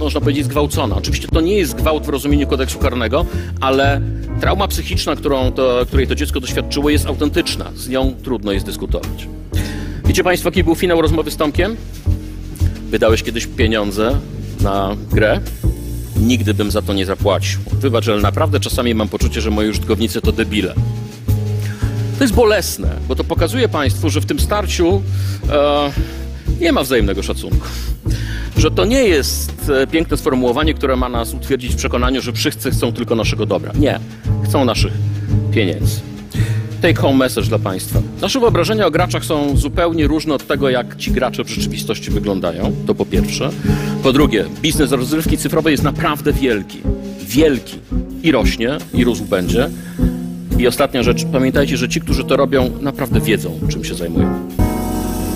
można 0.02 0.20
powiedzieć, 0.20 0.44
zgwałcona. 0.44 0.96
Oczywiście 0.96 1.28
to 1.28 1.40
nie 1.40 1.54
jest 1.54 1.74
gwałt 1.74 2.06
w 2.06 2.08
rozumieniu 2.08 2.46
kodeksu 2.46 2.78
karnego, 2.78 3.26
ale 3.60 4.00
trauma 4.40 4.68
psychiczna, 4.68 5.16
którą 5.16 5.52
to, 5.52 5.86
której 5.86 6.06
to 6.06 6.14
dziecko 6.14 6.40
doświadczyło, 6.40 6.90
jest 6.90 7.06
autentyczna. 7.06 7.70
Z 7.76 7.88
nią 7.88 8.14
trudno 8.22 8.52
jest 8.52 8.66
dyskutować. 8.66 9.28
Wiecie 10.04 10.24
Państwo, 10.24 10.48
jaki 10.48 10.64
był 10.64 10.74
finał 10.74 11.02
rozmowy 11.02 11.30
z 11.30 11.36
Tomkiem? 11.36 11.76
Wydałeś 12.90 13.22
kiedyś 13.22 13.46
pieniądze 13.46 14.18
na 14.60 14.96
grę? 15.12 15.40
Nigdy 16.16 16.54
bym 16.54 16.70
za 16.70 16.82
to 16.82 16.92
nie 16.92 17.06
zapłacił. 17.06 17.60
Wybacz, 17.72 18.08
ale 18.08 18.20
naprawdę 18.20 18.60
czasami 18.60 18.94
mam 18.94 19.08
poczucie, 19.08 19.40
że 19.40 19.50
moi 19.50 19.68
użytkownicy 19.68 20.20
to 20.20 20.32
debile. 20.32 20.74
To 22.18 22.24
jest 22.24 22.34
bolesne, 22.34 22.88
bo 23.08 23.14
to 23.14 23.24
pokazuje 23.24 23.68
Państwu, 23.68 24.10
że 24.10 24.20
w 24.20 24.26
tym 24.26 24.40
starciu 24.40 25.02
e, 25.50 25.90
nie 26.60 26.72
ma 26.72 26.82
wzajemnego 26.82 27.22
szacunku. 27.22 27.66
Że 28.56 28.70
to 28.70 28.84
nie 28.84 29.04
jest 29.04 29.70
e, 29.70 29.86
piękne 29.86 30.16
sformułowanie, 30.16 30.74
które 30.74 30.96
ma 30.96 31.08
nas 31.08 31.34
utwierdzić 31.34 31.72
w 31.72 31.76
przekonaniu, 31.76 32.22
że 32.22 32.32
wszyscy 32.32 32.70
chcą 32.70 32.92
tylko 32.92 33.14
naszego 33.14 33.46
dobra. 33.46 33.72
Nie, 33.78 34.00
chcą 34.44 34.64
naszych 34.64 34.92
pieniędzy. 35.52 36.00
Take 36.82 37.00
home 37.00 37.18
message 37.18 37.48
dla 37.48 37.58
Państwa. 37.58 38.02
Nasze 38.20 38.40
wyobrażenia 38.40 38.86
o 38.86 38.90
graczach 38.90 39.24
są 39.24 39.56
zupełnie 39.56 40.06
różne 40.06 40.34
od 40.34 40.46
tego, 40.46 40.70
jak 40.70 40.96
ci 40.96 41.10
gracze 41.10 41.44
w 41.44 41.48
rzeczywistości 41.48 42.10
wyglądają. 42.10 42.72
To 42.86 42.94
po 42.94 43.06
pierwsze. 43.06 43.50
Po 44.02 44.12
drugie, 44.12 44.44
biznes 44.62 44.92
rozrywki 44.92 45.38
cyfrowej 45.38 45.72
jest 45.72 45.84
naprawdę 45.84 46.32
wielki. 46.32 46.78
Wielki. 47.20 47.78
I 48.22 48.32
rośnie, 48.32 48.78
i 48.94 49.04
rósł 49.04 49.24
będzie. 49.24 49.70
I 50.58 50.66
ostatnia 50.66 51.02
rzecz, 51.02 51.24
pamiętajcie, 51.32 51.76
że 51.76 51.88
ci, 51.88 52.00
którzy 52.00 52.24
to 52.24 52.36
robią, 52.36 52.70
naprawdę 52.80 53.20
wiedzą, 53.20 53.58
czym 53.68 53.84
się 53.84 53.94
zajmują. 53.94 54.61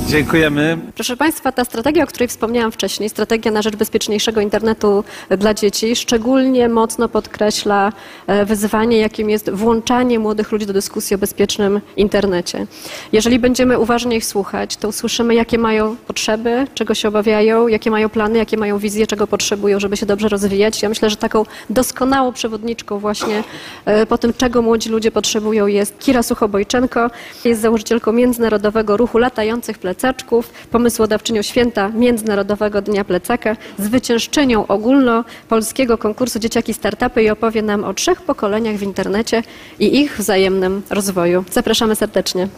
Dziękujemy. 0.09 0.79
Proszę 0.95 1.17
Państwa, 1.17 1.53
ta 1.53 1.65
strategia, 1.65 2.05
o 2.05 2.07
której 2.07 2.29
wspomniałam 2.29 2.73
wcześniej, 2.73 3.09
strategia 3.09 3.51
na 3.51 3.63
rzecz 3.63 3.77
bezpieczniejszego 3.77 4.41
internetu 4.41 5.05
dla 5.31 5.55
dzieci, 5.55 5.97
szczególnie 5.97 6.69
mocno 6.69 7.09
podkreśla 7.09 7.93
e, 8.27 8.45
wyzwanie, 8.45 8.99
jakim 8.99 9.31
jest 9.31 9.51
włączanie 9.51 10.19
młodych 10.19 10.53
ludzi 10.53 10.67
do 10.67 10.73
dyskusji 10.73 11.17
o 11.17 11.19
bezpiecznym 11.19 11.81
internecie. 11.97 12.67
Jeżeli 13.13 13.39
będziemy 13.39 13.79
uważnie 13.79 14.17
ich 14.17 14.25
słuchać, 14.25 14.77
to 14.77 14.89
usłyszymy, 14.89 15.35
jakie 15.35 15.59
mają 15.59 15.97
potrzeby, 16.07 16.67
czego 16.75 16.95
się 16.95 17.09
obawiają, 17.09 17.69
jakie 17.69 17.91
mają 17.91 18.09
plany, 18.09 18.39
jakie 18.39 18.57
mają 18.57 18.79
wizje, 18.79 19.07
czego 19.07 19.27
potrzebują, 19.27 19.81
żeby 19.81 19.97
się 19.97 20.07
dobrze 20.07 20.29
rozwijać. 20.29 20.83
Ja 20.83 20.89
myślę, 20.89 21.11
że 21.11 21.17
taką 21.17 21.45
doskonałą 21.71 22.33
przewodniczką 22.33 22.99
właśnie 22.99 23.45
e, 23.85 24.07
po 24.07 24.19
tym, 24.19 24.33
czego 24.35 24.63
młodzi 24.63 24.91
ludzie 24.91 25.11
potrzebują 25.11 25.67
jest 25.67 25.99
Kira 25.99 26.23
Suchobojczenko. 26.23 27.11
Jest 27.45 27.61
założycielką 27.61 28.13
Międzynarodowego 28.13 28.97
Ruchu 28.97 29.19
Latających 29.19 29.79
Plecaków 29.79 29.96
plecaczków, 29.97 30.51
pomysłodawczynią 30.71 31.43
święta 31.43 31.89
Międzynarodowego 31.89 32.83
Dnia 32.83 33.05
Plecaka, 33.05 33.57
zwyciężczynią 33.79 34.67
ogólnopolskiego 34.67 35.99
konkursu 35.99 36.39
Dzieciaki 36.39 36.75
Startupy 36.75 37.23
i 37.23 37.31
opowie 37.31 37.63
nam 37.63 37.85
o 37.85 37.95
trzech 37.95 38.23
pokoleniach 38.23 38.77
w 38.77 38.83
internecie 38.83 39.43
i 39.79 40.01
ich 40.01 40.19
wzajemnym 40.19 40.83
rozwoju. 40.91 41.45
Zapraszamy 41.51 41.97
serdecznie. 41.97 42.49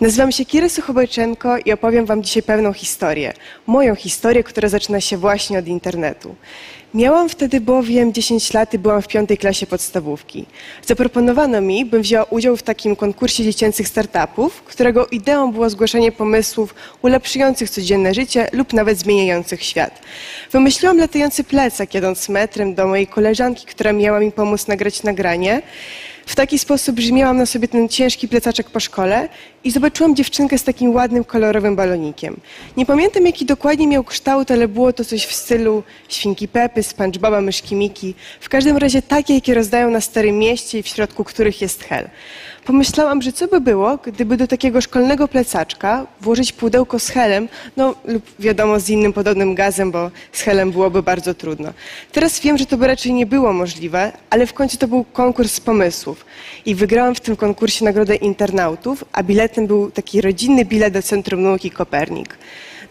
Nazywam 0.00 0.32
się 0.32 0.44
Kira 0.44 0.68
Suchobojczenko 0.68 1.58
i 1.58 1.72
opowiem 1.72 2.06
Wam 2.06 2.22
dzisiaj 2.22 2.42
pewną 2.42 2.72
historię. 2.72 3.32
Moją 3.66 3.94
historię, 3.94 4.44
która 4.44 4.68
zaczyna 4.68 5.00
się 5.00 5.16
właśnie 5.16 5.58
od 5.58 5.66
internetu. 5.66 6.34
Miałam 6.94 7.28
wtedy 7.28 7.60
bowiem 7.60 8.12
10 8.12 8.52
lat 8.52 8.74
i 8.74 8.78
byłam 8.78 9.02
w 9.02 9.08
piątej 9.08 9.38
klasie 9.38 9.66
podstawówki. 9.66 10.46
Zaproponowano 10.86 11.60
mi, 11.60 11.84
bym 11.84 12.02
wzięła 12.02 12.24
udział 12.24 12.56
w 12.56 12.62
takim 12.62 12.96
konkursie 12.96 13.44
dziecięcych 13.44 13.88
startupów, 13.88 14.62
którego 14.62 15.06
ideą 15.06 15.52
było 15.52 15.70
zgłaszanie 15.70 16.12
pomysłów 16.12 16.74
ulepszających 17.02 17.70
codzienne 17.70 18.14
życie 18.14 18.48
lub 18.52 18.72
nawet 18.72 18.98
zmieniających 18.98 19.62
świat. 19.62 20.00
Wymyśliłam 20.52 20.98
latający 20.98 21.44
plecak, 21.44 21.94
jadąc 21.94 22.28
metrem 22.28 22.74
do 22.74 22.86
mojej 22.86 23.06
koleżanki, 23.06 23.66
która 23.66 23.92
miała 23.92 24.20
mi 24.20 24.32
pomóc 24.32 24.66
nagrać 24.66 25.02
nagranie. 25.02 25.62
W 26.28 26.34
taki 26.34 26.58
sposób, 26.58 26.98
że 27.00 27.12
miałam 27.12 27.36
na 27.36 27.46
sobie 27.46 27.68
ten 27.68 27.88
ciężki 27.88 28.28
plecaczek 28.28 28.70
po 28.70 28.80
szkole 28.80 29.28
i 29.64 29.70
zobaczyłam 29.70 30.16
dziewczynkę 30.16 30.58
z 30.58 30.64
takim 30.64 30.94
ładnym, 30.94 31.24
kolorowym 31.24 31.76
balonikiem. 31.76 32.40
Nie 32.76 32.86
pamiętam, 32.86 33.26
jaki 33.26 33.44
dokładnie 33.44 33.86
miał 33.86 34.04
kształt, 34.04 34.50
ale 34.50 34.68
było 34.68 34.92
to 34.92 35.04
coś 35.04 35.26
w 35.26 35.32
stylu 35.32 35.82
świnki 36.08 36.48
Pepy, 36.48 36.82
SpongeBoba, 36.82 37.40
myszki 37.40 37.74
Miki. 37.74 38.14
W 38.40 38.48
każdym 38.48 38.76
razie 38.76 39.02
takie, 39.02 39.34
jakie 39.34 39.54
rozdają 39.54 39.90
na 39.90 40.00
Starym 40.00 40.38
Mieście 40.38 40.78
i 40.78 40.82
w 40.82 40.88
środku 40.88 41.24
których 41.24 41.62
jest 41.62 41.84
hel. 41.84 42.08
Pomyślałam, 42.68 43.22
że 43.22 43.32
co 43.32 43.46
by 43.48 43.60
było, 43.60 43.98
gdyby 44.04 44.36
do 44.36 44.46
takiego 44.46 44.80
szkolnego 44.80 45.28
plecaczka 45.28 46.06
włożyć 46.20 46.52
pudełko 46.52 46.98
z 46.98 47.08
helem, 47.08 47.48
no 47.76 47.94
lub 48.04 48.22
wiadomo 48.38 48.80
z 48.80 48.90
innym 48.90 49.12
podobnym 49.12 49.54
gazem, 49.54 49.90
bo 49.90 50.10
z 50.32 50.40
helem 50.40 50.72
byłoby 50.72 51.02
bardzo 51.02 51.34
trudno. 51.34 51.72
Teraz 52.12 52.40
wiem, 52.40 52.58
że 52.58 52.66
to 52.66 52.76
by 52.76 52.86
raczej 52.86 53.12
nie 53.12 53.26
było 53.26 53.52
możliwe, 53.52 54.12
ale 54.30 54.46
w 54.46 54.52
końcu 54.52 54.76
to 54.76 54.88
był 54.88 55.04
konkurs 55.04 55.60
pomysłów. 55.60 56.24
I 56.66 56.74
wygrałam 56.74 57.14
w 57.14 57.20
tym 57.20 57.36
konkursie 57.36 57.84
nagrodę 57.84 58.16
internautów, 58.16 59.04
a 59.12 59.22
biletem 59.22 59.66
był 59.66 59.90
taki 59.90 60.20
rodzinny 60.20 60.64
bilet 60.64 60.94
do 60.94 61.02
Centrum 61.02 61.42
Nauki 61.42 61.70
Kopernik. 61.70 62.38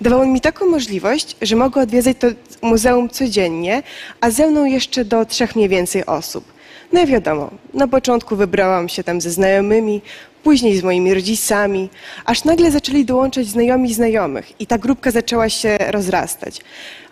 Dawało 0.02 0.26
mi 0.26 0.42
taką 0.42 0.70
możliwość, 0.70 1.36
że 1.42 1.56
mogę 1.56 1.82
odwiedzać 1.82 2.18
to 2.20 2.28
muzeum 2.62 3.10
codziennie, 3.10 3.84
a 4.22 4.32
ze 4.32 4.48
mną 4.48 4.66
jeszcze 4.66 5.06
do 5.06 5.26
trzech 5.26 5.56
mniej 5.56 5.70
więcej 5.70 6.06
osób. 6.06 6.57
No 6.94 7.02
i 7.02 7.06
wiadomo, 7.06 7.52
na 7.74 7.88
początku 7.88 8.36
wybrałam 8.36 8.90
się 8.90 9.04
tam 9.04 9.22
ze 9.22 9.32
znajomymi, 9.32 10.02
później 10.44 10.78
z 10.78 10.84
moimi 10.84 11.14
rodzicami, 11.14 11.90
aż 12.26 12.44
nagle 12.44 12.72
zaczęli 12.72 13.06
dołączać 13.06 13.48
znajomi 13.48 13.94
znajomych 13.94 14.62
i 14.62 14.68
ta 14.68 14.78
grupka 14.78 15.12
zaczęła 15.12 15.50
się 15.50 15.78
rozrastać. 15.78 16.62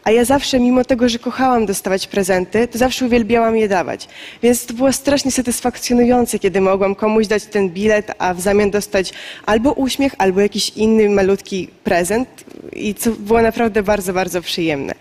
A 0.06 0.12
ja 0.12 0.26
zawsze, 0.26 0.60
mimo 0.60 0.84
tego, 0.84 1.10
że 1.10 1.20
kochałam 1.20 1.66
dostawać 1.66 2.08
prezenty, 2.08 2.68
to 2.68 2.78
zawsze 2.78 3.06
uwielbiałam 3.06 3.58
je 3.58 3.68
dawać. 3.68 4.08
Więc 4.44 4.66
to 4.66 4.74
było 4.74 4.94
strasznie 4.94 5.32
satysfakcjonujące, 5.32 6.40
kiedy 6.40 6.62
mogłam 6.62 6.96
komuś 6.96 7.28
dać 7.28 7.46
ten 7.46 7.70
bilet, 7.70 8.12
a 8.18 8.34
w 8.34 8.42
zamian 8.42 8.72
dostać 8.72 9.14
albo 9.46 9.72
uśmiech, 9.72 10.16
albo 10.18 10.42
jakiś 10.42 10.70
inny 10.70 11.10
malutki 11.10 11.68
prezent. 11.84 12.28
I 12.74 12.96
co 12.96 13.12
było 13.12 13.42
naprawdę 13.42 13.84
bardzo, 13.84 14.14
bardzo 14.14 14.42
przyjemne. 14.42 14.94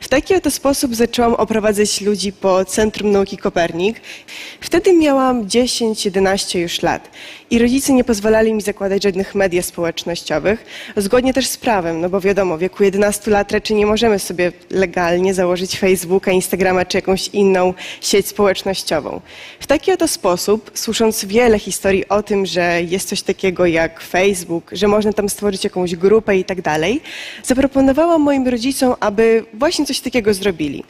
W 0.00 0.08
taki 0.08 0.34
oto 0.34 0.50
sposób 0.50 0.94
zaczęłam 0.94 1.34
oprowadzać 1.34 2.00
ludzi 2.00 2.32
po 2.32 2.64
Centrum 2.64 3.10
Nauki 3.10 3.36
Kopernik. 3.36 4.00
Wtedy 4.60 4.92
miałam 4.92 5.46
10-11 5.46 6.58
już 6.58 6.82
lat 6.82 7.10
i 7.52 7.58
rodzice 7.58 7.92
nie 7.92 8.04
pozwalali 8.04 8.54
mi 8.54 8.62
zakładać 8.62 9.02
żadnych 9.02 9.34
mediów 9.34 9.64
społecznościowych, 9.64 10.64
zgodnie 10.96 11.34
też 11.34 11.46
z 11.46 11.56
prawem, 11.56 12.00
no 12.00 12.08
bo 12.08 12.20
wiadomo, 12.20 12.56
w 12.56 12.60
wieku 12.60 12.84
11 12.84 13.30
lat 13.30 13.52
raczej 13.52 13.76
nie 13.76 13.86
możemy 13.86 14.18
sobie 14.18 14.52
legalnie 14.70 15.34
założyć 15.34 15.78
Facebooka, 15.78 16.30
Instagrama 16.30 16.84
czy 16.84 16.98
jakąś 16.98 17.28
inną 17.28 17.74
sieć 18.00 18.28
społecznościową. 18.28 19.20
W 19.60 19.66
taki 19.66 19.92
oto 19.92 20.08
sposób, 20.08 20.70
słysząc 20.74 21.24
wiele 21.24 21.58
historii 21.58 22.08
o 22.08 22.22
tym, 22.22 22.46
że 22.46 22.82
jest 22.82 23.08
coś 23.08 23.22
takiego 23.22 23.66
jak 23.66 24.00
Facebook, 24.00 24.70
że 24.72 24.88
można 24.88 25.12
tam 25.12 25.28
stworzyć 25.28 25.64
jakąś 25.64 25.96
grupę 25.96 26.36
i 26.36 26.44
tak 26.44 26.62
dalej, 26.62 27.00
zaproponowałam 27.42 28.22
moim 28.22 28.48
rodzicom, 28.48 28.94
aby 29.00 29.44
właśnie 29.54 29.86
coś 29.86 30.00
takiego 30.00 30.34
zrobili. 30.34 30.84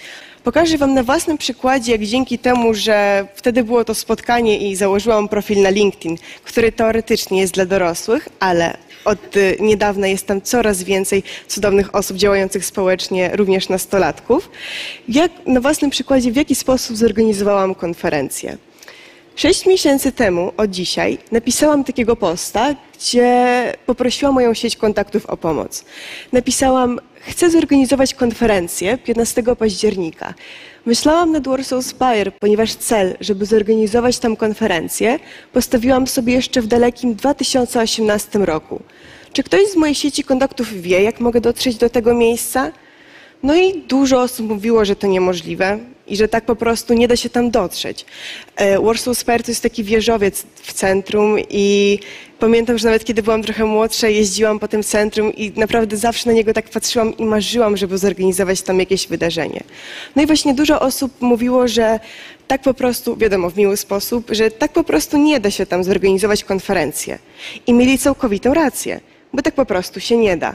Pokażę 0.45 0.79
Wam 0.79 0.95
na 0.95 1.03
własnym 1.03 1.39
przykładzie, 1.39 1.93
jak 1.93 2.05
dzięki 2.05 2.39
temu, 2.39 2.75
że 2.75 3.27
wtedy 3.35 3.65
było 3.65 3.85
to 3.85 3.95
spotkanie 3.95 4.59
i 4.59 4.77
założyłam 4.77 5.29
profil 5.29 5.63
na 5.63 5.71
LinkedIn, 5.71 6.17
który 6.45 6.73
teoretycznie 6.73 7.41
jest 7.41 7.55
dla 7.55 7.67
dorosłych, 7.67 8.29
ale 8.41 8.77
od 9.05 9.37
y, 9.37 9.57
niedawna 9.61 10.07
jest 10.07 10.27
tam 10.27 10.41
coraz 10.41 10.83
więcej 10.83 11.23
cudownych 11.49 11.95
osób 11.95 12.17
działających 12.17 12.65
społecznie, 12.65 13.31
również 13.37 13.69
nastolatków. 13.69 14.51
Jak, 15.09 15.33
na 15.47 15.61
własnym 15.61 15.91
przykładzie, 15.91 16.33
w 16.33 16.37
jaki 16.37 16.55
sposób 16.55 16.97
zorganizowałam 16.97 17.75
konferencję. 17.75 18.57
Sześć 19.37 19.67
miesięcy 19.67 20.13
temu, 20.13 20.53
od 20.57 20.71
dzisiaj, 20.71 21.19
napisałam 21.33 21.85
takiego 21.85 22.17
posta, 22.17 22.75
gdzie 22.99 23.73
poprosiłam 23.87 24.35
moją 24.35 24.55
sieć 24.55 24.77
kontaktów 24.77 25.27
o 25.27 25.37
pomoc. 25.37 25.85
Napisałam, 26.33 27.01
chcę 27.23 27.51
zorganizować 27.51 28.15
konferencję 28.15 28.99
15 28.99 29.43
października. 29.59 30.35
Myślałam 30.87 31.33
nad 31.33 31.49
Warsaw 31.49 31.85
Spire, 31.85 32.33
ponieważ 32.41 32.75
cel, 32.75 33.17
żeby 33.21 33.47
zorganizować 33.47 34.19
tam 34.19 34.37
konferencję, 34.37 35.19
postawiłam 35.53 36.07
sobie 36.07 36.33
jeszcze 36.33 36.63
w 36.63 36.67
dalekim 36.67 37.15
2018 37.15 38.39
roku. 38.39 38.83
Czy 39.33 39.43
ktoś 39.43 39.69
z 39.69 39.77
mojej 39.77 39.95
sieci 39.95 40.25
kontaktów 40.25 40.73
wie, 40.73 41.03
jak 41.03 41.21
mogę 41.21 41.41
dotrzeć 41.41 41.77
do 41.77 41.91
tego 41.91 42.15
miejsca? 42.15 42.73
No 43.43 43.57
i 43.57 43.83
dużo 43.83 44.23
osób 44.23 44.49
mówiło, 44.49 44.85
że 44.85 44.97
to 44.97 45.07
niemożliwe 45.07 45.79
i 46.07 46.17
że 46.17 46.29
tak 46.29 46.45
po 46.45 46.57
prostu 46.57 46.95
nie 46.95 47.09
da 47.09 47.17
się 47.17 47.31
tam 47.31 47.51
dotrzeć. 47.51 48.07
E, 48.57 48.81
Warsaw 48.81 49.19
Spire 49.19 49.43
to 49.43 49.51
jest 49.51 49.63
taki 49.63 49.85
wieżowiec 49.85 50.47
w 50.63 50.73
centrum 50.73 51.37
i 51.51 51.99
pamiętam, 52.39 52.79
że 52.79 52.87
nawet 52.87 53.05
kiedy 53.05 53.23
byłam 53.23 53.43
trochę 53.43 53.65
młodsza, 53.65 54.09
jeździłam 54.09 54.59
po 54.59 54.69
tym 54.69 54.83
centrum 54.83 55.35
i 55.35 55.53
naprawdę 55.57 55.97
zawsze 55.97 56.29
na 56.29 56.33
niego 56.33 56.53
tak 56.53 56.71
patrzyłam 56.71 57.17
i 57.17 57.25
marzyłam, 57.25 57.77
żeby 57.77 57.99
zorganizować 57.99 58.63
tam 58.63 58.81
jakieś 58.81 59.09
wydarzenie. 59.09 59.63
No 60.17 60.23
i 60.23 60.27
właśnie 60.27 60.55
dużo 60.55 60.81
osób 60.81 61.21
mówiło, 61.21 61.69
że 61.69 62.01
tak 62.49 62.63
po 62.63 62.75
prostu, 62.75 63.17
wiadomo, 63.17 63.51
w 63.51 63.57
miły 63.57 63.77
sposób, 63.77 64.27
że 64.31 64.51
tak 64.51 64.73
po 64.73 64.85
prostu 64.85 65.19
nie 65.19 65.41
da 65.41 65.51
się 65.51 65.67
tam 65.67 65.85
zorganizować 65.85 66.45
konferencję. 66.45 67.19
I 67.67 67.73
mieli 67.73 67.99
całkowitą 67.99 68.55
rację, 68.55 69.01
bo 69.33 69.43
tak 69.43 69.55
po 69.55 69.67
prostu 69.67 70.01
się 70.01 70.17
nie 70.17 70.37
da. 70.37 70.55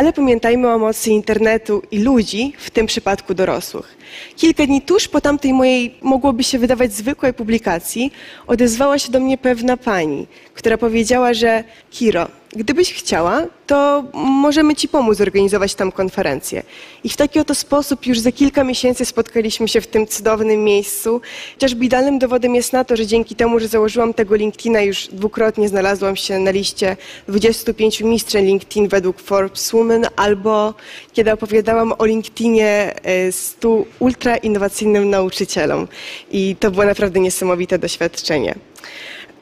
Ale 0.00 0.12
pamiętajmy 0.12 0.68
o 0.68 0.78
mocy 0.78 1.10
internetu 1.10 1.82
i 1.90 1.98
ludzi, 1.98 2.52
w 2.58 2.70
tym 2.70 2.86
przypadku 2.86 3.34
dorosłych. 3.34 3.96
Kilka 4.36 4.66
dni 4.66 4.82
tuż 4.82 5.08
po 5.08 5.20
tamtej 5.20 5.52
mojej, 5.52 5.94
mogłoby 6.02 6.44
się 6.44 6.58
wydawać 6.58 6.92
zwykłej 6.92 7.34
publikacji, 7.34 8.12
odezwała 8.46 8.98
się 8.98 9.12
do 9.12 9.20
mnie 9.20 9.38
pewna 9.38 9.76
pani, 9.76 10.26
która 10.54 10.78
powiedziała, 10.78 11.34
że 11.34 11.64
Kiro, 11.90 12.28
gdybyś 12.56 12.94
chciała, 12.94 13.46
to 13.66 14.04
możemy 14.14 14.74
Ci 14.74 14.88
pomóc 14.88 15.18
zorganizować 15.18 15.74
tam 15.74 15.92
konferencję. 15.92 16.62
I 17.04 17.08
w 17.08 17.16
taki 17.16 17.38
oto 17.38 17.54
sposób 17.54 18.06
już 18.06 18.18
za 18.18 18.32
kilka 18.32 18.64
miesięcy 18.64 19.04
spotkaliśmy 19.04 19.68
się 19.68 19.80
w 19.80 19.86
tym 19.86 20.06
cudownym 20.06 20.64
miejscu. 20.64 21.20
Chociażby 21.54 21.84
idealnym 21.84 22.18
dowodem 22.18 22.54
jest 22.54 22.72
na 22.72 22.84
to, 22.84 22.96
że 22.96 23.06
dzięki 23.06 23.34
temu, 23.34 23.60
że 23.60 23.68
założyłam 23.68 24.14
tego 24.14 24.36
LinkedIna, 24.36 24.80
już 24.80 25.06
dwukrotnie 25.06 25.68
znalazłam 25.68 26.16
się 26.16 26.38
na 26.38 26.50
liście 26.50 26.96
25 27.28 28.00
mistrzeń 28.00 28.46
LinkedIn 28.46 28.88
według 28.88 29.20
Forbes 29.20 29.70
Women, 29.70 30.06
albo 30.16 30.74
kiedy 31.12 31.32
opowiadałam 31.32 31.94
o 31.98 32.06
LinkedInie 32.06 32.94
100 33.30 33.68
e, 33.68 33.84
ultra 33.98 34.36
innowacyjnym 34.36 35.10
nauczycielom. 35.10 35.88
I 36.30 36.56
to 36.60 36.70
było 36.70 36.84
naprawdę 36.84 37.20
niesamowite 37.20 37.78
doświadczenie. 37.78 38.54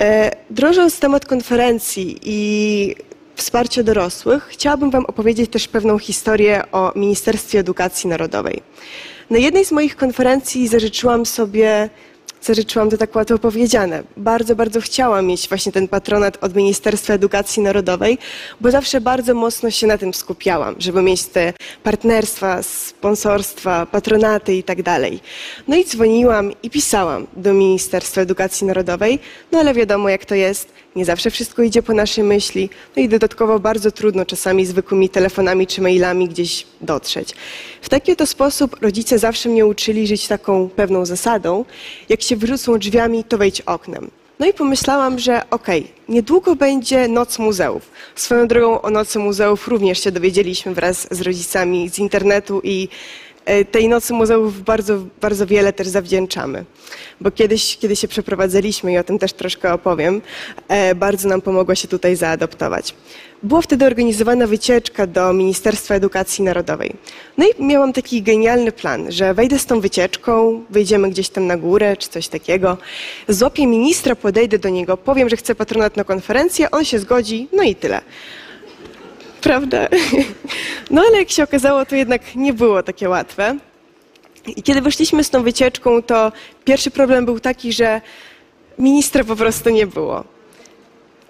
E, 0.00 0.30
drążąc 0.50 1.00
temat 1.00 1.26
konferencji 1.26 2.18
i 2.22 2.94
wsparcia 3.34 3.82
dorosłych, 3.82 4.44
chciałabym 4.50 4.90
Wam 4.90 5.06
opowiedzieć 5.06 5.50
też 5.50 5.68
pewną 5.68 5.98
historię 5.98 6.62
o 6.72 6.92
Ministerstwie 6.96 7.58
Edukacji 7.58 8.10
Narodowej. 8.10 8.62
Na 9.30 9.38
jednej 9.38 9.64
z 9.64 9.72
moich 9.72 9.96
konferencji 9.96 10.68
zażyczyłam 10.68 11.26
sobie 11.26 11.90
zażyczyłam 12.42 12.90
to 12.90 12.96
tak 12.96 13.16
łatwo 13.16 13.38
powiedziane. 13.38 14.02
Bardzo, 14.16 14.56
bardzo 14.56 14.80
chciałam 14.80 15.26
mieć 15.26 15.48
właśnie 15.48 15.72
ten 15.72 15.88
patronat 15.88 16.38
od 16.40 16.54
Ministerstwa 16.54 17.14
Edukacji 17.14 17.62
Narodowej, 17.62 18.18
bo 18.60 18.70
zawsze 18.70 19.00
bardzo 19.00 19.34
mocno 19.34 19.70
się 19.70 19.86
na 19.86 19.98
tym 19.98 20.14
skupiałam, 20.14 20.74
żeby 20.78 21.02
mieć 21.02 21.24
te 21.24 21.52
partnerstwa, 21.82 22.62
sponsorstwa, 22.62 23.86
patronaty 23.86 24.54
i 24.54 24.62
tak 24.62 24.82
dalej. 24.82 25.20
No 25.68 25.76
i 25.76 25.84
dzwoniłam 25.84 26.52
i 26.62 26.70
pisałam 26.70 27.26
do 27.36 27.54
Ministerstwa 27.54 28.20
Edukacji 28.20 28.66
Narodowej, 28.66 29.18
no 29.52 29.58
ale 29.58 29.74
wiadomo 29.74 30.08
jak 30.08 30.24
to 30.24 30.34
jest, 30.34 30.72
nie 30.96 31.04
zawsze 31.04 31.30
wszystko 31.30 31.62
idzie 31.62 31.82
po 31.82 31.92
naszej 31.92 32.24
myśli, 32.24 32.70
no 32.96 33.02
i 33.02 33.08
dodatkowo 33.08 33.58
bardzo 33.58 33.90
trudno 33.90 34.26
czasami 34.26 34.66
zwykłymi 34.66 35.08
telefonami 35.08 35.66
czy 35.66 35.82
mailami 35.82 36.28
gdzieś 36.28 36.66
dotrzeć. 36.80 37.34
W 37.82 37.88
taki 37.88 38.12
oto 38.12 38.26
sposób 38.26 38.82
rodzice 38.82 39.18
zawsze 39.18 39.48
mnie 39.48 39.66
uczyli 39.66 40.06
żyć 40.06 40.28
taką 40.28 40.68
pewną 40.68 41.06
zasadą, 41.06 41.64
jak 42.08 42.22
się 42.22 42.36
wyrzucą 42.36 42.78
drzwiami, 42.78 43.24
to 43.24 43.38
wejdź 43.38 43.60
oknem. 43.60 44.10
No 44.38 44.46
i 44.46 44.52
pomyślałam, 44.52 45.18
że 45.18 45.50
okej, 45.50 45.80
okay, 45.80 45.92
niedługo 46.08 46.56
będzie 46.56 47.08
Noc 47.08 47.38
Muzeów. 47.38 47.90
Swoją 48.14 48.48
drogą 48.48 48.80
o 48.80 48.90
Nocy 48.90 49.18
Muzeów 49.18 49.68
również 49.68 50.04
się 50.04 50.12
dowiedzieliśmy 50.12 50.74
wraz 50.74 51.08
z 51.10 51.20
rodzicami 51.20 51.88
z 51.88 51.98
internetu 51.98 52.60
i 52.64 52.88
tej 53.70 53.88
Nocy 53.88 54.12
Muzeów 54.12 54.64
bardzo, 54.64 54.98
bardzo 55.20 55.46
wiele 55.46 55.72
też 55.72 55.88
zawdzięczamy. 55.88 56.64
Bo 57.20 57.30
kiedyś, 57.30 57.76
kiedy 57.76 57.96
się 57.96 58.08
przeprowadzaliśmy, 58.08 58.92
i 58.92 58.98
o 58.98 59.04
tym 59.04 59.18
też 59.18 59.32
troszkę 59.32 59.72
opowiem, 59.72 60.22
e, 60.68 60.94
bardzo 60.94 61.28
nam 61.28 61.40
pomogło 61.40 61.74
się 61.74 61.88
tutaj 61.88 62.16
zaadoptować. 62.16 62.94
Była 63.42 63.62
wtedy 63.62 63.86
organizowana 63.86 64.46
wycieczka 64.46 65.06
do 65.06 65.32
Ministerstwa 65.32 65.94
Edukacji 65.94 66.44
Narodowej. 66.44 66.94
No 67.38 67.46
i 67.46 67.64
miałam 67.64 67.92
taki 67.92 68.22
genialny 68.22 68.72
plan, 68.72 69.12
że 69.12 69.34
wejdę 69.34 69.58
z 69.58 69.66
tą 69.66 69.80
wycieczką, 69.80 70.64
wyjdziemy 70.70 71.10
gdzieś 71.10 71.28
tam 71.28 71.46
na 71.46 71.56
górę 71.56 71.96
czy 71.96 72.08
coś 72.08 72.28
takiego, 72.28 72.76
złapię 73.28 73.66
ministra, 73.66 74.16
podejdę 74.16 74.58
do 74.58 74.68
niego, 74.68 74.96
powiem, 74.96 75.28
że 75.28 75.36
chcę 75.36 75.54
patronat 75.54 75.96
na 75.96 76.04
konferencję, 76.04 76.70
on 76.70 76.84
się 76.84 76.98
zgodzi, 76.98 77.48
no 77.52 77.62
i 77.62 77.74
tyle 77.74 78.00
prawda? 79.40 79.88
No 80.90 81.02
ale 81.08 81.18
jak 81.18 81.30
się 81.30 81.42
okazało, 81.42 81.86
to 81.86 81.96
jednak 81.96 82.34
nie 82.34 82.52
było 82.52 82.82
takie 82.82 83.08
łatwe. 83.08 83.56
I 84.46 84.62
kiedy 84.62 84.80
wyszliśmy 84.80 85.24
z 85.24 85.30
tą 85.30 85.42
wycieczką, 85.42 86.02
to 86.02 86.32
pierwszy 86.64 86.90
problem 86.90 87.24
był 87.24 87.40
taki, 87.40 87.72
że 87.72 88.00
ministra 88.78 89.24
po 89.24 89.36
prostu 89.36 89.70
nie 89.70 89.86
było. 89.86 90.24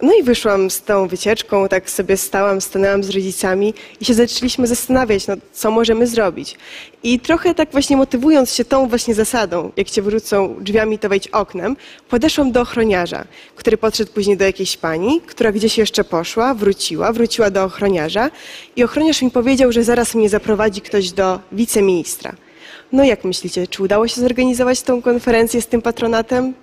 No 0.02 0.12
i 0.14 0.22
wyszłam 0.22 0.70
z 0.70 0.82
tą 0.82 1.08
wycieczką, 1.08 1.68
tak 1.68 1.90
sobie 1.90 2.16
stałam, 2.16 2.60
stanęłam 2.60 3.04
z 3.04 3.10
rodzicami 3.10 3.74
i 4.00 4.04
się 4.04 4.14
zaczęliśmy 4.14 4.66
zastanawiać, 4.66 5.26
no, 5.26 5.34
co 5.52 5.70
możemy 5.70 6.06
zrobić. 6.06 6.56
I 7.02 7.20
trochę 7.20 7.54
tak 7.54 7.72
właśnie 7.72 7.96
motywując 7.96 8.54
się 8.54 8.64
tą 8.64 8.88
właśnie 8.88 9.14
zasadą, 9.14 9.72
jak 9.76 9.90
cię 9.90 10.02
wrócą 10.02 10.56
drzwiami, 10.60 10.98
to 10.98 11.08
wejdź 11.08 11.28
oknem, 11.28 11.76
podeszłam 12.08 12.52
do 12.52 12.60
ochroniarza, 12.60 13.24
który 13.56 13.76
podszedł 13.76 14.12
później 14.12 14.36
do 14.36 14.44
jakiejś 14.44 14.76
pani, 14.76 15.20
która 15.20 15.52
gdzieś 15.52 15.78
jeszcze 15.78 16.04
poszła, 16.04 16.54
wróciła, 16.54 17.12
wróciła 17.12 17.50
do 17.50 17.64
ochroniarza 17.64 18.30
i 18.76 18.84
ochroniarz 18.84 19.22
mi 19.22 19.30
powiedział, 19.30 19.72
że 19.72 19.84
zaraz 19.84 20.14
mnie 20.14 20.28
zaprowadzi 20.28 20.80
ktoś 20.80 21.10
do 21.10 21.40
wiceministra. 21.52 22.32
No 22.92 23.04
jak 23.04 23.24
myślicie, 23.24 23.66
czy 23.66 23.82
udało 23.82 24.08
się 24.08 24.20
zorganizować 24.20 24.82
tą 24.82 25.02
konferencję 25.02 25.62
z 25.62 25.66
tym 25.66 25.82
patronatem? 25.82 26.54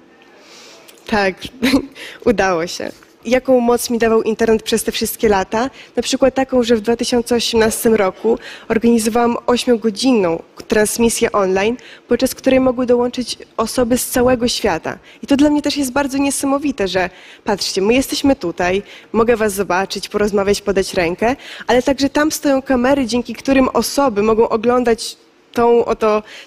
Tak, 1.06 1.36
udało 2.26 2.68
się 2.68 3.05
jaką 3.26 3.60
moc 3.60 3.90
mi 3.90 3.98
dawał 3.98 4.22
internet 4.22 4.64
przez 4.64 4.84
te 4.84 4.92
wszystkie 4.92 5.30
lata. 5.30 5.70
Na 5.96 6.04
przykład 6.04 6.36
taką, 6.36 6.64
że 6.64 6.76
w 6.76 6.82
2018 6.82 7.90
roku 7.90 8.38
organizowałam 8.68 9.36
8-godzinną 9.46 10.40
transmisję 10.68 11.32
online, 11.32 11.78
podczas 12.08 12.36
której 12.36 12.60
mogły 12.60 12.86
dołączyć 12.86 13.38
osoby 13.58 13.98
z 13.98 14.08
całego 14.08 14.48
świata. 14.48 14.98
I 15.24 15.28
to 15.28 15.38
dla 15.38 15.50
mnie 15.50 15.62
też 15.62 15.78
jest 15.78 15.92
bardzo 15.92 16.18
niesamowite, 16.18 16.88
że 16.88 17.10
patrzcie, 17.44 17.82
my 17.82 17.94
jesteśmy 17.94 18.36
tutaj, 18.36 18.84
mogę 19.14 19.36
was 19.36 19.54
zobaczyć, 19.54 20.10
porozmawiać, 20.10 20.62
podać 20.62 20.94
rękę, 20.94 21.36
ale 21.68 21.84
także 21.84 22.10
tam 22.10 22.32
stoją 22.32 22.62
kamery, 22.62 23.06
dzięki 23.06 23.34
którym 23.34 23.70
osoby 23.70 24.24
mogą 24.24 24.50
oglądać 24.50 25.18
tą, 25.56 25.86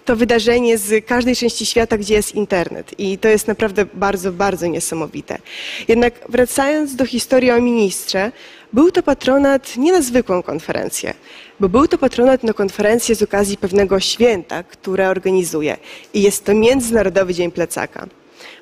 to 0.05 0.17
wydarzenie 0.17 0.79
z 0.79 1.07
każdej 1.07 1.37
części 1.37 1.67
świata, 1.67 1.99
gdzie 1.99 2.15
jest 2.15 2.35
internet. 2.35 2.95
I 2.99 3.19
to 3.19 3.29
jest 3.29 3.49
naprawdę 3.49 3.85
bardzo, 3.95 4.33
bardzo 4.33 4.67
niesamowite. 4.67 5.39
Jednak 5.89 6.15
wracając 6.29 6.97
do 6.97 7.07
historii 7.07 7.51
o 7.51 7.61
ministrze, 7.61 8.33
był 8.73 8.91
to 8.91 9.03
patronat 9.03 9.77
nie 9.77 9.93
na 9.93 10.03
zwykłą 10.03 10.43
konferencję, 10.43 11.15
bo 11.61 11.69
był 11.69 11.89
to 11.89 11.99
patronat 11.99 12.43
na 12.43 12.53
konferencję 12.53 13.15
z 13.15 13.23
okazji 13.23 13.57
pewnego 13.57 14.01
święta, 14.01 14.63
które 14.63 15.09
organizuje. 15.09 15.77
I 16.15 16.23
jest 16.23 16.45
to 16.45 16.55
Międzynarodowy 16.55 17.35
Dzień 17.35 17.51
Plecaka. 17.51 18.07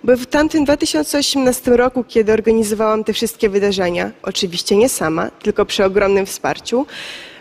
Bo 0.05 0.17
w 0.17 0.27
tamtym 0.27 0.65
2018 0.65 1.77
roku, 1.77 2.05
kiedy 2.05 2.33
organizowałam 2.33 3.05
te 3.05 3.13
wszystkie 3.13 3.49
wydarzenia, 3.49 4.11
oczywiście 4.23 4.77
nie 4.77 4.89
sama, 4.89 5.31
tylko 5.31 5.67
przy 5.67 5.85
ogromnym 5.85 6.27
wsparciu, 6.27 6.87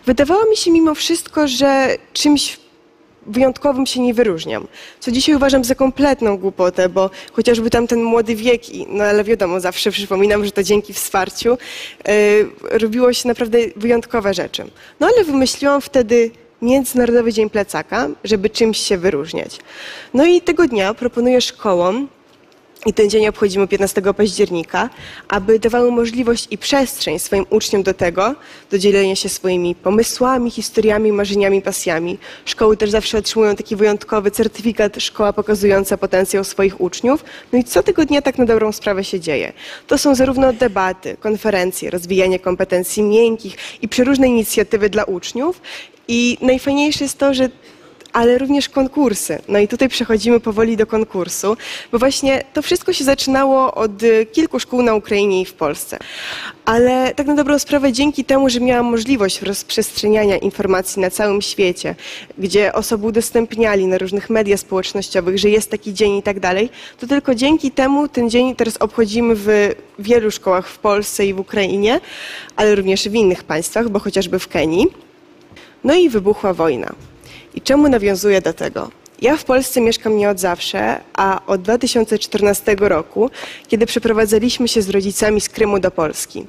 wydawało 0.05 0.49
mi 0.49 0.57
się 0.57 0.71
mimo 0.71 0.95
wszystko, 0.95 1.47
że 1.47 1.97
czymś 2.13 2.64
wyjątkowym 3.25 3.85
się 3.85 3.99
nie 3.99 4.13
wyróżniam. 4.13 4.67
Co 4.99 5.11
dzisiaj 5.11 5.35
uważam 5.35 5.63
za 5.63 5.75
kompletną 5.75 6.37
głupotę, 6.37 6.89
bo 6.89 7.09
chociażby 7.33 7.69
tam 7.69 7.87
ten 7.87 8.03
młody 8.03 8.35
wiek, 8.35 8.61
no 8.87 9.03
ale 9.03 9.23
wiadomo, 9.23 9.59
zawsze 9.59 9.91
przypominam, 9.91 10.45
że 10.45 10.51
to 10.51 10.63
dzięki 10.63 10.93
wsparciu 10.93 11.57
yy, 12.07 12.13
robiło 12.79 13.13
się 13.13 13.27
naprawdę 13.27 13.57
wyjątkowe 13.75 14.33
rzeczy. 14.33 14.63
No 14.99 15.07
ale 15.07 15.23
wymyśliłam 15.23 15.81
wtedy 15.81 16.31
Międzynarodowy 16.61 17.33
Dzień 17.33 17.49
Plecaka, 17.49 18.07
żeby 18.23 18.49
czymś 18.49 18.77
się 18.77 18.97
wyróżniać. 18.97 19.59
No 20.13 20.25
i 20.25 20.41
tego 20.41 20.67
dnia 20.67 20.93
proponuję 20.93 21.41
szkołom 21.41 22.07
i 22.85 22.93
ten 22.93 23.09
dzień 23.09 23.27
obchodzimy 23.27 23.67
15 23.67 24.01
października, 24.17 24.89
aby 25.27 25.59
dawały 25.59 25.91
możliwość 25.91 26.47
i 26.51 26.57
przestrzeń 26.57 27.19
swoim 27.19 27.45
uczniom 27.49 27.83
do 27.83 27.93
tego, 27.93 28.35
do 28.71 28.79
dzielenia 28.79 29.15
się 29.15 29.29
swoimi 29.29 29.75
pomysłami, 29.75 30.51
historiami, 30.51 31.11
marzeniami, 31.11 31.61
pasjami. 31.61 32.17
Szkoły 32.45 32.77
też 32.77 32.89
zawsze 32.89 33.17
otrzymują 33.17 33.55
taki 33.55 33.75
wyjątkowy 33.75 34.31
certyfikat 34.31 34.95
szkoła 34.97 35.33
pokazująca 35.33 35.97
potencjał 35.97 36.43
swoich 36.43 36.81
uczniów. 36.81 37.23
No 37.53 37.59
i 37.59 37.63
co 37.63 37.83
tego 37.83 38.05
dnia 38.05 38.21
tak 38.21 38.37
na 38.37 38.45
dobrą 38.45 38.71
sprawę 38.71 39.03
się 39.03 39.19
dzieje? 39.19 39.53
To 39.87 39.97
są 39.97 40.15
zarówno 40.15 40.53
debaty, 40.53 41.17
konferencje, 41.19 41.89
rozwijanie 41.89 42.39
kompetencji 42.39 43.03
miękkich 43.03 43.55
i 43.81 43.87
przeróżne 43.87 44.27
inicjatywy 44.27 44.89
dla 44.89 45.03
uczniów. 45.03 45.61
I 46.07 46.37
najfajniejsze 46.41 47.03
jest 47.03 47.17
to, 47.17 47.33
że 47.33 47.49
ale 48.15 48.37
również 48.37 48.69
konkursy. 48.69 49.39
No 49.47 49.59
i 49.59 49.67
tutaj 49.67 49.89
przechodzimy 49.89 50.39
powoli 50.39 50.77
do 50.77 50.87
konkursu, 50.87 51.57
bo 51.91 51.99
właśnie 51.99 52.43
to 52.53 52.61
wszystko 52.61 52.93
się 52.93 53.03
zaczynało 53.03 53.73
od 53.73 54.03
y, 54.03 54.25
kilku 54.25 54.59
szkół 54.59 54.81
na 54.81 54.95
Ukrainie 54.95 55.41
i 55.41 55.45
w 55.45 55.53
Polsce. 55.53 55.99
Ale 56.65 57.13
tak 57.15 57.27
na 57.27 57.35
dobrą 57.35 57.59
sprawę, 57.59 57.93
dzięki 57.93 58.25
temu, 58.25 58.49
że 58.49 58.59
miałam 58.59 58.85
możliwość 58.85 59.41
rozprzestrzeniania 59.41 60.37
informacji 60.37 61.01
na 61.01 61.09
całym 61.09 61.41
świecie, 61.41 61.95
gdzie 62.37 62.73
osoby 62.73 63.07
udostępniali 63.07 63.87
na 63.87 63.97
różnych 63.97 64.29
mediach 64.29 64.59
społecznościowych, 64.59 65.37
że 65.37 65.49
jest 65.49 65.71
taki 65.71 65.93
dzień 65.93 66.15
i 66.17 66.23
tak 66.23 66.39
dalej, 66.39 66.69
to 66.99 67.07
tylko 67.07 67.35
dzięki 67.35 67.71
temu 67.71 68.07
ten 68.07 68.29
dzień 68.29 68.55
teraz 68.55 68.77
obchodzimy 68.77 69.35
w 69.35 69.75
wielu 69.99 70.31
szkołach 70.31 70.67
w 70.67 70.77
Polsce 70.77 71.25
i 71.25 71.33
w 71.33 71.39
Ukrainie, 71.39 71.99
ale 72.55 72.75
również 72.75 73.09
w 73.09 73.13
innych 73.13 73.43
państwach, 73.43 73.89
bo 73.89 73.99
chociażby 73.99 74.39
w 74.39 74.47
Kenii. 74.47 74.87
No 75.83 75.95
i 75.95 76.09
wybuchła 76.09 76.53
wojna. 76.53 76.95
I 77.55 77.61
czemu 77.61 77.89
nawiązuję 77.89 78.41
do 78.41 78.53
tego? 78.53 78.91
Ja 79.21 79.37
w 79.37 79.43
Polsce 79.43 79.81
mieszkam 79.81 80.17
nie 80.17 80.29
od 80.29 80.39
zawsze, 80.39 80.99
a 81.13 81.41
od 81.47 81.61
2014 81.61 82.75
roku, 82.79 83.29
kiedy 83.67 83.85
przeprowadzaliśmy 83.85 84.67
się 84.67 84.81
z 84.81 84.89
rodzicami 84.89 85.41
z 85.41 85.49
Krymu 85.49 85.79
do 85.79 85.91
Polski. 85.91 86.45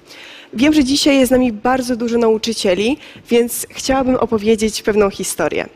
Wiem, 0.55 0.73
że 0.73 0.85
dzisiaj 0.85 1.19
jest 1.19 1.29
z 1.29 1.31
nami 1.31 1.53
bardzo 1.53 1.97
dużo 1.97 2.19
nauczycieli, 2.19 2.99
więc 3.31 3.67
chciałabym 3.71 4.17
opowiedzieć 4.17 4.83
pewną 4.83 5.11
historię. 5.11 5.67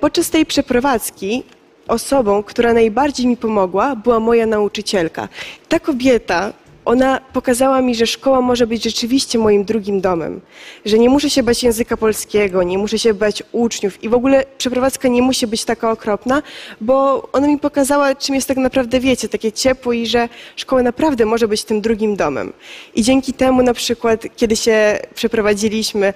Podczas 0.00 0.30
tej 0.30 0.46
przeprowadzki 0.46 1.42
osobą, 1.88 2.42
która 2.42 2.72
najbardziej 2.72 3.26
mi 3.26 3.36
pomogła, 3.36 3.96
była 3.96 4.20
moja 4.20 4.46
nauczycielka. 4.46 5.28
Ta 5.68 5.80
kobieta 5.80 6.52
ona 6.84 7.20
pokazała 7.32 7.80
mi, 7.80 7.94
że 7.94 8.06
szkoła 8.06 8.40
może 8.40 8.66
być 8.66 8.84
rzeczywiście 8.84 9.38
moim 9.38 9.64
drugim 9.64 10.00
domem, 10.00 10.40
że 10.84 10.98
nie 10.98 11.10
muszę 11.10 11.30
się 11.30 11.42
bać 11.42 11.62
języka 11.62 11.96
polskiego, 11.96 12.62
nie 12.62 12.78
muszę 12.78 12.98
się 12.98 13.14
bać 13.14 13.42
uczniów 13.52 14.02
i 14.02 14.08
w 14.08 14.14
ogóle 14.14 14.44
przeprowadzka 14.58 15.08
nie 15.08 15.22
musi 15.22 15.46
być 15.46 15.64
taka 15.64 15.90
okropna, 15.90 16.42
bo 16.80 17.28
ona 17.32 17.46
mi 17.46 17.58
pokazała, 17.58 18.14
czym 18.14 18.34
jest 18.34 18.48
tak 18.48 18.56
naprawdę, 18.56 19.00
wiecie, 19.00 19.28
takie 19.28 19.52
ciepło 19.52 19.92
i 19.92 20.06
że 20.06 20.28
szkoła 20.56 20.82
naprawdę 20.82 21.26
może 21.26 21.48
być 21.48 21.64
tym 21.64 21.80
drugim 21.80 22.16
domem. 22.16 22.52
I 22.94 23.02
dzięki 23.02 23.32
temu 23.32 23.62
na 23.62 23.74
przykład, 23.74 24.26
kiedy 24.36 24.56
się 24.56 24.98
przeprowadziliśmy, 25.14 26.14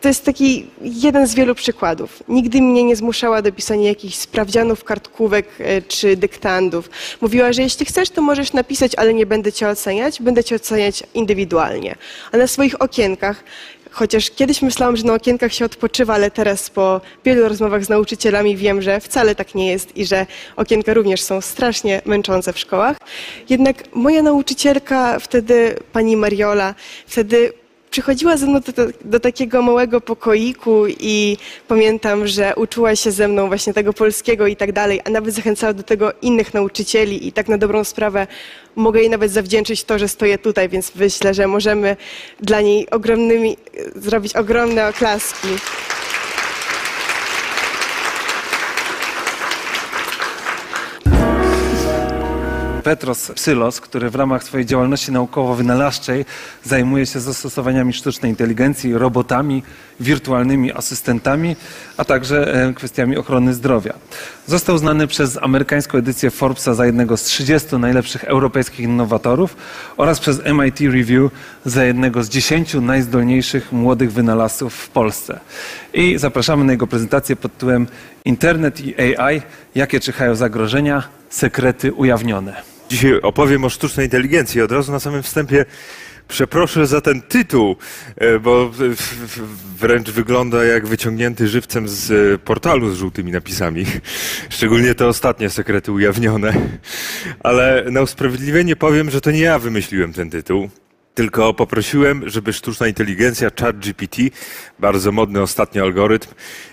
to 0.00 0.08
jest 0.08 0.24
taki 0.24 0.66
jeden 0.80 1.26
z 1.26 1.34
wielu 1.34 1.54
przykładów. 1.54 2.22
Nigdy 2.28 2.62
mnie 2.62 2.84
nie 2.84 2.96
zmuszała 2.96 3.42
do 3.42 3.52
pisania 3.52 3.88
jakichś 3.88 4.16
sprawdzianów, 4.16 4.84
kartkówek 4.84 5.46
e, 5.58 5.82
czy 5.82 6.16
dyktandów. 6.16 6.90
Mówiła, 7.20 7.52
że 7.52 7.62
jeśli 7.62 7.86
chcesz, 7.86 8.10
to 8.10 8.22
możesz 8.22 8.52
napisać, 8.52 8.92
ale 8.96 9.14
nie 9.14 9.26
będę 9.26 9.52
cię 9.52 9.68
oceniać 9.68 10.09
oceniać, 10.10 10.22
będę 10.22 10.44
cię 10.44 10.56
oceniać 10.56 11.02
indywidualnie. 11.14 11.96
A 12.32 12.36
na 12.36 12.46
swoich 12.46 12.82
okienkach, 12.82 13.44
chociaż 13.90 14.30
kiedyś 14.30 14.62
myślałam, 14.62 14.96
że 14.96 15.04
na 15.04 15.14
okienkach 15.14 15.52
się 15.52 15.64
odpoczywa, 15.64 16.14
ale 16.14 16.30
teraz 16.30 16.70
po 16.70 17.00
wielu 17.24 17.48
rozmowach 17.48 17.84
z 17.84 17.88
nauczycielami 17.88 18.56
wiem, 18.56 18.82
że 18.82 19.00
wcale 19.00 19.34
tak 19.34 19.54
nie 19.54 19.70
jest 19.70 19.96
i 19.96 20.06
że 20.06 20.26
okienka 20.56 20.94
również 20.94 21.22
są 21.22 21.40
strasznie 21.40 22.02
męczące 22.04 22.52
w 22.52 22.58
szkołach. 22.58 22.96
Jednak 23.48 23.76
moja 23.94 24.22
nauczycielka 24.22 25.18
wtedy, 25.18 25.76
pani 25.92 26.16
Mariola, 26.16 26.74
wtedy 27.06 27.52
przychodziła 27.90 28.36
ze 28.36 28.46
mną 28.46 28.60
do, 28.60 28.86
do, 29.04 29.20
takiego 29.20 29.62
małego 29.62 30.00
pokoiku 30.00 30.86
i 30.88 31.36
pamiętam, 31.68 32.26
że 32.26 32.54
uczyła 32.56 32.96
się 32.96 33.10
ze 33.10 33.28
mną 33.28 33.48
właśnie 33.48 33.74
tego 33.74 33.92
polskiego 33.92 34.46
i 34.46 34.56
tak 34.56 34.72
dalej, 34.72 35.00
a 35.04 35.10
nawet 35.10 35.34
zachęcała 35.34 35.72
do 35.72 35.82
tego 35.82 36.12
innych 36.22 36.54
nauczycieli 36.54 37.28
i 37.28 37.32
tak 37.32 37.48
na 37.48 37.58
dobrą 37.58 37.84
sprawę 37.84 38.26
mogę 38.76 39.00
jej 39.00 39.10
nawet 39.10 39.32
zawdzięczyć 39.32 39.84
to, 39.84 39.98
że 39.98 40.08
stoję 40.08 40.38
tutaj, 40.38 40.68
więc 40.68 40.94
myślę, 40.94 41.34
że 41.34 41.46
możemy 41.46 41.96
dla 42.40 42.60
niej 42.60 42.90
ogromnymi, 42.90 43.56
zrobić 43.96 44.36
ogromne 44.36 44.88
oklaski. 44.88 45.48
Petros 52.82 53.32
Psylos, 53.34 53.80
który 53.80 54.10
w 54.10 54.14
ramach 54.14 54.44
swojej 54.44 54.66
działalności 54.66 55.12
naukowo-wynalazczej 55.12 56.24
zajmuje 56.64 57.06
się 57.06 57.20
zastosowaniami 57.20 57.92
sztucznej 57.92 58.30
inteligencji, 58.30 58.94
robotami, 58.94 59.62
wirtualnymi 60.00 60.72
asystentami, 60.72 61.56
a 61.96 62.04
także 62.04 62.66
e, 62.68 62.72
kwestiami 62.74 63.16
ochrony 63.16 63.54
zdrowia. 63.54 63.94
Został 64.50 64.78
znany 64.78 65.06
przez 65.06 65.38
amerykańską 65.42 65.98
edycję 65.98 66.30
Forbesa 66.30 66.74
za 66.74 66.86
jednego 66.86 67.16
z 67.16 67.22
30 67.22 67.76
najlepszych 67.76 68.24
europejskich 68.24 68.80
innowatorów 68.80 69.56
oraz 69.96 70.20
przez 70.20 70.40
MIT 70.44 70.80
Review 70.80 71.30
za 71.64 71.84
jednego 71.84 72.22
z 72.22 72.28
10 72.28 72.74
najzdolniejszych 72.74 73.72
młodych 73.72 74.12
wynalazców 74.12 74.74
w 74.74 74.88
Polsce. 74.88 75.40
I 75.94 76.18
zapraszamy 76.18 76.64
na 76.64 76.72
jego 76.72 76.86
prezentację 76.86 77.36
pod 77.36 77.52
tytułem 77.52 77.86
Internet 78.24 78.80
i 78.80 79.16
AI. 79.18 79.42
Jakie 79.74 80.00
czyhają 80.00 80.34
zagrożenia? 80.34 81.02
Sekrety 81.28 81.92
ujawnione. 81.92 82.62
Dzisiaj 82.90 83.20
opowiem 83.20 83.64
o 83.64 83.68
sztucznej 83.68 84.06
inteligencji. 84.06 84.62
Od 84.62 84.72
razu 84.72 84.92
na 84.92 85.00
samym 85.00 85.22
wstępie 85.22 85.64
przeproszę 86.30 86.86
za 86.86 87.00
ten 87.00 87.22
tytuł, 87.22 87.76
e, 88.16 88.38
bo 88.38 88.70
wręcz 89.78 90.10
wygląda 90.10 90.64
jak 90.64 90.86
wyciągnięty 90.86 91.48
żywcem 91.48 91.88
z 91.88 92.10
e, 92.10 92.38
portalu 92.38 92.90
z 92.90 92.96
żółtymi 92.96 93.32
napisami. 93.32 93.86
Szczególnie 94.48 94.94
te 94.94 95.06
ostatnie 95.06 95.50
sekrety 95.50 95.92
ujawnione. 95.92 96.52
Ale 97.40 97.84
na 97.90 98.02
usprawiedliwienie 98.02 98.76
powiem, 98.76 99.10
że 99.10 99.20
to 99.20 99.30
nie 99.30 99.40
ja 99.40 99.58
wymyśliłem 99.58 100.12
ten 100.12 100.30
tytuł. 100.30 100.70
Tylko 101.20 101.54
poprosiłem, 101.54 102.28
żeby 102.28 102.52
sztuczna 102.52 102.88
inteligencja, 102.88 103.50
ChatGPT, 103.60 104.16
bardzo 104.78 105.12
modny 105.12 105.42
ostatnio 105.42 105.82
algorytm, 105.82 106.28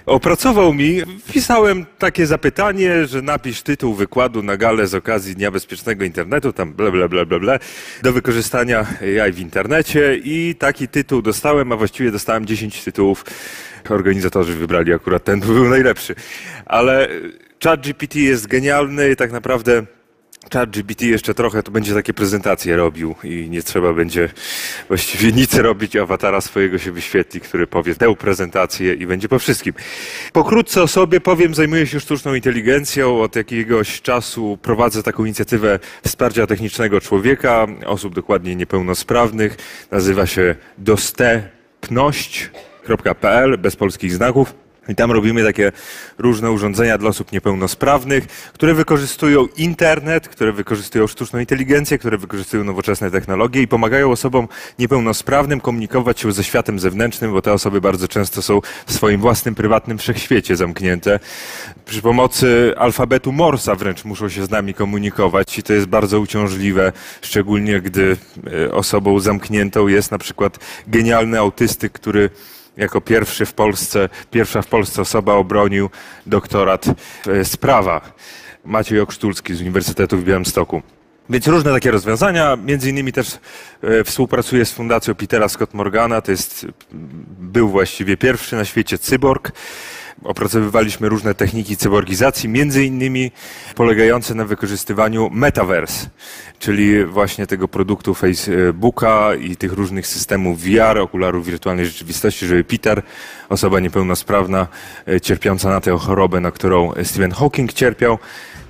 opracował 0.05 0.73
mi. 0.73 1.01
Wpisałem 1.25 1.85
takie 1.97 2.27
zapytanie, 2.27 3.07
że 3.07 3.21
napisz 3.21 3.61
tytuł 3.61 3.93
wykładu 3.93 4.43
na 4.43 4.57
galę 4.57 4.87
z 4.87 4.95
okazji 4.95 5.35
Dnia 5.35 5.51
Bezpiecznego 5.51 6.05
Internetu, 6.05 6.53
tam 6.53 6.73
bla 6.73 6.91
bla 6.91 7.07
bla 7.07 7.25
bla 7.25 7.39
bla, 7.39 7.59
do 8.03 8.13
wykorzystania 8.13 8.85
AI 9.01 9.31
w 9.31 9.39
internecie 9.39 10.17
i 10.23 10.55
taki 10.59 10.87
tytuł 10.87 11.21
dostałem, 11.21 11.71
a 11.71 11.75
właściwie 11.75 12.11
dostałem 12.11 12.45
10 12.45 12.83
tytułów. 12.83 13.25
Organizatorzy 13.89 14.53
wybrali 14.53 14.93
akurat 14.93 15.23
ten, 15.23 15.39
był 15.39 15.69
najlepszy. 15.69 16.15
Ale 16.65 17.07
ChatGPT 17.63 18.15
jest 18.15 18.47
genialny 18.47 19.15
tak 19.15 19.31
naprawdę 19.31 19.96
ChatGPT 20.53 21.01
jeszcze 21.01 21.33
trochę 21.33 21.63
to 21.63 21.71
będzie 21.71 21.93
takie 21.93 22.13
prezentacje 22.13 22.75
robił 22.75 23.15
i 23.23 23.47
nie 23.49 23.63
trzeba 23.63 23.93
będzie 23.93 24.29
właściwie 24.87 25.31
nic 25.31 25.55
robić, 25.55 25.95
awatara 25.95 26.41
swojego 26.41 26.77
się 26.77 26.91
wyświetli, 26.91 27.41
który 27.41 27.67
powie 27.67 27.95
tę 27.95 28.15
prezentację 28.15 28.93
i 28.93 29.07
będzie 29.07 29.29
po 29.29 29.39
wszystkim. 29.39 29.73
Pokrótce 30.33 30.83
o 30.83 30.87
sobie 30.87 31.21
powiem, 31.21 31.55
zajmuję 31.55 31.87
się 31.87 31.99
sztuczną 31.99 32.33
inteligencją. 32.33 33.21
Od 33.21 33.35
jakiegoś 33.35 34.01
czasu 34.01 34.57
prowadzę 34.61 35.03
taką 35.03 35.25
inicjatywę 35.25 35.79
wsparcia 36.05 36.47
technicznego 36.47 37.01
człowieka, 37.01 37.67
osób 37.85 38.15
dokładnie 38.15 38.55
niepełnosprawnych. 38.55 39.57
Nazywa 39.91 40.25
się 40.25 40.55
dostępność.pl 40.77 43.57
bez 43.57 43.75
polskich 43.75 44.13
znaków. 44.13 44.66
I 44.89 44.95
tam 44.95 45.11
robimy 45.11 45.43
takie 45.43 45.71
różne 46.17 46.51
urządzenia 46.51 46.97
dla 46.97 47.09
osób 47.09 47.31
niepełnosprawnych, 47.31 48.27
które 48.27 48.73
wykorzystują 48.73 49.47
internet, 49.57 50.27
które 50.27 50.51
wykorzystują 50.51 51.07
sztuczną 51.07 51.39
inteligencję, 51.39 51.97
które 51.97 52.17
wykorzystują 52.17 52.63
nowoczesne 52.63 53.11
technologie 53.11 53.61
i 53.61 53.67
pomagają 53.67 54.11
osobom 54.11 54.47
niepełnosprawnym 54.79 55.61
komunikować 55.61 56.19
się 56.19 56.31
ze 56.31 56.43
światem 56.43 56.79
zewnętrznym, 56.79 57.31
bo 57.31 57.41
te 57.41 57.53
osoby 57.53 57.81
bardzo 57.81 58.07
często 58.07 58.41
są 58.41 58.61
w 58.85 58.93
swoim 58.93 59.21
własnym, 59.21 59.55
prywatnym 59.55 59.97
wszechświecie 59.97 60.55
zamknięte. 60.55 61.19
Przy 61.85 62.01
pomocy 62.01 62.73
alfabetu 62.77 63.31
Morsa 63.31 63.75
wręcz 63.75 64.05
muszą 64.05 64.29
się 64.29 64.45
z 64.45 64.49
nami 64.49 64.73
komunikować 64.73 65.57
i 65.57 65.63
to 65.63 65.73
jest 65.73 65.85
bardzo 65.85 66.19
uciążliwe, 66.19 66.91
szczególnie 67.21 67.81
gdy 67.81 68.17
e, 68.65 68.71
osobą 68.71 69.19
zamkniętą 69.19 69.87
jest 69.87 70.11
na 70.11 70.17
przykład 70.17 70.59
genialny 70.87 71.39
autystyk, 71.39 71.91
który 71.91 72.29
jako 72.77 73.01
pierwszy 73.01 73.45
w 73.45 73.53
Polsce, 73.53 74.09
pierwsza 74.31 74.61
w 74.61 74.67
Polsce 74.67 75.01
osoba 75.01 75.33
obronił 75.33 75.89
doktorat 76.25 76.85
z 77.43 77.55
e, 77.55 77.57
prawa. 77.57 78.01
Maciej 78.65 78.99
Okrztulski 78.99 79.55
z 79.55 79.61
Uniwersytetu 79.61 80.17
w 80.17 80.23
Białymstoku. 80.23 80.81
Więc 81.29 81.47
różne 81.47 81.73
takie 81.73 81.91
rozwiązania, 81.91 82.55
między 82.55 82.89
innymi 82.89 83.13
też 83.13 83.39
e, 83.81 84.03
współpracuję 84.03 84.65
z 84.65 84.71
Fundacją 84.71 85.15
Petera 85.15 85.49
Scott 85.49 85.73
Morgana, 85.73 86.21
to 86.21 86.31
jest, 86.31 86.65
był 87.39 87.69
właściwie 87.69 88.17
pierwszy 88.17 88.55
na 88.55 88.65
świecie 88.65 88.97
cyborg. 88.97 89.51
Opracowywaliśmy 90.23 91.09
różne 91.09 91.33
techniki 91.33 91.77
cyborgizacji, 91.77 92.49
między 92.49 92.85
innymi 92.85 93.31
polegające 93.75 94.35
na 94.35 94.45
wykorzystywaniu 94.45 95.29
metaverse, 95.29 96.09
czyli 96.59 97.05
właśnie 97.05 97.47
tego 97.47 97.67
produktu 97.67 98.13
Facebooka 98.13 99.35
i 99.35 99.55
tych 99.55 99.73
różnych 99.73 100.07
systemów 100.07 100.61
VR, 100.61 100.97
okularów 100.97 101.45
wirtualnej 101.45 101.85
rzeczywistości, 101.85 102.45
żeby 102.45 102.63
Peter, 102.63 103.01
osoba 103.49 103.79
niepełnosprawna, 103.79 104.67
e, 105.07 105.21
cierpiąca 105.21 105.69
na 105.69 105.81
tę 105.81 105.97
chorobę, 105.97 106.39
na 106.39 106.51
którą 106.51 106.91
Stephen 107.03 107.31
Hawking 107.31 107.73
cierpiał, 107.73 108.19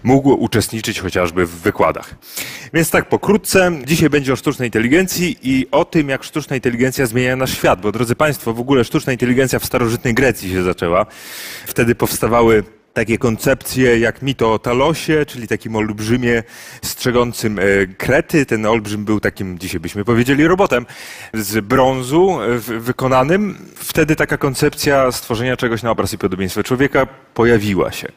mógł 0.03 0.29
uczestniczyć 0.29 0.99
chociażby 0.99 1.45
w 1.45 1.49
wykładach. 1.49 2.15
Więc 2.73 2.89
tak 2.89 3.09
pokrótce, 3.09 3.71
dzisiaj 3.85 4.09
będzie 4.09 4.33
o 4.33 4.35
sztucznej 4.35 4.67
inteligencji 4.67 5.37
i 5.43 5.67
o 5.71 5.85
tym, 5.85 6.09
jak 6.09 6.23
sztuczna 6.23 6.55
inteligencja 6.55 7.05
zmienia 7.05 7.35
nasz 7.35 7.57
świat, 7.57 7.81
bo 7.81 7.91
drodzy 7.91 8.15
Państwo, 8.15 8.53
w 8.53 8.59
ogóle 8.59 8.83
sztuczna 8.83 9.11
inteligencja 9.11 9.59
w 9.59 9.65
starożytnej 9.65 10.13
Grecji 10.13 10.51
się 10.51 10.63
zaczęła. 10.63 11.05
Wtedy 11.65 11.95
powstawały 11.95 12.63
takie 12.97 13.17
koncepcje 13.17 13.99
jak 13.99 14.21
mito 14.21 14.53
o 14.53 14.59
Talosie, 14.59 15.25
czyli 15.25 15.47
takim 15.47 15.75
olbrzymie 15.75 16.43
strzegącym 16.81 17.59
e, 17.59 17.63
Krety. 17.97 18.45
Ten 18.45 18.65
olbrzym 18.65 19.05
był 19.05 19.19
takim, 19.19 19.59
dzisiaj 19.59 19.79
byśmy 19.79 20.05
powiedzieli, 20.05 20.47
robotem 20.47 20.85
z 21.33 21.65
brązu 21.65 22.41
e, 22.41 22.57
wykonanym. 22.59 23.57
Wtedy 23.75 24.15
taka 24.15 24.37
koncepcja 24.37 25.11
stworzenia 25.11 25.57
czegoś 25.57 25.83
na 25.83 25.91
obraz 25.91 26.13
i 26.13 26.17
podobieństwo 26.17 26.63
człowieka 26.63 27.07
pojawiła 27.33 27.91
się. 27.91 28.07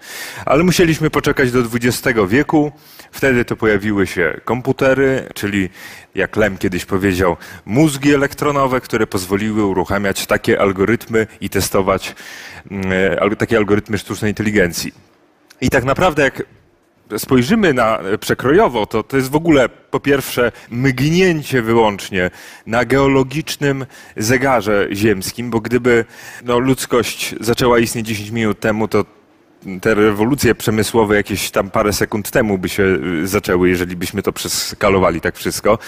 Ale 0.44 0.65
musieliśmy 0.65 1.11
poczekać 1.11 1.52
do 1.52 1.59
XX 1.59 2.19
wieku. 2.28 2.73
Wtedy 3.12 3.45
to 3.45 3.57
pojawiły 3.57 4.07
się 4.07 4.41
komputery, 4.45 5.28
czyli 5.35 5.69
jak 6.15 6.37
Lem 6.37 6.59
kiedyś 6.59 6.85
powiedział, 6.85 7.37
mózgi 7.65 8.15
elektronowe, 8.15 8.81
które 8.81 9.07
pozwoliły 9.07 9.65
uruchamiać 9.65 10.27
takie 10.27 10.61
algorytmy 10.61 11.27
i 11.41 11.51
testować 11.51 12.15
mm, 12.70 12.93
e, 13.32 13.37
takie 13.37 13.57
algorytmy 13.57 13.99
sztucznej 13.99 14.31
inteligencji. 14.31 14.93
I 15.61 15.69
tak 15.69 15.85
naprawdę, 15.85 16.23
jak 16.23 16.43
spojrzymy 17.19 17.74
na 17.74 17.99
przekrojowo, 18.20 18.87
to 18.87 19.03
to 19.03 19.16
jest 19.16 19.31
w 19.31 19.35
ogóle 19.35 19.69
po 19.69 20.01
pierwsze 20.01 20.53
mgnięcie 20.70 21.62
wyłącznie 21.62 22.31
na 22.66 22.85
geologicznym 22.85 23.87
zegarze 24.16 24.89
ziemskim, 24.93 25.51
bo 25.51 25.61
gdyby 25.61 26.05
no, 26.45 26.59
ludzkość 26.59 27.35
zaczęła 27.41 27.78
istnieć 27.78 28.07
10 28.07 28.31
minut 28.31 28.61
temu, 28.61 28.89
to 28.89 29.05
te 29.81 29.95
rewolucje 29.95 30.55
przemysłowe 30.55 31.16
jakieś 31.16 31.51
tam 31.51 31.70
parę 31.70 31.93
sekund 31.93 32.31
temu 32.31 32.59
by 32.59 32.69
się 32.69 32.82
y, 32.82 33.27
zaczęły, 33.28 33.69
jeżeli 33.69 33.97
byśmy 33.97 34.23
to 34.23 34.32
przeskalowali 34.32 35.20
tak 35.20 35.37
wszystko. 35.37 35.78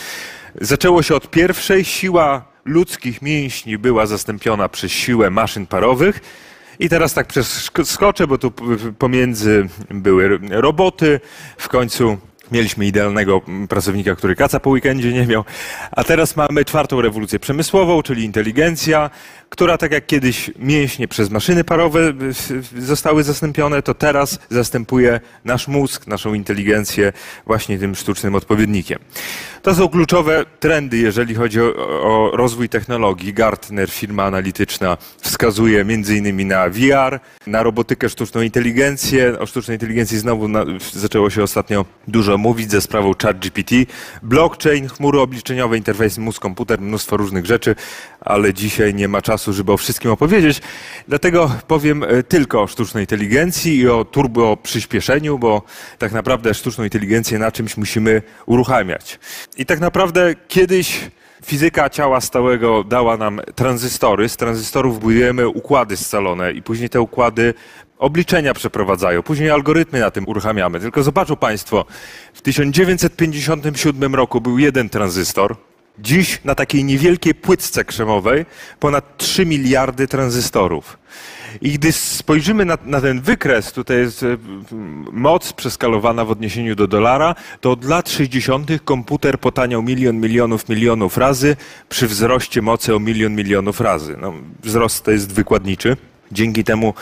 Zaczęło 0.60 1.02
się 1.02 1.14
od 1.14 1.30
pierwszej, 1.30 1.84
siła 1.84 2.44
ludzkich 2.64 3.22
mięśni 3.22 3.78
była 3.78 4.06
zastąpiona 4.06 4.68
przez 4.68 4.92
siłę 4.92 5.30
maszyn 5.30 5.66
parowych. 5.66 6.20
I 6.78 6.88
teraz 6.88 7.14
tak 7.14 7.26
przeskoczę, 7.26 8.26
bo 8.26 8.38
tu 8.38 8.52
pomiędzy 8.98 9.68
były 9.90 10.38
roboty, 10.50 11.20
w 11.56 11.68
końcu 11.68 12.18
Mieliśmy 12.52 12.86
idealnego 12.86 13.40
pracownika, 13.68 14.14
który 14.14 14.36
kaca 14.36 14.60
po 14.60 14.70
weekendzie 14.70 15.12
nie 15.12 15.26
miał. 15.26 15.44
A 15.90 16.04
teraz 16.04 16.36
mamy 16.36 16.64
czwartą 16.64 17.00
rewolucję 17.00 17.38
przemysłową, 17.38 18.02
czyli 18.02 18.24
inteligencja, 18.24 19.10
która 19.52 19.78
tak 19.78 19.92
jak 19.92 20.06
kiedyś 20.06 20.50
mięśnie 20.58 21.08
przez 21.08 21.30
maszyny 21.30 21.64
parowe 21.64 22.12
zostały 22.78 23.24
zastąpione, 23.24 23.82
to 23.82 23.94
teraz 23.94 24.38
zastępuje 24.50 25.20
nasz 25.44 25.68
mózg, 25.68 26.06
naszą 26.06 26.34
inteligencję 26.34 27.12
właśnie 27.46 27.78
tym 27.78 27.94
sztucznym 27.94 28.34
odpowiednikiem. 28.34 28.98
To 29.62 29.74
są 29.74 29.88
kluczowe 29.88 30.44
trendy, 30.60 30.96
jeżeli 30.96 31.34
chodzi 31.34 31.60
o, 31.60 31.64
o 32.02 32.36
rozwój 32.36 32.68
technologii. 32.68 33.34
Gartner, 33.34 33.90
firma 33.90 34.24
analityczna, 34.24 34.96
wskazuje 35.20 35.84
innymi 36.16 36.44
na 36.44 36.68
VR, 36.68 37.20
na 37.46 37.62
robotykę, 37.62 38.08
sztuczną 38.08 38.40
inteligencję. 38.40 39.38
O 39.38 39.46
sztucznej 39.46 39.74
inteligencji 39.74 40.18
znowu 40.18 40.48
na, 40.48 40.64
zaczęło 40.92 41.30
się 41.30 41.42
ostatnio 41.42 41.84
dużo 42.08 42.38
mówić 42.38 42.70
ze 42.70 42.80
sprawą 42.80 43.12
ChatGPT. 43.22 43.74
Blockchain, 44.22 44.88
chmury 44.88 45.20
obliczeniowe, 45.20 45.76
interfejs 45.76 46.18
mózg-komputer, 46.18 46.80
mnóstwo 46.80 47.16
różnych 47.16 47.46
rzeczy, 47.46 47.74
ale 48.20 48.54
dzisiaj 48.54 48.94
nie 48.94 49.08
ma 49.08 49.22
czasu, 49.22 49.41
żeby 49.48 49.72
o 49.72 49.76
wszystkim 49.76 50.10
opowiedzieć. 50.10 50.60
Dlatego 51.08 51.50
powiem 51.66 52.02
e, 52.02 52.22
tylko 52.22 52.62
o 52.62 52.66
sztucznej 52.66 53.02
inteligencji 53.02 53.76
i 53.76 53.88
o 53.88 54.04
turbo 54.04 54.56
przyspieszeniu, 54.56 55.38
bo 55.38 55.62
tak 55.98 56.12
naprawdę 56.12 56.54
sztuczną 56.54 56.84
inteligencję 56.84 57.38
na 57.38 57.52
czymś 57.52 57.76
musimy 57.76 58.22
uruchamiać. 58.46 59.18
I 59.56 59.66
tak 59.66 59.80
naprawdę 59.80 60.34
kiedyś 60.48 61.10
fizyka 61.44 61.90
ciała 61.90 62.20
stałego 62.20 62.84
dała 62.84 63.16
nam 63.16 63.40
tranzystory. 63.54 64.28
Z 64.28 64.36
tranzystorów 64.36 65.00
budujemy 65.00 65.48
układy 65.48 65.96
scalone 65.96 66.52
i 66.52 66.62
później 66.62 66.88
te 66.90 67.00
układy 67.00 67.54
obliczenia 67.98 68.54
przeprowadzają. 68.54 69.22
Później 69.22 69.50
algorytmy 69.50 70.00
na 70.00 70.10
tym 70.10 70.28
uruchamiamy. 70.28 70.80
Tylko 70.80 71.02
zobaczą 71.02 71.36
Państwo, 71.36 71.84
w 72.34 72.42
1957 72.42 74.14
roku 74.14 74.40
był 74.40 74.58
jeden 74.58 74.88
tranzystor. 74.88 75.56
Dziś 75.98 76.40
na 76.44 76.54
takiej 76.54 76.84
niewielkiej 76.84 77.34
płytce 77.34 77.84
krzemowej 77.84 78.46
ponad 78.80 79.16
3 79.16 79.46
miliardy 79.46 80.08
tranzystorów. 80.08 80.98
I 81.60 81.70
gdy 81.70 81.92
spojrzymy 81.92 82.64
na, 82.64 82.78
na, 82.84 83.00
ten 83.00 83.20
wykres, 83.20 83.72
tutaj 83.72 83.96
jest 83.96 84.22
e, 84.22 84.36
moc 85.12 85.52
przeskalowana 85.52 86.24
w 86.24 86.30
odniesieniu 86.30 86.74
do 86.74 86.86
dolara, 86.86 87.34
to 87.60 87.70
od 87.70 87.84
lat 87.84 88.10
60. 88.10 88.70
komputer 88.84 89.38
potaniał 89.38 89.82
milion, 89.82 90.20
milionów, 90.20 90.68
milionów 90.68 91.18
razy 91.18 91.56
przy 91.88 92.06
wzroście 92.06 92.62
mocy 92.62 92.94
o 92.94 92.98
milion, 92.98 93.34
milionów 93.34 93.80
razy. 93.80 94.16
No, 94.20 94.32
wzrost 94.62 95.04
to 95.04 95.10
jest 95.10 95.32
wykładniczy. 95.32 95.96
Dzięki 96.32 96.64
temu 96.64 96.94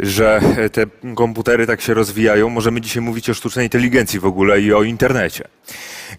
że 0.00 0.40
te 0.72 0.86
komputery 1.14 1.66
tak 1.66 1.80
się 1.80 1.94
rozwijają, 1.94 2.48
możemy 2.50 2.80
dzisiaj 2.80 3.02
mówić 3.02 3.30
o 3.30 3.34
sztucznej 3.34 3.66
inteligencji 3.66 4.20
w 4.20 4.26
ogóle 4.26 4.60
i 4.60 4.72
o 4.72 4.82
internecie. 4.82 5.44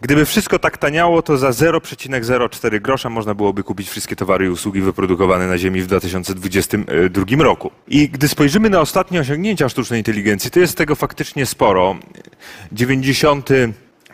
Gdyby 0.02 0.26
wszystko 0.26 0.60
tak 0.60 0.78
taniało, 0.78 1.22
to 1.22 1.38
za 1.38 1.50
0,04 1.50 2.82
grosza 2.82 3.10
można 3.10 3.34
byłoby 3.34 3.64
kupić 3.64 3.90
wszystkie 3.90 4.16
towary 4.16 4.46
i 4.46 4.50
usługi 4.50 4.82
wyprodukowane 4.82 5.48
na 5.48 5.58
Ziemi 5.58 5.82
w 5.82 5.88
2022 5.88 7.44
roku. 7.44 7.72
I 7.88 8.10
gdy 8.10 8.28
spojrzymy 8.28 8.70
na 8.70 8.82
ostatnie 8.82 9.20
osiągnięcia 9.20 9.70
sztucznej 9.70 10.00
inteligencji, 10.00 10.52
to 10.52 10.60
jest 10.60 10.78
tego 10.78 10.96
faktycznie 10.96 11.46
sporo. 11.46 11.96
90 12.72 13.50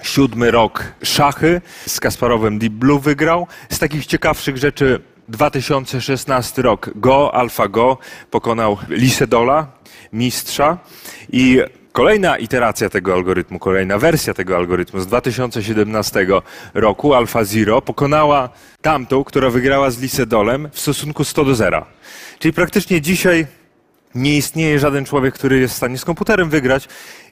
siódmy 0.02 0.52
rok 0.52 0.84
szachy 1.04 1.62
z 1.88 2.00
Kasparowem 2.00 2.60
Deep 2.60 2.74
Blue 2.74 3.00
wygrał. 3.00 3.48
Z 3.70 3.80
takich 3.80 4.06
ciekawszych 4.06 4.58
rzeczy 4.58 5.02
2016 5.32 6.62
rok 6.62 6.90
Go, 6.96 7.36
AlphaGo 7.36 7.98
pokonał 8.32 8.78
Lisedola, 8.90 9.68
mistrza 10.14 10.78
i 11.32 11.62
Kolejna 11.92 12.38
iteracja 12.38 12.90
tego 12.90 13.14
algorytmu, 13.14 13.60
kolejna 13.60 13.98
wersja 13.98 14.34
tego 14.34 14.56
algorytmu 14.56 15.00
z 15.00 15.08
2017 15.08 16.28
roku, 16.74 17.14
AlphaZero, 17.14 17.82
pokonała 17.82 18.50
tamtą, 18.82 19.24
która 19.24 19.50
wygrała 19.50 19.92
z 19.92 20.00
Lisedolem 20.00 20.70
w 20.72 20.80
stosunku 20.80 21.24
100 21.24 21.46
do 21.46 21.56
0. 21.56 21.86
Czyli 22.40 22.54
praktycznie 22.54 23.02
dzisiaj 23.02 23.48
nie 24.16 24.38
istnieje 24.38 24.80
żaden 24.80 25.06
człowiek, 25.06 25.34
który 25.34 25.60
jest 25.60 25.74
w 25.74 25.78
stanie 25.78 25.98
z 25.98 26.06
komputerem 26.06 26.50
wygrać. 26.50 26.88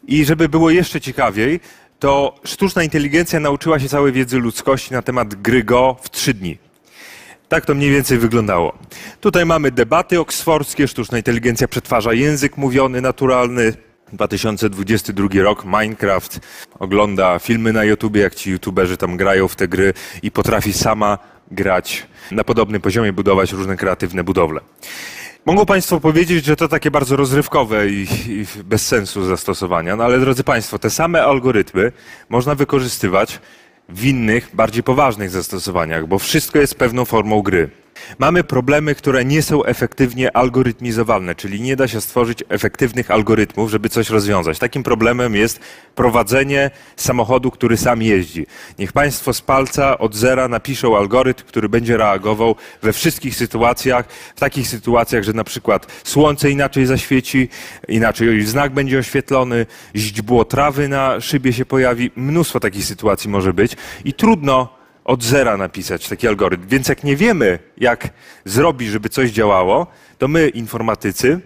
I 0.07 0.25
żeby 0.25 0.49
było 0.49 0.69
jeszcze 0.69 1.01
ciekawiej, 1.01 1.59
to 1.99 2.35
sztuczna 2.43 2.83
inteligencja 2.83 3.39
nauczyła 3.39 3.79
się 3.79 3.89
całej 3.89 4.13
wiedzy 4.13 4.37
ludzkości 4.37 4.93
na 4.93 5.01
temat 5.01 5.35
gry 5.35 5.63
Go 5.63 5.97
w 6.01 6.09
trzy 6.09 6.33
dni. 6.33 6.68
Tak 7.49 7.65
to 7.65 7.75
mniej 7.75 7.91
więcej 7.91 8.17
wyglądało. 8.17 8.77
Tutaj 9.21 9.45
mamy 9.45 9.71
debaty 9.71 10.19
oksfordzkie, 10.19 10.87
sztuczna 10.87 11.17
inteligencja 11.17 11.67
przetwarza 11.67 12.13
język 12.13 12.57
mówiony, 12.57 13.01
naturalny. 13.01 13.73
2022 14.13 15.27
rok, 15.43 15.65
Minecraft 15.65 16.39
ogląda 16.79 17.39
filmy 17.39 17.73
na 17.73 17.83
YouTubie, 17.83 18.21
jak 18.21 18.35
ci 18.35 18.51
YouTuberzy 18.51 18.97
tam 18.97 19.17
grają 19.17 19.47
w 19.47 19.55
te 19.55 19.67
gry 19.67 19.93
i 20.23 20.31
potrafi 20.31 20.73
sama 20.73 21.17
grać 21.51 22.07
na 22.31 22.43
podobnym 22.43 22.81
poziomie, 22.81 23.13
budować 23.13 23.51
różne 23.51 23.77
kreatywne 23.77 24.23
budowle. 24.23 24.61
Mogą 25.45 25.65
Państwo 25.65 25.99
powiedzieć, 25.99 26.45
że 26.45 26.55
to 26.55 26.67
takie 26.67 26.91
bardzo 26.91 27.15
rozrywkowe 27.15 27.89
i, 27.89 28.07
i, 28.27 28.45
bez 28.63 28.87
sensu 28.87 29.25
zastosowania, 29.25 29.95
no 29.95 30.03
ale 30.03 30.19
drodzy 30.19 30.43
Państwo, 30.43 30.79
te 30.79 30.89
same 30.89 31.23
algorytmy 31.23 31.91
można 32.29 32.55
wykorzystywać 32.55 33.39
w 33.89 34.05
innych, 34.05 34.49
bardziej 34.53 34.83
poważnych 34.83 35.29
zastosowaniach, 35.29 36.07
bo 36.07 36.19
wszystko 36.19 36.59
jest 36.59 36.75
pewną 36.75 37.05
formą 37.05 37.41
gry. 37.41 37.69
Mamy 38.19 38.43
problemy, 38.43 38.95
które 38.95 39.25
nie 39.25 39.41
są 39.41 39.63
efektywnie 39.63 40.37
algorytmizowalne, 40.37 41.35
czyli 41.35 41.61
nie 41.61 41.75
da 41.75 41.87
się 41.87 42.01
stworzyć 42.01 42.43
efektywnych 42.49 43.11
algorytmów, 43.11 43.71
żeby 43.71 43.89
coś 43.89 44.09
rozwiązać. 44.09 44.59
Takim 44.59 44.83
problemem 44.83 45.35
jest 45.35 45.59
prowadzenie 45.95 46.71
samochodu, 46.95 47.51
który 47.51 47.77
sam 47.77 48.01
jeździ. 48.01 48.45
Niech 48.79 48.93
Państwo 48.93 49.33
z 49.33 49.41
palca 49.41 49.97
od 49.97 50.15
zera 50.15 50.47
napiszą 50.47 50.97
algorytm, 50.97 51.45
który 51.45 51.69
będzie 51.69 51.97
reagował 51.97 52.55
we 52.81 52.93
wszystkich 52.93 53.35
sytuacjach, 53.35 54.05
w 54.35 54.39
takich 54.39 54.67
sytuacjach, 54.67 55.23
że 55.23 55.33
na 55.33 55.43
przykład 55.43 55.87
słońce 56.03 56.51
inaczej 56.51 56.85
zaświeci, 56.85 57.49
inaczej 57.87 58.45
znak 58.45 58.73
będzie 58.73 58.99
oświetlony, 58.99 59.65
źdźbło 59.95 60.45
trawy 60.45 60.87
na 60.87 61.21
szybie 61.21 61.53
się 61.53 61.65
pojawi. 61.65 62.11
Mnóstwo 62.15 62.59
takich 62.59 62.85
sytuacji 62.85 63.29
może 63.29 63.53
być 63.53 63.77
i 64.05 64.13
trudno 64.13 64.78
od 65.09 65.23
zera 65.23 65.57
napisać 65.57 66.09
taki 66.09 66.27
algorytm. 66.27 66.67
Więc 66.67 66.87
jak 66.87 67.03
nie 67.03 67.15
wiemy, 67.15 67.59
jak 67.77 68.09
zrobić, 68.45 68.89
żeby 68.89 69.09
coś 69.09 69.31
działało, 69.31 69.87
to 70.17 70.27
my, 70.27 70.49
informatycy, 70.49 71.39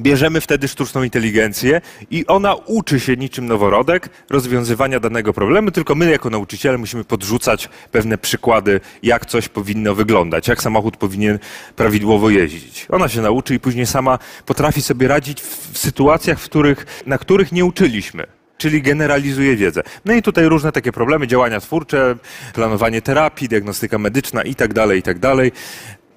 bierzemy 0.00 0.40
wtedy 0.40 0.68
sztuczną 0.68 1.02
inteligencję 1.02 1.80
i 2.10 2.26
ona 2.26 2.54
uczy 2.54 3.00
się 3.00 3.16
niczym 3.16 3.46
noworodek 3.46 4.08
rozwiązywania 4.30 5.00
danego 5.00 5.32
problemu, 5.32 5.70
tylko 5.70 5.94
my 5.94 6.10
jako 6.10 6.30
nauczyciele 6.30 6.78
musimy 6.78 7.04
podrzucać 7.04 7.68
pewne 7.92 8.18
przykłady, 8.18 8.80
jak 9.02 9.26
coś 9.26 9.48
powinno 9.48 9.94
wyglądać, 9.94 10.48
jak 10.48 10.62
samochód 10.62 10.96
powinien 10.96 11.38
prawidłowo 11.76 12.30
jeździć. 12.30 12.86
Ona 12.90 13.08
się 13.08 13.20
nauczy 13.20 13.54
i 13.54 13.60
później 13.60 13.86
sama 13.86 14.18
potrafi 14.46 14.82
sobie 14.82 15.08
radzić 15.08 15.42
w 15.42 15.78
sytuacjach, 15.78 16.40
w 16.40 16.44
których, 16.44 17.02
na 17.06 17.18
których 17.18 17.52
nie 17.52 17.64
uczyliśmy 17.64 18.26
czyli 18.58 18.82
generalizuje 18.82 19.56
wiedzę. 19.56 19.82
No 20.04 20.14
i 20.14 20.22
tutaj 20.22 20.44
różne 20.44 20.72
takie 20.72 20.92
problemy, 20.92 21.26
działania 21.26 21.60
twórcze, 21.60 22.16
planowanie 22.54 23.02
terapii, 23.02 23.48
diagnostyka 23.48 23.98
medyczna 23.98 24.42
i 24.42 24.54
tak 24.54 24.74
dalej, 24.74 24.98
i 24.98 25.02
tak. 25.02 25.18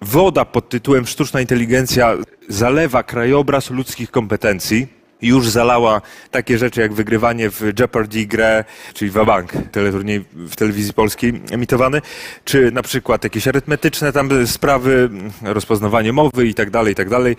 Woda 0.02 0.46
pod 0.46 0.70
tytułem 0.70 1.06
Sztuczna 1.06 1.42
inteligencja 1.42 2.18
zalewa 2.50 3.04
krajobraz 3.04 3.70
ludzkich 3.70 4.12
kompetencji 4.12 4.97
już 5.22 5.50
zalała 5.50 6.02
takie 6.32 6.58
rzeczy 6.58 6.82
jak 6.82 6.94
wygrywanie 6.94 7.50
w 7.50 7.62
Jeopardy 7.80 8.26
grę, 8.26 8.64
czyli 8.94 9.12
Wabank, 9.12 9.52
teleturniej 9.72 10.26
w 10.34 10.56
telewizji 10.56 10.94
polskiej 10.94 11.42
emitowany, 11.52 12.02
czy 12.46 12.72
na 12.72 12.82
przykład 12.82 13.24
jakieś 13.24 13.48
arytmetyczne 13.48 14.14
tam 14.14 14.48
sprawy, 14.48 15.10
rozpoznawanie 15.44 16.14
mowy 16.14 16.48
i 16.48 16.54
tak 16.54 16.70
dalej, 16.70 16.94
i 16.94 16.96
tak 16.96 17.10
dalej. 17.10 17.36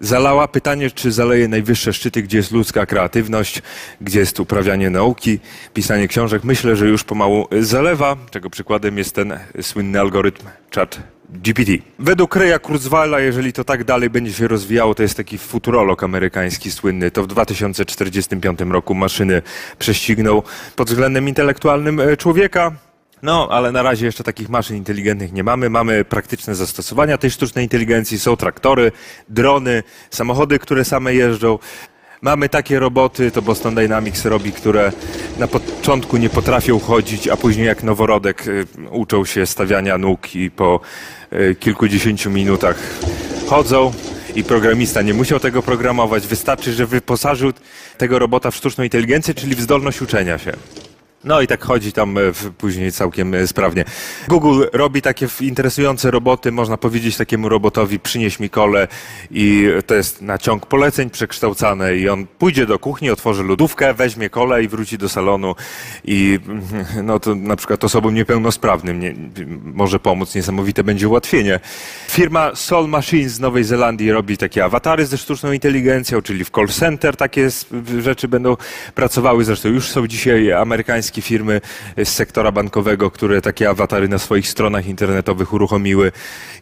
Zalała 0.00 0.48
pytanie, 0.48 0.90
czy 0.90 1.12
zaleje 1.12 1.48
najwyższe 1.48 1.92
szczyty, 1.92 2.22
gdzie 2.22 2.36
jest 2.36 2.52
ludzka 2.52 2.86
kreatywność, 2.86 3.62
gdzie 4.00 4.20
jest 4.20 4.40
uprawianie 4.40 4.90
nauki, 4.90 5.38
pisanie 5.74 6.08
książek. 6.08 6.44
Myślę, 6.44 6.76
że 6.76 6.86
już 6.86 7.04
pomału 7.04 7.48
zalewa, 7.60 8.16
czego 8.30 8.50
przykładem 8.50 8.98
jest 8.98 9.14
ten 9.14 9.38
słynny 9.60 10.00
algorytm 10.00 10.46
chat 10.74 11.11
GPT. 11.32 11.72
Według 11.98 12.36
Reya 12.36 12.58
Kurzweila, 12.58 13.20
jeżeli 13.20 13.52
to 13.52 13.64
tak 13.64 13.84
dalej 13.84 14.10
będzie 14.10 14.32
się 14.32 14.48
rozwijało, 14.48 14.94
to 14.94 15.02
jest 15.02 15.16
taki 15.16 15.38
futurolog 15.38 16.02
amerykański 16.02 16.70
słynny, 16.70 17.10
to 17.10 17.22
w 17.22 17.26
2045 17.26 18.60
roku 18.60 18.94
maszyny 18.94 19.42
prześcigną 19.78 20.42
pod 20.76 20.88
względem 20.88 21.28
intelektualnym 21.28 22.00
e, 22.00 22.16
człowieka. 22.16 22.72
No, 23.22 23.48
ale 23.50 23.72
na 23.72 23.82
razie 23.82 24.06
jeszcze 24.06 24.24
takich 24.24 24.48
maszyn 24.48 24.76
inteligentnych 24.76 25.32
nie 25.32 25.44
mamy. 25.44 25.70
Mamy 25.70 26.04
praktyczne 26.04 26.54
zastosowania 26.54 27.18
tej 27.18 27.30
sztucznej 27.30 27.64
inteligencji. 27.64 28.18
Są 28.18 28.36
traktory, 28.36 28.92
drony, 29.28 29.82
samochody, 30.10 30.58
które 30.58 30.84
same 30.84 31.14
jeżdżą. 31.14 31.58
Mamy 32.22 32.48
takie 32.48 32.78
roboty, 32.78 33.30
to 33.30 33.42
Boston 33.42 33.74
Dynamics 33.74 34.24
robi, 34.24 34.52
które 34.52 34.92
na 35.38 35.46
początku 35.46 36.16
nie 36.16 36.30
potrafią 36.30 36.78
chodzić, 36.80 37.28
a 37.28 37.36
później 37.36 37.66
jak 37.66 37.82
noworodek 37.82 38.46
y, 38.46 38.66
uczą 38.90 39.24
się 39.24 39.46
stawiania 39.46 39.98
nóg 39.98 40.34
i 40.34 40.50
po 40.50 40.80
y, 41.32 41.56
kilkudziesięciu 41.60 42.30
minutach 42.30 42.76
chodzą 43.46 43.92
i 44.34 44.44
programista 44.44 45.02
nie 45.02 45.14
musiał 45.14 45.40
tego 45.40 45.62
programować. 45.62 46.26
Wystarczy, 46.26 46.72
że 46.72 46.86
wyposażył 46.86 47.52
tego 47.98 48.18
robota 48.18 48.50
w 48.50 48.56
sztuczną 48.56 48.84
inteligencję, 48.84 49.34
czyli 49.34 49.54
w 49.54 49.60
zdolność 49.60 50.02
uczenia 50.02 50.38
się. 50.38 50.52
No 51.24 51.40
i 51.40 51.46
tak 51.46 51.64
chodzi 51.64 51.92
tam 51.92 52.18
e, 52.18 52.20
później 52.58 52.92
całkiem 52.92 53.34
e, 53.34 53.46
sprawnie. 53.46 53.84
Google 54.28 54.64
robi 54.72 55.02
takie 55.02 55.28
interesujące 55.40 56.10
roboty, 56.10 56.52
można 56.52 56.76
powiedzieć 56.76 57.16
takiemu 57.16 57.48
robotowi 57.48 58.00
przynieś 58.00 58.40
mi 58.40 58.50
kole 58.50 58.88
i 59.30 59.68
to 59.86 59.94
jest 59.94 60.22
na 60.22 60.38
ciąg 60.38 60.66
poleceń 60.66 61.10
przekształcane 61.10 61.96
i 61.96 62.08
on 62.08 62.26
pójdzie 62.38 62.66
do 62.66 62.78
kuchni, 62.78 63.10
otworzy 63.10 63.44
lodówkę, 63.44 63.94
weźmie 63.94 64.30
kole 64.30 64.64
i 64.64 64.68
wróci 64.68 64.98
do 64.98 65.08
salonu 65.08 65.54
i 66.04 66.38
no 67.02 67.20
to 67.20 67.34
na 67.34 67.56
przykład 67.56 67.84
osobom 67.84 68.14
niepełnosprawnym 68.14 69.00
nie, 69.00 69.14
może 69.64 69.98
pomóc, 69.98 70.34
niesamowite 70.34 70.84
będzie 70.84 71.08
ułatwienie. 71.08 71.60
Firma 72.08 72.54
Soul 72.54 72.88
Machines 72.88 73.32
z 73.32 73.40
Nowej 73.40 73.64
Zelandii 73.64 74.12
robi 74.12 74.36
takie 74.36 74.64
awatary 74.64 75.06
ze 75.06 75.18
sztuczną 75.18 75.52
inteligencją, 75.52 76.22
czyli 76.22 76.44
w 76.44 76.50
call 76.50 76.68
center 76.68 77.16
takie 77.16 77.48
rzeczy 78.00 78.28
będą 78.28 78.56
pracowały, 78.94 79.44
zresztą 79.44 79.68
już 79.68 79.90
są 79.90 80.06
dzisiaj 80.06 80.52
amerykańskie 80.52 81.11
amerykańskie 81.12 81.22
firmy 81.22 81.60
z 82.04 82.08
sektora 82.08 82.52
bankowego, 82.52 83.10
które 83.10 83.42
takie 83.42 83.68
awatary 83.68 84.08
na 84.08 84.18
swoich 84.18 84.48
stronach 84.48 84.86
internetowych 84.86 85.52
uruchomiły. 85.52 86.12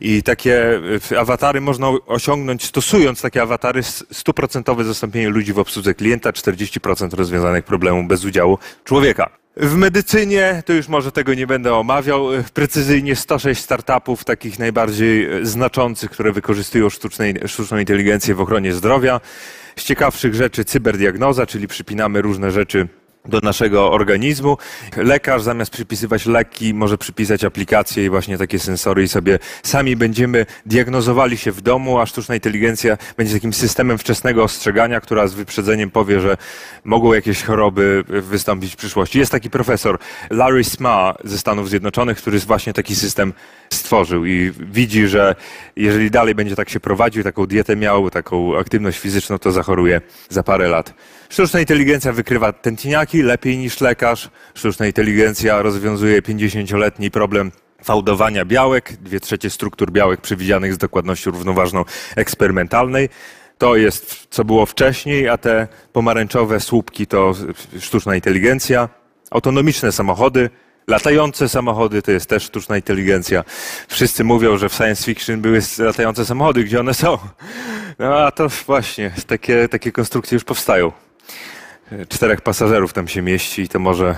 I 0.00 0.22
takie 0.22 0.80
awatary 1.18 1.60
można 1.60 1.88
osiągnąć, 2.06 2.64
stosując 2.64 3.22
takie 3.22 3.42
awatary, 3.42 3.82
stuprocentowe 4.12 4.84
zastąpienie 4.84 5.28
ludzi 5.28 5.52
w 5.52 5.58
obsłudze 5.58 5.94
klienta, 5.94 6.30
40% 6.30 7.14
rozwiązanych 7.14 7.64
problemów 7.64 8.08
bez 8.08 8.24
udziału 8.24 8.58
człowieka. 8.84 9.30
W 9.56 9.76
medycynie, 9.76 10.62
to 10.66 10.72
już 10.72 10.88
może 10.88 11.12
tego 11.12 11.34
nie 11.34 11.46
będę 11.46 11.74
omawiał, 11.74 12.34
e, 12.34 12.44
precyzyjnie 12.54 13.16
106 13.16 13.62
startupów, 13.62 14.24
takich 14.24 14.58
najbardziej 14.58 15.24
e, 15.24 15.46
znaczących, 15.46 16.10
które 16.10 16.32
wykorzystują 16.32 16.88
sztuczną 17.46 17.78
inteligencję 17.78 18.34
w 18.34 18.40
ochronie 18.40 18.72
zdrowia. 18.72 19.20
Z 19.76 19.84
ciekawszych 19.84 20.34
rzeczy 20.34 20.64
cyberdiagnoza, 20.64 21.46
czyli 21.46 21.68
przypinamy 21.68 22.22
różne 22.22 22.50
rzeczy 22.50 22.88
do 23.24 23.40
naszego 23.42 23.92
organizmu. 23.92 24.58
Lekarz 24.96 25.42
zamiast 25.42 25.70
przypisywać 25.70 26.26
leki 26.26 26.74
może 26.74 26.98
przypisać 26.98 27.44
aplikacje 27.44 28.04
i 28.04 28.10
właśnie 28.10 28.38
takie 28.38 28.58
sensory 28.58 29.02
i 29.02 29.08
sobie 29.08 29.38
sami 29.62 29.96
będziemy 29.96 30.46
diagnozowali 30.66 31.38
się 31.38 31.52
w 31.52 31.60
domu, 31.60 31.98
a 31.98 32.06
sztuczna 32.06 32.34
inteligencja 32.34 32.98
będzie 33.16 33.34
takim 33.34 33.52
systemem 33.52 33.98
wczesnego 33.98 34.44
ostrzegania, 34.44 35.00
która 35.00 35.28
z 35.28 35.34
wyprzedzeniem 35.34 35.90
powie, 35.90 36.20
że 36.20 36.36
mogą 36.84 37.12
jakieś 37.12 37.42
choroby 37.42 38.04
wystąpić 38.08 38.72
w 38.72 38.76
przyszłości. 38.76 39.18
Jest 39.18 39.32
taki 39.32 39.50
profesor 39.50 39.98
Larry 40.30 40.64
Sma 40.64 41.14
ze 41.24 41.38
Stanów 41.38 41.68
Zjednoczonych, 41.68 42.18
który 42.18 42.38
właśnie 42.38 42.72
taki 42.72 42.96
system 42.96 43.32
stworzył 43.72 44.26
i 44.26 44.52
widzi, 44.60 45.08
że 45.08 45.34
jeżeli 45.76 46.10
dalej 46.10 46.34
będzie 46.34 46.56
tak 46.56 46.68
się 46.68 46.80
prowadził, 46.80 47.22
taką 47.22 47.46
dietę 47.46 47.76
miał, 47.76 48.10
taką 48.10 48.58
aktywność 48.58 48.98
fizyczną, 48.98 49.38
to 49.38 49.52
zachoruje 49.52 50.00
za 50.28 50.42
parę 50.42 50.68
lat. 50.68 50.94
Sztuczna 51.30 51.60
inteligencja 51.60 52.12
wykrywa 52.12 52.52
tętniaki 52.52 53.22
lepiej 53.22 53.58
niż 53.58 53.80
lekarz. 53.80 54.30
Sztuczna 54.54 54.86
inteligencja 54.86 55.62
rozwiązuje 55.62 56.22
50-letni 56.22 57.10
problem 57.10 57.52
fałdowania 57.84 58.44
białek, 58.44 58.92
dwie 58.92 59.20
trzecie 59.20 59.50
struktur 59.50 59.90
białek 59.92 60.20
przewidzianych 60.20 60.74
z 60.74 60.78
dokładnością 60.78 61.30
równoważną 61.30 61.84
eksperymentalnej. 62.16 63.08
To 63.58 63.76
jest, 63.76 64.26
co 64.30 64.44
było 64.44 64.66
wcześniej, 64.66 65.28
a 65.28 65.38
te 65.38 65.68
pomarańczowe 65.92 66.60
słupki 66.60 67.06
to 67.06 67.34
sztuczna 67.80 68.14
inteligencja. 68.14 68.88
Autonomiczne 69.30 69.92
samochody, 69.92 70.50
latające 70.88 71.48
samochody 71.48 72.02
to 72.02 72.10
jest 72.10 72.28
też 72.28 72.42
sztuczna 72.42 72.76
inteligencja. 72.76 73.44
Wszyscy 73.88 74.24
mówią, 74.24 74.58
że 74.58 74.68
w 74.68 74.74
science 74.74 75.04
fiction 75.04 75.40
były 75.40 75.60
latające 75.78 76.24
samochody, 76.24 76.64
gdzie 76.64 76.80
one 76.80 76.94
są. 76.94 77.18
No 77.98 78.18
a 78.18 78.30
to 78.30 78.48
właśnie, 78.48 79.10
takie, 79.26 79.68
takie 79.68 79.92
konstrukcje 79.92 80.36
już 80.36 80.44
powstają 80.44 80.92
czterech 82.08 82.40
pasażerów 82.40 82.92
tam 82.92 83.08
się 83.08 83.22
mieści 83.22 83.62
i 83.62 83.68
to 83.68 83.78
może 83.78 84.14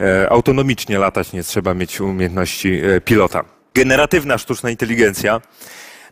e, 0.00 0.30
autonomicznie 0.30 0.98
latać, 0.98 1.32
nie 1.32 1.42
trzeba 1.42 1.74
mieć 1.74 2.00
umiejętności 2.00 2.80
e, 2.84 3.00
pilota. 3.00 3.44
Generatywna 3.74 4.38
sztuczna 4.38 4.70
inteligencja 4.70 5.40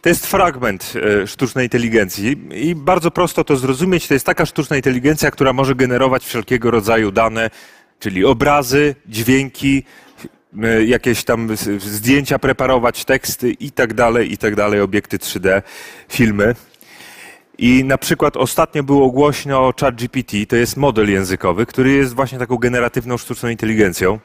to 0.01 0.09
jest 0.09 0.27
fragment 0.27 0.93
e, 1.23 1.27
sztucznej 1.27 1.67
inteligencji 1.67 2.49
i 2.51 2.75
bardzo 2.75 3.11
prosto 3.11 3.45
to 3.45 3.57
zrozumieć. 3.57 4.09
To 4.09 4.15
jest 4.15 4.27
taka 4.27 4.47
sztuczna 4.47 4.77
inteligencja, 4.77 5.31
która 5.31 5.53
może 5.53 5.75
generować 5.75 6.25
wszelkiego 6.25 6.71
rodzaju 6.71 7.13
dane, 7.13 7.51
czyli 7.99 8.25
obrazy, 8.25 8.95
dźwięki, 9.07 9.83
jakieś 10.87 11.25
tam 11.25 11.57
zdjęcia 11.79 12.39
preparować, 12.39 13.05
teksty 13.05 13.51
i 13.51 13.71
tak 13.71 13.95
dalej, 13.95 14.33
i 14.33 14.39
tak 14.39 14.57
dalej, 14.57 14.81
obiekty 14.81 15.19
3D, 15.19 15.63
filmy. 16.09 16.55
I 17.63 17.85
na 17.85 17.99
przykład 17.99 18.37
ostatnio 18.37 18.83
było 18.83 19.11
głośno 19.11 19.67
o 19.69 19.75
ChatGPT, 19.81 20.37
to 20.49 20.57
jest 20.57 20.77
model 20.77 21.11
językowy, 21.11 21.67
który 21.67 21.93
jest 21.93 22.15
właśnie 22.15 22.39
taką 22.39 22.57
generatywną 22.57 23.19
sztuczną 23.19 23.49
inteligencją. 23.49 24.19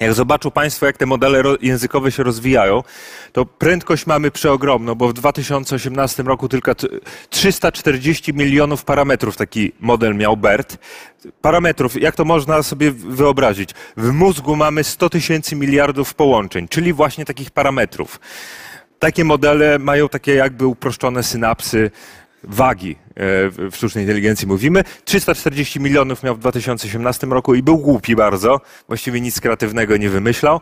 Jak 0.00 0.14
zobaczą 0.14 0.50
Państwo, 0.50 0.86
jak 0.86 0.96
te 0.96 1.06
modele 1.06 1.42
językowe 1.60 2.12
się 2.12 2.22
rozwijają, 2.22 2.82
to 3.32 3.46
prędkość 3.46 4.06
mamy 4.06 4.30
przeogromną, 4.30 4.94
bo 4.94 5.08
w 5.08 5.12
2018 5.12 6.22
roku 6.22 6.48
tylko 6.48 6.72
340 7.30 8.34
milionów 8.34 8.84
parametrów 8.84 9.36
taki 9.36 9.72
model 9.80 10.16
miał 10.16 10.36
BERT. 10.36 10.78
Parametrów, 11.42 12.02
jak 12.02 12.16
to 12.16 12.24
można 12.24 12.62
sobie 12.62 12.90
wyobrazić? 12.90 13.70
W 13.96 14.12
mózgu 14.12 14.56
mamy 14.56 14.84
100 14.84 15.10
tysięcy 15.10 15.56
miliardów 15.56 16.14
połączeń, 16.14 16.68
czyli 16.68 16.92
właśnie 16.92 17.24
takich 17.24 17.50
parametrów. 17.50 18.20
Takie 18.98 19.24
modele 19.24 19.78
mają 19.78 20.08
takie 20.08 20.34
jakby 20.34 20.66
uproszczone 20.66 21.22
synapsy, 21.22 21.90
wagi 22.44 22.90
e, 22.90 22.96
w 23.70 23.72
sztucznej 23.72 24.04
inteligencji 24.04 24.48
mówimy. 24.48 24.84
340 25.04 25.80
milionów 25.80 26.22
miał 26.22 26.34
w 26.34 26.38
2018 26.38 27.26
roku 27.26 27.54
i 27.54 27.62
był 27.62 27.78
głupi 27.78 28.16
bardzo, 28.16 28.60
właściwie 28.88 29.20
nic 29.20 29.40
kreatywnego 29.40 29.96
nie 29.96 30.10
wymyślał. 30.10 30.60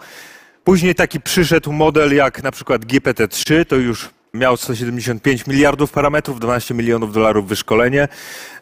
Później 0.65 0.95
taki 0.95 1.21
przyszedł 1.21 1.73
model 1.73 2.15
jak 2.15 2.43
na 2.43 2.51
przykład 2.51 2.85
GPT-3, 2.85 3.65
to 3.65 3.77
już 3.77 4.11
miał 4.39 4.57
175 4.57 5.47
miliardów 5.47 5.91
parametrów, 5.93 6.41
12 6.41 6.75
milionów 6.75 7.13
dolarów 7.13 7.49
wyszkolenie. 7.49 8.09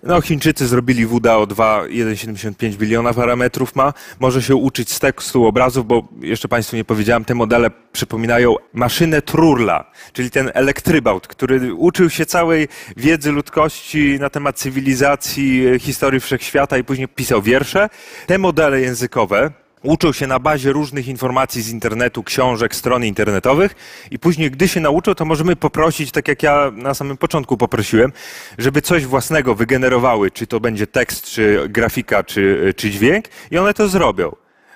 No, 0.03 0.21
Chińczycy 0.21 0.67
zrobili 0.67 1.07
WDAO 1.07 1.47
2, 1.47 1.83
1,75 1.83 2.75
biliona 2.75 3.15
parametrów 3.15 3.77
ma. 3.77 3.93
Może 4.21 4.43
się 4.43 4.57
uczyć 4.57 4.93
z 4.93 5.01
tekstu, 5.01 5.47
obrazów, 5.47 5.87
bo 5.87 6.09
jeszcze 6.21 6.49
Państwu 6.49 6.77
nie 6.77 6.85
powiedziałem, 6.85 7.25
te 7.25 7.35
modele 7.35 7.71
przypominają 7.93 8.55
maszynę 8.73 9.23
Trurla, 9.23 9.91
czyli 10.13 10.31
ten 10.31 10.51
elektrybaut, 10.55 11.27
który 11.27 11.75
uczył 11.75 12.11
się 12.11 12.27
całej 12.27 12.69
wiedzy 12.97 13.33
ludzkości 13.33 14.17
na 14.21 14.31
temat 14.31 14.57
cywilizacji, 14.57 15.65
historii 15.81 16.21
wszechświata 16.21 16.79
i 16.79 16.85
później 16.85 17.09
pisał 17.09 17.43
wiersze. 17.43 17.89
Te 18.27 18.39
modele 18.39 18.81
językowe, 18.81 19.51
uczą 19.85 20.13
się 20.13 20.27
na 20.27 20.39
bazie 20.39 20.73
różnych 20.73 21.09
informacji 21.09 21.63
z 21.63 21.71
internetu, 21.71 22.23
książek, 22.23 22.75
stron 22.75 23.05
internetowych 23.05 23.75
i 24.11 24.19
później, 24.19 24.51
gdy 24.51 24.69
się 24.69 24.81
nauczą, 24.81 25.15
to 25.15 25.25
możemy 25.25 25.57
poprosić, 25.57 26.11
tak 26.11 26.29
jak 26.29 26.43
ja 26.43 26.73
na 26.75 26.95
samym 26.95 27.17
początku 27.17 27.57
poprosiłem, 27.57 28.13
żeby 28.59 28.83
coś 28.83 29.07
własnego 29.07 29.55
wygenerowały, 29.55 30.31
czy 30.31 30.47
to 30.47 30.61
będzie 30.61 30.87
tekst, 30.87 31.25
czy 31.25 31.69
grafika, 31.69 32.25
czy, 32.25 32.75
czy 32.77 32.91
dźwięk 32.91 33.25
i 33.51 33.59
one 33.59 33.75
to 33.75 33.89
zrobią. 33.89 34.33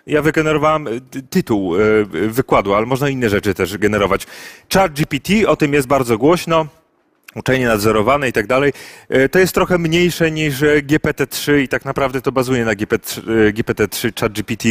Ja 0.06 0.22
wygenerowałem 0.22 0.86
y, 0.86 1.00
tytuł 1.30 1.76
y, 1.76 2.04
wykładu, 2.28 2.74
ale 2.74 2.86
można 2.86 3.08
inne 3.08 3.28
rzeczy 3.28 3.54
też 3.54 3.78
generować. 3.78 4.26
Chat 4.74 4.92
GPT, 4.92 5.48
o 5.48 5.56
tym 5.56 5.74
jest 5.74 5.88
bardzo 5.88 6.18
głośno 6.18 6.66
uczenie 7.34 7.66
nadzorowane 7.66 8.28
i 8.28 8.32
tak 8.32 8.46
dalej, 8.46 8.72
e, 9.08 9.28
to 9.28 9.38
jest 9.38 9.54
trochę 9.54 9.78
mniejsze 9.78 10.30
niż 10.30 10.62
e, 10.62 10.82
GPT-3 10.82 11.58
i 11.58 11.68
tak 11.68 11.84
naprawdę 11.84 12.22
to 12.22 12.32
bazuje 12.32 12.64
na 12.64 12.72
GPT-3. 12.72 13.22
GPT-3 13.52 14.20
ChatGPT 14.20 14.64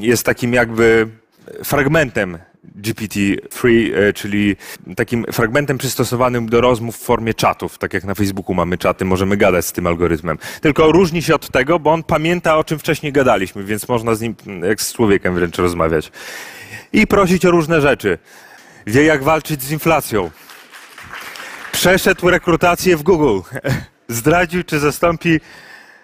jest 0.00 0.26
takim 0.26 0.52
jakby 0.52 1.08
fragmentem 1.64 2.38
GPT-3, 2.80 3.68
e, 3.94 4.12
czyli 4.12 4.56
takim 4.96 5.24
fragmentem 5.32 5.78
przystosowanym 5.78 6.48
do 6.48 6.60
rozmów 6.60 6.96
w 6.96 7.02
formie 7.02 7.34
czatów. 7.34 7.78
Tak 7.78 7.94
jak 7.94 8.04
na 8.04 8.14
Facebooku 8.14 8.54
mamy 8.54 8.78
czaty, 8.78 9.04
możemy 9.04 9.36
gadać 9.36 9.66
z 9.66 9.72
tym 9.72 9.86
algorytmem. 9.86 10.38
Tylko 10.60 10.92
różni 10.92 11.22
się 11.22 11.34
od 11.34 11.50
tego, 11.50 11.78
bo 11.78 11.92
on 11.92 12.02
pamięta, 12.02 12.56
o 12.56 12.64
czym 12.64 12.78
wcześniej 12.78 13.12
gadaliśmy, 13.12 13.64
więc 13.64 13.88
można 13.88 14.14
z 14.14 14.20
nim 14.20 14.34
jak 14.68 14.82
z 14.82 14.92
człowiekiem 14.92 15.34
wręcz 15.34 15.58
rozmawiać. 15.58 16.12
I 16.92 17.06
prosić 17.06 17.46
o 17.46 17.50
różne 17.50 17.80
rzeczy. 17.80 18.18
Wie 18.86 19.04
jak 19.04 19.22
walczyć 19.22 19.62
z 19.62 19.70
inflacją. 19.70 20.30
Przeszedł 21.76 22.30
rekrutację 22.30 22.96
w 22.96 23.02
Google. 23.02 23.40
Zdradził, 24.08 24.64
czy 24.64 24.78
zastąpi 24.78 25.40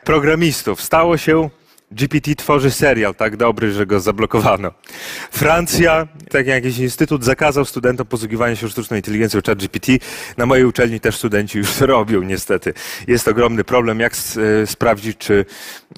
programistów. 0.04 0.82
Stało 0.82 1.16
się 1.16 1.50
GPT 1.92 2.34
tworzy 2.34 2.70
serial 2.70 3.14
tak 3.14 3.36
dobry, 3.36 3.72
że 3.72 3.86
go 3.86 4.00
zablokowano. 4.00 4.72
Francja, 5.30 6.06
tak 6.30 6.46
jak 6.46 6.64
jakiś 6.64 6.78
instytut, 6.78 7.24
zakazał 7.24 7.64
studentom 7.64 8.06
posługiwania 8.06 8.56
się 8.56 8.68
sztuczną 8.68 8.96
inteligencją 8.96 9.40
chat 9.46 9.58
GPT. 9.58 9.92
Na 10.36 10.46
mojej 10.46 10.64
uczelni 10.64 11.00
też 11.00 11.16
studenci 11.16 11.58
już 11.58 11.72
to 11.72 11.86
robią, 11.96 12.22
niestety. 12.22 12.74
Jest 13.06 13.28
ogromny 13.28 13.64
problem, 13.64 14.00
jak 14.00 14.12
e, 14.12 14.66
sprawdzić, 14.66 15.18
czy, 15.18 15.44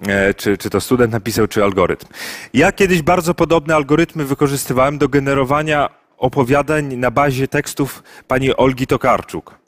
e, 0.09 0.35
czy, 0.35 0.59
czy 0.59 0.71
to 0.71 0.81
student 0.81 1.13
napisał, 1.13 1.49
czy 1.49 1.65
algorytm. 1.65 2.07
Ja 2.53 2.73
kiedyś 2.73 3.03
bardzo 3.03 3.35
podobne 3.35 3.75
algorytmy 3.75 4.25
wykorzystywałem 4.25 4.99
do 4.99 5.09
generowania 5.09 5.89
opowiadań 6.19 6.97
na 6.97 7.11
bazie 7.11 7.49
tekstów 7.49 8.03
pani 8.29 8.57
Olgi 8.57 8.87
Tokarczuk. 8.87 9.64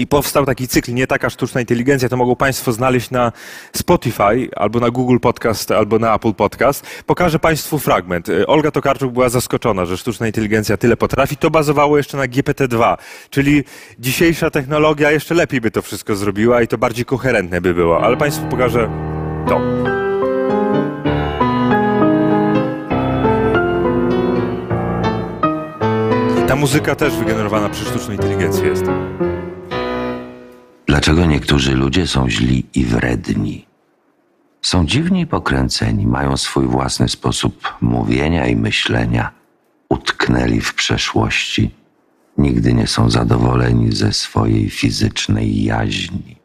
I 0.00 0.06
powstał 0.06 0.46
taki 0.46 0.68
cykl, 0.68 0.94
nie 0.94 1.06
taka 1.06 1.30
sztuczna 1.30 1.60
inteligencja, 1.60 2.08
to 2.08 2.16
mogą 2.16 2.36
Państwo 2.36 2.72
znaleźć 2.72 3.10
na 3.10 3.32
Spotify, 3.76 4.48
albo 4.56 4.80
na 4.80 4.90
Google 4.90 5.18
Podcast, 5.18 5.70
albo 5.70 5.98
na 5.98 6.14
Apple 6.14 6.34
Podcast. 6.34 6.86
Pokażę 7.06 7.38
Państwu 7.38 7.78
fragment. 7.78 8.28
E, 8.28 8.46
Olga 8.46 8.70
Tokarczuk 8.70 9.12
była 9.12 9.28
zaskoczona, 9.28 9.84
że 9.84 9.96
sztuczna 9.96 10.26
inteligencja 10.26 10.76
tyle 10.76 10.96
potrafi. 10.96 11.36
To 11.36 11.50
bazowało 11.50 11.96
jeszcze 11.96 12.16
na 12.16 12.24
GPT-2, 12.24 12.96
czyli 13.30 13.64
dzisiejsza 13.98 14.50
technologia 14.50 15.10
jeszcze 15.10 15.34
lepiej 15.34 15.60
by 15.60 15.70
to 15.70 15.82
wszystko 15.82 16.16
zrobiła 16.16 16.62
i 16.62 16.68
to 16.68 16.78
bardziej 16.78 17.04
koherentne 17.04 17.60
by 17.60 17.74
było. 17.74 18.04
Ale 18.04 18.16
Państwu 18.16 18.46
pokażę 18.46 18.90
to. 19.48 19.60
Ta 26.48 26.56
muzyka 26.56 26.94
też 26.94 27.16
wygenerowana 27.16 27.68
przez 27.68 27.88
sztuczną 27.88 28.12
inteligencję 28.12 28.68
jest. 28.68 28.84
Dlaczego 31.00 31.26
niektórzy 31.26 31.74
ludzie 31.74 32.06
są 32.06 32.30
źli 32.30 32.66
i 32.74 32.84
wredni? 32.84 33.66
Są 34.62 34.86
dziwni 34.86 35.20
i 35.20 35.26
pokręceni, 35.26 36.06
mają 36.06 36.36
swój 36.36 36.66
własny 36.66 37.08
sposób 37.08 37.74
mówienia 37.80 38.46
i 38.46 38.56
myślenia, 38.56 39.32
utknęli 39.88 40.60
w 40.60 40.74
przeszłości, 40.74 41.70
nigdy 42.38 42.74
nie 42.74 42.86
są 42.86 43.10
zadowoleni 43.10 43.92
ze 43.92 44.12
swojej 44.12 44.70
fizycznej 44.70 45.64
jaźni. 45.64 46.36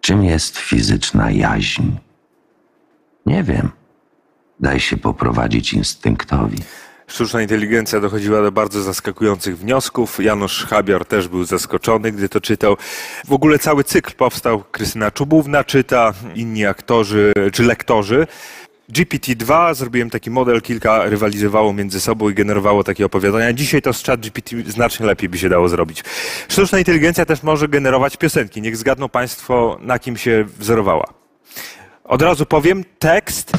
Czym 0.00 0.24
jest 0.24 0.58
fizyczna 0.58 1.30
jaźń? 1.30 1.90
Nie 3.26 3.42
wiem. 3.42 3.70
Daj 4.60 4.80
się 4.80 4.96
poprowadzić 4.96 5.72
instynktowi 5.72 6.58
sztuczna 7.06 7.42
inteligencja 7.42 8.00
dochodziła 8.00 8.42
do 8.42 8.52
bardzo 8.52 8.82
zaskakujących 8.82 9.58
wniosków. 9.58 10.24
Janusz 10.24 10.64
Habior 10.64 11.04
też 11.04 11.28
był 11.28 11.44
zaskoczony, 11.44 12.12
gdy 12.12 12.28
to 12.28 12.40
czytał. 12.40 12.76
W 13.24 13.32
ogóle 13.32 13.58
cały 13.58 13.84
cykl 13.84 14.12
powstał. 14.14 14.64
Krystyna 14.70 15.10
Czubówna 15.10 15.64
czyta, 15.64 16.12
inni 16.34 16.66
aktorzy 16.66 17.32
czy 17.52 17.62
lektorzy. 17.62 18.26
GPT-2, 18.92 19.74
zrobiłem 19.74 20.10
taki 20.10 20.30
model, 20.30 20.62
kilka 20.62 21.04
rywalizowało 21.04 21.72
między 21.72 22.00
sobą 22.00 22.28
i 22.30 22.34
generowało 22.34 22.84
takie 22.84 23.06
opowiadania. 23.06 23.52
Dzisiaj 23.52 23.82
to 23.82 23.92
z 23.92 24.02
chat 24.02 24.20
GPT 24.20 24.56
znacznie 24.66 25.06
lepiej 25.06 25.28
by 25.28 25.38
się 25.38 25.48
dało 25.48 25.68
zrobić. 25.68 26.04
Sztuczna 26.48 26.78
inteligencja 26.78 27.26
też 27.26 27.42
może 27.42 27.68
generować 27.68 28.16
piosenki. 28.16 28.62
Niech 28.62 28.76
zgadną 28.76 29.08
Państwo, 29.08 29.78
na 29.80 29.98
kim 29.98 30.16
się 30.16 30.44
wzorowała. 30.58 31.06
Od 32.04 32.22
razu 32.22 32.46
powiem, 32.46 32.84
tekst, 32.98 33.52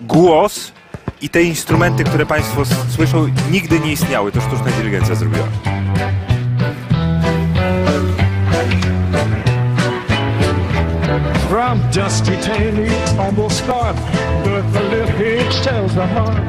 głos 0.00 0.72
i 1.20 1.28
te 1.28 1.42
instrumenty, 1.42 2.04
które 2.04 2.26
Państwo 2.26 2.62
słyszą, 2.90 3.28
nigdy 3.50 3.80
nie 3.80 3.92
istniały. 3.92 4.32
To 4.32 4.40
sztuczna 4.40 4.68
inteligencja 4.68 5.14
zrobiła. 5.14 5.48
From 11.48 11.80
dusty 11.94 12.36
tailing, 12.36 13.20
almost 13.20 13.58
scarred, 13.58 13.96
but 14.44 14.72
the 14.72 14.82
little 14.82 15.12
hitch 15.18 15.64
tells 15.64 15.94
the 15.94 16.06
heart. 16.06 16.40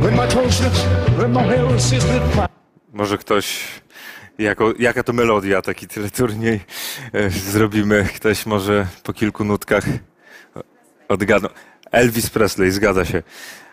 When 0.00 0.16
my 0.16 0.28
toe 0.28 0.52
slips, 0.52 0.84
when 1.18 1.32
my 1.32 2.48
Może 2.92 3.18
ktoś, 3.18 3.64
jako, 4.38 4.72
jaka 4.78 5.02
to 5.02 5.12
melodia, 5.12 5.62
taki 5.62 5.88
teleturniej 5.88 6.60
e, 7.12 7.30
zrobimy. 7.30 8.08
Ktoś 8.16 8.46
może 8.46 8.86
po 9.02 9.12
kilku 9.12 9.44
nutkach 9.44 9.84
odgadną. 11.08 11.48
Elvis 11.92 12.30
Presley, 12.30 12.70
zgadza 12.70 13.04
się. 13.04 13.22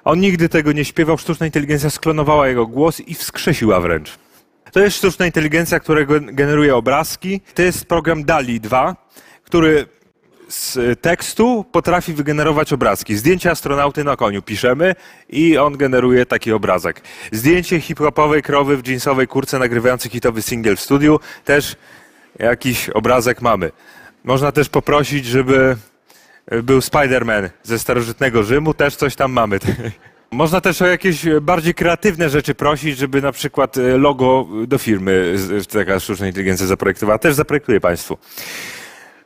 On 0.10 0.20
nigdy 0.20 0.50
tego 0.50 0.72
nie 0.72 0.86
śpiewał, 0.86 1.18
sztuczna 1.18 1.46
inteligencja 1.46 1.90
sklonowała 1.90 2.48
jego 2.48 2.68
głos 2.68 3.00
i 3.00 3.16
wskrzesiła 3.16 3.80
wręcz. 3.80 4.10
To 4.72 4.80
jest 4.80 4.98
sztuczna 4.98 5.26
inteligencja, 5.26 5.80
która 5.80 6.02
generuje 6.22 6.76
obrazki. 6.76 7.42
To 7.56 7.62
jest 7.62 7.86
program 7.86 8.24
DALI 8.24 8.60
2, 8.60 8.96
który 9.44 9.86
z 10.48 11.00
tekstu 11.02 11.66
potrafi 11.72 12.14
wygenerować 12.14 12.74
obrazki. 12.74 13.16
Zdjęcie 13.16 13.52
astronauty 13.52 14.04
na 14.04 14.16
koniu 14.16 14.42
piszemy 14.42 14.96
i 15.30 15.58
on 15.58 15.78
generuje 15.78 16.26
taki 16.26 16.52
obrazek. 16.52 17.02
Zdjęcie 17.32 17.82
hip-hopowej 17.82 18.42
krowy 18.42 18.78
w 18.78 18.88
jeansowej 18.88 19.28
kurce 19.28 19.60
nagrywającej 19.60 20.12
hitowy 20.12 20.42
single 20.42 20.76
w 20.76 20.82
studiu, 20.82 21.20
też 21.46 21.76
jakiś 22.40 22.90
obrazek 22.90 23.42
mamy. 23.42 23.72
Można 24.24 24.52
też 24.52 24.70
poprosić, 24.70 25.26
żeby 25.26 25.78
był 26.64 26.80
Spider-Man 26.80 27.50
ze 27.64 27.80
starożytnego 27.80 28.44
Rzymu, 28.44 28.74
też 28.74 28.96
coś 28.96 29.16
tam 29.16 29.32
mamy. 29.32 29.60
Można 30.32 30.62
też 30.62 30.82
o 30.82 30.88
jakieś 30.88 31.26
bardziej 31.42 31.74
kreatywne 31.74 32.30
rzeczy 32.30 32.56
prosić, 32.56 32.98
żeby 32.98 33.22
na 33.22 33.32
przykład 33.32 33.78
e, 33.78 33.82
logo 33.98 34.48
do 34.68 34.78
firmy 34.78 35.36
taka 35.72 36.00
sztuczna 36.00 36.28
inteligencja 36.28 36.68
zaprojektowała. 36.68 37.20
Też 37.20 37.36
zaprojektuję 37.36 37.80
Państwu. 37.80 38.18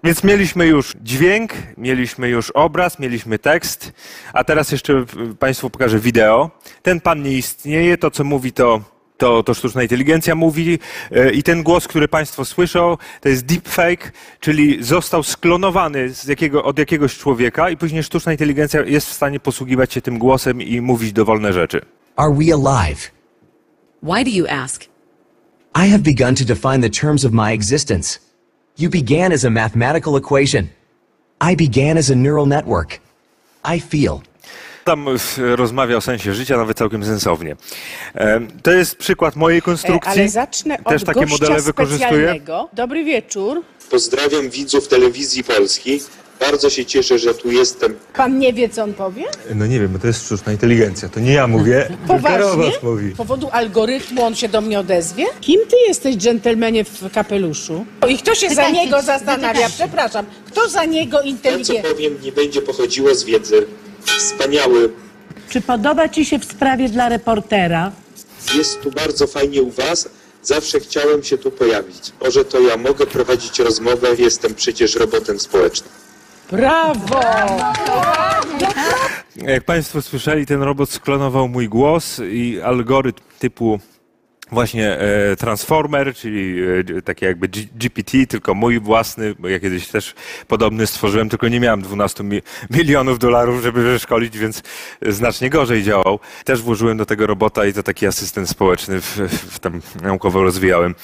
Więc 0.03 0.23
mieliśmy 0.23 0.67
już 0.67 0.93
dźwięk, 1.01 1.53
mieliśmy 1.77 2.29
już 2.29 2.51
obraz, 2.51 2.99
mieliśmy 2.99 3.39
tekst, 3.39 3.93
a 4.33 4.43
teraz 4.43 4.71
jeszcze 4.71 5.05
Państwu 5.39 5.69
pokażę 5.69 5.99
wideo. 5.99 6.51
Ten 6.81 7.01
pan 7.01 7.21
nie 7.21 7.31
istnieje, 7.31 7.97
to 7.97 8.11
co 8.11 8.23
mówi 8.23 8.51
to 8.51 8.81
to, 9.23 9.43
to 9.43 9.53
sztuczna 9.53 9.83
inteligencja 9.83 10.35
mówi 10.35 10.79
e, 11.11 11.31
i 11.31 11.43
ten 11.43 11.63
głos, 11.63 11.87
który 11.87 12.07
Państwo 12.07 12.45
słyszą, 12.45 12.97
to 13.21 13.29
jest 13.29 13.45
deepfake, 13.45 14.11
czyli 14.39 14.83
został 14.83 15.23
sklonowany 15.23 16.09
z 16.09 16.25
jakiego, 16.27 16.63
od 16.63 16.79
jakiegoś 16.79 17.17
człowieka 17.17 17.69
i 17.69 17.77
później 17.77 18.03
sztuczna 18.03 18.31
inteligencja 18.31 18.81
jest 18.81 19.07
w 19.07 19.13
stanie 19.13 19.39
posługiwać 19.39 19.93
się 19.93 20.01
tym 20.01 20.17
głosem 20.19 20.61
i 20.61 20.81
mówić 20.81 21.13
dowolne 21.13 21.53
rzeczy. 21.53 21.81
Are 22.15 22.33
we 22.33 22.53
alive? 22.53 23.11
Why 24.03 24.23
do 24.23 24.29
you 24.29 24.45
ask? 24.49 24.83
I 25.75 25.89
have 25.89 25.99
begun 25.99 26.35
to 26.35 26.45
define 26.45 26.81
the 26.81 26.89
terms 26.89 27.25
of 27.25 27.31
my 27.31 27.53
existence. 27.53 28.19
You 28.79 28.89
began 28.89 29.31
as 29.31 29.45
a 29.45 29.49
mathematical 29.49 30.17
equation. 30.17 30.67
I 31.51 31.55
began 31.55 31.97
as 31.97 32.11
a 32.11 32.15
neural 32.15 32.47
network. 32.47 32.99
I 33.75 33.79
feel. 33.79 34.21
Tam 34.83 35.05
rozmawia 35.37 35.97
o 35.97 36.01
sensie 36.01 36.33
życia, 36.33 36.57
nawet 36.57 36.77
całkiem 36.77 37.05
sensownie. 37.05 37.55
To 38.63 38.71
jest 38.71 38.95
przykład 38.95 39.35
mojej 39.35 39.61
konstrukcji. 39.61 40.21
Ale 40.21 40.29
zacznę 40.29 40.77
od 40.83 40.93
Też 40.93 41.03
takie 41.03 41.25
modele 41.25 41.61
wykorzystuję. 41.61 42.35
Dobry 42.73 43.03
wieczór. 43.03 43.61
Pozdrawiam 43.89 44.49
widzów 44.49 44.87
telewizji 44.87 45.43
polskiej. 45.43 46.01
Bardzo 46.39 46.69
się 46.69 46.85
cieszę, 46.85 47.19
że 47.19 47.33
tu 47.33 47.51
jestem. 47.51 47.95
Pan 48.13 48.39
nie 48.39 48.53
wie, 48.53 48.69
co 48.69 48.83
on 48.83 48.93
powie? 48.93 49.23
No 49.55 49.67
nie 49.67 49.79
wiem, 49.79 49.93
bo 49.93 49.99
to 49.99 50.07
jest 50.07 50.25
sztuczna 50.25 50.51
inteligencja. 50.51 51.09
To 51.09 51.19
nie 51.19 51.33
ja 51.33 51.47
mówię, 51.47 51.89
Poważnie? 52.07 52.71
mówi. 52.83 53.11
Z 53.13 53.17
powodu 53.17 53.49
algorytmu 53.51 54.23
on 54.23 54.35
się 54.35 54.49
do 54.49 54.61
mnie 54.61 54.79
odezwie? 54.79 55.25
Kim 55.41 55.59
ty 55.69 55.75
jesteś, 55.87 56.15
dżentelmenie 56.15 56.83
w 56.83 57.11
kapeluszu? 57.13 57.85
I 58.09 58.17
kto 58.17 58.35
się 58.35 58.49
za 58.49 58.69
niego 58.69 59.01
zastanawia? 59.01 59.69
Przepraszam. 59.69 60.25
Kto 60.47 60.69
za 60.69 60.85
niego 60.85 61.17
To, 61.43 61.63
co 61.63 61.73
powiem, 61.89 62.13
nie 62.23 62.31
będzie 62.31 62.61
pochodziło 62.61 63.15
z 63.15 63.23
wiedzy 63.23 63.65
wspaniały. 64.11 64.89
Czy 65.49 65.61
podoba 65.61 66.09
Ci 66.09 66.25
się 66.25 66.39
w 66.39 66.45
sprawie 66.45 66.89
dla 66.89 67.09
reportera? 67.09 67.91
Jest 68.55 68.81
tu 68.81 68.91
bardzo 68.91 69.27
fajnie 69.27 69.61
u 69.61 69.71
Was. 69.71 70.09
Zawsze 70.43 70.79
chciałem 70.79 71.23
się 71.23 71.37
tu 71.37 71.51
pojawić. 71.51 72.11
Może 72.21 72.45
to 72.45 72.59
ja 72.59 72.77
mogę 72.77 73.05
prowadzić 73.05 73.59
rozmowę, 73.59 74.07
jestem 74.17 74.55
przecież 74.55 74.95
robotem 74.95 75.39
społecznym. 75.39 75.89
Brawo! 76.51 77.21
Jak 79.35 79.63
Państwo 79.63 80.01
słyszeli, 80.01 80.45
ten 80.45 80.61
robot 80.61 80.89
sklonował 80.89 81.47
mój 81.47 81.69
głos 81.69 82.19
i 82.19 82.61
algorytm 82.61 83.23
typu 83.39 83.79
właśnie 84.51 84.99
e, 84.99 85.35
Transformer, 85.35 86.15
czyli 86.15 86.55
e, 86.97 87.01
takie 87.01 87.25
jakby 87.25 87.47
GPT, 87.47 88.25
tylko 88.27 88.53
mój 88.53 88.79
własny, 88.79 89.35
bo 89.39 89.47
ja 89.47 89.59
kiedyś 89.59 89.87
też 89.87 90.13
podobny 90.47 90.87
stworzyłem, 90.87 91.29
tylko 91.29 91.47
nie 91.47 91.59
miałem 91.59 91.81
12 91.81 92.23
mi 92.23 92.41
milionów 92.69 93.19
dolarów, 93.19 93.63
żeby 93.63 93.83
wyszkolić, 93.83 94.37
więc 94.37 94.63
znacznie 95.01 95.49
gorzej 95.49 95.83
działał. 95.83 96.19
Też 96.45 96.61
włożyłem 96.61 96.97
do 96.97 97.05
tego 97.05 97.27
robota 97.27 97.65
i 97.65 97.73
to 97.73 97.83
taki 97.83 98.07
asystent 98.07 98.49
społeczny 98.49 99.01
w, 99.01 99.17
w 99.29 99.59
tam 99.59 99.81
naukowo 100.01 100.43
rozwijałem. 100.43 100.95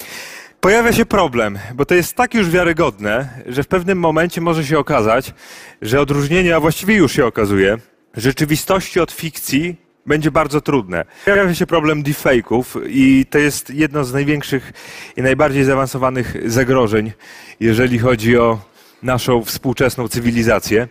Pojawia 0.60 0.92
się 0.92 1.06
problem, 1.06 1.58
bo 1.74 1.84
to 1.84 1.94
jest 1.94 2.14
tak 2.14 2.34
już 2.34 2.50
wiarygodne, 2.50 3.28
że 3.46 3.62
w 3.62 3.68
pewnym 3.68 3.98
momencie 3.98 4.40
może 4.40 4.66
się 4.66 4.78
okazać, 4.78 5.34
że 5.82 6.00
odróżnienie, 6.00 6.56
a 6.56 6.60
właściwie 6.60 6.94
już 6.94 7.12
się 7.12 7.26
okazuje, 7.26 7.78
rzeczywistości 8.16 9.00
od 9.00 9.12
fikcji 9.12 9.76
będzie 10.06 10.30
bardzo 10.30 10.60
trudne. 10.60 11.04
Pojawia 11.24 11.54
się 11.54 11.66
problem 11.66 12.02
deepfake'ów 12.02 12.64
i 12.88 13.26
to 13.30 13.38
jest 13.38 13.70
jedno 13.70 14.04
z 14.04 14.12
największych 14.12 14.72
i 15.16 15.22
najbardziej 15.22 15.64
zaawansowanych 15.64 16.50
zagrożeń, 16.50 17.12
jeżeli 17.60 17.98
chodzi 17.98 18.38
o 18.38 18.58
naszą 19.02 19.44
współczesną 19.44 20.08
cywilizację. 20.08 20.88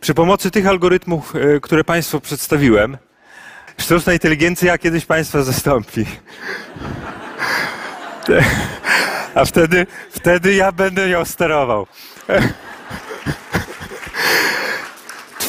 Przy 0.00 0.14
pomocy 0.14 0.50
tych 0.50 0.66
algorytmów, 0.66 1.36
e, 1.36 1.60
które 1.60 1.84
Państwu 1.84 2.20
przedstawiłem, 2.20 2.96
sztuczna 3.78 4.12
inteligencja 4.12 4.78
kiedyś 4.78 5.06
Państwa 5.06 5.42
zastąpi. 5.42 6.06
A 9.34 9.44
wtedy, 9.44 9.86
wtedy 10.10 10.54
ja 10.54 10.72
będę 10.72 11.08
ją 11.08 11.24
sterował. 11.24 11.86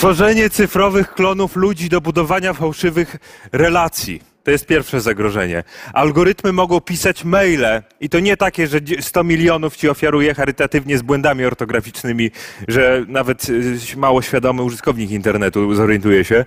Tworzenie 0.04 0.50
cyfrowych 0.50 1.14
klonów 1.14 1.56
ludzi 1.56 1.90
do 1.90 2.02
budowania 2.02 2.54
fałszywych 2.54 3.16
relacji. 3.52 4.22
To 4.44 4.52
jest 4.52 4.66
pierwsze 4.66 5.02
zagrożenie. 5.02 5.64
Algorytmy 5.94 6.54
mogą 6.54 6.82
pisać 6.82 7.24
maile 7.24 7.82
i 8.00 8.10
to 8.10 8.20
nie 8.20 8.38
takie, 8.38 8.68
że 8.68 8.80
100 9.00 9.24
milionów 9.24 9.76
ci 9.76 9.90
ofiaruje 9.90 10.34
charytatywnie 10.34 10.98
z 10.98 11.02
błędami 11.02 11.46
ortograficznymi, 11.46 12.32
że 12.68 13.06
nawet 13.08 13.50
y, 13.50 13.98
mało 13.98 14.22
świadomy 14.22 14.62
użytkownik 14.64 15.12
internetu 15.12 15.76
zorientuje 15.76 16.26
się, 16.26 16.46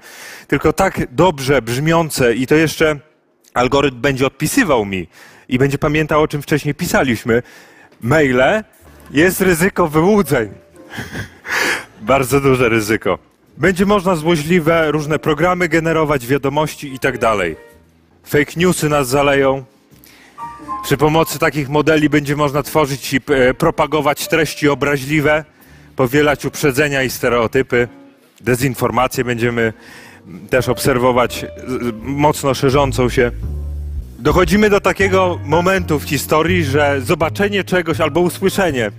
tylko 0.49 0.73
tak 0.73 1.15
dobrze 1.15 1.62
brzmiące 1.62 2.35
i 2.35 2.47
to 2.47 2.55
jeszcze 2.55 2.99
algorytm 3.55 4.01
będzie 4.01 4.27
odpisywał 4.27 4.85
mi 4.85 5.09
i 5.49 5.59
będzie 5.59 5.78
pamiętał, 5.78 6.23
o 6.23 6.28
czym 6.28 6.43
wcześniej 6.43 6.74
pisaliśmy. 6.74 7.43
Maile 8.01 8.65
jest 9.11 9.41
ryzyko 9.41 9.89
wyłudzeń. 9.89 10.49
Bardzo 12.01 12.41
duże 12.41 12.69
ryzyko. 12.69 13.35
Będzie 13.59 13.87
można 13.87 14.16
złośliwe 14.16 14.91
różne 14.91 15.19
programy 15.19 15.69
generować, 15.69 16.27
wiadomości 16.27 16.95
i 16.95 16.99
tak 16.99 17.19
dalej. 17.19 17.57
Fake 18.24 18.53
newsy 18.57 18.89
nas 18.89 19.09
zaleją. 19.09 19.65
Przy 20.85 20.97
pomocy 20.97 21.39
takich 21.39 21.69
modeli 21.69 22.09
będzie 22.09 22.37
można 22.37 22.62
tworzyć 22.62 23.12
i 23.12 23.16
e, 23.16 23.55
propagować 23.55 24.28
treści 24.28 24.69
obraźliwe, 24.69 25.45
powielać 25.97 26.45
uprzedzenia 26.45 27.03
i 27.03 27.11
stereotypy. 27.11 27.89
Dezinformację 28.41 29.24
będziemy 29.24 29.73
też 30.51 30.69
obserwować 30.69 31.47
mocno 32.03 32.55
szerzącą 32.55 33.09
się. 33.09 33.31
Dochodzimy 34.19 34.70
do 34.70 34.81
takiego 34.81 35.39
momentu 35.45 35.99
w 35.99 36.05
historii, 36.05 36.65
że 36.65 37.01
zobaczenie 37.01 37.65
czegoś 37.65 38.01
albo 38.01 38.20
usłyszenie 38.20 38.91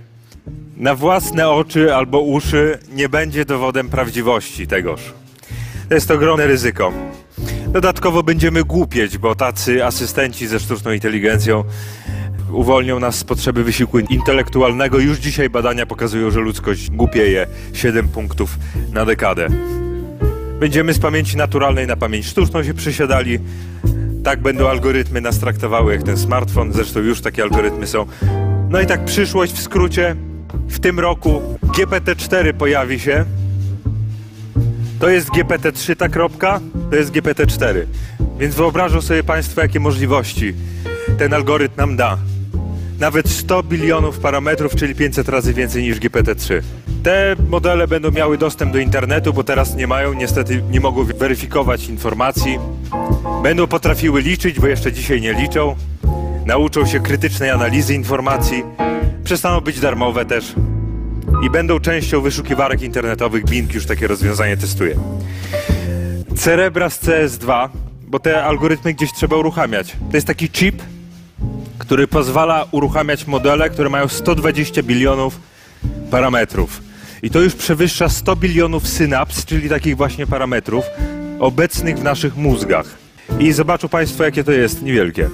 na 0.76 0.94
własne 0.94 1.48
oczy 1.48 1.94
albo 1.94 2.20
uszy 2.20 2.78
nie 2.92 3.08
będzie 3.08 3.44
dowodem 3.44 3.88
prawdziwości 3.88 4.66
tegoż. 4.66 5.00
To 5.88 5.94
jest 5.94 6.10
ogromne 6.10 6.46
ryzyko. 6.46 6.92
Dodatkowo 7.68 8.22
będziemy 8.22 8.64
głupieć, 8.64 9.18
bo 9.18 9.34
tacy 9.34 9.84
asystenci 9.84 10.46
ze 10.46 10.60
sztuczną 10.60 10.92
inteligencją 10.92 11.64
uwolnią 12.52 13.00
nas 13.00 13.14
z 13.14 13.24
potrzeby 13.24 13.64
wysiłku 13.64 13.98
intelektualnego. 13.98 14.98
Już 14.98 15.18
dzisiaj 15.18 15.50
badania 15.50 15.86
pokazują, 15.86 16.30
że 16.30 16.40
ludzkość 16.40 16.90
głupieje 16.90 17.46
7 17.72 18.08
punktów 18.08 18.58
na 18.92 19.04
dekadę. 19.04 19.48
Będziemy 20.60 20.94
z 20.94 20.98
pamięci 20.98 21.36
naturalnej 21.36 21.86
na 21.86 21.96
pamięć 21.96 22.26
sztuczną 22.26 22.62
się 22.62 22.74
przesiadali. 22.74 23.38
Tak 24.24 24.42
będą 24.42 24.68
algorytmy 24.68 25.20
nas 25.20 25.38
traktowały 25.38 25.92
jak 25.92 26.02
ten 26.02 26.16
smartfon. 26.16 26.72
Zresztą 26.72 27.00
już 27.00 27.20
takie 27.20 27.42
algorytmy 27.42 27.86
są. 27.86 28.06
No 28.70 28.80
i 28.80 28.86
tak 28.86 29.04
przyszłość 29.04 29.52
w 29.52 29.62
skrócie 29.62 30.16
w 30.68 30.80
tym 30.80 31.00
roku 31.00 31.58
GPT-4 31.62 32.52
pojawi 32.52 33.00
się. 33.00 33.24
To 35.00 35.08
jest 35.08 35.28
GPT-3 35.28 35.96
ta 35.96 36.08
kropka, 36.08 36.60
to 36.90 36.96
jest 36.96 37.12
GPT-4. 37.12 37.86
Więc 38.38 38.54
wyobrażą 38.54 39.00
sobie 39.00 39.22
Państwo, 39.22 39.60
jakie 39.60 39.80
możliwości 39.80 40.54
ten 41.18 41.34
algorytm 41.34 41.76
nam 41.76 41.96
da. 41.96 42.18
Nawet 42.98 43.28
100 43.28 43.62
bilionów 43.62 44.18
parametrów, 44.18 44.76
czyli 44.76 44.94
500 44.94 45.28
razy 45.28 45.54
więcej 45.54 45.82
niż 45.82 46.00
GPT-3. 46.00 46.62
Te 47.02 47.36
modele 47.48 47.88
będą 47.88 48.10
miały 48.10 48.38
dostęp 48.38 48.72
do 48.72 48.78
internetu, 48.78 49.32
bo 49.32 49.44
teraz 49.44 49.74
nie 49.74 49.86
mają, 49.86 50.12
niestety 50.12 50.62
nie 50.70 50.80
mogą 50.80 51.04
weryfikować 51.04 51.88
informacji. 51.88 52.58
Będą 53.42 53.66
potrafiły 53.66 54.22
liczyć, 54.22 54.60
bo 54.60 54.66
jeszcze 54.66 54.92
dzisiaj 54.92 55.20
nie 55.20 55.32
liczą. 55.32 55.76
Nauczą 56.46 56.86
się 56.86 57.00
krytycznej 57.00 57.50
analizy 57.50 57.94
informacji 57.94 58.62
przestaną 59.28 59.60
być 59.60 59.80
darmowe 59.80 60.24
też 60.24 60.52
i 61.42 61.50
będą 61.50 61.80
częścią 61.80 62.20
wyszukiwarek 62.20 62.82
internetowych. 62.82 63.44
Bing 63.44 63.74
już 63.74 63.86
takie 63.86 64.06
rozwiązanie 64.06 64.56
testuje. 64.56 64.96
Cerebras 66.36 67.02
CS2, 67.02 67.68
bo 68.06 68.18
te 68.18 68.44
algorytmy 68.44 68.94
gdzieś 68.94 69.12
trzeba 69.12 69.36
uruchamiać. 69.36 69.96
To 70.10 70.16
jest 70.16 70.26
taki 70.26 70.50
chip, 70.50 70.82
który 71.78 72.06
pozwala 72.06 72.66
uruchamiać 72.70 73.26
modele, 73.26 73.70
które 73.70 73.88
mają 73.88 74.08
120 74.08 74.82
bilionów 74.82 75.40
parametrów. 76.10 76.82
I 77.22 77.30
to 77.30 77.40
już 77.40 77.54
przewyższa 77.54 78.08
100 78.08 78.36
bilionów 78.36 78.88
synaps, 78.88 79.44
czyli 79.44 79.68
takich 79.68 79.96
właśnie 79.96 80.26
parametrów 80.26 80.84
obecnych 81.40 81.98
w 81.98 82.02
naszych 82.02 82.36
mózgach. 82.36 82.86
I 83.38 83.52
zobaczą 83.52 83.88
Państwo, 83.88 84.24
jakie 84.24 84.44
to 84.44 84.52
jest 84.52 84.82
niewielkie. 84.82 85.28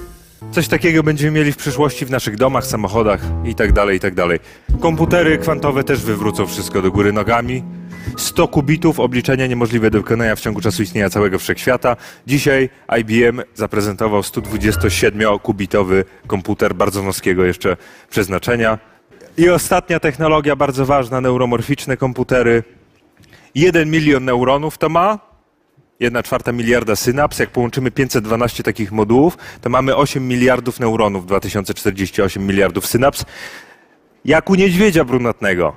Coś 0.51 0.67
takiego 0.67 1.03
będziemy 1.03 1.31
mieli 1.31 1.51
w 1.51 1.57
przyszłości 1.57 2.05
w 2.05 2.11
naszych 2.11 2.37
domach, 2.37 2.65
samochodach 2.65 3.21
i 3.45 3.55
tak 3.55 3.73
dalej, 3.73 3.97
i 3.97 3.99
tak 3.99 4.15
dalej. 4.15 4.39
Komputery 4.79 5.37
kwantowe 5.37 5.83
też 5.83 6.01
wywrócą 6.01 6.45
wszystko 6.45 6.81
do 6.81 6.91
góry 6.91 7.13
nogami. 7.13 7.63
100 8.17 8.47
kubitów 8.47 8.99
obliczenia 8.99 9.47
niemożliwe 9.47 9.91
do 9.91 9.97
wykonania 9.97 10.35
w 10.35 10.39
ciągu 10.39 10.61
czasu 10.61 10.83
istnienia 10.83 11.09
całego 11.09 11.39
wszechświata. 11.39 11.95
Dzisiaj 12.27 12.69
IBM 12.99 13.41
zaprezentował 13.53 14.21
127-kubitowy 14.21 16.03
komputer 16.27 16.75
bardzo 16.75 17.03
wąskiego 17.03 17.45
jeszcze 17.45 17.77
przeznaczenia. 18.09 18.79
I 19.37 19.49
ostatnia 19.49 19.99
technologia 19.99 20.55
bardzo 20.55 20.85
ważna, 20.85 21.21
neuromorficzne 21.21 21.97
komputery. 21.97 22.63
1 23.55 23.91
milion 23.91 24.25
neuronów 24.25 24.77
to 24.77 24.89
ma, 24.89 25.19
1 25.99 26.23
czwarta 26.23 26.51
miliarda 26.51 26.95
synaps. 26.95 27.39
Jak 27.39 27.49
połączymy 27.49 27.91
512 27.91 28.63
takich 28.63 28.91
modułów, 28.91 29.37
to 29.61 29.69
mamy 29.69 29.95
8 29.95 30.27
miliardów 30.27 30.79
neuronów, 30.79 31.25
2048 31.25 32.47
miliardów 32.47 32.87
synaps, 32.87 33.25
jak 34.25 34.49
u 34.49 34.55
niedźwiedzia 34.55 35.03
brunatnego. 35.03 35.73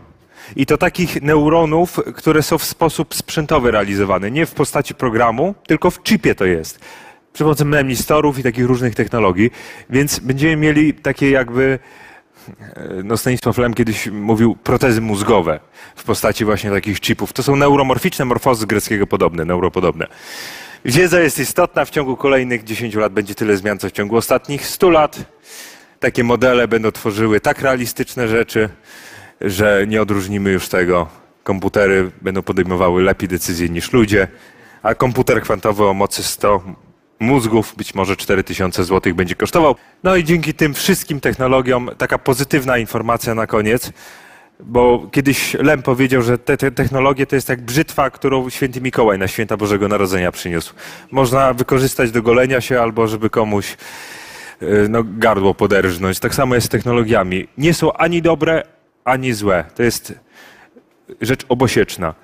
I 0.56 0.66
to 0.66 0.78
takich 0.78 1.22
neuronów, 1.22 2.00
które 2.14 2.42
są 2.42 2.58
w 2.58 2.64
sposób 2.64 3.14
sprzętowy 3.14 3.70
realizowane, 3.70 4.30
nie 4.30 4.46
w 4.46 4.54
postaci 4.54 4.94
programu, 4.94 5.54
tylko 5.66 5.90
w 5.90 6.02
chipie 6.02 6.34
to 6.34 6.44
jest. 6.44 6.78
Przy 7.32 7.44
pomocy 7.44 7.64
memistorów 7.64 8.38
i 8.38 8.42
takich 8.42 8.66
różnych 8.66 8.94
technologii. 8.94 9.50
Więc 9.90 10.18
będziemy 10.18 10.56
mieli 10.56 10.94
takie 10.94 11.30
jakby 11.30 11.78
no 13.04 13.16
Stanisław 13.16 13.58
Lem 13.58 13.74
kiedyś 13.74 14.06
mówił 14.06 14.56
protezy 14.56 15.00
mózgowe 15.00 15.60
w 15.96 16.04
postaci 16.04 16.44
właśnie 16.44 16.70
takich 16.70 17.00
chipów. 17.00 17.32
To 17.32 17.42
są 17.42 17.56
neuromorficzne 17.56 18.24
morfozy 18.24 18.66
greckiego 18.66 19.06
podobne, 19.06 19.44
neuropodobne. 19.44 20.06
Wiedza 20.84 21.20
jest 21.20 21.38
istotna, 21.38 21.84
w 21.84 21.90
ciągu 21.90 22.16
kolejnych 22.16 22.64
10 22.64 22.94
lat 22.94 23.12
będzie 23.12 23.34
tyle 23.34 23.56
zmian, 23.56 23.78
co 23.78 23.88
w 23.88 23.92
ciągu 23.92 24.16
ostatnich 24.16 24.66
100 24.66 24.90
lat. 24.90 25.18
Takie 26.00 26.24
modele 26.24 26.68
będą 26.68 26.92
tworzyły 26.92 27.40
tak 27.40 27.62
realistyczne 27.62 28.28
rzeczy, 28.28 28.68
że 29.40 29.84
nie 29.88 30.02
odróżnimy 30.02 30.50
już 30.50 30.68
tego. 30.68 31.08
Komputery 31.44 32.10
będą 32.22 32.42
podejmowały 32.42 33.02
lepiej 33.02 33.28
decyzje 33.28 33.68
niż 33.68 33.92
ludzie, 33.92 34.28
a 34.82 34.94
komputer 34.94 35.42
kwantowy 35.42 35.84
o 35.84 35.94
mocy 35.94 36.22
100 36.22 36.62
mózgów, 37.20 37.74
być 37.76 37.94
może 37.94 38.16
4000 38.16 38.84
zł 38.84 39.14
będzie 39.14 39.34
kosztował. 39.34 39.74
No 40.04 40.16
i 40.16 40.24
dzięki 40.24 40.54
tym 40.54 40.74
wszystkim 40.74 41.20
technologiom, 41.20 41.90
taka 41.98 42.18
pozytywna 42.18 42.78
informacja 42.78 43.34
na 43.34 43.46
koniec, 43.46 43.92
bo 44.60 45.08
kiedyś 45.12 45.54
Lem 45.54 45.82
powiedział, 45.82 46.22
że 46.22 46.38
te, 46.38 46.56
te, 46.56 46.70
technologie 46.70 47.26
to 47.26 47.34
jest 47.34 47.48
jak 47.48 47.60
brzytwa, 47.60 48.10
którą 48.10 48.50
święty 48.50 48.80
Mikołaj 48.80 49.18
na 49.18 49.28
święta 49.28 49.56
Bożego 49.56 49.88
Narodzenia 49.88 50.32
przyniósł. 50.32 50.74
Można 51.10 51.52
wykorzystać 51.54 52.10
do 52.10 52.22
golenia 52.22 52.60
się 52.60 52.80
albo 52.80 53.06
żeby 53.06 53.30
komuś 53.30 53.76
y, 54.62 54.86
no, 54.88 55.02
gardło 55.04 55.54
poderżnąć. 55.54 56.20
Tak 56.20 56.34
samo 56.34 56.54
jest 56.54 56.66
z 56.66 56.70
technologiami. 56.70 57.48
Nie 57.58 57.74
są 57.74 57.92
ani 57.92 58.22
dobre, 58.22 58.62
ani 59.04 59.32
złe. 59.32 59.64
To 59.74 59.82
jest 59.82 60.14
rzecz 61.20 61.44
obosieczna. 61.48 62.14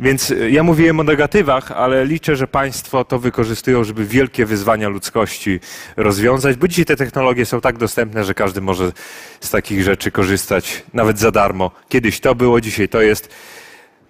Więc 0.00 0.30
e, 0.30 0.50
ja 0.50 0.62
mówiłem 0.62 1.00
o 1.00 1.02
negatywach, 1.02 1.72
ale 1.72 2.04
liczę, 2.04 2.36
że 2.36 2.46
Państwo 2.46 3.04
to 3.04 3.18
wykorzystują, 3.18 3.84
żeby 3.84 4.04
wielkie 4.04 4.46
wyzwania 4.46 4.88
ludzkości 4.88 5.60
rozwiązać, 5.96 6.56
bo 6.56 6.68
dzisiaj 6.68 6.84
te 6.84 6.96
technologie 6.96 7.46
są 7.46 7.60
tak 7.60 7.78
dostępne, 7.78 8.24
że 8.24 8.34
każdy 8.34 8.60
może 8.60 8.92
z 9.40 9.50
takich 9.50 9.82
rzeczy 9.82 10.10
korzystać 10.10 10.82
nawet 10.94 11.18
za 11.18 11.30
darmo. 11.30 11.70
Kiedyś 11.88 12.20
to 12.20 12.34
było, 12.34 12.60
dzisiaj 12.60 12.88
to 12.88 13.00
jest. 13.00 13.34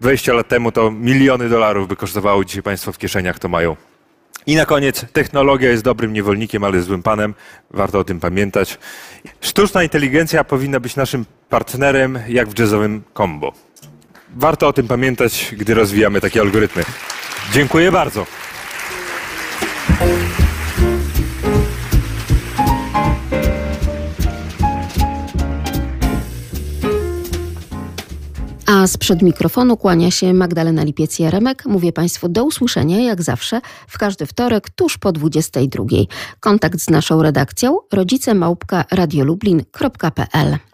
20 0.01 0.33
lat 0.33 0.49
temu 0.49 0.73
to 0.73 0.91
miliony 0.91 1.49
dolarów 1.49 1.89
by 1.89 1.97
kosztowało, 1.97 2.45
dzisiaj 2.45 2.63
Państwo 2.63 2.93
w 2.93 2.99
kieszeniach 2.99 3.39
to 3.39 3.49
mają. 3.49 3.77
I 4.47 4.57
na 4.57 4.67
koniec, 4.67 5.05
technologia 5.13 5.71
jest 5.71 5.83
dobrym 5.83 6.13
niewolnikiem, 6.13 6.65
ale 6.65 6.83
złym 6.83 7.03
panem. 7.03 7.35
Warto 7.71 7.99
o 7.99 8.05
tym 8.05 8.21
pamiętać. 8.21 8.79
Sztuczna 9.41 9.83
inteligencja 9.83 10.45
powinna 10.45 10.81
być 10.81 10.97
naszym 10.97 11.25
partnerem, 11.49 12.19
jak 12.29 12.49
w 12.49 12.59
jazzowym 12.59 13.03
combo. 13.17 13.66
Warto 14.39 14.69
o 14.69 14.73
tym 14.73 14.89
pamiętać, 14.89 15.55
gdy 15.59 15.75
rozwijamy 15.75 16.21
takie 16.21 16.41
algorytmy. 16.41 16.83
Dziękuję 17.53 17.93
bardzo. 17.93 18.27
A 28.67 28.87
sprzed 28.87 29.23
mikrofonu 29.23 29.77
kłania 29.77 30.11
się 30.11 30.35
Magdalena 30.35 30.85
Lipiec-Jaremek. 30.85 31.67
Mówię 31.67 31.93
Państwu 31.93 32.29
do 32.29 32.45
usłyszenia, 32.45 33.01
jak 33.01 33.23
zawsze, 33.23 33.61
w 33.89 33.99
każdy 33.99 34.27
wtorek 34.27 34.71
tuż 34.71 34.99
po 34.99 35.13
22. 35.13 35.85
Kontakt 36.41 36.81
z 36.81 36.91
naszą 36.91 37.23
redakcją 37.23 37.79
rodzicemałpka 37.93 38.85
radiolublin.pl 38.91 40.59